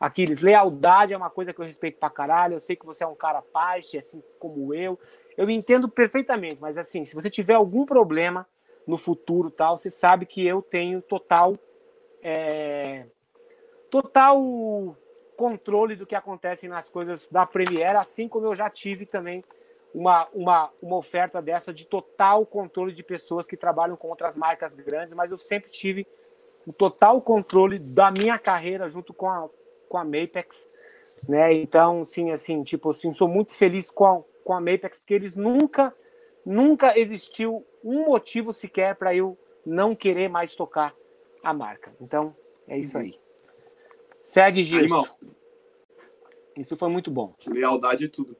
[0.00, 3.06] Aquiles, lealdade é uma coisa que eu respeito pra caralho, eu sei que você é
[3.06, 4.98] um cara paz, assim como eu,
[5.36, 8.46] eu entendo perfeitamente, mas assim, se você tiver algum problema
[8.86, 11.58] no futuro tal, você sabe que eu tenho total
[12.22, 13.04] é,
[13.90, 14.96] total
[15.36, 19.44] controle do que acontece nas coisas da Premiere, assim como eu já tive também
[19.94, 24.74] uma, uma, uma oferta dessa de total controle de pessoas que trabalham com outras marcas
[24.74, 26.06] grandes, mas eu sempre tive
[26.66, 29.48] o total controle da minha carreira junto com a,
[29.88, 30.68] com a Mapex,
[31.28, 31.52] né?
[31.54, 35.34] Então, sim, assim, tipo assim, sou muito feliz com a, com a Mapex, porque eles
[35.34, 35.94] nunca,
[36.44, 40.92] nunca existiu um motivo sequer para eu não querer mais tocar
[41.42, 41.90] a marca.
[42.00, 42.34] Então,
[42.66, 43.04] é isso uhum.
[43.04, 43.18] aí.
[44.24, 45.06] Segue, Gilson.
[46.56, 47.34] Isso foi muito bom.
[47.46, 48.36] Lealdade é tudo.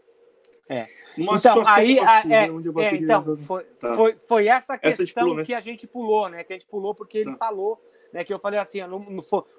[0.69, 0.87] É.
[1.17, 3.95] então, aí, assim, é, é, então, foi, tá.
[3.95, 5.45] foi, foi essa questão essa pulou, né?
[5.45, 6.45] que a gente pulou, né?
[6.45, 7.31] Que a gente pulou porque tá.
[7.31, 7.81] ele falou,
[8.13, 8.23] né?
[8.23, 8.81] Que eu falei assim,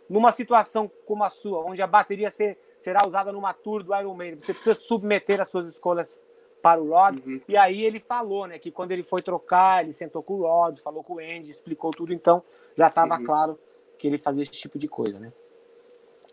[0.07, 4.13] numa situação como a sua, onde a bateria ser, será usada numa tour do Iron
[4.13, 6.15] Man, você precisa submeter as suas escolhas
[6.61, 7.17] para o Rod.
[7.25, 7.41] Uhum.
[7.47, 8.59] E aí ele falou, né?
[8.59, 11.91] Que quando ele foi trocar, ele sentou com o Rod, falou com o Andy, explicou
[11.91, 12.43] tudo, então
[12.77, 13.25] já estava uhum.
[13.25, 13.59] claro
[13.97, 15.33] que ele fazia esse tipo de coisa, né?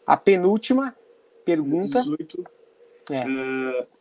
[0.06, 0.94] A penúltima
[1.44, 2.02] pergunta.
[2.02, 2.44] 18.
[3.10, 3.24] É.
[3.24, 3.95] Uh,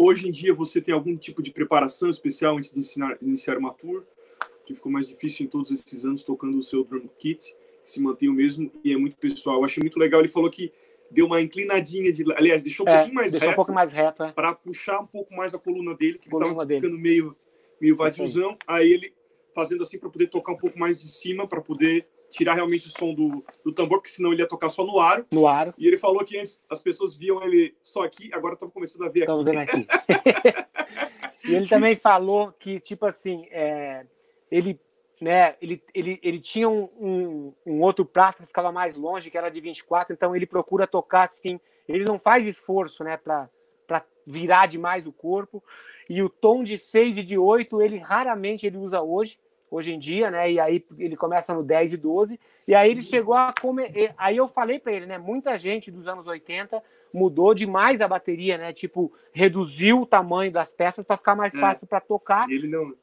[0.00, 3.74] hoje em dia você tem algum tipo de preparação especial antes de ensinar, iniciar uma
[3.74, 4.04] tour?
[4.64, 7.54] Que ficou mais difícil em todos esses anos tocando o seu drum kit,
[7.84, 9.58] se mantém o mesmo e é muito pessoal.
[9.58, 10.20] Eu achei muito legal.
[10.20, 10.72] Ele falou que
[11.10, 12.24] deu uma inclinadinha de.
[12.34, 13.52] Aliás, deixou um é, pouquinho mais deixou reto.
[13.52, 14.32] um pouco mais reto, é.
[14.32, 17.34] Para puxar um pouco mais a coluna dele, que estava ficando meio,
[17.80, 18.56] meio vaziozão.
[18.66, 19.12] Aí ele
[19.52, 22.90] fazendo assim para poder tocar um pouco mais de cima, para poder tirar realmente o
[22.90, 25.26] som do, do tambor, porque senão ele ia tocar só no aro.
[25.30, 25.74] No aro.
[25.76, 29.08] E ele falou que antes as pessoas viam ele só aqui, agora estão começando a
[29.08, 29.44] ver aqui.
[29.44, 29.86] vendo aqui.
[31.44, 34.06] e ele também falou que, tipo assim, é,
[34.50, 34.78] ele,
[35.20, 39.36] né, ele, ele, ele tinha um, um, um, outro prato que ficava mais longe, que
[39.36, 43.48] era de 24, então ele procura tocar assim, ele não faz esforço, né, para
[44.24, 45.62] virar demais o corpo.
[46.08, 49.38] E o tom de 6 e de 8, ele raramente ele usa hoje
[49.70, 50.50] hoje em dia, né?
[50.50, 52.40] E aí ele começa no 10 e 12.
[52.66, 54.12] E aí ele chegou a comer.
[54.18, 55.16] Aí eu falei para ele, né?
[55.16, 56.82] Muita gente dos anos 80
[57.14, 58.72] mudou demais a bateria, né?
[58.72, 61.60] Tipo, reduziu o tamanho das peças para ficar mais é.
[61.60, 62.48] fácil para tocar.
[62.50, 62.94] E ele não.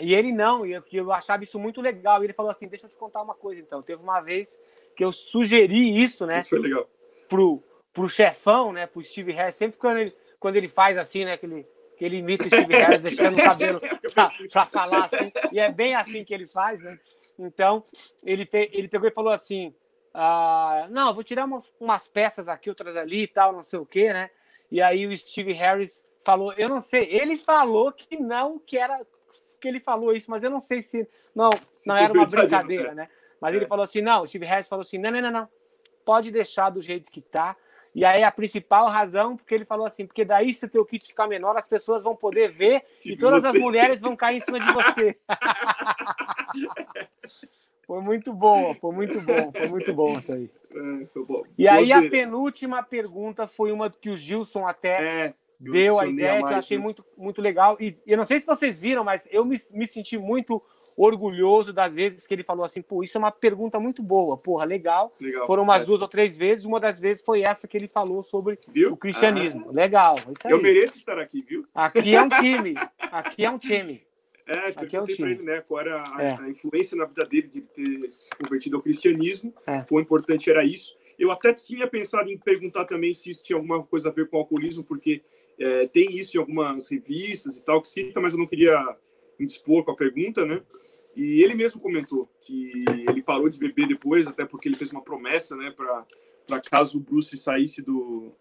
[0.00, 2.22] E ele não, e eu, eu achava isso muito legal.
[2.22, 3.80] E ele falou assim: deixa eu te contar uma coisa, então.
[3.82, 4.60] Teve uma vez
[4.96, 6.38] que eu sugeri isso, né?
[6.38, 6.88] Isso foi legal.
[7.28, 8.86] Pro, pro chefão, né?
[8.86, 11.32] Pro Steve Harris, sempre quando ele, quando ele faz assim, né?
[11.32, 11.66] Aquele
[12.02, 13.78] que ele imita o Steve Harris, deixando o cabelo
[14.52, 16.98] para falar assim, e é bem assim que ele faz, né?
[17.38, 17.84] Então,
[18.24, 19.72] ele, fe, ele pegou e falou assim:
[20.12, 23.86] ah, Não, vou tirar umas, umas, peças aqui, outras ali e tal, não sei o
[23.86, 24.30] quê, né?
[24.68, 29.00] E aí o Steve Harris falou: Eu não sei, ele falou que não, que era.
[29.60, 31.08] que ele falou isso, mas eu não sei se.
[31.32, 31.50] Não,
[31.86, 33.08] não era uma brincadeira, né?
[33.40, 33.68] Mas ele é.
[33.68, 35.48] falou assim: Não, o Steve Harris falou assim: Não, não, não, não,
[36.04, 37.56] pode deixar do jeito que tá
[37.94, 41.06] e aí a principal razão, porque ele falou assim, porque daí se o teu kit
[41.06, 44.60] ficar menor, as pessoas vão poder ver e todas as mulheres vão cair em cima
[44.60, 45.16] de você.
[47.86, 50.50] foi muito bom, foi muito bom, foi muito bom isso aí.
[50.74, 51.06] É,
[51.58, 55.34] e aí a penúltima pergunta foi uma que o Gilson até é
[55.70, 56.82] deu a ideia mais, que eu achei né?
[56.82, 57.76] muito, muito legal.
[57.80, 60.60] E eu não sei se vocês viram, mas eu me, me senti muito
[60.96, 64.64] orgulhoso das vezes que ele falou assim: pô, isso é uma pergunta muito boa, porra,
[64.64, 65.12] legal.
[65.20, 65.84] legal Foram umas é.
[65.86, 68.92] duas ou três vezes, uma das vezes foi essa que ele falou sobre viu?
[68.92, 69.66] o cristianismo.
[69.68, 70.16] Ah, legal.
[70.44, 71.66] eu mereço estar aqui, viu?
[71.74, 72.74] Aqui é um time.
[72.98, 74.02] Aqui é um time.
[74.46, 75.30] É, aqui é um time.
[75.30, 76.38] ele, né, qual era a, é.
[76.40, 79.80] a, influência na vida dele de ter se convertido ao cristianismo, é.
[79.82, 80.96] quão importante era isso.
[81.18, 84.36] Eu até tinha pensado em perguntar também se isso tinha alguma coisa a ver com
[84.36, 85.22] o alcoolismo, porque
[85.62, 88.96] é, tem isso em algumas revistas e tal que cita, mas eu não queria
[89.38, 90.60] me dispor com a pergunta, né?
[91.14, 95.02] E ele mesmo comentou que ele parou de beber depois, até porque ele fez uma
[95.02, 98.32] promessa, né, para caso o Bruce saísse do,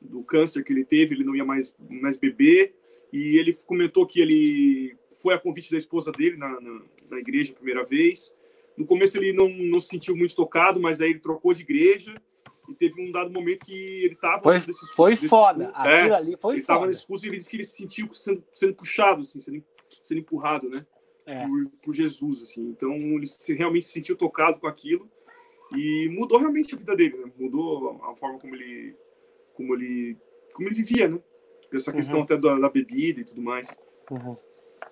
[0.00, 2.74] do câncer que ele teve, ele não ia mais, mais beber.
[3.12, 7.52] E ele comentou que ele foi a convite da esposa dele na, na, na igreja
[7.52, 8.34] a primeira vez.
[8.76, 12.14] No começo ele não, não se sentiu muito tocado, mas aí ele trocou de igreja
[12.68, 16.14] e teve um dado momento que ele estava foi, nesse, foi nesse foda discurso, aquilo
[16.14, 18.44] é, ali foi ele estava nesse discurso e ele disse que ele se sentiu sendo,
[18.52, 19.64] sendo puxado assim sendo,
[20.02, 20.86] sendo empurrado né
[21.26, 21.46] é.
[21.46, 25.10] por, por, Jesus assim então ele se, realmente se sentiu tocado com aquilo
[25.74, 27.32] e mudou realmente a vida dele né?
[27.38, 28.94] mudou a forma como ele
[29.54, 30.16] como ele
[30.54, 31.18] como ele vivia né
[31.72, 32.22] essa questão uhum.
[32.22, 33.76] até da, da, bebida e tudo mais
[34.10, 34.34] uhum.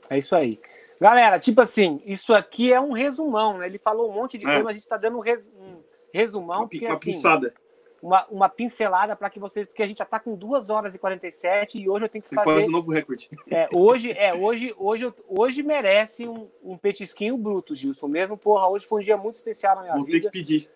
[0.09, 0.59] é isso aí
[1.01, 4.55] galera tipo assim isso aqui é um resumão né ele falou um monte de é.
[4.55, 5.83] coisa a gente está dando um, um
[6.13, 7.55] resumão uma, porque, uma assim, pinçada
[8.03, 10.99] uma, uma pincelada para que vocês, porque a gente já está com 2 horas e
[10.99, 12.45] 47 e hoje eu tenho que fazer.
[12.45, 13.29] Quase um novo recorde.
[13.51, 18.09] É, hoje, é, hoje, hoje, hoje merece um, um petisquinho bruto, Gilson.
[18.09, 20.19] Mesmo, porra, hoje foi um dia muito especial na minha Vou vida.
[20.19, 20.69] Vou ter que pedir.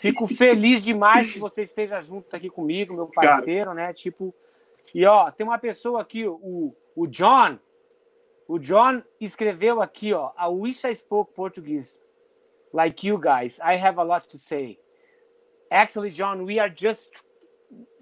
[0.00, 3.88] Fico feliz demais que você esteja junto aqui comigo, meu parceiro, Cara.
[3.88, 3.92] né?
[3.92, 4.34] Tipo,
[4.94, 7.58] e ó, tem uma pessoa aqui, o, o John.
[8.48, 12.00] O John escreveu aqui, ó, I wish I spoke Portuguese
[12.72, 13.58] like you guys.
[13.60, 14.78] I have a lot to say.
[15.70, 17.10] Actually, John, we are just,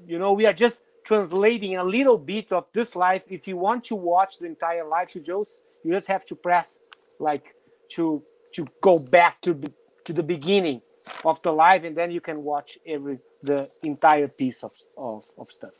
[0.07, 3.25] you know, we are just translating a little bit of this live.
[3.29, 6.81] If you want to watch the entire live, you just you just have to press
[7.19, 7.55] like
[7.91, 8.23] to
[8.55, 9.61] to go back to
[10.05, 10.81] to the beginning
[11.25, 15.53] of the live, and then you can watch every the entire piece of, of, of
[15.53, 15.75] stuff.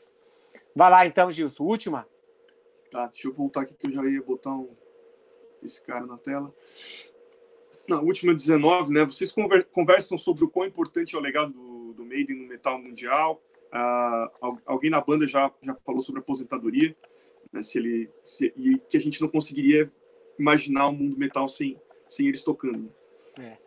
[0.75, 1.63] Vai lá então, Gilson.
[1.63, 2.07] Última.
[2.91, 4.67] Tá, deixa eu voltar aqui que eu já ia botar um,
[5.61, 6.53] esse cara na tela.
[7.87, 9.05] Na última 19, né?
[9.05, 9.33] Vocês
[9.71, 11.68] conversam sobre o quão importante é o legado do, do
[12.09, 13.41] Maiden no metal mundial.
[13.71, 16.95] Uh, alguém na banda já, já falou sobre aposentadoria,
[17.53, 17.61] né?
[17.61, 19.91] Se ele se, e que a gente não conseguiria
[20.37, 22.91] imaginar o um mundo metal sem, sem eles tocando.
[23.39, 23.57] É.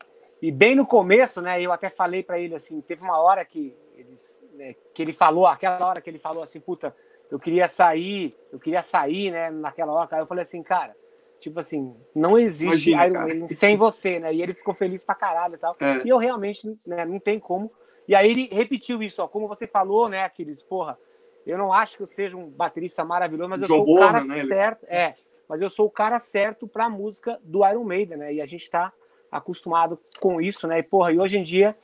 [0.40, 1.60] E bem no começo, né?
[1.60, 5.46] Eu até falei para ele assim, teve uma hora que eles, né, que ele falou,
[5.46, 6.94] aquela hora que ele falou assim, puta,
[7.30, 9.50] eu queria sair, eu queria sair, né?
[9.50, 10.94] Naquela hora, eu falei assim, cara,
[11.40, 14.32] tipo assim, não existe Imagina, Iron Maiden sem você, né?
[14.32, 15.76] E ele ficou feliz pra caralho e tal.
[15.80, 16.02] É.
[16.04, 17.72] E eu realmente, né, não tem como.
[18.06, 20.98] E aí ele repetiu isso, ó, como você falou, né, Aquiles, porra,
[21.46, 24.44] eu não acho que eu seja um baterista maravilhoso, mas eu sou o cara né,
[24.44, 25.14] certo, é,
[25.48, 28.34] mas eu sou o cara certo pra música do Iron Maiden, né?
[28.34, 28.92] E a gente tá
[29.30, 30.78] acostumado com isso, né?
[30.78, 31.76] E porra, e hoje em dia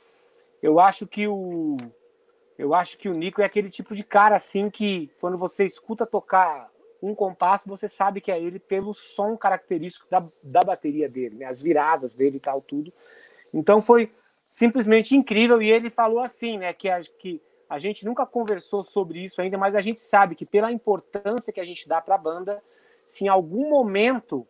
[0.61, 1.77] eu acho que o
[2.57, 6.05] eu acho que o Nico é aquele tipo de cara assim que quando você escuta
[6.05, 6.69] tocar
[7.01, 11.45] um compasso, você sabe que é ele pelo som característico da, da bateria dele, né?
[11.45, 12.91] as viradas dele e tal, tudo.
[13.53, 14.11] Então foi
[14.49, 15.61] simplesmente incrível.
[15.61, 16.73] E ele falou assim, né?
[16.73, 20.45] Que a, que a gente nunca conversou sobre isso ainda, mas a gente sabe que
[20.45, 22.61] pela importância que a gente dá para a banda,
[23.07, 24.45] se em algum momento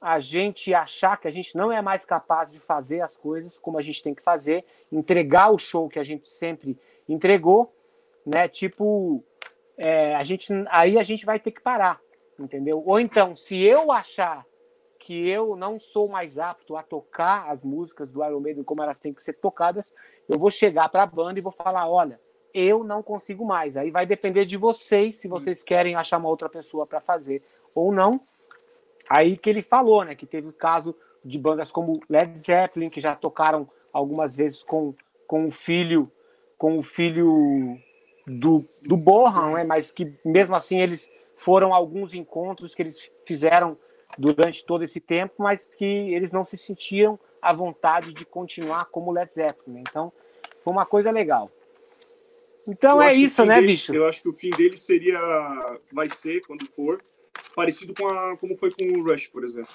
[0.00, 3.76] a gente achar que a gente não é mais capaz de fazer as coisas como
[3.76, 7.74] a gente tem que fazer, entregar o show que a gente sempre entregou,
[8.24, 8.48] né?
[8.48, 9.22] Tipo,
[9.76, 12.00] é, a gente, aí a gente vai ter que parar,
[12.38, 12.82] entendeu?
[12.86, 14.46] Ou então, se eu achar
[15.10, 19.00] que eu não sou mais apto a tocar as músicas do Iron Maiden como elas
[19.00, 19.92] têm que ser tocadas,
[20.28, 22.14] eu vou chegar para a banda e vou falar, olha,
[22.54, 23.76] eu não consigo mais.
[23.76, 27.42] Aí vai depender de vocês se vocês querem achar uma outra pessoa para fazer
[27.74, 28.20] ou não.
[29.08, 33.00] Aí que ele falou, né, que teve o caso de bandas como Led Zeppelin que
[33.00, 34.94] já tocaram algumas vezes com,
[35.26, 36.08] com o filho
[36.56, 37.76] com o filho
[38.28, 39.64] do, do Bohan, né?
[39.64, 41.10] mas que mesmo assim eles
[41.40, 43.76] foram alguns encontros que eles fizeram
[44.18, 49.10] durante todo esse tempo, mas que eles não se sentiam à vontade de continuar como
[49.10, 49.76] Led Zeppelin.
[49.76, 49.84] Né?
[49.88, 50.12] Então,
[50.62, 51.50] foi uma coisa legal.
[52.68, 53.94] Então eu é isso, né, dele, bicho?
[53.94, 55.18] Eu acho que o fim dele seria,
[55.90, 57.02] vai ser, quando for,
[57.56, 59.72] parecido com a, como foi com o Rush, por exemplo.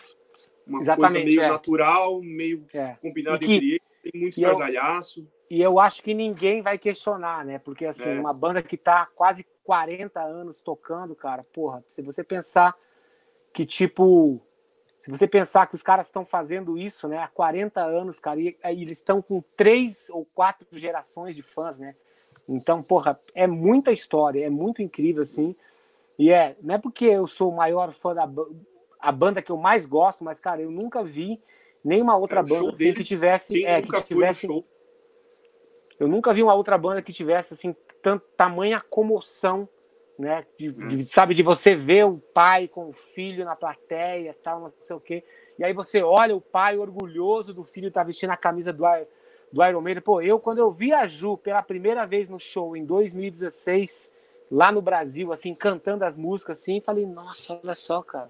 [0.68, 1.48] Uma Exatamente, coisa meio é.
[1.50, 2.95] natural, meio é.
[3.02, 7.60] combinada que, entre eles, tem muito estradalhaço e eu acho que ninguém vai questionar, né?
[7.60, 8.19] Porque, assim, é.
[8.19, 12.76] uma banda que tá quase 40 anos tocando, cara, porra, se você pensar
[13.52, 14.40] que, tipo,
[15.02, 18.56] se você pensar que os caras estão fazendo isso, né, há 40 anos, cara, e,
[18.64, 21.95] e eles estão com três ou quatro gerações de fãs, né?
[22.48, 25.56] Então, porra, é muita história, é muito incrível, assim.
[26.18, 28.27] E é, não é porque eu sou o maior fã da
[29.00, 31.40] a banda que eu mais gosto, mas, cara, eu nunca vi
[31.84, 33.64] nenhuma outra é, banda assim, que tivesse.
[33.64, 34.48] é, que tivesse
[35.99, 39.67] eu nunca vi uma outra banda que tivesse assim tanto tamanha comoção,
[40.17, 40.45] né?
[40.57, 41.06] De, de, hum.
[41.06, 44.99] sabe de você ver o pai com o filho na plateia, tal, não sei o
[44.99, 45.24] quê.
[45.57, 48.83] E aí você olha o pai orgulhoso do filho tá vestindo a camisa do,
[49.51, 50.03] do Iron Maiden.
[50.03, 54.14] Pô, eu quando eu vi a Ju pela primeira vez no show em 2016
[54.51, 58.30] lá no Brasil, assim, cantando as músicas, assim, falei, nossa, olha só, cara.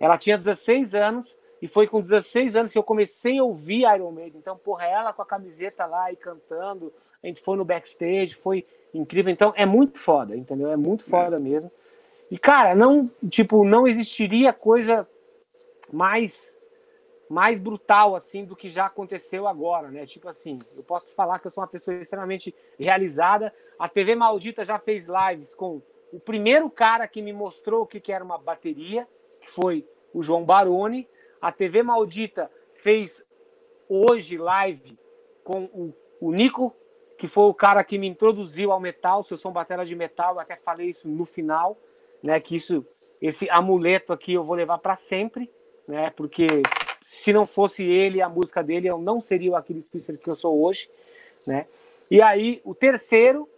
[0.00, 4.12] Ela tinha 16 anos e foi com 16 anos que eu comecei a ouvir Iron
[4.12, 4.38] Maiden.
[4.38, 6.92] Então, porra, ela com a camiseta lá e cantando.
[7.22, 8.64] A gente foi no backstage, foi
[8.94, 9.32] incrível.
[9.32, 10.70] Então, é muito foda, entendeu?
[10.70, 11.70] É muito foda mesmo.
[12.30, 15.06] E, cara, não, tipo, não existiria coisa
[15.92, 16.56] mais
[17.28, 20.06] mais brutal assim do que já aconteceu agora, né?
[20.06, 23.52] Tipo assim, eu posso falar que eu sou uma pessoa extremamente realizada.
[23.78, 28.00] A TV Maldita já fez lives com o primeiro cara que me mostrou o que,
[28.00, 29.06] que era uma bateria,
[29.42, 31.06] que foi o João Baroni.
[31.40, 32.50] A TV Maldita
[32.82, 33.22] fez
[33.88, 34.98] hoje live
[35.44, 36.74] com o, o Nico,
[37.18, 40.38] que foi o cara que me introduziu ao metal, se eu sou batera de metal,
[40.38, 41.76] até falei isso no final,
[42.22, 42.84] né, que isso
[43.20, 45.50] esse amuleto aqui eu vou levar para sempre,
[45.88, 46.62] né, porque
[47.02, 50.36] se não fosse ele, a música dele, eu não seria o Aquiles Priester que eu
[50.36, 50.90] sou hoje,
[51.46, 51.66] né?
[52.10, 53.48] E aí, o terceiro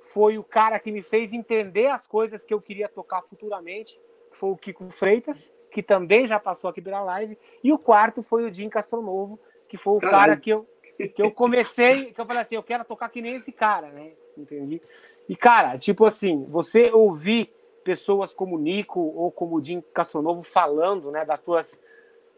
[0.00, 3.98] foi o cara que me fez entender as coisas que eu queria tocar futuramente,
[4.32, 8.48] foi o Kiko Freitas, que também já passou aqui pela live, e o quarto foi
[8.48, 9.38] o Jim Castronovo,
[9.68, 10.18] que foi o Caralho.
[10.18, 10.66] cara que eu,
[11.14, 14.12] que eu comecei, que eu falei assim, eu quero tocar que nem esse cara, né?
[14.36, 14.80] Entendi.
[15.28, 17.52] E, cara, tipo assim, você ouvir
[17.84, 21.80] pessoas como o Nico ou como o Jim Castronovo falando, né, das suas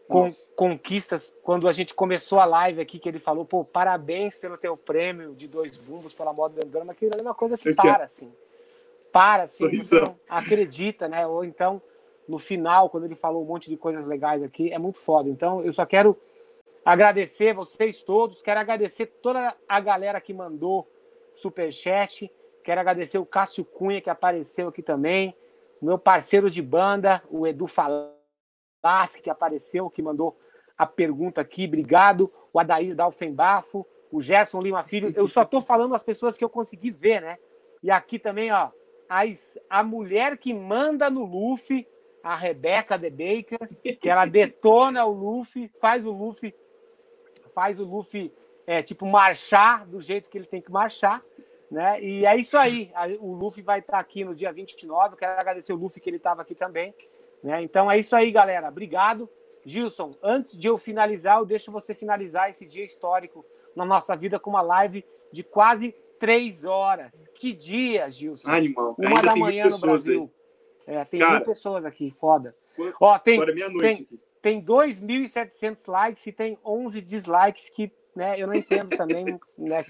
[0.07, 4.57] con conquistas, quando a gente começou a live aqui, que ele falou, pô, parabéns pelo
[4.57, 8.03] teu prêmio de dois bumbos pela moda do Andrama, aquilo é uma coisa que para,
[8.03, 8.31] assim.
[9.11, 11.25] para, assim, não acredita, né?
[11.25, 11.81] Ou então,
[12.31, 15.29] no final, quando ele falou um monte de coisas legais aqui, é muito foda.
[15.29, 16.17] Então, eu só quero
[16.85, 20.89] agradecer vocês todos, quero agradecer toda a galera que mandou
[21.35, 22.31] superchat,
[22.63, 25.35] quero agradecer o Cássio Cunha, que apareceu aqui também,
[25.81, 30.37] meu parceiro de banda, o Edu Falaschi, que apareceu, que mandou
[30.77, 35.95] a pergunta aqui, obrigado, o Adair Dalfenbafo, o Gerson Lima Filho, eu só tô falando
[35.95, 37.37] as pessoas que eu consegui ver, né?
[37.83, 38.69] E aqui também, ó,
[39.09, 41.85] as, a mulher que manda no Luffy,
[42.23, 43.59] a Rebeca de Baker,
[43.99, 46.53] que ela detona o Luffy, faz o Luffy,
[47.53, 48.31] faz o Luffy
[48.65, 51.21] é, tipo marchar do jeito que ele tem que marchar,
[51.69, 52.01] né?
[52.01, 52.91] E é isso aí.
[53.19, 55.13] O Luffy vai estar aqui no dia 29.
[55.13, 56.93] Eu quero agradecer o Luffy que ele estava aqui também,
[57.43, 57.61] né?
[57.61, 58.67] Então é isso aí, galera.
[58.67, 59.29] Obrigado.
[59.65, 64.39] Gilson, antes de eu finalizar, eu deixo você finalizar esse dia histórico na nossa vida
[64.39, 67.29] com uma live de quase três horas.
[67.35, 68.49] Que dia, Gilson.
[68.49, 68.95] Animal.
[68.97, 70.31] Uma Ainda da manhã no Brasil.
[70.85, 72.55] É, tem Cara, mil pessoas aqui, foda.
[72.75, 74.05] Quando, Ó, tem, agora é meia-noite.
[74.41, 79.25] Tem, tem 2.700 likes e tem 11 dislikes que né, eu não entendo também.
[79.57, 79.85] né,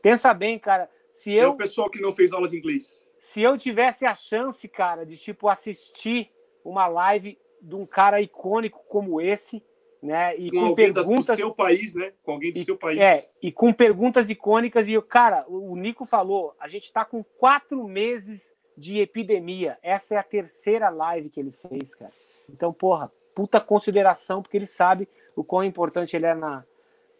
[0.00, 0.88] pensa bem, cara.
[1.10, 3.10] Se eu, é o pessoal que não fez aula de inglês.
[3.18, 6.30] Se eu tivesse a chance, cara, de tipo assistir
[6.64, 9.62] uma live de um cara icônico como esse,
[10.02, 10.36] né?
[10.36, 12.12] E com, com perguntas do seu país, né?
[12.22, 12.98] Com alguém do e, seu país.
[12.98, 14.88] É, e com perguntas icônicas.
[14.88, 19.78] E, cara, o Nico falou: a gente está com quatro meses de epidemia.
[19.82, 22.12] Essa é a terceira live que ele fez, cara.
[22.48, 26.64] Então, porra, puta consideração, porque ele sabe o quão importante ele é na,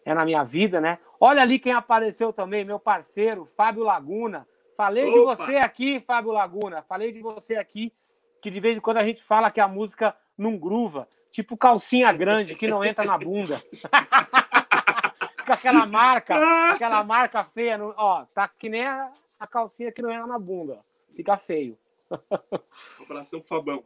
[0.05, 0.99] é na minha vida, né?
[1.19, 4.47] Olha ali quem apareceu também, meu parceiro, Fábio Laguna.
[4.75, 5.11] Falei Opa.
[5.11, 6.83] de você aqui, Fábio Laguna.
[6.83, 7.91] Falei de você aqui,
[8.41, 11.07] que de vez em quando a gente fala que a música não gruva.
[11.31, 13.61] Tipo calcinha grande que não entra na bunda.
[15.39, 16.35] Fica aquela marca,
[16.73, 17.77] aquela marca feia.
[17.77, 20.77] No, ó, tá que nem a, a calcinha que não entra na bunda.
[21.17, 21.75] Fica feio.
[22.11, 23.83] Um abração pro Fabão.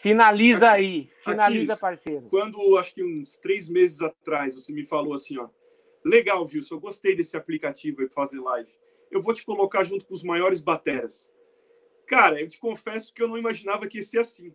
[0.00, 2.28] Finaliza aqui, aí, finaliza, aqui, parceiro.
[2.28, 5.48] Quando, acho que uns três meses atrás, você me falou assim, ó,
[6.04, 8.70] legal, Wilson, eu gostei desse aplicativo aí para fazer live.
[9.12, 11.30] Eu vou te colocar junto com os maiores bateras.
[12.06, 14.52] Cara, eu te confesso que eu não imaginava que ia ser assim.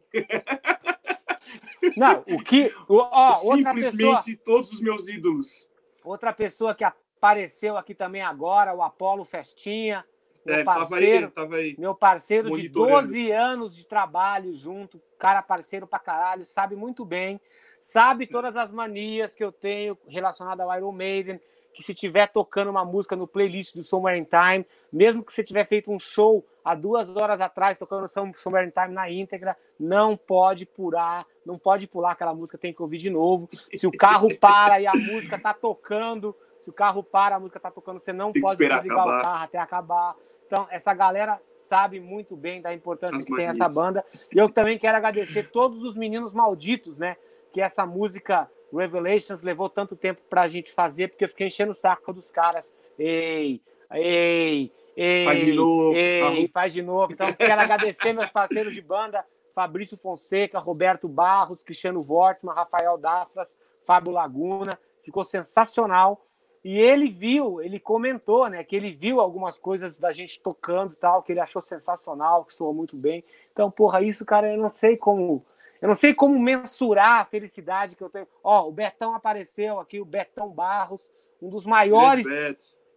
[1.96, 2.74] Não, o que.
[2.90, 5.70] Ó, Simplesmente pessoa, todos os meus ídolos.
[6.04, 10.06] Outra pessoa que apareceu aqui também agora, o Apolo Festinha.
[10.46, 11.76] Meu é, parceiro, tava aí, tava aí.
[11.78, 17.40] Meu parceiro de 12 anos de trabalho junto, cara parceiro pra caralho, sabe muito bem,
[17.80, 21.40] sabe todas as manias que eu tenho relacionadas ao Iron Maiden,
[21.74, 25.44] que se tiver tocando uma música no playlist do Summer in Time, mesmo que você
[25.44, 30.16] tiver feito um show há duas horas atrás tocando Summer in Time na íntegra, não
[30.16, 33.50] pode pular, não pode pular aquela música, tem que ouvir de novo.
[33.76, 37.60] Se o carro para e a música tá tocando, se o carro para, a música
[37.60, 39.20] tá tocando, você não tem pode desligar acabar.
[39.20, 40.16] o carro até acabar.
[40.46, 43.58] Então, essa galera sabe muito bem da importância As que manias.
[43.58, 44.06] tem essa banda.
[44.34, 47.18] E eu também quero agradecer todos os meninos malditos, né?
[47.52, 51.72] Que essa música Revelations levou tanto tempo para a gente fazer, porque eu fiquei enchendo
[51.72, 52.72] o saco dos caras.
[52.98, 55.26] Ei, ei, ei.
[55.26, 55.96] Faz de novo.
[55.96, 57.14] Ei, faz de novo.
[57.14, 59.24] Então, quero agradecer meus parceiros de banda,
[59.54, 64.78] Fabrício Fonseca, Roberto Barros, Cristiano Vortman, Rafael Dafras, Fábio Laguna.
[65.04, 66.22] Ficou sensacional.
[66.64, 70.96] E ele viu, ele comentou, né, que ele viu algumas coisas da gente tocando e
[70.96, 73.22] tal, que ele achou sensacional, que soou muito bem.
[73.52, 75.44] Então, porra, isso, cara, eu não sei como
[75.82, 78.26] eu não sei como mensurar a felicidade que eu tenho.
[78.42, 81.12] Ó, o Betão apareceu aqui, o Betão Barros,
[81.42, 82.26] um dos maiores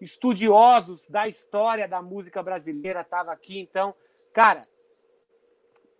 [0.00, 3.58] estudiosos da história da música brasileira, estava aqui.
[3.58, 3.92] Então,
[4.32, 4.62] cara,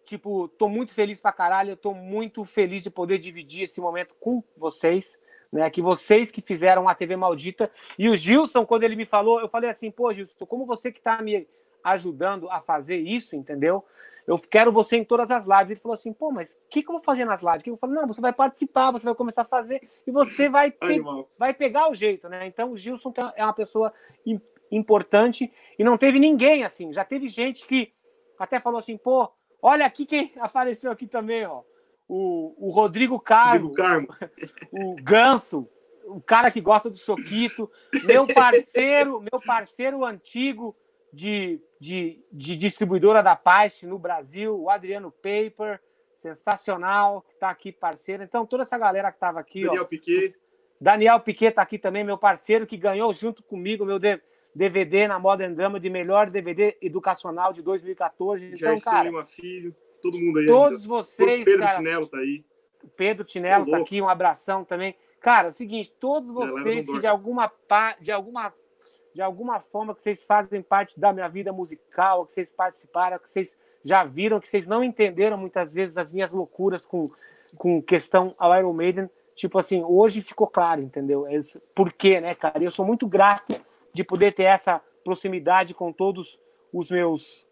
[0.04, 1.70] tipo, tô muito feliz pra caralho.
[1.70, 5.18] Eu tô muito feliz de poder dividir esse momento com vocês.
[5.52, 7.70] Né, que vocês que fizeram a TV Maldita.
[7.98, 10.98] E o Gilson, quando ele me falou, eu falei assim, pô, Gilson, como você que
[10.98, 11.46] está me
[11.84, 13.84] ajudando a fazer isso, entendeu?
[14.26, 15.70] eu quero você em todas as lives.
[15.70, 17.66] Ele falou assim, pô, mas o que, que eu vou fazer nas lives?
[17.66, 21.02] Eu falei, não, você vai participar, você vai começar a fazer e você vai, pe
[21.38, 22.46] vai pegar o jeito, né?
[22.46, 23.92] Então o Gilson é uma pessoa
[24.70, 26.92] importante e não teve ninguém assim.
[26.92, 27.92] Já teve gente que
[28.38, 29.30] até falou assim, pô,
[29.62, 31.62] olha aqui quem apareceu aqui também, ó.
[32.08, 34.08] O, o Rodrigo Carmo, Carmo.
[34.72, 35.68] o Ganso,
[36.04, 37.70] o cara que gosta do Choquito,
[38.04, 40.74] meu parceiro, meu parceiro antigo
[41.12, 45.80] de, de, de distribuidora da Paz no Brasil, o Adriano Paper,
[46.14, 48.22] sensacional, que está aqui parceiro.
[48.22, 49.64] Então, toda essa galera que estava aqui.
[49.64, 50.38] Daniel ó, Piquet.
[50.80, 53.98] Daniel Piquet está aqui também, meu parceiro, que ganhou junto comigo meu
[54.54, 58.52] DVD na Modern Drama de melhor DVD educacional de 2014.
[58.54, 59.08] Então, cara.
[59.08, 59.74] Lima Filho,
[60.10, 60.46] todo mundo aí.
[60.46, 60.88] Todos ainda.
[60.88, 61.44] vocês.
[61.44, 62.44] Pedro cara, Tinelo tá aí.
[62.96, 64.94] Pedro Tinelo está aqui, um abração também.
[65.20, 67.50] Cara, é o seguinte, todos vocês que de alguma,
[68.00, 68.52] de alguma
[69.16, 73.30] de alguma forma que vocês fazem parte da minha vida musical, que vocês participaram, que
[73.30, 77.10] vocês já viram, que vocês não entenderam muitas vezes as minhas loucuras com,
[77.56, 79.08] com questão ao Iron Maiden.
[79.34, 81.26] Tipo assim, hoje ficou claro, entendeu?
[81.28, 82.62] Esse, por quê, né, cara?
[82.62, 83.58] E eu sou muito grato
[83.90, 86.38] de poder ter essa proximidade com todos
[86.70, 87.45] os meus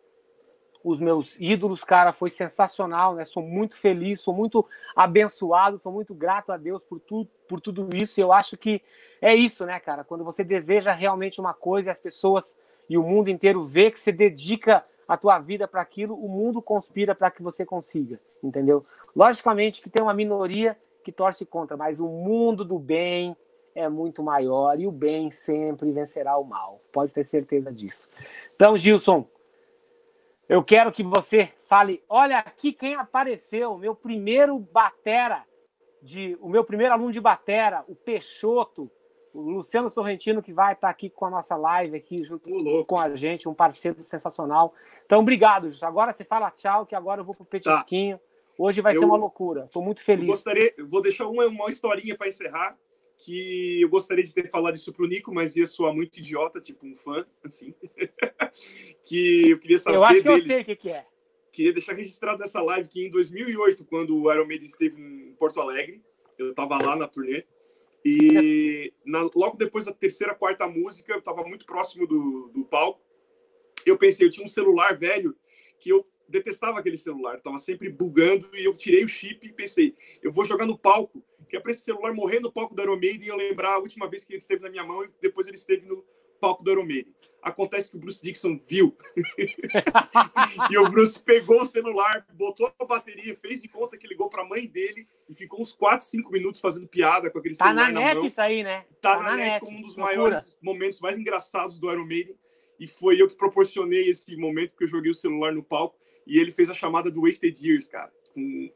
[0.84, 3.24] os meus ídolos, cara, foi sensacional, né?
[3.24, 7.88] Sou muito feliz, sou muito abençoado, sou muito grato a Deus por tudo, por tudo
[7.96, 8.20] isso.
[8.20, 8.82] E eu acho que
[9.20, 10.04] é isso, né, cara?
[10.04, 12.54] Quando você deseja realmente uma coisa e as pessoas
[12.88, 16.60] e o mundo inteiro vê que você dedica a tua vida para aquilo, o mundo
[16.60, 18.84] conspira para que você consiga, entendeu?
[19.16, 23.34] Logicamente que tem uma minoria que torce contra, mas o mundo do bem
[23.74, 26.80] é muito maior e o bem sempre vencerá o mal.
[26.92, 28.10] Pode ter certeza disso.
[28.54, 29.26] Então, Gilson,
[30.48, 35.44] eu quero que você fale, olha aqui quem apareceu, meu primeiro batera
[36.02, 38.90] de, o meu primeiro aluno de batera, o Peixoto,
[39.32, 42.48] o Luciano Sorrentino, que vai estar aqui com a nossa live aqui junto
[42.86, 44.74] com a gente, um parceiro sensacional.
[45.04, 45.84] Então, obrigado, Justo.
[45.84, 48.18] Agora você fala tchau, que agora eu vou pro petisquinho.
[48.18, 48.24] Tá.
[48.56, 49.64] Hoje vai eu, ser uma loucura.
[49.64, 50.26] Estou muito feliz.
[50.26, 52.78] gostaria, vou deixar uma, uma historinha para encerrar,
[53.16, 56.86] que eu gostaria de ter falado isso pro Nico, mas ia soar muito idiota, tipo
[56.86, 57.74] um fã, assim.
[59.04, 60.40] que eu queria saber Eu acho que dele.
[60.40, 61.06] eu sei o que, que é.
[61.52, 65.60] Queria deixar registrado nessa live que em 2008, quando o Iron Maiden esteve em Porto
[65.60, 66.00] Alegre,
[66.38, 67.44] eu estava lá na turnê,
[68.04, 73.00] e na, logo depois da terceira, quarta música, eu estava muito próximo do, do palco.
[73.86, 75.36] Eu pensei, eu tinha um celular velho
[75.78, 79.94] que eu detestava aquele celular, estava sempre bugando e eu tirei o chip e pensei,
[80.22, 82.96] eu vou jogar no palco, que é para esse celular morrer no palco da Iron
[82.96, 85.46] Maiden e eu lembrar a última vez que ele esteve na minha mão e depois
[85.46, 86.04] ele esteve no
[86.40, 87.14] palco do Iron Maiden.
[87.42, 88.94] Acontece que o Bruce Dixon viu.
[90.70, 94.42] e o Bruce pegou o celular, botou a bateria, fez de conta que ligou para
[94.42, 97.92] a mãe dele e ficou uns 4, 5 minutos fazendo piada com aquele tá celular
[97.92, 98.26] na, na net mão.
[98.26, 98.84] isso aí, né?
[99.00, 100.16] Tá, tá na, na, net, como um dos Procura.
[100.16, 102.36] maiores momentos mais engraçados do Iron Maiden.
[102.78, 106.38] E foi eu que proporcionei esse momento, porque eu joguei o celular no palco e
[106.38, 108.12] ele fez a chamada do Wasted Years, cara.
[108.32, 108.70] Com,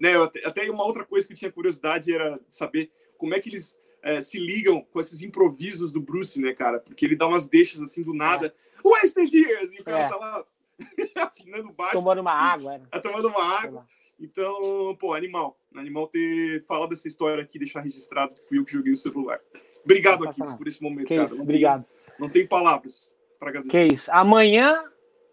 [0.00, 0.12] né,
[0.44, 4.20] até uma outra coisa que eu tinha curiosidade era saber como é que eles é,
[4.20, 6.78] se ligam com esses improvisos do Bruce, né, cara?
[6.78, 8.48] Porque ele dá umas deixas assim do nada.
[8.48, 8.52] É.
[8.88, 9.72] Wasted Years!
[9.72, 10.08] E o cara é.
[10.08, 10.44] tá lá
[11.26, 11.92] afinando baixo.
[11.92, 12.82] Tomando uma água.
[12.92, 13.86] É, tomando uma água.
[14.20, 15.58] Então, pô, animal.
[15.74, 19.40] Animal ter falado essa história aqui, deixar registrado que fui eu que joguei o celular.
[19.84, 21.26] Obrigado, aqui por esse momento, que cara.
[21.26, 21.84] Isso, não obrigado.
[21.84, 23.70] Tem, não tem palavras para agradecer.
[23.70, 24.10] Que isso.
[24.12, 24.74] Amanhã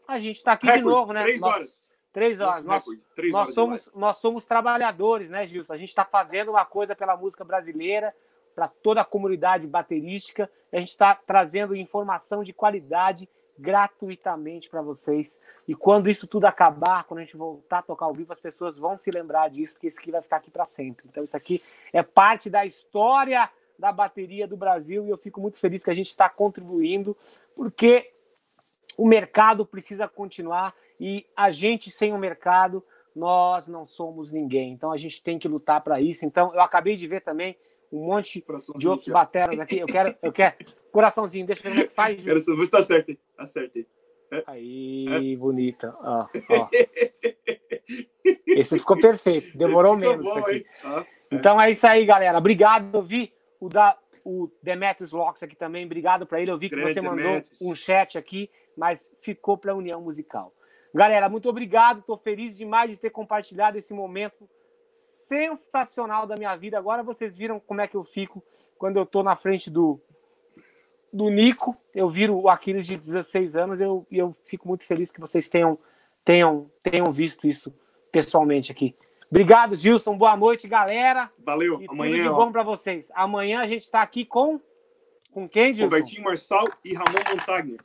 [0.07, 1.23] a gente está aqui recorde, de novo, né?
[1.23, 1.81] Três nós, horas.
[2.14, 2.64] Três horas.
[2.64, 5.73] Nós, três nós, horas somos, nós somos trabalhadores, né, Gilson?
[5.73, 8.14] A gente está fazendo uma coisa pela música brasileira,
[8.53, 10.49] para toda a comunidade baterística.
[10.72, 15.40] A gente está trazendo informação de qualidade gratuitamente para vocês.
[15.67, 18.77] E quando isso tudo acabar, quando a gente voltar a tocar ao vivo, as pessoas
[18.77, 21.06] vão se lembrar disso, porque isso aqui vai ficar aqui para sempre.
[21.07, 25.59] Então, isso aqui é parte da história da bateria do Brasil e eu fico muito
[25.59, 27.15] feliz que a gente está contribuindo,
[27.56, 28.11] porque
[28.97, 32.83] o mercado precisa continuar e a gente sem o mercado
[33.15, 34.73] nós não somos ninguém.
[34.73, 36.25] Então a gente tem que lutar para isso.
[36.25, 37.57] Então eu acabei de ver também
[37.91, 38.43] um monte
[38.77, 39.79] de outros bateras aqui.
[39.79, 40.55] Eu quero, eu quero
[40.91, 41.45] coraçãozinho.
[41.45, 42.23] Deixa eu ver como é que faz.
[42.23, 43.87] Coração, tá certo, acertei.
[44.31, 44.43] É.
[44.47, 45.35] Aí, é.
[45.35, 45.93] bonita.
[45.99, 46.69] Ó, ó.
[48.47, 49.57] Esse ficou perfeito.
[49.57, 50.23] Demorou menos.
[50.23, 50.41] Bom,
[50.85, 52.37] ah, então é isso aí, galera.
[52.37, 52.95] Obrigado.
[52.95, 55.85] Eu vi o da o Demetrius Locks aqui também.
[55.85, 56.51] Obrigado para ele.
[56.51, 57.61] Eu vi que Grande você mandou Demetrius.
[57.61, 60.53] um chat aqui mas ficou para a União Musical.
[60.93, 62.00] Galera, muito obrigado.
[62.00, 64.50] Estou feliz demais de ter compartilhado esse momento
[64.91, 66.77] sensacional da minha vida.
[66.77, 68.43] Agora vocês viram como é que eu fico
[68.77, 70.00] quando eu estou na frente do,
[71.14, 71.75] do Nico.
[71.95, 75.48] Eu viro o Aquiles de 16 anos e eu, eu fico muito feliz que vocês
[75.48, 75.77] tenham,
[76.25, 77.74] tenham, tenham visto isso
[78.11, 78.93] pessoalmente aqui.
[79.32, 80.18] Obrigado, Gilson.
[80.18, 81.32] Boa noite, galera.
[81.40, 81.82] Valeu.
[81.82, 82.18] E Amanhã.
[82.18, 83.10] Tudo de bom para vocês.
[83.16, 84.60] Amanhã a gente está aqui com.
[85.32, 85.85] Com quem, Gilson?
[85.85, 87.77] Robertinho Marçal e Ramon Montagna.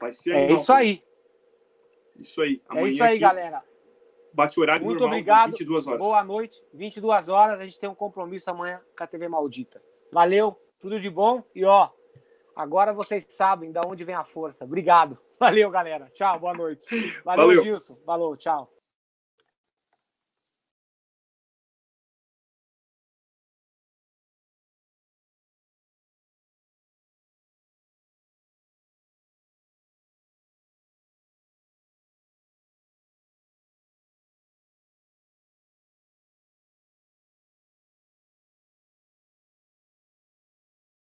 [0.00, 1.04] Vai ser é isso aí.
[2.18, 2.62] Isso aí.
[2.66, 3.62] Amanhã é isso aí, galera.
[4.32, 5.50] Bate o horário Muito normal, obrigado.
[5.50, 6.00] 22 horas.
[6.00, 6.64] Boa noite.
[6.72, 7.60] 22 horas.
[7.60, 9.82] A gente tem um compromisso amanhã com a TV Maldita.
[10.10, 10.58] Valeu.
[10.78, 11.44] Tudo de bom.
[11.54, 11.90] E ó,
[12.56, 14.64] agora vocês sabem de onde vem a força.
[14.64, 15.18] Obrigado.
[15.38, 16.08] Valeu, galera.
[16.10, 16.38] Tchau.
[16.38, 16.86] Boa noite.
[17.22, 17.62] Valeu, Valeu.
[17.62, 17.96] Gilson.
[18.06, 18.34] Falou.
[18.34, 18.70] Tchau.